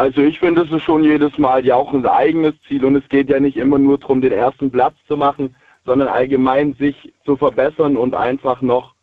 Also 0.00 0.22
ich 0.22 0.38
finde, 0.38 0.64
das 0.64 0.72
ist 0.72 0.82
schon 0.82 1.04
jedes 1.04 1.36
Mal 1.36 1.62
ja 1.66 1.74
auch 1.74 1.92
ein 1.92 2.06
eigenes 2.06 2.54
Ziel 2.66 2.86
und 2.86 2.96
es 2.96 3.06
geht 3.10 3.28
ja 3.28 3.38
nicht 3.38 3.58
immer 3.58 3.78
nur 3.78 3.98
darum, 3.98 4.22
den 4.22 4.32
ersten 4.32 4.70
Platz 4.70 4.94
zu 5.06 5.14
machen, 5.14 5.54
sondern 5.84 6.08
allgemein 6.08 6.72
sich 6.78 7.12
zu 7.26 7.36
verbessern 7.36 7.98
und 7.98 8.14
einfach 8.14 8.62
noch 8.62 8.94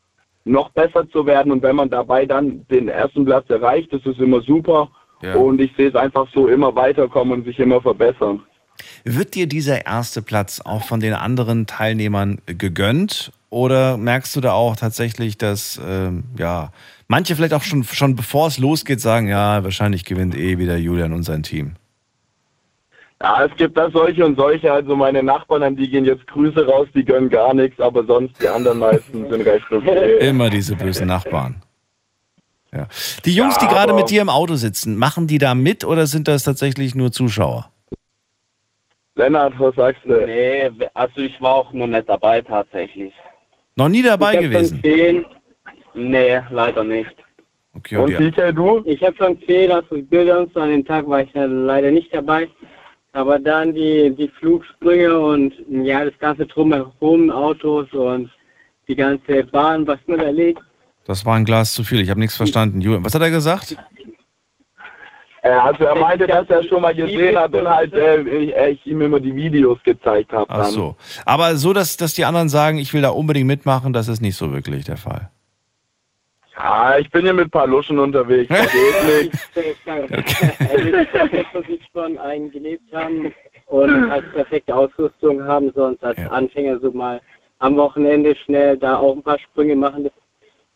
noch 0.44 0.72
besser 0.72 1.08
zu 1.12 1.28
werden 1.28 1.52
und 1.52 1.62
wenn 1.62 1.76
man 1.76 1.92
dabei 1.92 2.26
dann 2.26 2.66
den 2.72 2.88
ersten 2.88 3.26
Platz 3.26 3.48
erreicht, 3.52 3.94
das 3.94 4.04
ist 4.08 4.20
immer 4.20 4.42
super 4.42 4.90
Ja. 5.22 5.36
und 5.36 5.62
ich 5.62 5.72
sehe 5.78 5.90
es 5.90 5.96
einfach 5.96 6.28
so 6.34 6.48
immer 6.48 6.76
weiterkommen 6.76 7.32
und 7.40 7.46
sich 7.46 7.60
immer 7.60 7.80
verbessern. 7.80 8.42
Wird 9.04 9.36
dir 9.36 9.46
dieser 9.46 9.86
erste 9.86 10.24
Platz 10.24 10.62
auch 10.66 10.84
von 10.84 11.00
den 11.00 11.14
anderen 11.14 11.68
Teilnehmern 11.68 12.40
gegönnt? 12.48 13.32
Oder 13.50 13.98
merkst 13.98 14.36
du 14.36 14.42
da 14.42 14.54
auch 14.54 14.76
tatsächlich, 14.76 15.38
dass 15.38 15.80
ähm, 15.86 16.26
ja 16.38 16.72
manche 17.08 17.36
vielleicht 17.36 17.54
auch 17.54 17.64
schon, 17.64 17.84
schon 17.84 18.16
bevor 18.16 18.48
es 18.48 18.58
losgeht, 18.58 19.00
sagen, 19.00 19.28
ja, 19.28 19.64
wahrscheinlich 19.64 20.04
gewinnt 20.04 20.36
eh 20.36 20.58
wieder 20.58 20.78
Julian 20.78 21.14
und 21.14 21.24
sein 21.24 21.44
Team? 21.44 21.76
Ja, 23.22 23.46
es 23.46 23.56
gibt 23.58 23.78
da 23.78 23.90
solche 23.90 24.24
und 24.26 24.38
solche, 24.38 24.72
also 24.72 24.96
meine 24.96 25.24
Nachbarn, 25.24 25.64
an 25.64 25.76
die 25.76 25.90
gehen 25.90 26.06
jetzt 26.06 26.28
Grüße 26.28 26.68
raus, 26.68 26.88
die 26.94 27.04
gönnen 27.04 27.30
gar 27.30 27.54
nichts, 27.54 27.80
aber 27.80 28.06
sonst 28.06 28.40
die 28.42 28.48
anderen 28.48 28.78
meisten 28.78 29.28
sind 29.30 29.42
recht 29.42 29.66
okay. 29.72 30.18
Immer 30.20 30.50
diese 30.52 30.76
bösen 30.76 31.08
Nachbarn. 31.08 31.64
Ja. 32.72 32.88
Die 33.26 33.34
Jungs, 33.34 33.56
Ja, 33.56 33.62
die 33.62 33.74
gerade 33.74 33.94
mit 33.94 34.12
dir 34.12 34.22
im 34.22 34.30
Auto 34.30 34.56
sitzen, 34.56 34.98
machen 34.98 35.26
die 35.26 35.40
da 35.40 35.56
mit 35.56 35.84
oder 35.84 36.06
sind 36.06 36.28
das 36.28 36.44
tatsächlich 36.44 36.94
nur 36.94 37.12
Zuschauer? 37.12 37.72
Lennart, 39.16 39.54
was 39.58 39.74
sagst 39.74 40.02
du? 40.06 40.14
Nee, 40.14 40.70
also 40.94 41.22
ich 41.22 41.42
war 41.42 41.56
auch 41.56 41.74
noch 41.74 41.88
nicht 41.88 42.08
dabei 42.08 42.42
tatsächlich. 42.42 43.14
Noch 43.78 43.90
nie 43.90 44.02
dabei 44.02 44.32
ich 44.32 44.38
hab 44.38 44.44
gewesen? 44.44 44.82
Schon 44.84 44.92
zehn. 44.92 45.26
Nee, 45.94 46.40
leider 46.52 46.84
nicht. 46.84 47.16
Okay, 47.76 47.98
und 47.98 48.10
die- 48.10 48.54
du? 48.54 48.82
Ich 48.86 49.02
habe 49.04 49.16
schon 49.16 49.40
gesehen, 49.40 49.70
dass 49.70 49.86
die 49.94 50.02
Bilder 50.02 50.40
und 50.40 50.54
so 50.54 50.60
an 50.60 50.70
dem 50.70 50.84
Tag 50.86 51.08
war 51.08 51.22
ich 51.22 51.32
ja 51.34 51.46
leider 51.46 51.92
nicht 51.92 52.14
dabei. 52.14 52.48
Aber 53.14 53.40
dann 53.40 53.74
die, 53.74 54.14
die 54.16 54.28
Flugsprünge 54.40 55.18
und 55.18 55.54
ja, 55.70 56.04
das 56.06 56.18
ganze 56.20 56.46
Drumherum, 56.48 57.30
Autos 57.30 57.92
und 57.94 58.30
die 58.88 58.96
ganze 58.96 59.44
Bahn, 59.46 59.86
was 59.88 60.00
man 60.08 60.20
erlebt. 60.20 60.62
Das 61.06 61.26
war 61.26 61.36
ein 61.36 61.46
Glas 61.46 61.74
zu 61.74 61.84
viel, 61.84 62.02
ich 62.02 62.10
habe 62.10 62.20
nichts 62.20 62.36
verstanden. 62.36 62.82
Julian, 62.82 63.06
was 63.06 63.14
hat 63.16 63.22
er 63.22 63.32
gesagt? 63.32 63.78
Äh, 65.42 65.50
also 65.50 65.84
er 65.86 65.96
meinte, 65.96 66.28
dass 66.28 66.50
er 66.50 66.64
schon 66.64 66.82
mal 66.82 66.96
gesehen 66.96 67.38
hat 67.38 67.54
und 67.54 67.68
halt 67.68 67.94
äh, 67.94 68.22
ich, 68.22 68.56
äh, 68.56 68.70
ich 68.72 68.86
ihm 68.86 69.02
immer 69.02 69.20
die 69.20 69.36
Videos 69.36 69.82
gezeigt 69.84 70.34
habe. 70.34 70.46
Ach 70.50 70.66
so. 70.66 70.96
Aber 71.26 71.56
so, 71.56 71.74
dass, 71.74 71.98
dass 71.98 72.14
die 72.14 72.26
anderen 72.26 72.50
sagen, 72.50 72.78
ich 72.78 72.94
will 72.94 73.02
da 73.02 73.10
unbedingt 73.10 73.48
mitmachen, 73.48 73.94
das 73.94 74.08
ist 74.08 74.22
nicht 74.22 74.36
so 74.36 74.52
wirklich 74.52 74.86
der 74.86 74.98
Fall. 74.98 75.30
Ja, 76.58 76.98
ich 76.98 77.10
bin 77.12 77.22
hier 77.22 77.34
mit 77.34 77.48
ein 77.48 77.52
paar 77.52 77.68
Luschen 77.68 78.00
unterwegs. 78.00 78.50
Das 78.50 78.72
geht 78.72 79.26
nicht. 80.12 81.16
dass 81.54 81.68
wir 81.68 81.78
von 81.94 82.18
einem 82.18 82.52
gelebt 82.52 82.92
haben 82.94 83.32
und 83.68 84.10
als 84.10 84.26
perfekte 84.34 84.76
Ausrüstung 84.76 85.44
haben, 85.44 85.72
sonst 85.76 86.04
als 86.04 86.18
Anfänger 86.32 86.80
so 86.80 86.92
mal 86.92 87.22
am 87.60 87.76
Wochenende 87.78 88.36
schnell 88.36 88.78
da 88.78 88.98
auch 88.98 89.16
ein 89.16 89.24
paar 89.24 89.40
Sprünge 89.40 89.76
machen. 89.76 90.06
Das 90.06 90.14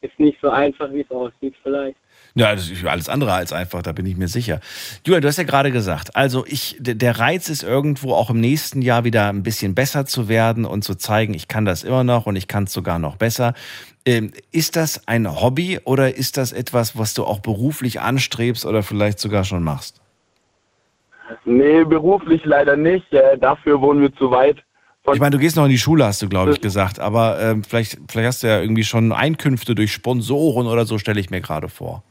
ist 0.01 0.19
nicht 0.19 0.39
so 0.41 0.49
einfach, 0.49 0.91
wie 0.91 1.01
es 1.01 1.11
aussieht 1.11 1.55
vielleicht. 1.63 1.97
Ja, 2.33 2.55
das 2.55 2.69
ist 2.69 2.85
alles 2.85 3.09
andere 3.09 3.33
als 3.33 3.51
einfach, 3.51 3.81
da 3.81 3.91
bin 3.91 4.05
ich 4.05 4.15
mir 4.15 4.29
sicher. 4.29 4.61
Julian, 5.05 5.21
du 5.21 5.27
hast 5.27 5.37
ja 5.37 5.43
gerade 5.43 5.71
gesagt, 5.71 6.15
also 6.15 6.45
ich, 6.47 6.77
der- 6.79 6.95
der 6.95 7.19
Reiz 7.19 7.49
ist 7.49 7.61
irgendwo 7.61 8.13
auch 8.13 8.29
im 8.29 8.39
nächsten 8.39 8.81
Jahr 8.81 9.03
wieder 9.03 9.27
ein 9.27 9.43
bisschen 9.43 9.75
besser 9.75 10.05
zu 10.05 10.29
werden 10.29 10.63
und 10.63 10.83
zu 10.83 10.95
zeigen, 10.95 11.33
ich 11.33 11.47
kann 11.49 11.65
das 11.65 11.83
immer 11.83 12.03
noch 12.05 12.25
und 12.27 12.37
ich 12.37 12.47
kann 12.47 12.63
es 12.63 12.73
sogar 12.73 12.99
noch 12.99 13.17
besser. 13.17 13.53
Ähm, 14.05 14.31
ist 14.51 14.77
das 14.77 15.07
ein 15.07 15.41
Hobby 15.41 15.79
oder 15.83 16.15
ist 16.15 16.37
das 16.37 16.53
etwas, 16.53 16.97
was 16.97 17.13
du 17.13 17.25
auch 17.25 17.39
beruflich 17.39 17.99
anstrebst 17.99 18.65
oder 18.65 18.81
vielleicht 18.81 19.19
sogar 19.19 19.43
schon 19.43 19.63
machst? 19.63 19.99
Nee, 21.45 21.83
beruflich 21.83 22.41
leider 22.45 22.75
nicht. 22.77 23.11
Äh, 23.13 23.37
dafür 23.37 23.81
wohnen 23.81 24.01
wir 24.01 24.13
zu 24.15 24.31
weit. 24.31 24.57
Ich 25.13 25.19
meine, 25.19 25.31
du 25.31 25.39
gehst 25.39 25.55
noch 25.55 25.65
in 25.65 25.71
die 25.71 25.79
Schule, 25.79 26.05
hast 26.05 26.21
du, 26.21 26.29
glaube 26.29 26.51
ich, 26.51 26.61
gesagt, 26.61 26.99
aber 26.99 27.39
ähm, 27.41 27.63
vielleicht, 27.63 27.97
vielleicht 28.09 28.27
hast 28.27 28.43
du 28.43 28.47
ja 28.47 28.61
irgendwie 28.61 28.83
schon 28.83 29.11
Einkünfte 29.11 29.73
durch 29.73 29.91
Sponsoren 29.91 30.67
oder 30.67 30.85
so, 30.85 30.97
stelle 30.99 31.19
ich 31.19 31.29
mir 31.31 31.41
gerade 31.41 31.69
vor. 31.69 32.03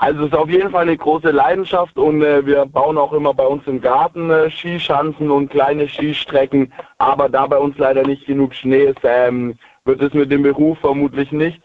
Also 0.00 0.20
es 0.20 0.26
ist 0.28 0.36
auf 0.36 0.48
jeden 0.48 0.70
Fall 0.70 0.82
eine 0.82 0.96
große 0.96 1.30
Leidenschaft 1.30 1.98
und 1.98 2.22
äh, 2.22 2.46
wir 2.46 2.66
bauen 2.66 2.96
auch 2.96 3.12
immer 3.12 3.34
bei 3.34 3.46
uns 3.46 3.66
im 3.66 3.80
Garten 3.80 4.30
äh, 4.30 4.48
Skischanzen 4.50 5.30
und 5.30 5.50
kleine 5.50 5.88
Skistrecken. 5.88 6.72
Aber 6.98 7.28
da 7.28 7.46
bei 7.46 7.58
uns 7.58 7.76
leider 7.78 8.04
nicht 8.04 8.26
genug 8.26 8.54
Schnee 8.54 8.84
ist, 8.84 9.00
ähm, 9.02 9.58
wird 9.84 10.00
es 10.00 10.14
mit 10.14 10.30
dem 10.30 10.42
Beruf 10.42 10.78
vermutlich 10.78 11.32
nichts. 11.32 11.64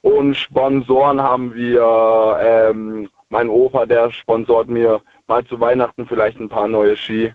Und 0.00 0.36
Sponsoren 0.36 1.20
haben 1.20 1.54
wir, 1.54 2.38
ähm, 2.40 3.08
mein 3.28 3.48
Opa, 3.48 3.86
der 3.86 4.10
sponsort 4.10 4.68
mir 4.68 5.02
mal 5.26 5.44
zu 5.44 5.60
Weihnachten 5.60 6.06
vielleicht 6.06 6.38
ein 6.38 6.48
paar 6.48 6.68
neue 6.68 6.96
Ski. 6.96 7.34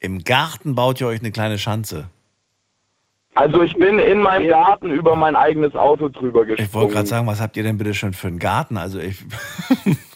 Im 0.00 0.24
Garten 0.24 0.74
baut 0.74 1.00
ihr 1.00 1.06
euch 1.06 1.20
eine 1.20 1.30
kleine 1.30 1.58
Schanze. 1.58 2.10
Also 3.34 3.62
ich 3.62 3.74
bin 3.74 3.98
in 3.98 4.20
meinem 4.20 4.48
Garten 4.48 4.90
über 4.90 5.16
mein 5.16 5.34
eigenes 5.34 5.74
Auto 5.74 6.08
drüber 6.08 6.44
gesprungen. 6.44 6.68
Ich 6.68 6.74
wollte 6.74 6.94
gerade 6.94 7.06
sagen, 7.08 7.26
was 7.26 7.40
habt 7.40 7.56
ihr 7.56 7.62
denn 7.64 7.78
bitte 7.78 7.94
schon 7.94 8.12
für 8.12 8.28
einen 8.28 8.38
Garten? 8.38 8.76
Also 8.76 9.00
ich, 9.00 9.18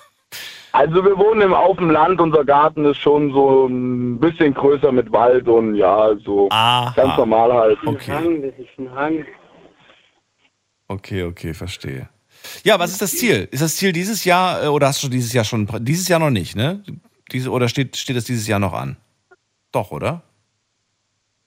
Also 0.72 1.04
wir 1.04 1.16
wohnen 1.18 1.40
im, 1.40 1.54
auf 1.54 1.76
dem 1.78 1.90
Land, 1.90 2.20
unser 2.20 2.44
Garten 2.44 2.84
ist 2.84 2.98
schon 2.98 3.32
so 3.32 3.66
ein 3.66 4.20
bisschen 4.20 4.54
größer 4.54 4.92
mit 4.92 5.10
Wald 5.10 5.48
und 5.48 5.74
ja, 5.74 6.14
so 6.24 6.48
ganz 6.48 7.16
normal 7.16 7.52
halt. 7.52 7.78
Hang, 7.82 8.42
das 8.42 8.52
ist 8.58 8.78
ein 8.78 8.94
Hang. 8.94 9.24
okay, 10.86 11.24
okay, 11.24 11.54
verstehe. 11.54 12.08
Ja, 12.62 12.78
was 12.78 12.92
ist 12.92 13.02
das 13.02 13.10
Ziel? 13.12 13.48
Ist 13.50 13.62
das 13.62 13.76
Ziel 13.76 13.92
dieses 13.92 14.24
Jahr 14.24 14.62
äh, 14.62 14.66
oder 14.68 14.88
hast 14.88 15.02
du 15.02 15.08
dieses 15.08 15.32
Jahr 15.32 15.44
schon, 15.44 15.66
dieses 15.80 16.06
Jahr 16.06 16.20
noch 16.20 16.30
nicht, 16.30 16.54
ne? 16.54 16.84
Diese, 17.32 17.50
oder 17.50 17.68
steht, 17.68 17.96
steht 17.96 18.16
das 18.16 18.24
dieses 18.24 18.46
Jahr 18.46 18.60
noch 18.60 18.72
an? 18.72 18.96
Doch, 19.72 19.90
oder? 19.90 20.22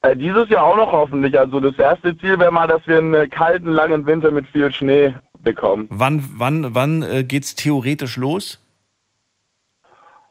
Äh, 0.04 0.16
dieses 0.16 0.50
Jahr 0.50 0.64
auch 0.64 0.76
noch 0.76 0.92
hoffentlich. 0.92 1.38
Also 1.38 1.60
das 1.60 1.78
erste 1.78 2.18
Ziel 2.18 2.40
wäre 2.40 2.52
mal, 2.52 2.68
dass 2.68 2.86
wir 2.88 2.98
einen 2.98 3.30
kalten, 3.30 3.70
langen 3.70 4.06
Winter 4.06 4.32
mit 4.32 4.48
viel 4.48 4.72
Schnee 4.72 5.14
bekommen. 5.40 5.88
Wann, 5.90 6.24
wann, 6.38 6.74
wann 6.74 7.04
äh, 7.04 7.24
geht's 7.24 7.56
theoretisch 7.56 8.18
los? 8.18 8.60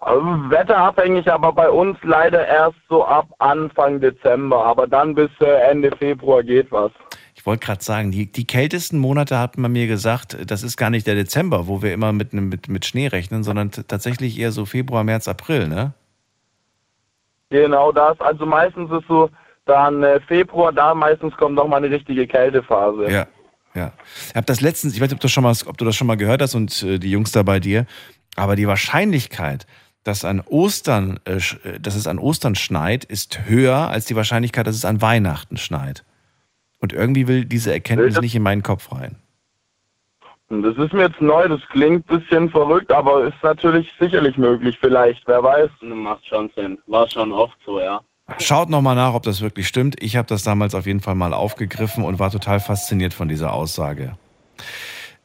Also 0.01 0.24
wetterabhängig, 0.48 1.30
aber 1.30 1.52
bei 1.52 1.68
uns 1.68 1.98
leider 2.02 2.47
erst 2.47 2.78
so 2.88 3.05
ab 3.05 3.28
Anfang 3.38 4.01
Dezember. 4.01 4.64
Aber 4.64 4.86
dann 4.86 5.14
bis 5.14 5.30
äh, 5.40 5.70
Ende 5.70 5.94
Februar 5.97 6.42
geht 6.42 6.72
was. 6.72 6.90
Ich 7.36 7.47
wollte 7.47 7.64
gerade 7.64 7.82
sagen, 7.82 8.10
die, 8.10 8.30
die 8.30 8.47
kältesten 8.47 8.98
Monate 8.98 9.38
hat 9.38 9.56
man 9.56 9.72
mir 9.72 9.86
gesagt, 9.86 10.36
das 10.51 10.62
ist 10.62 10.76
gar 10.76 10.90
nicht 10.90 11.06
der 11.06 11.14
Dezember, 11.14 11.68
wo 11.68 11.80
wir 11.80 11.94
immer 11.94 12.12
mit, 12.12 12.32
mit, 12.32 12.68
mit 12.68 12.84
Schnee 12.84 13.06
rechnen, 13.06 13.44
sondern 13.44 13.70
tatsächlich 13.70 14.38
eher 14.38 14.52
so 14.52 14.66
Februar, 14.66 15.05
März, 15.05 15.28
April, 15.28 15.68
ne? 15.68 15.92
Genau 17.51 17.92
das. 17.92 18.20
Also 18.20 18.47
meistens 18.47 18.90
ist 18.90 19.06
so 19.09 19.30
dann 19.70 20.02
äh, 20.02 20.20
Februar, 20.20 20.72
da 20.72 20.94
meistens 20.94 21.36
kommt 21.36 21.55
noch 21.55 21.66
mal 21.66 21.78
eine 21.78 21.90
richtige 21.90 22.26
Kältephase. 22.26 23.10
Ja, 23.10 23.26
ja. 23.74 23.92
Ich 24.28 24.34
habe 24.34 24.47
das 24.47 24.60
letztens, 24.60 24.94
ich 24.94 25.01
weiß 25.01 25.09
nicht, 25.09 25.16
ob 25.16 25.20
du, 25.20 25.28
schon 25.28 25.44
mal, 25.44 25.55
ob 25.66 25.78
du 25.78 25.84
das 25.84 25.97
schon 25.97 26.06
mal 26.06 26.16
gehört 26.16 26.42
hast 26.42 26.55
und 26.55 26.82
äh, 26.82 26.98
die 26.98 27.10
Jungs 27.10 27.32
da 27.32 27.42
bei 27.42 27.60
dir, 27.60 27.86
aber 28.36 28.56
die 28.56 28.66
Wahrscheinlichkeit, 28.66 29.66
dass 30.05 30.24
an 30.24 30.40
Ostern, 30.40 31.20
äh, 31.24 31.36
äh, 31.36 31.80
dass 31.80 31.94
es 31.94 32.06
an 32.06 32.18
Ostern 32.18 32.55
schneit, 32.55 33.05
ist 33.05 33.47
höher 33.47 33.88
als 33.88 34.06
die 34.06 34.16
Wahrscheinlichkeit, 34.16 34.66
dass 34.66 34.76
es 34.76 34.84
an 34.84 35.01
Weihnachten 35.01 35.56
schneit. 35.56 36.05
Und 36.80 36.92
irgendwie 36.92 37.28
will 37.28 37.44
diese 37.44 37.72
Erkenntnis 37.72 38.20
nicht 38.20 38.34
in 38.34 38.42
meinen 38.42 38.62
Kopf 38.62 38.90
rein. 38.92 39.16
Das 40.48 40.76
ist 40.78 40.92
mir 40.92 41.02
jetzt 41.02 41.20
neu, 41.20 41.47
das 41.47 41.60
klingt 41.68 42.10
ein 42.10 42.18
bisschen 42.18 42.51
verrückt, 42.51 42.90
aber 42.90 43.24
ist 43.24 43.40
natürlich 43.42 43.92
sicherlich 44.01 44.36
möglich 44.36 44.76
vielleicht, 44.80 45.22
wer 45.28 45.44
weiß. 45.44 45.70
Macht 45.82 46.26
schon 46.26 46.51
Sinn. 46.56 46.78
War 46.88 47.09
schon 47.09 47.30
oft 47.30 47.56
so, 47.64 47.78
ja. 47.78 48.01
Schaut 48.39 48.70
nochmal 48.70 48.97
nach, 48.97 49.15
ob 49.15 49.23
das 49.23 49.40
wirklich 49.40 49.69
stimmt. 49.69 50.02
Ich 50.02 50.16
habe 50.16 50.27
das 50.27 50.43
damals 50.43 50.74
auf 50.74 50.86
jeden 50.86 51.01
Fall 51.01 51.15
mal 51.15 51.35
aufgegriffen 51.35 52.05
und 52.05 52.19
war 52.19 52.31
total 52.31 52.61
fasziniert 52.61 53.15
von 53.15 53.28
dieser 53.28 53.52
Aussage. 53.52 54.16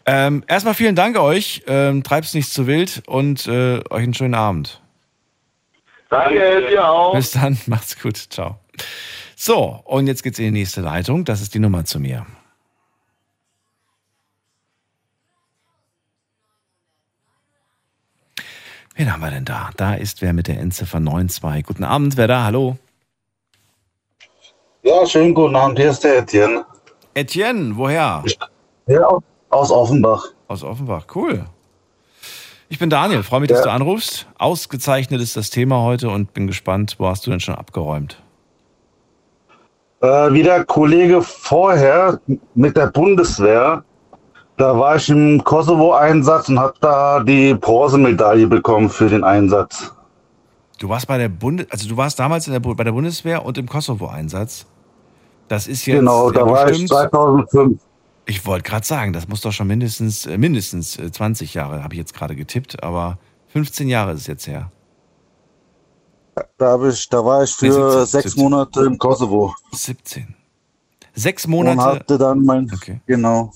Ähm, 0.05 0.43
erstmal 0.47 0.73
vielen 0.73 0.95
Dank 0.95 1.17
euch. 1.17 1.63
Ähm, 1.67 2.03
treibt's 2.03 2.33
nicht 2.33 2.51
zu 2.51 2.67
wild 2.67 3.03
und 3.07 3.47
äh, 3.47 3.79
euch 3.89 4.03
einen 4.03 4.13
schönen 4.13 4.35
Abend. 4.35 4.81
Danke, 6.09 6.67
dir 6.69 6.87
auch. 6.87 7.13
Bis 7.15 7.31
dann, 7.31 7.57
macht's 7.65 7.99
gut. 7.99 8.17
Ciao. 8.17 8.59
So, 9.35 9.81
und 9.83 10.07
jetzt 10.07 10.23
geht's 10.23 10.39
in 10.39 10.45
die 10.45 10.51
nächste 10.51 10.81
Leitung. 10.81 11.25
Das 11.25 11.41
ist 11.41 11.53
die 11.53 11.59
Nummer 11.59 11.85
zu 11.85 11.99
mir. 11.99 12.25
Wen 18.95 19.11
haben 19.11 19.19
wir 19.19 19.29
denn 19.31 19.43
da? 19.43 19.71
Da 19.75 19.95
ist 19.95 20.21
wer 20.21 20.31
mit 20.31 20.47
der 20.47 20.59
Endziffer 20.59 21.01
92. 21.01 21.65
Guten 21.65 21.83
Abend, 21.83 22.15
wer 22.15 22.27
da? 22.27 22.45
Hallo? 22.45 22.77
Ja, 24.85 25.03
schönen 25.03 25.33
guten 25.33 25.55
Abend, 25.55 25.79
hier 25.79 25.89
ist 25.89 26.03
der 26.03 26.19
Etienne. 26.19 26.63
Etienne, 27.15 27.75
woher? 27.75 28.23
Ja, 28.85 29.17
aus 29.49 29.71
Offenbach. 29.71 30.23
Aus 30.47 30.63
Offenbach, 30.63 31.07
cool. 31.15 31.45
Ich 32.69 32.77
bin 32.77 32.91
Daniel, 32.91 33.23
freue 33.23 33.39
mich, 33.39 33.49
dass 33.49 33.63
du 33.63 33.71
anrufst. 33.71 34.27
Ausgezeichnet 34.37 35.21
ist 35.21 35.35
das 35.35 35.49
Thema 35.49 35.81
heute 35.81 36.09
und 36.09 36.35
bin 36.35 36.45
gespannt, 36.45 36.97
wo 36.99 37.07
hast 37.07 37.25
du 37.25 37.31
denn 37.31 37.39
schon 37.39 37.55
abgeräumt? 37.55 38.21
Äh, 40.01 40.31
wie 40.33 40.43
der 40.43 40.63
Kollege 40.65 41.23
vorher 41.23 42.19
mit 42.53 42.77
der 42.77 42.85
Bundeswehr, 42.87 43.83
da 44.57 44.77
war 44.77 44.97
ich 44.97 45.09
im 45.09 45.43
Kosovo-Einsatz 45.43 46.49
und 46.49 46.59
habe 46.59 46.75
da 46.79 47.21
die 47.21 47.55
Bronzemedaille 47.55 48.45
bekommen 48.45 48.91
für 48.91 49.09
den 49.09 49.23
Einsatz. 49.23 49.91
Du 50.77 50.89
warst 50.89 51.07
bei 51.07 51.17
der 51.17 51.29
Bundes 51.29 51.65
also 51.71 51.89
du 51.89 51.97
warst 51.97 52.19
damals 52.19 52.45
in 52.45 52.53
der, 52.53 52.59
bei 52.59 52.83
der 52.83 52.91
Bundeswehr 52.91 53.43
und 53.43 53.57
im 53.57 53.67
Kosovo-Einsatz. 53.67 54.67
Das 55.47 55.67
ist 55.67 55.85
jetzt 55.85 55.99
genau, 55.99 56.31
da 56.31 56.41
ja 56.41 56.45
war 56.51 56.65
ich 56.65 56.69
bestimmt- 56.71 56.89
2005. 56.89 57.81
Ich 58.27 58.45
wollte 58.47 58.67
gerade 58.67 58.85
sagen, 58.85 59.13
das 59.13 59.27
muss 59.27 59.41
doch 59.41 59.51
schon 59.51 59.67
mindestens 59.67 60.25
äh, 60.25 60.37
mindestens 60.37 60.97
äh, 60.97 61.11
20 61.11 61.53
Jahre, 61.53 61.83
habe 61.83 61.93
ich 61.93 61.99
jetzt 61.99 62.13
gerade 62.15 62.35
getippt, 62.35 62.81
aber 62.83 63.19
15 63.49 63.87
Jahre 63.87 64.13
ist 64.13 64.21
es 64.21 64.27
jetzt 64.27 64.47
her. 64.47 64.71
Da, 66.57 66.83
ich, 66.87 67.07
da 67.09 67.23
war 67.23 67.43
ich 67.43 67.55
Nee, 67.61 67.69
für 67.69 68.05
17, 68.05 68.05
sechs 68.07 68.31
17. 68.33 68.43
Monate 68.43 68.81
im 68.85 68.97
Kosovo. 68.97 69.53
17. 69.71 70.35
Sechs 71.13 71.45
Und 71.45 71.51
Monate. 71.51 71.81
hatte 71.81 72.17
dann 72.17 72.43
mein, 72.43 72.69
genau, 73.05 73.51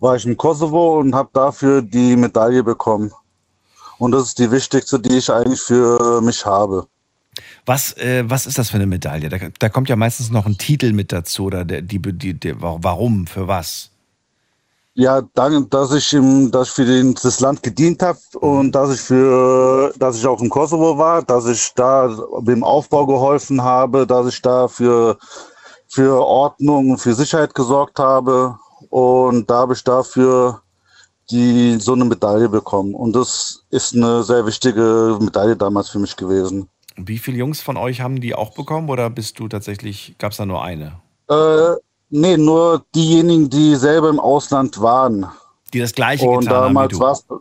war 0.00 0.16
ich 0.16 0.24
im 0.26 0.36
Kosovo 0.36 0.98
und 0.98 1.14
habe 1.14 1.28
dafür 1.32 1.80
die 1.82 2.16
Medaille 2.16 2.64
bekommen. 2.64 3.12
Und 3.98 4.10
das 4.12 4.24
ist 4.28 4.38
die 4.38 4.50
wichtigste, 4.50 4.98
die 4.98 5.18
ich 5.18 5.30
eigentlich 5.30 5.60
für 5.60 6.20
mich 6.22 6.44
habe. 6.44 6.88
Was, 7.64 7.96
äh, 7.96 8.24
was 8.26 8.46
ist 8.46 8.58
das 8.58 8.70
für 8.70 8.76
eine 8.76 8.86
Medaille? 8.86 9.28
Da, 9.28 9.38
da 9.58 9.68
kommt 9.68 9.88
ja 9.88 9.96
meistens 9.96 10.30
noch 10.30 10.46
ein 10.46 10.58
Titel 10.58 10.92
mit 10.92 11.12
dazu 11.12 11.44
oder 11.44 11.64
der, 11.64 11.82
die, 11.82 12.00
die, 12.00 12.34
die, 12.34 12.54
warum, 12.58 13.26
für 13.26 13.46
was? 13.46 13.90
Ja, 14.94 15.22
danke, 15.34 15.66
dass 15.68 15.92
ich 15.92 16.12
im, 16.12 16.50
dass 16.50 16.68
ich 16.68 16.74
für 16.74 16.84
den, 16.84 17.14
das 17.14 17.40
Land 17.40 17.62
gedient 17.62 18.02
habe 18.02 18.18
und 18.40 18.72
dass 18.72 18.94
ich 18.94 19.00
für, 19.00 19.92
dass 19.98 20.18
ich 20.18 20.26
auch 20.26 20.40
im 20.42 20.50
Kosovo 20.50 20.98
war, 20.98 21.22
dass 21.22 21.46
ich 21.46 21.72
da 21.74 22.14
beim 22.42 22.62
Aufbau 22.62 23.06
geholfen 23.06 23.62
habe, 23.62 24.06
dass 24.06 24.26
ich 24.26 24.42
da 24.42 24.68
für, 24.68 25.16
für 25.88 26.20
Ordnung 26.20 26.90
und 26.90 26.98
für 26.98 27.14
Sicherheit 27.14 27.54
gesorgt 27.54 27.98
habe 27.98 28.58
und 28.90 29.48
da 29.48 29.60
habe 29.60 29.72
ich 29.72 29.82
dafür 29.82 30.60
die, 31.30 31.78
so 31.80 31.94
eine 31.94 32.04
Medaille 32.04 32.48
bekommen. 32.48 32.94
Und 32.94 33.14
das 33.14 33.64
ist 33.70 33.94
eine 33.94 34.22
sehr 34.22 34.44
wichtige 34.44 35.16
Medaille 35.20 35.56
damals 35.56 35.88
für 35.88 35.98
mich 35.98 36.16
gewesen. 36.16 36.68
Wie 36.96 37.18
viele 37.18 37.38
Jungs 37.38 37.60
von 37.60 37.76
euch 37.76 38.00
haben 38.00 38.20
die 38.20 38.34
auch 38.34 38.54
bekommen 38.54 38.88
oder 38.90 39.08
bist 39.10 39.38
du 39.38 39.48
tatsächlich, 39.48 40.14
gab 40.18 40.32
es 40.32 40.38
da 40.38 40.46
nur 40.46 40.62
eine? 40.62 41.00
Äh, 41.28 41.74
nee, 42.10 42.36
nur 42.36 42.84
diejenigen, 42.94 43.48
die 43.48 43.76
selber 43.76 44.08
im 44.08 44.20
Ausland 44.20 44.80
waren. 44.80 45.26
Die 45.72 45.80
das 45.80 45.92
Gleiche 45.92 46.26
Und 46.26 46.40
getan 46.40 46.54
haben 46.54 46.90
wie 46.90 46.94
damals 46.94 47.26
du. 47.26 47.40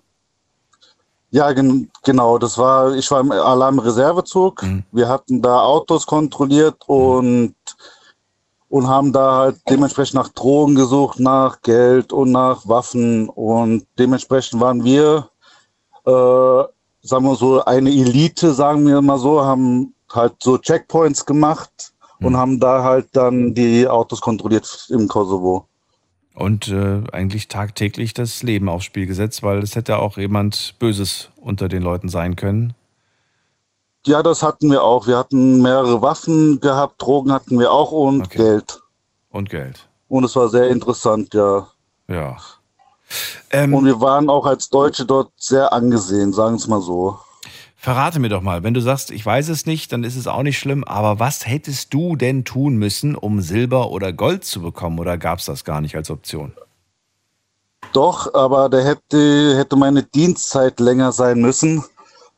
Ja, 1.31 1.51
gen 1.53 1.89
genau. 2.03 2.37
Das 2.37 2.57
war, 2.57 2.93
ich 2.93 3.09
war 3.09 3.21
im 3.21 3.31
Alarmreservezug. 3.31 4.63
Mhm. 4.63 4.83
Wir 4.91 5.07
hatten 5.07 5.41
da 5.41 5.61
Autos 5.61 6.05
kontrolliert 6.05 6.75
und, 6.87 7.55
und 8.67 8.87
haben 8.87 9.13
da 9.13 9.35
halt 9.35 9.61
dementsprechend 9.69 10.15
nach 10.15 10.29
Drogen 10.29 10.75
gesucht, 10.75 11.19
nach 11.19 11.61
Geld 11.61 12.11
und 12.11 12.31
nach 12.31 12.67
Waffen. 12.67 13.29
Und 13.29 13.87
dementsprechend 13.97 14.59
waren 14.59 14.83
wir, 14.83 15.29
äh, 16.05 16.63
sagen 17.01 17.25
wir 17.25 17.35
so, 17.35 17.63
eine 17.65 17.89
Elite, 17.89 18.53
sagen 18.53 18.85
wir 18.87 19.01
mal 19.01 19.17
so, 19.17 19.43
haben 19.43 19.93
halt 20.11 20.33
so 20.41 20.57
Checkpoints 20.57 21.25
gemacht 21.25 21.91
Mhm. 22.21 22.27
und 22.27 22.37
haben 22.37 22.59
da 22.59 22.83
halt 22.83 23.07
dann 23.13 23.53
die 23.53 23.87
Autos 23.87 24.21
kontrolliert 24.21 24.87
im 24.89 25.07
Kosovo. 25.07 25.65
Und 26.33 26.69
äh, 26.69 27.03
eigentlich 27.11 27.49
tagtäglich 27.49 28.13
das 28.13 28.41
Leben 28.41 28.69
aufs 28.69 28.85
Spiel 28.85 29.05
gesetzt, 29.05 29.43
weil 29.43 29.59
es 29.59 29.75
hätte 29.75 29.97
auch 29.99 30.17
jemand 30.17 30.75
Böses 30.79 31.29
unter 31.35 31.67
den 31.67 31.81
Leuten 31.81 32.07
sein 32.07 32.35
können. 32.35 32.73
Ja, 34.07 34.23
das 34.23 34.41
hatten 34.41 34.71
wir 34.71 34.81
auch. 34.83 35.07
Wir 35.07 35.17
hatten 35.17 35.61
mehrere 35.61 36.01
Waffen 36.01 36.59
gehabt, 36.59 37.01
Drogen 37.01 37.31
hatten 37.31 37.59
wir 37.59 37.71
auch 37.71 37.91
und 37.91 38.29
Geld. 38.29 38.81
Und 39.29 39.49
Geld. 39.49 39.87
Und 40.07 40.23
es 40.23 40.35
war 40.35 40.49
sehr 40.49 40.69
interessant, 40.69 41.33
ja. 41.33 41.67
Ja. 42.07 42.37
Und 43.53 43.85
wir 43.85 43.99
waren 43.99 44.29
auch 44.29 44.45
als 44.45 44.69
Deutsche 44.69 45.05
dort 45.05 45.31
sehr 45.37 45.73
angesehen, 45.73 46.33
sagen 46.33 46.55
wir 46.55 46.59
es 46.59 46.67
mal 46.67 46.81
so. 46.81 47.17
Verrate 47.75 48.19
mir 48.19 48.29
doch 48.29 48.41
mal, 48.41 48.63
wenn 48.63 48.75
du 48.75 48.79
sagst, 48.79 49.09
ich 49.09 49.25
weiß 49.25 49.49
es 49.49 49.65
nicht, 49.65 49.91
dann 49.91 50.03
ist 50.03 50.15
es 50.15 50.27
auch 50.27 50.43
nicht 50.43 50.59
schlimm, 50.59 50.83
aber 50.83 51.19
was 51.19 51.47
hättest 51.47 51.91
du 51.93 52.15
denn 52.15 52.45
tun 52.45 52.75
müssen, 52.75 53.15
um 53.15 53.41
Silber 53.41 53.89
oder 53.89 54.13
Gold 54.13 54.45
zu 54.45 54.61
bekommen 54.61 54.99
oder 54.99 55.17
gab 55.17 55.39
es 55.39 55.45
das 55.45 55.63
gar 55.63 55.81
nicht 55.81 55.95
als 55.95 56.11
Option? 56.11 56.53
Doch, 57.93 58.33
aber 58.35 58.69
da 58.69 58.77
hätte, 58.77 59.57
hätte 59.57 59.75
meine 59.75 60.03
Dienstzeit 60.03 60.79
länger 60.79 61.11
sein 61.11 61.41
müssen. 61.41 61.83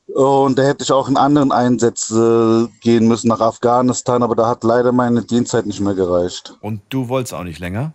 Und 0.08 0.58
da 0.58 0.64
hätte 0.64 0.84
ich 0.84 0.92
auch 0.92 1.08
in 1.08 1.18
anderen 1.18 1.52
Einsätze 1.52 2.70
gehen 2.82 3.08
müssen 3.08 3.28
nach 3.28 3.40
Afghanistan, 3.40 4.22
aber 4.24 4.36
da 4.36 4.48
hat 4.48 4.64
leider 4.64 4.92
meine 4.92 5.24
Dienstzeit 5.24 5.66
nicht 5.66 5.80
mehr 5.80 5.94
gereicht. 5.94 6.58
Und 6.62 6.82
du 6.90 7.10
wolltest 7.10 7.34
auch 7.34 7.44
nicht 7.44 7.60
länger? 7.60 7.94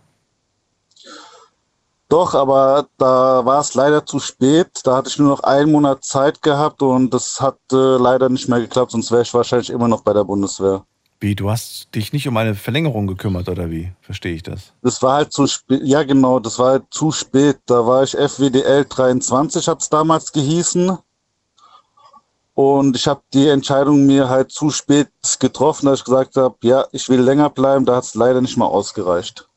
Doch, 2.09 2.33
aber 2.33 2.87
da 2.97 3.45
war 3.45 3.61
es 3.61 3.75
leider 3.75 4.03
zu 4.03 4.19
spät. 4.19 4.81
Da 4.83 4.97
hatte 4.97 5.09
ich 5.09 5.19
nur 5.19 5.29
noch 5.29 5.41
einen 5.41 5.71
Monat 5.71 6.03
Zeit 6.03 6.41
gehabt 6.41 6.81
und 6.81 7.13
das 7.13 7.39
hat 7.39 7.59
äh, 7.71 7.75
leider 7.75 8.29
nicht 8.29 8.49
mehr 8.49 8.59
geklappt, 8.59 8.91
sonst 8.91 9.11
wäre 9.11 9.21
ich 9.21 9.33
wahrscheinlich 9.33 9.69
immer 9.69 9.87
noch 9.87 10.01
bei 10.01 10.13
der 10.13 10.23
Bundeswehr. 10.23 10.83
Wie, 11.19 11.35
du 11.35 11.51
hast 11.51 11.93
dich 11.93 12.11
nicht 12.11 12.27
um 12.27 12.35
eine 12.37 12.55
Verlängerung 12.55 13.05
gekümmert 13.05 13.47
oder 13.47 13.69
wie? 13.69 13.91
Verstehe 14.01 14.33
ich 14.33 14.41
das? 14.41 14.73
Das 14.81 15.03
war 15.03 15.17
halt 15.17 15.33
zu 15.33 15.45
spät. 15.45 15.81
Ja, 15.83 16.01
genau, 16.03 16.39
das 16.39 16.57
war 16.57 16.71
halt 16.71 16.85
zu 16.89 17.11
spät. 17.11 17.59
Da 17.67 17.85
war 17.85 18.03
ich 18.03 18.15
FWDL 18.15 18.85
23, 18.85 19.67
hat 19.67 19.81
es 19.81 19.89
damals 19.89 20.31
gehießen. 20.31 20.97
Und 22.55 22.95
ich 22.95 23.07
habe 23.07 23.21
die 23.33 23.49
Entscheidung 23.49 24.05
mir 24.05 24.29
halt 24.29 24.51
zu 24.51 24.71
spät 24.71 25.09
getroffen, 25.39 25.85
dass 25.85 25.99
ich 25.99 26.05
gesagt 26.05 26.37
habe, 26.37 26.55
ja, 26.63 26.85
ich 26.91 27.07
will 27.09 27.21
länger 27.21 27.49
bleiben. 27.49 27.85
Da 27.85 27.97
hat 27.97 28.05
es 28.05 28.15
leider 28.15 28.41
nicht 28.41 28.57
mal 28.57 28.65
ausgereicht. 28.65 29.47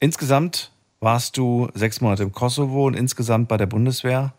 Insgesamt 0.00 0.70
warst 1.00 1.36
du 1.36 1.68
sechs 1.74 2.00
Monate 2.00 2.24
im 2.24 2.32
Kosovo 2.32 2.86
und 2.86 2.94
insgesamt 2.94 3.48
bei 3.48 3.56
der 3.56 3.66
Bundeswehr? 3.66 4.32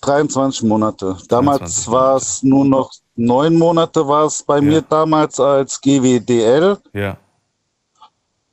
23 0.00 0.62
Monate. 0.62 1.16
Damals 1.28 1.90
war 1.90 2.16
es 2.16 2.42
nur 2.42 2.64
noch 2.64 2.92
neun 3.16 3.56
Monate 3.56 4.06
war 4.06 4.26
es 4.26 4.42
bei 4.42 4.60
mir 4.60 4.82
damals 4.82 5.40
als 5.40 5.80
GWDL. 5.80 6.78
Ja. 6.92 7.16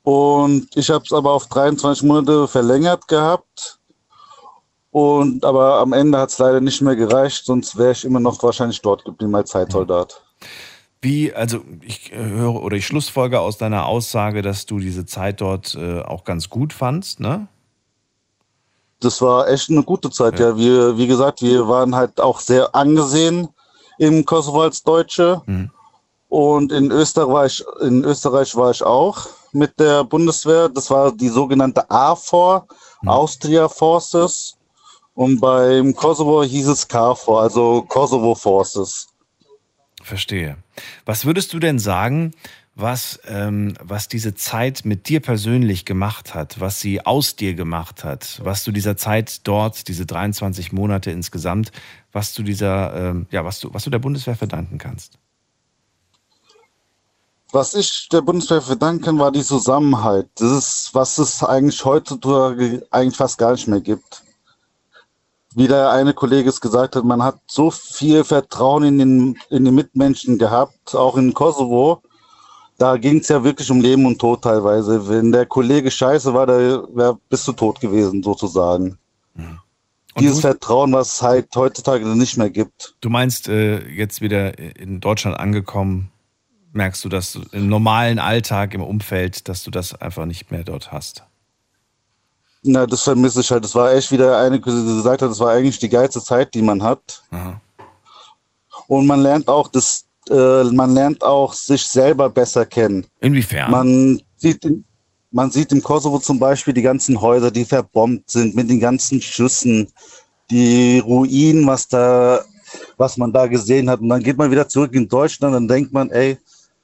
Und 0.02 0.68
ich 0.76 0.90
habe 0.90 1.04
es 1.04 1.12
aber 1.12 1.32
auf 1.32 1.46
23 1.46 2.04
Monate 2.04 2.48
verlängert 2.48 3.06
gehabt. 3.08 3.78
Und 4.90 5.44
aber 5.44 5.78
am 5.78 5.92
Ende 5.92 6.18
hat 6.18 6.30
es 6.30 6.38
leider 6.38 6.60
nicht 6.60 6.80
mehr 6.80 6.96
gereicht, 6.96 7.44
sonst 7.44 7.76
wäre 7.76 7.92
ich 7.92 8.04
immer 8.04 8.20
noch 8.20 8.42
wahrscheinlich 8.42 8.80
dort 8.80 9.04
geblieben 9.04 9.34
als 9.34 9.50
Zeitsoldat. 9.50 10.22
Wie, 11.06 11.32
also 11.32 11.60
ich 11.82 12.12
äh, 12.12 12.16
höre 12.16 12.60
oder 12.60 12.76
ich 12.76 12.84
schlussfolge 12.84 13.38
aus 13.38 13.58
deiner 13.58 13.86
Aussage, 13.86 14.42
dass 14.42 14.66
du 14.66 14.80
diese 14.80 15.06
Zeit 15.06 15.40
dort 15.40 15.76
äh, 15.76 16.00
auch 16.00 16.24
ganz 16.24 16.50
gut 16.50 16.72
fandst, 16.72 17.20
ne? 17.20 17.46
Das 18.98 19.22
war 19.22 19.48
echt 19.48 19.70
eine 19.70 19.84
gute 19.84 20.10
Zeit, 20.10 20.40
ja. 20.40 20.56
Wir, 20.56 20.98
wie 20.98 21.06
gesagt, 21.06 21.42
wir 21.42 21.68
waren 21.68 21.94
halt 21.94 22.20
auch 22.20 22.40
sehr 22.40 22.74
angesehen 22.74 23.48
im 23.98 24.24
Kosovo 24.24 24.62
als 24.62 24.82
Deutsche. 24.82 25.42
Und 26.28 26.72
in 26.72 26.90
Österreich, 26.90 27.62
in 27.82 28.02
Österreich 28.02 28.56
war 28.56 28.72
ich 28.72 28.82
auch 28.82 29.28
mit 29.52 29.78
der 29.78 30.02
Bundeswehr. 30.02 30.68
Das 30.68 30.90
war 30.90 31.12
die 31.12 31.28
sogenannte 31.28 31.88
AFOR, 31.88 32.66
Austria 33.04 33.68
Forces. 33.68 34.56
Und 35.14 35.38
beim 35.40 35.94
Kosovo 35.94 36.42
hieß 36.42 36.66
es 36.66 36.88
KFOR, 36.88 37.42
also 37.42 37.82
Kosovo 37.88 38.34
Forces. 38.34 39.06
Verstehe. 40.06 40.56
Was 41.04 41.24
würdest 41.24 41.52
du 41.52 41.58
denn 41.58 41.80
sagen, 41.80 42.32
was, 42.76 43.18
ähm, 43.26 43.74
was 43.82 44.06
diese 44.06 44.34
Zeit 44.34 44.84
mit 44.84 45.08
dir 45.08 45.20
persönlich 45.20 45.84
gemacht 45.84 46.32
hat, 46.34 46.60
was 46.60 46.78
sie 46.78 47.04
aus 47.04 47.34
dir 47.34 47.54
gemacht 47.54 48.04
hat, 48.04 48.40
was 48.44 48.62
du 48.62 48.70
dieser 48.70 48.96
Zeit 48.96 49.40
dort, 49.48 49.88
diese 49.88 50.06
23 50.06 50.72
Monate 50.72 51.10
insgesamt, 51.10 51.72
was 52.12 52.34
du 52.34 52.44
dieser, 52.44 52.94
ähm, 52.94 53.26
ja, 53.32 53.44
was 53.44 53.58
du, 53.58 53.74
was 53.74 53.82
du 53.82 53.90
der 53.90 53.98
Bundeswehr 53.98 54.36
verdanken 54.36 54.78
kannst? 54.78 55.18
Was 57.50 57.74
ich 57.74 58.08
der 58.10 58.20
Bundeswehr 58.20 58.62
verdanken 58.62 59.02
kann, 59.02 59.18
war 59.18 59.32
die 59.32 59.42
Zusammenhalt. 59.42 60.28
Das 60.36 60.52
ist, 60.52 60.90
was 60.92 61.18
es 61.18 61.42
eigentlich 61.42 61.84
heutzutage 61.84 62.86
eigentlich 62.90 63.16
fast 63.16 63.38
gar 63.38 63.52
nicht 63.52 63.66
mehr 63.66 63.80
gibt. 63.80 64.22
Wie 65.56 65.68
der 65.68 65.90
eine 65.90 66.12
Kollege 66.12 66.50
es 66.50 66.60
gesagt 66.60 66.96
hat, 66.96 67.04
man 67.04 67.22
hat 67.22 67.38
so 67.46 67.70
viel 67.70 68.24
Vertrauen 68.24 68.84
in 68.84 68.98
den, 68.98 69.38
in 69.48 69.64
den 69.64 69.74
Mitmenschen 69.74 70.36
gehabt, 70.36 70.94
auch 70.94 71.16
in 71.16 71.32
Kosovo. 71.32 72.02
Da 72.76 72.98
ging 72.98 73.20
es 73.20 73.28
ja 73.28 73.42
wirklich 73.42 73.70
um 73.70 73.80
Leben 73.80 74.04
und 74.04 74.18
Tod 74.18 74.42
teilweise. 74.42 75.08
Wenn 75.08 75.32
der 75.32 75.46
Kollege 75.46 75.90
scheiße 75.90 76.34
war, 76.34 76.46
da 76.46 76.58
wär, 76.94 77.18
bist 77.30 77.48
du 77.48 77.52
tot 77.52 77.80
gewesen, 77.80 78.22
sozusagen. 78.22 78.98
Dieses 80.18 80.40
Vertrauen, 80.40 80.92
was 80.92 81.14
es 81.14 81.22
halt 81.22 81.48
heutzutage 81.54 82.04
nicht 82.04 82.36
mehr 82.36 82.50
gibt. 82.50 82.94
Du 83.00 83.08
meinst, 83.08 83.48
äh, 83.48 83.78
jetzt 83.88 84.20
wieder 84.20 84.58
in 84.58 85.00
Deutschland 85.00 85.38
angekommen, 85.38 86.10
merkst 86.72 87.02
du, 87.02 87.08
dass 87.08 87.32
du 87.32 87.40
im 87.52 87.70
normalen 87.70 88.18
Alltag, 88.18 88.74
im 88.74 88.82
Umfeld, 88.82 89.48
dass 89.48 89.62
du 89.62 89.70
das 89.70 89.94
einfach 89.94 90.26
nicht 90.26 90.50
mehr 90.50 90.64
dort 90.64 90.92
hast? 90.92 91.24
Na, 92.68 92.84
das 92.86 93.02
vermisse 93.02 93.40
ich 93.40 93.50
halt. 93.50 93.64
Das 93.64 93.74
war 93.74 93.92
echt, 93.92 94.10
wie 94.10 94.16
der 94.16 94.36
eine 94.38 94.60
gesagt 94.60 95.22
hat, 95.22 95.30
das 95.30 95.38
war 95.40 95.50
eigentlich 95.52 95.78
die 95.78 95.88
geilste 95.88 96.20
Zeit, 96.22 96.52
die 96.54 96.62
man 96.62 96.82
hat. 96.82 97.22
Und 98.88 99.06
man 99.06 99.20
lernt 99.20 99.48
auch 99.48 99.68
das, 99.68 100.04
äh, 100.28 100.64
man 100.64 100.92
lernt 100.94 101.22
auch 101.22 101.52
sich 101.52 101.84
selber 101.86 102.28
besser 102.28 102.66
kennen. 102.66 103.06
Inwiefern? 103.20 103.70
Man 103.70 104.20
sieht, 104.36 104.64
in- 104.64 104.84
man 105.30 105.50
sieht 105.50 105.72
im 105.72 105.82
Kosovo 105.82 106.18
zum 106.18 106.38
Beispiel 106.38 106.74
die 106.74 106.82
ganzen 106.82 107.20
Häuser, 107.20 107.50
die 107.50 107.64
verbombt 107.64 108.30
sind 108.30 108.54
mit 108.54 108.68
den 108.70 108.80
ganzen 108.80 109.20
Schüssen, 109.20 109.88
die 110.50 110.98
Ruinen, 111.00 111.66
was 111.66 111.88
da, 111.88 112.40
was 112.96 113.16
man 113.16 113.32
da 113.32 113.46
gesehen 113.46 113.88
hat. 113.90 114.00
Und 114.00 114.08
dann 114.08 114.22
geht 114.22 114.36
man 114.38 114.50
wieder 114.50 114.68
zurück 114.68 114.92
in 114.94 115.08
Deutschland 115.08 115.54
und 115.54 115.62
dann 115.62 115.76
denkt 115.76 115.92
man, 115.92 116.10
ey, 116.10 116.38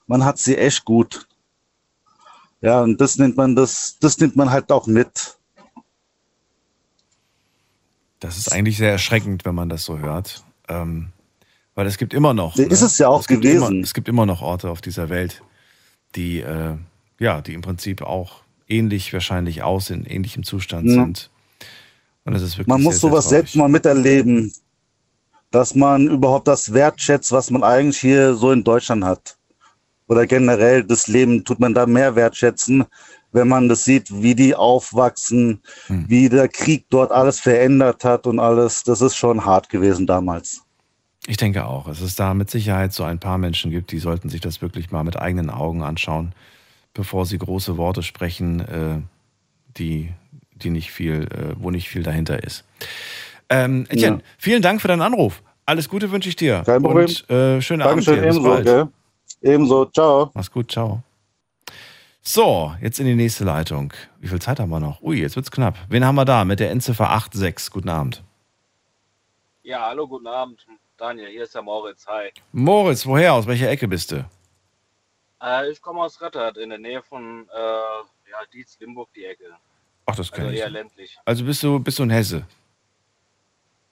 man 0.06 0.24
hat 0.24 0.38
sie 0.38 0.56
echt 0.56 0.84
gut. 0.84 1.26
Ja, 2.60 2.82
und 2.82 3.00
das 3.00 3.16
nennt 3.18 3.36
man 3.36 3.56
das, 3.56 3.96
das 4.00 4.18
nimmt 4.18 4.36
man 4.36 4.50
halt 4.50 4.70
auch 4.70 4.86
mit. 4.86 5.36
Das 8.22 8.36
ist 8.36 8.52
eigentlich 8.52 8.76
sehr 8.76 8.92
erschreckend, 8.92 9.44
wenn 9.44 9.54
man 9.54 9.68
das 9.68 9.84
so 9.84 9.98
hört. 9.98 10.44
Ähm, 10.68 11.08
weil 11.74 11.86
es 11.86 11.98
gibt 11.98 12.14
immer 12.14 12.34
noch. 12.34 12.56
Ist 12.56 12.82
es 12.82 12.98
ja 12.98 13.08
auch 13.08 13.20
es 13.20 13.26
gewesen. 13.26 13.72
Immer, 13.72 13.82
es 13.82 13.94
gibt 13.94 14.08
immer 14.08 14.26
noch 14.26 14.42
Orte 14.42 14.70
auf 14.70 14.80
dieser 14.80 15.08
Welt, 15.08 15.42
die, 16.14 16.40
äh, 16.40 16.76
ja, 17.18 17.40
die 17.40 17.54
im 17.54 17.62
Prinzip 17.62 18.02
auch 18.02 18.42
ähnlich 18.68 19.12
wahrscheinlich 19.12 19.62
aus 19.62 19.90
in 19.90 20.04
ähnlichem 20.04 20.44
Zustand 20.44 20.86
Ja. 20.88 20.94
sind. 20.94 21.30
Und 22.24 22.34
das 22.34 22.42
ist 22.42 22.52
wirklich 22.52 22.68
Man 22.68 22.82
muss 22.82 23.00
sehr, 23.00 23.10
sowas 23.10 23.28
sehr 23.28 23.38
selbst 23.38 23.56
mal 23.56 23.68
miterleben, 23.68 24.52
dass 25.50 25.74
man 25.74 26.06
überhaupt 26.06 26.46
das 26.46 26.72
wertschätzt, 26.72 27.32
was 27.32 27.50
man 27.50 27.64
eigentlich 27.64 27.98
hier 27.98 28.34
so 28.34 28.52
in 28.52 28.62
Deutschland 28.62 29.04
hat. 29.04 29.36
Oder 30.06 30.26
generell 30.26 30.84
das 30.84 31.08
Leben 31.08 31.44
tut 31.44 31.58
man 31.58 31.74
da 31.74 31.86
mehr 31.86 32.14
wertschätzen, 32.14 32.84
wenn 33.32 33.48
man 33.48 33.68
das 33.68 33.84
sieht, 33.84 34.08
wie 34.22 34.34
die 34.34 34.54
aufwachsen, 34.54 35.60
Hm. 35.86 36.04
wie 36.08 36.28
der 36.28 36.48
Krieg 36.48 36.84
dort 36.90 37.10
alles 37.12 37.40
verändert 37.40 38.04
hat 38.04 38.26
und 38.26 38.38
alles. 38.38 38.84
Das 38.84 39.00
ist 39.00 39.16
schon 39.16 39.44
hart 39.44 39.68
gewesen 39.68 40.06
damals. 40.06 40.62
Ich 41.26 41.36
denke 41.36 41.64
auch, 41.66 41.86
dass 41.86 42.00
es 42.00 42.16
da 42.16 42.34
mit 42.34 42.50
Sicherheit 42.50 42.92
so 42.92 43.04
ein 43.04 43.18
paar 43.20 43.38
Menschen 43.38 43.70
gibt, 43.70 43.92
die 43.92 43.98
sollten 43.98 44.28
sich 44.28 44.40
das 44.40 44.60
wirklich 44.60 44.90
mal 44.90 45.04
mit 45.04 45.16
eigenen 45.16 45.50
Augen 45.50 45.82
anschauen, 45.82 46.32
bevor 46.94 47.26
sie 47.26 47.38
große 47.38 47.76
Worte 47.76 48.02
sprechen, 48.02 48.60
äh, 48.60 49.00
die, 49.78 50.10
die 50.56 50.70
nicht 50.70 50.90
viel, 50.90 51.28
äh, 51.32 51.54
wo 51.58 51.70
nicht 51.70 51.88
viel 51.88 52.02
dahinter 52.02 52.42
ist. 52.42 52.64
Ähm, 53.48 53.86
Etienne, 53.88 54.16
Ja. 54.16 54.22
vielen 54.38 54.62
Dank 54.62 54.80
für 54.80 54.88
deinen 54.88 55.02
Anruf. 55.02 55.42
Alles 55.64 55.88
Gute 55.88 56.10
wünsche 56.10 56.28
ich 56.28 56.34
dir. 56.36 56.62
Kein 56.66 56.82
Problem. 56.82 57.04
Und 57.06 57.30
äh, 57.30 57.62
schönen 57.62 57.80
Dankeschön, 57.80 58.18
Abend 58.18 58.44
dir. 58.44 58.50
Ebenso, 58.50 58.62
gell? 58.64 58.88
Ebenso, 59.42 59.84
ciao. 59.86 60.30
Mach's 60.34 60.50
gut, 60.50 60.70
ciao. 60.72 61.02
So, 62.24 62.72
jetzt 62.80 63.00
in 63.00 63.06
die 63.06 63.16
nächste 63.16 63.42
Leitung. 63.44 63.92
Wie 64.20 64.28
viel 64.28 64.40
Zeit 64.40 64.60
haben 64.60 64.70
wir 64.70 64.78
noch? 64.78 65.02
Ui, 65.02 65.18
jetzt 65.20 65.34
wird's 65.34 65.50
knapp. 65.50 65.76
Wen 65.88 66.04
haben 66.04 66.14
wir 66.14 66.24
da 66.24 66.44
mit 66.44 66.60
der 66.60 66.70
Endziffer 66.70 67.08
86? 67.08 67.72
Guten 67.72 67.88
Abend. 67.88 68.22
Ja, 69.64 69.86
hallo, 69.86 70.06
guten 70.06 70.28
Abend. 70.28 70.64
Daniel, 70.96 71.28
hier 71.28 71.42
ist 71.42 71.54
der 71.54 71.62
Moritz. 71.62 72.06
Hi. 72.06 72.30
Moritz, 72.52 73.06
woher? 73.06 73.34
Aus 73.34 73.46
welcher 73.48 73.68
Ecke 73.68 73.88
bist 73.88 74.12
du? 74.12 74.24
Äh, 75.42 75.70
ich 75.72 75.82
komme 75.82 76.00
aus 76.00 76.20
Rattert, 76.20 76.58
in 76.58 76.68
der 76.68 76.78
Nähe 76.78 77.02
von 77.02 77.48
äh, 77.48 77.58
ja, 77.58 78.38
Dietz, 78.52 78.78
Limburg, 78.78 79.12
die 79.14 79.24
Ecke. 79.24 79.44
Ach, 80.06 80.14
das 80.14 80.30
Also 80.30 80.42
kenn 80.42 80.52
ich. 80.54 80.60
eher 80.60 80.70
ländlich. 80.70 81.18
Also 81.24 81.44
bist 81.44 81.60
du, 81.64 81.80
bist 81.80 81.98
du 81.98 82.04
ein 82.04 82.10
Hesse? 82.10 82.46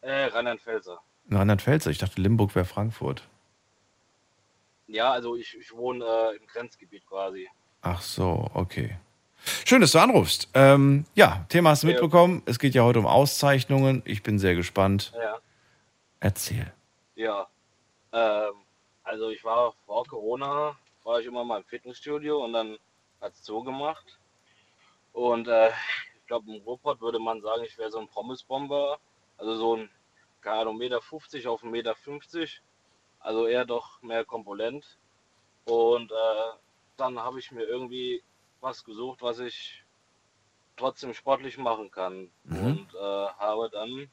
Äh, 0.02 0.26
Rheinland-Pfälzer. 0.26 1.00
In 1.28 1.36
Rheinland-Pfälzer. 1.36 1.90
Ich 1.90 1.98
dachte, 1.98 2.20
Limburg 2.20 2.54
wäre 2.54 2.64
Frankfurt. 2.64 3.26
Ja, 4.86 5.10
also 5.10 5.34
ich, 5.34 5.56
ich 5.58 5.72
wohne 5.74 6.04
äh, 6.04 6.36
im 6.36 6.46
Grenzgebiet 6.46 7.04
quasi. 7.06 7.48
Ach 7.82 8.02
so, 8.02 8.50
okay. 8.54 8.98
Schön, 9.64 9.80
dass 9.80 9.92
du 9.92 9.98
anrufst. 9.98 10.48
Ähm, 10.52 11.06
ja, 11.14 11.46
Thema 11.48 11.70
hast 11.70 11.82
du 11.82 11.86
mitbekommen. 11.86 12.42
Es 12.44 12.58
geht 12.58 12.74
ja 12.74 12.82
heute 12.82 12.98
um 12.98 13.06
Auszeichnungen. 13.06 14.02
Ich 14.04 14.22
bin 14.22 14.38
sehr 14.38 14.54
gespannt. 14.54 15.12
Ja. 15.14 15.38
Erzähl. 16.20 16.72
Ja. 17.14 17.48
Ähm, 18.12 18.52
also 19.02 19.30
ich 19.30 19.42
war 19.42 19.72
vor 19.86 20.04
Corona, 20.06 20.76
war 21.04 21.20
ich 21.20 21.26
immer 21.26 21.42
mal 21.44 21.58
im 21.58 21.64
Fitnessstudio 21.64 22.44
und 22.44 22.52
dann 22.52 22.78
hat 23.20 23.32
es 23.32 23.42
zugemacht. 23.42 24.18
Und 25.12 25.48
äh, 25.48 25.68
ich 25.68 26.26
glaube, 26.26 26.50
im 26.54 26.62
Ruhrpott 26.62 27.00
würde 27.00 27.18
man 27.18 27.40
sagen, 27.40 27.64
ich 27.64 27.78
wäre 27.78 27.90
so 27.90 27.98
ein 27.98 28.08
Pommesbomber. 28.08 28.98
Also 29.38 29.56
so 29.56 29.76
ein, 29.76 29.90
keine 30.42 30.60
Ahnung, 30.60 30.76
Meter 30.76 31.00
50 31.00 31.46
auf 31.46 31.62
1,50 31.62 31.70
Meter. 31.70 31.94
50. 31.94 32.60
Also 33.20 33.46
eher 33.46 33.64
doch 33.64 34.02
mehr 34.02 34.24
komponent. 34.24 34.98
Und 35.64 36.12
äh, 36.12 36.58
dann 37.00 37.18
habe 37.18 37.38
ich 37.38 37.50
mir 37.50 37.64
irgendwie 37.64 38.22
was 38.60 38.84
gesucht, 38.84 39.22
was 39.22 39.38
ich 39.38 39.82
trotzdem 40.76 41.14
sportlich 41.14 41.58
machen 41.58 41.90
kann. 41.90 42.30
Mhm. 42.44 42.66
Und 42.66 42.94
äh, 42.94 42.98
habe 43.38 43.70
dann 43.70 44.10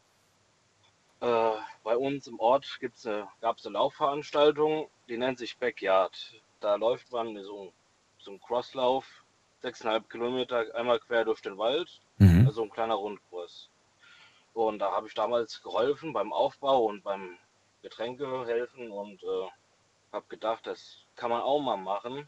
äh, 1.20 1.58
bei 1.84 1.98
uns 1.98 2.28
im 2.28 2.40
Ort 2.40 2.78
gibt's 2.80 3.06
eine, 3.06 3.28
gab 3.42 3.58
es 3.58 3.66
eine 3.66 3.74
Laufveranstaltung, 3.74 4.90
die 5.08 5.18
nennt 5.18 5.40
sich 5.40 5.58
Backyard. 5.58 6.42
Da 6.60 6.76
läuft 6.76 7.12
man 7.12 7.42
so, 7.44 7.74
so 8.20 8.32
einen 8.32 8.42
Crosslauf, 8.42 9.06
6,5 9.64 10.08
Kilometer 10.10 10.66
einmal 10.76 11.00
quer 11.00 11.26
durch 11.26 11.42
den 11.42 11.58
Wald, 11.58 12.02
Mhm. 12.20 12.48
also 12.48 12.64
ein 12.64 12.70
kleiner 12.72 12.96
Rundkurs. 12.96 13.70
Und 14.54 14.80
da 14.80 14.92
habe 14.92 15.08
ich 15.08 15.14
damals 15.14 15.62
geholfen 15.62 16.14
beim 16.14 16.34
Aufbau 16.34 16.86
und 16.86 17.04
beim 17.04 17.38
Getränke 17.84 18.46
helfen 18.48 18.92
und 18.92 19.22
äh, 19.22 19.48
habe 20.12 20.26
gedacht, 20.30 20.66
das 20.66 20.98
kann 21.16 21.30
man 21.30 21.42
auch 21.42 21.60
mal 21.62 21.78
machen. 21.78 22.28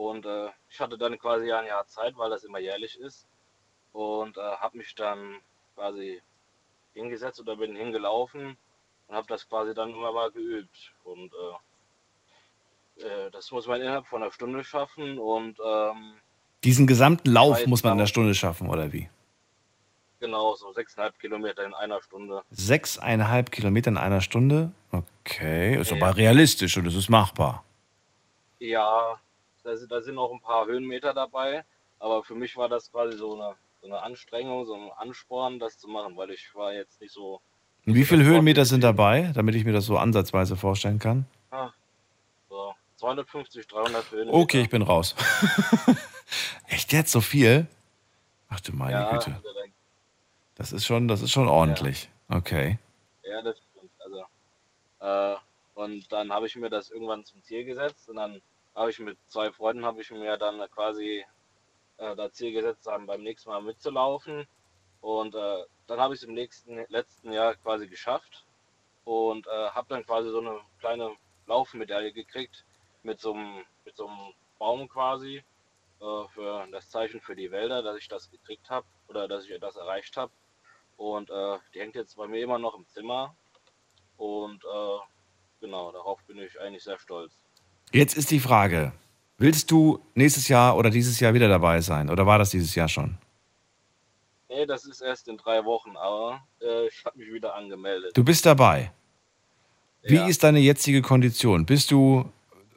Und 0.00 0.24
äh, 0.24 0.48
ich 0.70 0.80
hatte 0.80 0.96
dann 0.96 1.18
quasi 1.18 1.52
ein 1.52 1.66
Jahr 1.66 1.86
Zeit, 1.86 2.16
weil 2.16 2.30
das 2.30 2.42
immer 2.44 2.58
jährlich 2.58 2.98
ist. 2.98 3.26
Und 3.92 4.38
äh, 4.38 4.40
habe 4.40 4.78
mich 4.78 4.94
dann 4.94 5.36
quasi 5.74 6.22
hingesetzt 6.94 7.38
oder 7.38 7.56
bin 7.56 7.76
hingelaufen 7.76 8.56
und 9.08 9.14
habe 9.14 9.26
das 9.26 9.46
quasi 9.46 9.74
dann 9.74 9.90
immer 9.90 10.10
mal 10.10 10.30
geübt. 10.30 10.94
Und 11.04 11.30
äh, 12.98 13.04
äh, 13.04 13.30
das 13.30 13.50
muss 13.50 13.66
man 13.66 13.82
innerhalb 13.82 14.06
von 14.06 14.22
einer 14.22 14.32
Stunde 14.32 14.64
schaffen. 14.64 15.18
Und 15.18 15.58
ähm, 15.62 16.14
Diesen 16.64 16.86
gesamten 16.86 17.30
Lauf 17.30 17.66
muss 17.66 17.82
man 17.82 17.92
in 17.92 17.98
einer 17.98 18.06
Stunde 18.06 18.34
schaffen, 18.34 18.70
oder 18.70 18.94
wie? 18.94 19.10
genau 20.18 20.54
so 20.54 20.72
sechseinhalb 20.72 21.18
Kilometer 21.18 21.64
in 21.64 21.74
einer 21.74 22.00
Stunde. 22.02 22.42
Sechseinhalb 22.50 23.50
Kilometer 23.50 23.88
in 23.90 23.98
einer 23.98 24.22
Stunde? 24.22 24.72
Okay, 24.92 25.78
ist 25.78 25.90
Ja. 25.90 25.96
aber 25.98 26.16
realistisch 26.16 26.76
und 26.78 26.86
es 26.86 26.94
ist 26.94 27.08
machbar. 27.10 27.64
Ja, 28.58 29.18
da 29.62 29.76
sind, 29.76 29.90
da 29.90 30.00
sind 30.00 30.18
auch 30.18 30.32
ein 30.32 30.40
paar 30.40 30.66
Höhenmeter 30.66 31.14
dabei. 31.14 31.64
Aber 31.98 32.24
für 32.24 32.34
mich 32.34 32.56
war 32.56 32.68
das 32.68 32.90
quasi 32.90 33.16
so 33.16 33.34
eine, 33.34 33.54
so 33.80 33.86
eine 33.86 34.02
Anstrengung, 34.02 34.64
so 34.64 34.74
ein 34.74 34.90
Ansporn, 34.96 35.58
das 35.58 35.78
zu 35.78 35.88
machen, 35.88 36.16
weil 36.16 36.30
ich 36.30 36.54
war 36.54 36.72
jetzt 36.72 37.00
nicht 37.00 37.12
so 37.12 37.40
Und 37.86 37.94
wie 37.94 38.04
viele 38.04 38.24
Höhenmeter 38.24 38.64
sind 38.64 38.82
dabei, 38.82 39.30
damit 39.34 39.54
ich 39.54 39.64
mir 39.64 39.72
das 39.72 39.86
so 39.86 39.98
ansatzweise 39.98 40.56
vorstellen 40.56 40.98
kann? 40.98 41.26
ah, 41.50 41.70
so 42.48 42.74
250, 42.96 43.66
300 43.66 44.10
Höhenmeter. 44.10 44.36
Okay, 44.36 44.62
ich 44.62 44.70
bin 44.70 44.82
raus. 44.82 45.14
Echt 46.68 46.92
jetzt 46.92 47.12
so 47.12 47.20
viel? 47.20 47.66
Ach 48.48 48.60
du 48.60 48.72
meine 48.72 48.92
ja, 48.92 49.10
Güte. 49.12 49.32
also 49.34 49.48
Das 50.54 50.72
ist 50.72 50.86
schon, 50.86 51.06
das 51.08 51.22
ist 51.22 51.30
schon 51.32 51.48
ordentlich. 51.48 52.08
Okay. 52.28 52.78
ja, 53.24 53.42
das 53.42 53.56
stimmt. 53.58 53.90
Also, 53.98 54.24
äh, 55.00 55.36
und 55.74 56.10
dann 56.12 56.32
habe 56.32 56.46
ich 56.46 56.56
mir 56.56 56.70
das 56.70 56.90
irgendwann 56.90 57.24
zum 57.24 57.42
Ziel 57.42 57.64
gesetzt 57.64 58.08
und 58.08 58.16
dann 58.16 58.40
habe 58.74 58.90
ich 58.90 58.98
mit 58.98 59.18
zwei 59.28 59.52
Freunden 59.52 59.84
habe 59.84 60.00
ich 60.00 60.10
mir 60.10 60.36
dann 60.36 60.60
quasi 60.70 61.24
äh, 61.98 62.16
das 62.16 62.32
Ziel 62.32 62.52
gesetzt, 62.52 62.86
dann 62.86 63.06
beim 63.06 63.22
nächsten 63.22 63.50
Mal 63.50 63.62
mitzulaufen. 63.62 64.46
Und 65.00 65.34
äh, 65.34 65.64
dann 65.86 66.00
habe 66.00 66.14
ich 66.14 66.22
es 66.22 66.28
im 66.28 66.34
nächsten 66.34 66.84
letzten 66.88 67.32
Jahr 67.32 67.54
quasi 67.56 67.88
geschafft 67.88 68.46
und 69.04 69.46
äh, 69.46 69.70
habe 69.70 69.88
dann 69.88 70.04
quasi 70.04 70.30
so 70.30 70.40
eine 70.40 70.60
kleine 70.78 71.16
Laufmedaille 71.46 72.12
gekriegt 72.12 72.64
mit 73.02 73.20
so 73.20 73.32
einem 73.32 73.64
mit 73.84 73.96
so 73.96 74.06
einem 74.06 74.34
Baum 74.58 74.88
quasi 74.88 75.42
äh, 76.00 76.28
für 76.28 76.66
das 76.70 76.90
Zeichen 76.90 77.20
für 77.20 77.34
die 77.34 77.50
Wälder, 77.50 77.82
dass 77.82 77.96
ich 77.96 78.08
das 78.08 78.30
gekriegt 78.30 78.70
habe 78.70 78.86
oder 79.08 79.26
dass 79.26 79.46
ich 79.46 79.60
das 79.60 79.76
erreicht 79.76 80.16
habe. 80.16 80.32
Und 80.96 81.30
äh, 81.30 81.58
die 81.74 81.80
hängt 81.80 81.96
jetzt 81.96 82.16
bei 82.16 82.26
mir 82.26 82.42
immer 82.42 82.58
noch 82.58 82.74
im 82.74 82.86
Zimmer. 82.86 83.34
Und 84.16 84.62
äh, 84.64 84.98
genau, 85.60 85.92
darauf 85.92 86.22
bin 86.24 86.38
ich 86.38 86.60
eigentlich 86.60 86.84
sehr 86.84 86.98
stolz. 86.98 87.32
Jetzt 87.92 88.16
ist 88.16 88.30
die 88.30 88.40
Frage: 88.40 88.92
Willst 89.38 89.70
du 89.70 90.00
nächstes 90.14 90.48
Jahr 90.48 90.76
oder 90.76 90.90
dieses 90.90 91.18
Jahr 91.20 91.34
wieder 91.34 91.48
dabei 91.48 91.80
sein? 91.80 92.10
Oder 92.10 92.26
war 92.26 92.38
das 92.38 92.50
dieses 92.50 92.74
Jahr 92.74 92.88
schon? 92.88 93.16
Nee, 94.48 94.66
das 94.66 94.84
ist 94.84 95.00
erst 95.00 95.28
in 95.28 95.36
drei 95.36 95.64
Wochen, 95.64 95.96
aber 95.96 96.40
äh, 96.60 96.88
ich 96.88 97.04
habe 97.04 97.18
mich 97.18 97.32
wieder 97.32 97.54
angemeldet. 97.54 98.16
Du 98.16 98.24
bist 98.24 98.44
dabei. 98.46 98.92
Wie 100.02 100.16
Ja. 100.16 100.26
ist 100.26 100.42
deine 100.42 100.58
jetzige 100.60 101.02
Kondition? 101.02 101.66
Bist 101.66 101.90
du 101.90 102.30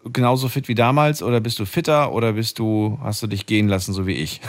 genauso 0.06 0.50
fit 0.50 0.68
wie 0.68 0.76
damals 0.76 1.24
oder 1.24 1.40
bist 1.40 1.58
du 1.60 1.66
fitter 1.66 2.12
oder 2.12 2.34
bist 2.34 2.60
du, 2.60 3.00
hast 3.02 3.24
du 3.24 3.28
dich 3.28 3.46
gehen 3.46 3.68
lassen, 3.70 3.94
so 3.94 4.06
wie 4.06 4.16
ich? 4.16 4.42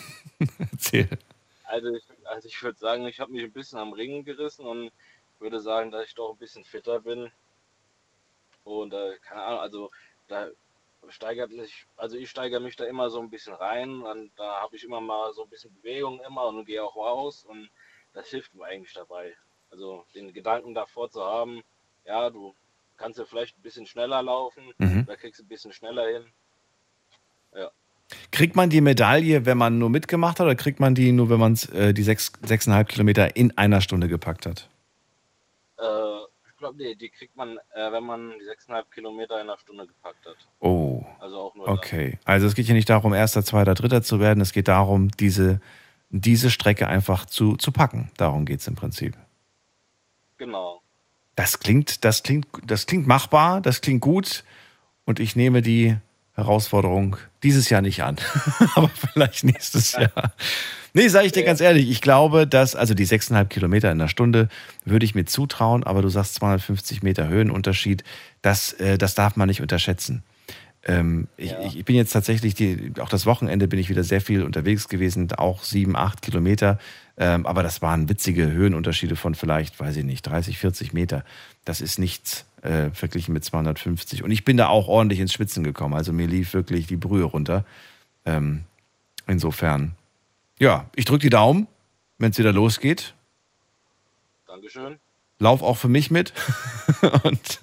Erzähl. 0.72 1.08
Also 1.64 1.88
ich, 1.94 2.04
also 2.24 2.48
ich 2.48 2.62
würde 2.62 2.78
sagen, 2.78 3.06
ich 3.06 3.20
habe 3.20 3.32
mich 3.32 3.42
ein 3.42 3.52
bisschen 3.52 3.78
am 3.78 3.92
Ringen 3.92 4.24
gerissen 4.24 4.64
und 4.64 4.90
würde 5.38 5.60
sagen, 5.60 5.90
dass 5.90 6.06
ich 6.06 6.14
doch 6.14 6.32
ein 6.32 6.38
bisschen 6.38 6.64
fitter 6.64 7.00
bin. 7.00 7.30
Und 8.64 8.92
äh, 8.94 9.16
keine 9.22 9.42
Ahnung, 9.42 9.60
also 9.60 9.90
da 10.30 10.48
steigert 11.08 11.50
sich, 11.50 11.86
also 11.96 12.16
ich 12.16 12.30
steigere 12.30 12.60
mich 12.60 12.76
da 12.76 12.84
immer 12.84 13.10
so 13.10 13.20
ein 13.20 13.30
bisschen 13.30 13.54
rein 13.54 14.00
und 14.02 14.30
da 14.36 14.60
habe 14.60 14.76
ich 14.76 14.84
immer 14.84 15.00
mal 15.00 15.32
so 15.34 15.42
ein 15.44 15.50
bisschen 15.50 15.74
Bewegung 15.74 16.20
immer 16.26 16.46
und 16.46 16.64
gehe 16.64 16.82
auch 16.82 16.96
raus 16.96 17.44
und 17.44 17.68
das 18.12 18.28
hilft 18.28 18.54
mir 18.54 18.64
eigentlich 18.64 18.94
dabei. 18.94 19.34
Also 19.70 20.04
den 20.14 20.32
Gedanken 20.32 20.74
davor 20.74 21.10
zu 21.10 21.22
haben, 21.22 21.62
ja, 22.04 22.30
du 22.30 22.54
kannst 22.96 23.18
ja 23.18 23.24
vielleicht 23.24 23.58
ein 23.58 23.62
bisschen 23.62 23.86
schneller 23.86 24.22
laufen, 24.22 24.72
Mhm. 24.78 25.06
da 25.06 25.16
kriegst 25.16 25.40
du 25.40 25.44
ein 25.44 25.48
bisschen 25.48 25.72
schneller 25.72 26.06
hin. 26.06 26.26
Ja. 27.54 27.70
Kriegt 28.30 28.56
man 28.56 28.70
die 28.70 28.80
Medaille, 28.80 29.46
wenn 29.46 29.58
man 29.58 29.78
nur 29.78 29.90
mitgemacht 29.90 30.38
hat, 30.38 30.46
oder 30.46 30.56
kriegt 30.56 30.80
man 30.80 30.94
die 30.94 31.12
nur, 31.12 31.30
wenn 31.30 31.38
man 31.40 31.58
äh, 31.72 31.92
die 31.94 32.02
sechs, 32.02 32.32
sechseinhalb 32.42 32.88
Kilometer 32.88 33.36
in 33.36 33.56
einer 33.56 33.80
Stunde 33.80 34.08
gepackt 34.08 34.46
hat? 34.46 34.68
Äh, 35.78 36.19
glaube, 36.60 36.78
nee, 36.78 36.94
die 36.94 37.08
kriegt 37.08 37.36
man, 37.36 37.58
äh, 37.74 37.90
wenn 37.90 38.04
man 38.04 38.34
die 38.38 38.44
6,5 38.44 38.84
Kilometer 38.94 39.34
in 39.36 39.48
einer 39.48 39.58
Stunde 39.58 39.86
gepackt 39.86 40.24
hat. 40.24 40.36
Oh. 40.60 41.04
Also 41.18 41.36
auch 41.40 41.54
nur 41.56 41.68
Okay. 41.68 42.18
Also 42.24 42.46
es 42.46 42.54
geht 42.54 42.66
hier 42.66 42.74
nicht 42.76 42.88
darum, 42.88 43.12
erster, 43.12 43.44
zweiter, 43.44 43.74
dritter 43.74 44.02
zu 44.02 44.20
werden. 44.20 44.40
Es 44.40 44.52
geht 44.52 44.68
darum, 44.68 45.10
diese, 45.10 45.60
diese 46.10 46.50
Strecke 46.50 46.86
einfach 46.86 47.26
zu, 47.26 47.56
zu 47.56 47.72
packen. 47.72 48.12
Darum 48.16 48.44
geht 48.44 48.60
es 48.60 48.68
im 48.68 48.76
Prinzip. 48.76 49.16
Genau. 50.38 50.80
Das 51.34 51.58
klingt, 51.58 52.04
das 52.04 52.22
klingt, 52.22 52.46
das 52.64 52.86
klingt 52.86 53.06
machbar, 53.06 53.60
das 53.60 53.80
klingt 53.80 54.02
gut. 54.02 54.44
Und 55.04 55.18
ich 55.18 55.34
nehme 55.34 55.62
die 55.62 55.96
Herausforderung 56.34 57.16
dieses 57.42 57.70
Jahr 57.70 57.82
nicht 57.82 58.02
an. 58.02 58.16
Aber 58.74 58.88
vielleicht 58.88 59.44
nächstes 59.44 59.92
Jahr. 59.92 60.32
Nee, 60.92 61.08
sage 61.08 61.26
ich 61.26 61.32
dir 61.32 61.44
ganz 61.44 61.60
ehrlich, 61.60 61.88
ich 61.88 62.00
glaube, 62.00 62.46
dass, 62.46 62.74
also 62.74 62.94
die 62.94 63.06
6,5 63.06 63.44
Kilometer 63.46 63.92
in 63.92 63.98
der 63.98 64.08
Stunde 64.08 64.48
würde 64.84 65.04
ich 65.04 65.14
mir 65.14 65.24
zutrauen, 65.24 65.84
aber 65.84 66.02
du 66.02 66.08
sagst 66.08 66.34
250 66.34 67.02
Meter 67.02 67.28
Höhenunterschied, 67.28 68.02
das, 68.42 68.72
äh, 68.74 68.98
das 68.98 69.14
darf 69.14 69.36
man 69.36 69.48
nicht 69.48 69.60
unterschätzen. 69.60 70.24
Ähm, 70.82 71.28
ich, 71.36 71.54
ich, 71.64 71.78
ich 71.78 71.84
bin 71.84 71.94
jetzt 71.94 72.12
tatsächlich, 72.12 72.54
die, 72.54 72.92
auch 73.00 73.08
das 73.08 73.26
Wochenende 73.26 73.68
bin 73.68 73.78
ich 73.78 73.88
wieder 73.88 74.02
sehr 74.02 74.20
viel 74.20 74.42
unterwegs 74.42 74.88
gewesen, 74.88 75.30
auch 75.32 75.62
sieben, 75.62 75.94
acht 75.94 76.22
Kilometer. 76.22 76.78
Ähm, 77.18 77.46
aber 77.46 77.62
das 77.62 77.82
waren 77.82 78.08
witzige 78.08 78.50
Höhenunterschiede 78.50 79.14
von 79.14 79.34
vielleicht, 79.34 79.78
weiß 79.78 79.96
ich 79.96 80.04
nicht, 80.04 80.22
30, 80.22 80.58
40 80.58 80.92
Meter. 80.92 81.24
Das 81.64 81.80
ist 81.82 81.98
nichts 81.98 82.46
äh, 82.62 82.90
verglichen 82.90 83.32
mit 83.32 83.44
250. 83.44 84.22
Und 84.22 84.30
ich 84.30 84.44
bin 84.44 84.56
da 84.56 84.68
auch 84.68 84.88
ordentlich 84.88 85.20
ins 85.20 85.32
Schwitzen 85.32 85.64
gekommen. 85.64 85.94
Also 85.94 86.12
mir 86.12 86.26
lief 86.26 86.54
wirklich 86.54 86.86
die 86.86 86.96
Brühe 86.96 87.24
runter. 87.24 87.64
Ähm, 88.24 88.64
insofern, 89.26 89.94
ja, 90.58 90.88
ich 90.94 91.04
drücke 91.04 91.22
die 91.22 91.30
Daumen, 91.30 91.66
wenn 92.18 92.30
es 92.32 92.38
wieder 92.38 92.52
losgeht. 92.52 93.14
Dankeschön. 94.46 94.98
Lauf 95.38 95.62
auch 95.62 95.78
für 95.78 95.88
mich 95.88 96.10
mit 96.10 96.34
und, 97.22 97.60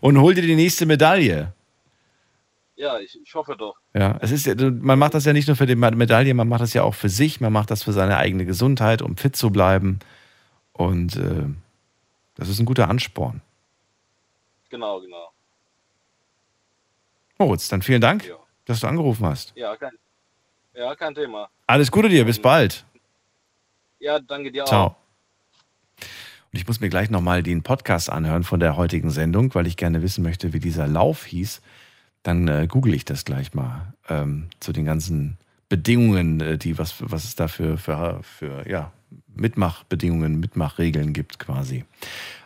und 0.00 0.18
hol 0.18 0.34
dir 0.34 0.42
die 0.42 0.56
nächste 0.56 0.86
Medaille. 0.86 1.52
Ja, 2.76 2.98
ich, 2.98 3.20
ich 3.22 3.34
hoffe 3.34 3.56
doch. 3.58 3.76
Ja, 3.92 4.16
es 4.22 4.30
ist 4.30 4.58
man 4.58 4.98
macht 4.98 5.12
das 5.12 5.26
ja 5.26 5.34
nicht 5.34 5.46
nur 5.46 5.56
für 5.56 5.66
die 5.66 5.74
Medaille, 5.74 6.32
man 6.32 6.48
macht 6.48 6.62
das 6.62 6.72
ja 6.72 6.82
auch 6.82 6.94
für 6.94 7.10
sich, 7.10 7.38
man 7.42 7.52
macht 7.52 7.70
das 7.70 7.82
für 7.82 7.92
seine 7.92 8.16
eigene 8.16 8.46
Gesundheit, 8.46 9.02
um 9.02 9.18
fit 9.18 9.36
zu 9.36 9.50
bleiben. 9.50 9.98
Und 10.72 11.16
äh, 11.16 11.44
das 12.36 12.48
ist 12.48 12.58
ein 12.58 12.64
guter 12.64 12.88
Ansporn. 12.88 13.42
Genau, 14.70 15.00
genau. 15.00 15.32
Moritz, 17.38 17.68
dann 17.68 17.82
vielen 17.82 18.00
Dank, 18.00 18.26
Ja. 18.26 18.36
dass 18.66 18.80
du 18.80 18.86
angerufen 18.86 19.26
hast. 19.26 19.52
Ja, 19.56 19.76
kein, 19.76 19.92
ja, 20.74 20.94
kein 20.94 21.14
Thema. 21.14 21.48
Alles 21.66 21.90
Gute 21.90 22.08
dir, 22.08 22.24
bis 22.24 22.40
bald. 22.40 22.84
Ja, 23.98 24.18
danke 24.18 24.50
dir 24.52 24.64
Ciao. 24.64 24.86
auch. 24.86 24.96
Und 26.52 26.58
ich 26.58 26.66
muss 26.66 26.80
mir 26.80 26.88
gleich 26.88 27.10
nochmal 27.10 27.42
den 27.42 27.62
Podcast 27.62 28.10
anhören 28.10 28.42
von 28.44 28.60
der 28.60 28.76
heutigen 28.76 29.10
Sendung, 29.10 29.54
weil 29.54 29.66
ich 29.66 29.76
gerne 29.76 30.02
wissen 30.02 30.22
möchte, 30.22 30.52
wie 30.52 30.58
dieser 30.58 30.86
Lauf 30.86 31.24
hieß. 31.26 31.60
Dann 32.22 32.48
äh, 32.48 32.66
google 32.68 32.92
ich 32.94 33.04
das 33.04 33.24
gleich 33.24 33.54
mal 33.54 33.94
ähm, 34.08 34.48
zu 34.58 34.72
den 34.72 34.84
ganzen 34.84 35.38
Bedingungen, 35.68 36.40
äh, 36.40 36.58
die, 36.58 36.76
was, 36.76 36.96
was 36.98 37.24
es 37.24 37.36
da 37.36 37.46
für, 37.48 37.78
für, 37.78 38.20
für 38.22 38.68
ja, 38.68 38.92
Mitmachbedingungen, 39.28 40.40
Mitmachregeln 40.40 41.12
gibt 41.12 41.38
quasi. 41.38 41.84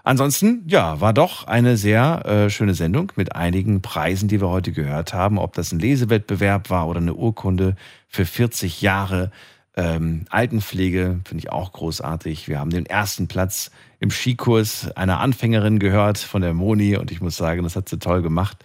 Ansonsten, 0.06 0.64
ja, 0.66 1.01
war 1.01 1.14
doch 1.14 1.47
eine 1.47 1.78
sehr 1.78 2.26
äh, 2.26 2.51
schöne 2.51 2.74
Sendung 2.74 3.10
mit 3.16 3.35
einigen 3.35 3.81
Preisen, 3.81 4.28
die 4.28 4.39
wir 4.39 4.51
heute 4.51 4.70
gehört 4.70 5.14
haben. 5.14 5.39
Ob 5.39 5.55
das 5.55 5.72
ein 5.72 5.78
Lesewettbewerb 5.78 6.68
war 6.68 6.86
oder 6.89 7.01
eine 7.01 7.14
Urkunde 7.14 7.74
für 8.06 8.26
40 8.26 8.82
Jahre 8.82 9.31
ähm, 9.76 10.26
Altenpflege, 10.28 11.20
finde 11.24 11.39
ich 11.39 11.51
auch 11.51 11.72
großartig. 11.72 12.48
Wir 12.48 12.60
haben 12.60 12.68
den 12.68 12.85
ersten 12.85 13.28
Platz 13.28 13.70
im 13.98 14.10
Skikurs 14.10 14.90
einer 14.94 15.20
Anfängerin 15.20 15.78
gehört 15.78 16.18
von 16.18 16.43
der 16.43 16.52
Moni 16.52 16.98
und 16.98 17.10
ich 17.10 17.22
muss 17.22 17.39
sagen, 17.39 17.62
das 17.62 17.74
hat 17.74 17.89
sie 17.89 17.98
toll 17.98 18.20
gemacht. 18.20 18.59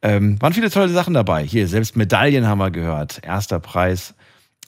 Ähm, 0.00 0.40
waren 0.40 0.54
viele 0.54 0.70
tolle 0.70 0.88
Sachen 0.88 1.12
dabei. 1.12 1.44
Hier, 1.44 1.68
selbst 1.68 1.94
Medaillen 1.94 2.46
haben 2.46 2.58
wir 2.58 2.70
gehört. 2.70 3.20
Erster 3.22 3.60
Preis 3.60 4.14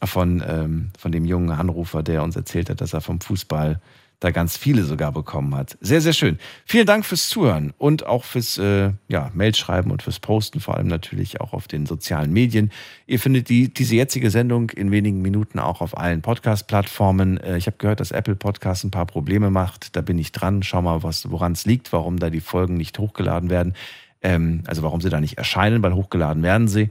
von, 0.04 0.44
ähm, 0.46 0.90
von 0.98 1.10
dem 1.10 1.24
jungen 1.24 1.50
Anrufer, 1.50 2.02
der 2.02 2.22
uns 2.22 2.36
erzählt 2.36 2.68
hat, 2.68 2.82
dass 2.82 2.92
er 2.92 3.00
vom 3.00 3.22
Fußball 3.22 3.80
da 4.22 4.30
ganz 4.30 4.56
viele 4.56 4.84
sogar 4.84 5.12
bekommen 5.12 5.54
hat. 5.54 5.76
Sehr, 5.80 6.00
sehr 6.00 6.12
schön. 6.12 6.38
Vielen 6.64 6.86
Dank 6.86 7.04
fürs 7.04 7.28
Zuhören 7.28 7.72
und 7.78 8.06
auch 8.06 8.24
fürs 8.24 8.58
äh, 8.58 8.92
ja, 9.08 9.30
Mailschreiben 9.34 9.90
und 9.90 10.02
fürs 10.02 10.20
Posten, 10.20 10.60
vor 10.60 10.76
allem 10.76 10.86
natürlich 10.86 11.40
auch 11.40 11.52
auf 11.52 11.66
den 11.66 11.86
sozialen 11.86 12.32
Medien. 12.32 12.70
Ihr 13.06 13.18
findet 13.18 13.48
die, 13.48 13.72
diese 13.72 13.96
jetzige 13.96 14.30
Sendung 14.30 14.70
in 14.70 14.90
wenigen 14.90 15.22
Minuten 15.22 15.58
auch 15.58 15.80
auf 15.80 15.96
allen 15.96 16.22
Podcast-Plattformen. 16.22 17.38
Äh, 17.38 17.56
ich 17.56 17.66
habe 17.66 17.76
gehört, 17.78 18.00
dass 18.00 18.12
Apple 18.12 18.36
Podcast 18.36 18.84
ein 18.84 18.90
paar 18.90 19.06
Probleme 19.06 19.50
macht. 19.50 19.96
Da 19.96 20.00
bin 20.00 20.18
ich 20.18 20.32
dran. 20.32 20.62
Schau 20.62 20.82
mal, 20.82 21.02
woran 21.02 21.52
es 21.52 21.66
liegt, 21.66 21.92
warum 21.92 22.18
da 22.18 22.30
die 22.30 22.40
Folgen 22.40 22.76
nicht 22.76 22.98
hochgeladen 22.98 23.50
werden. 23.50 23.74
Ähm, 24.22 24.62
also 24.66 24.82
warum 24.82 25.00
sie 25.00 25.10
da 25.10 25.20
nicht 25.20 25.38
erscheinen, 25.38 25.82
weil 25.82 25.94
hochgeladen 25.94 26.42
werden 26.42 26.68
sie. 26.68 26.90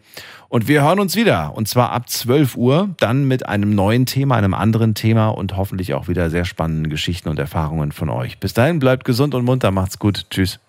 Und 0.50 0.68
wir 0.68 0.84
hören 0.84 1.00
uns 1.00 1.16
wieder. 1.16 1.56
Und 1.56 1.68
zwar 1.68 1.92
ab 1.92 2.10
12 2.10 2.56
Uhr, 2.56 2.90
dann 3.00 3.28
mit 3.28 3.46
einem 3.48 3.76
neuen 3.76 4.06
Thema, 4.06 4.36
einem 4.36 4.54
anderen 4.54 4.96
Thema 4.96 5.30
und 5.30 5.58
hoffentlich 5.58 5.94
auch 5.94 6.08
wieder 6.08 6.30
sehr 6.30 6.46
spannenden 6.46 6.90
Geschichten 6.90 7.30
und 7.30 7.40
Erfahrungen 7.40 7.92
von 7.92 8.10
euch. 8.10 8.40
Bis 8.40 8.54
dahin, 8.54 8.80
bleibt 8.80 9.06
gesund 9.06 9.36
und 9.36 9.46
munter, 9.46 9.72
macht's 9.72 10.00
gut. 10.00 10.26
Tschüss. 10.30 10.62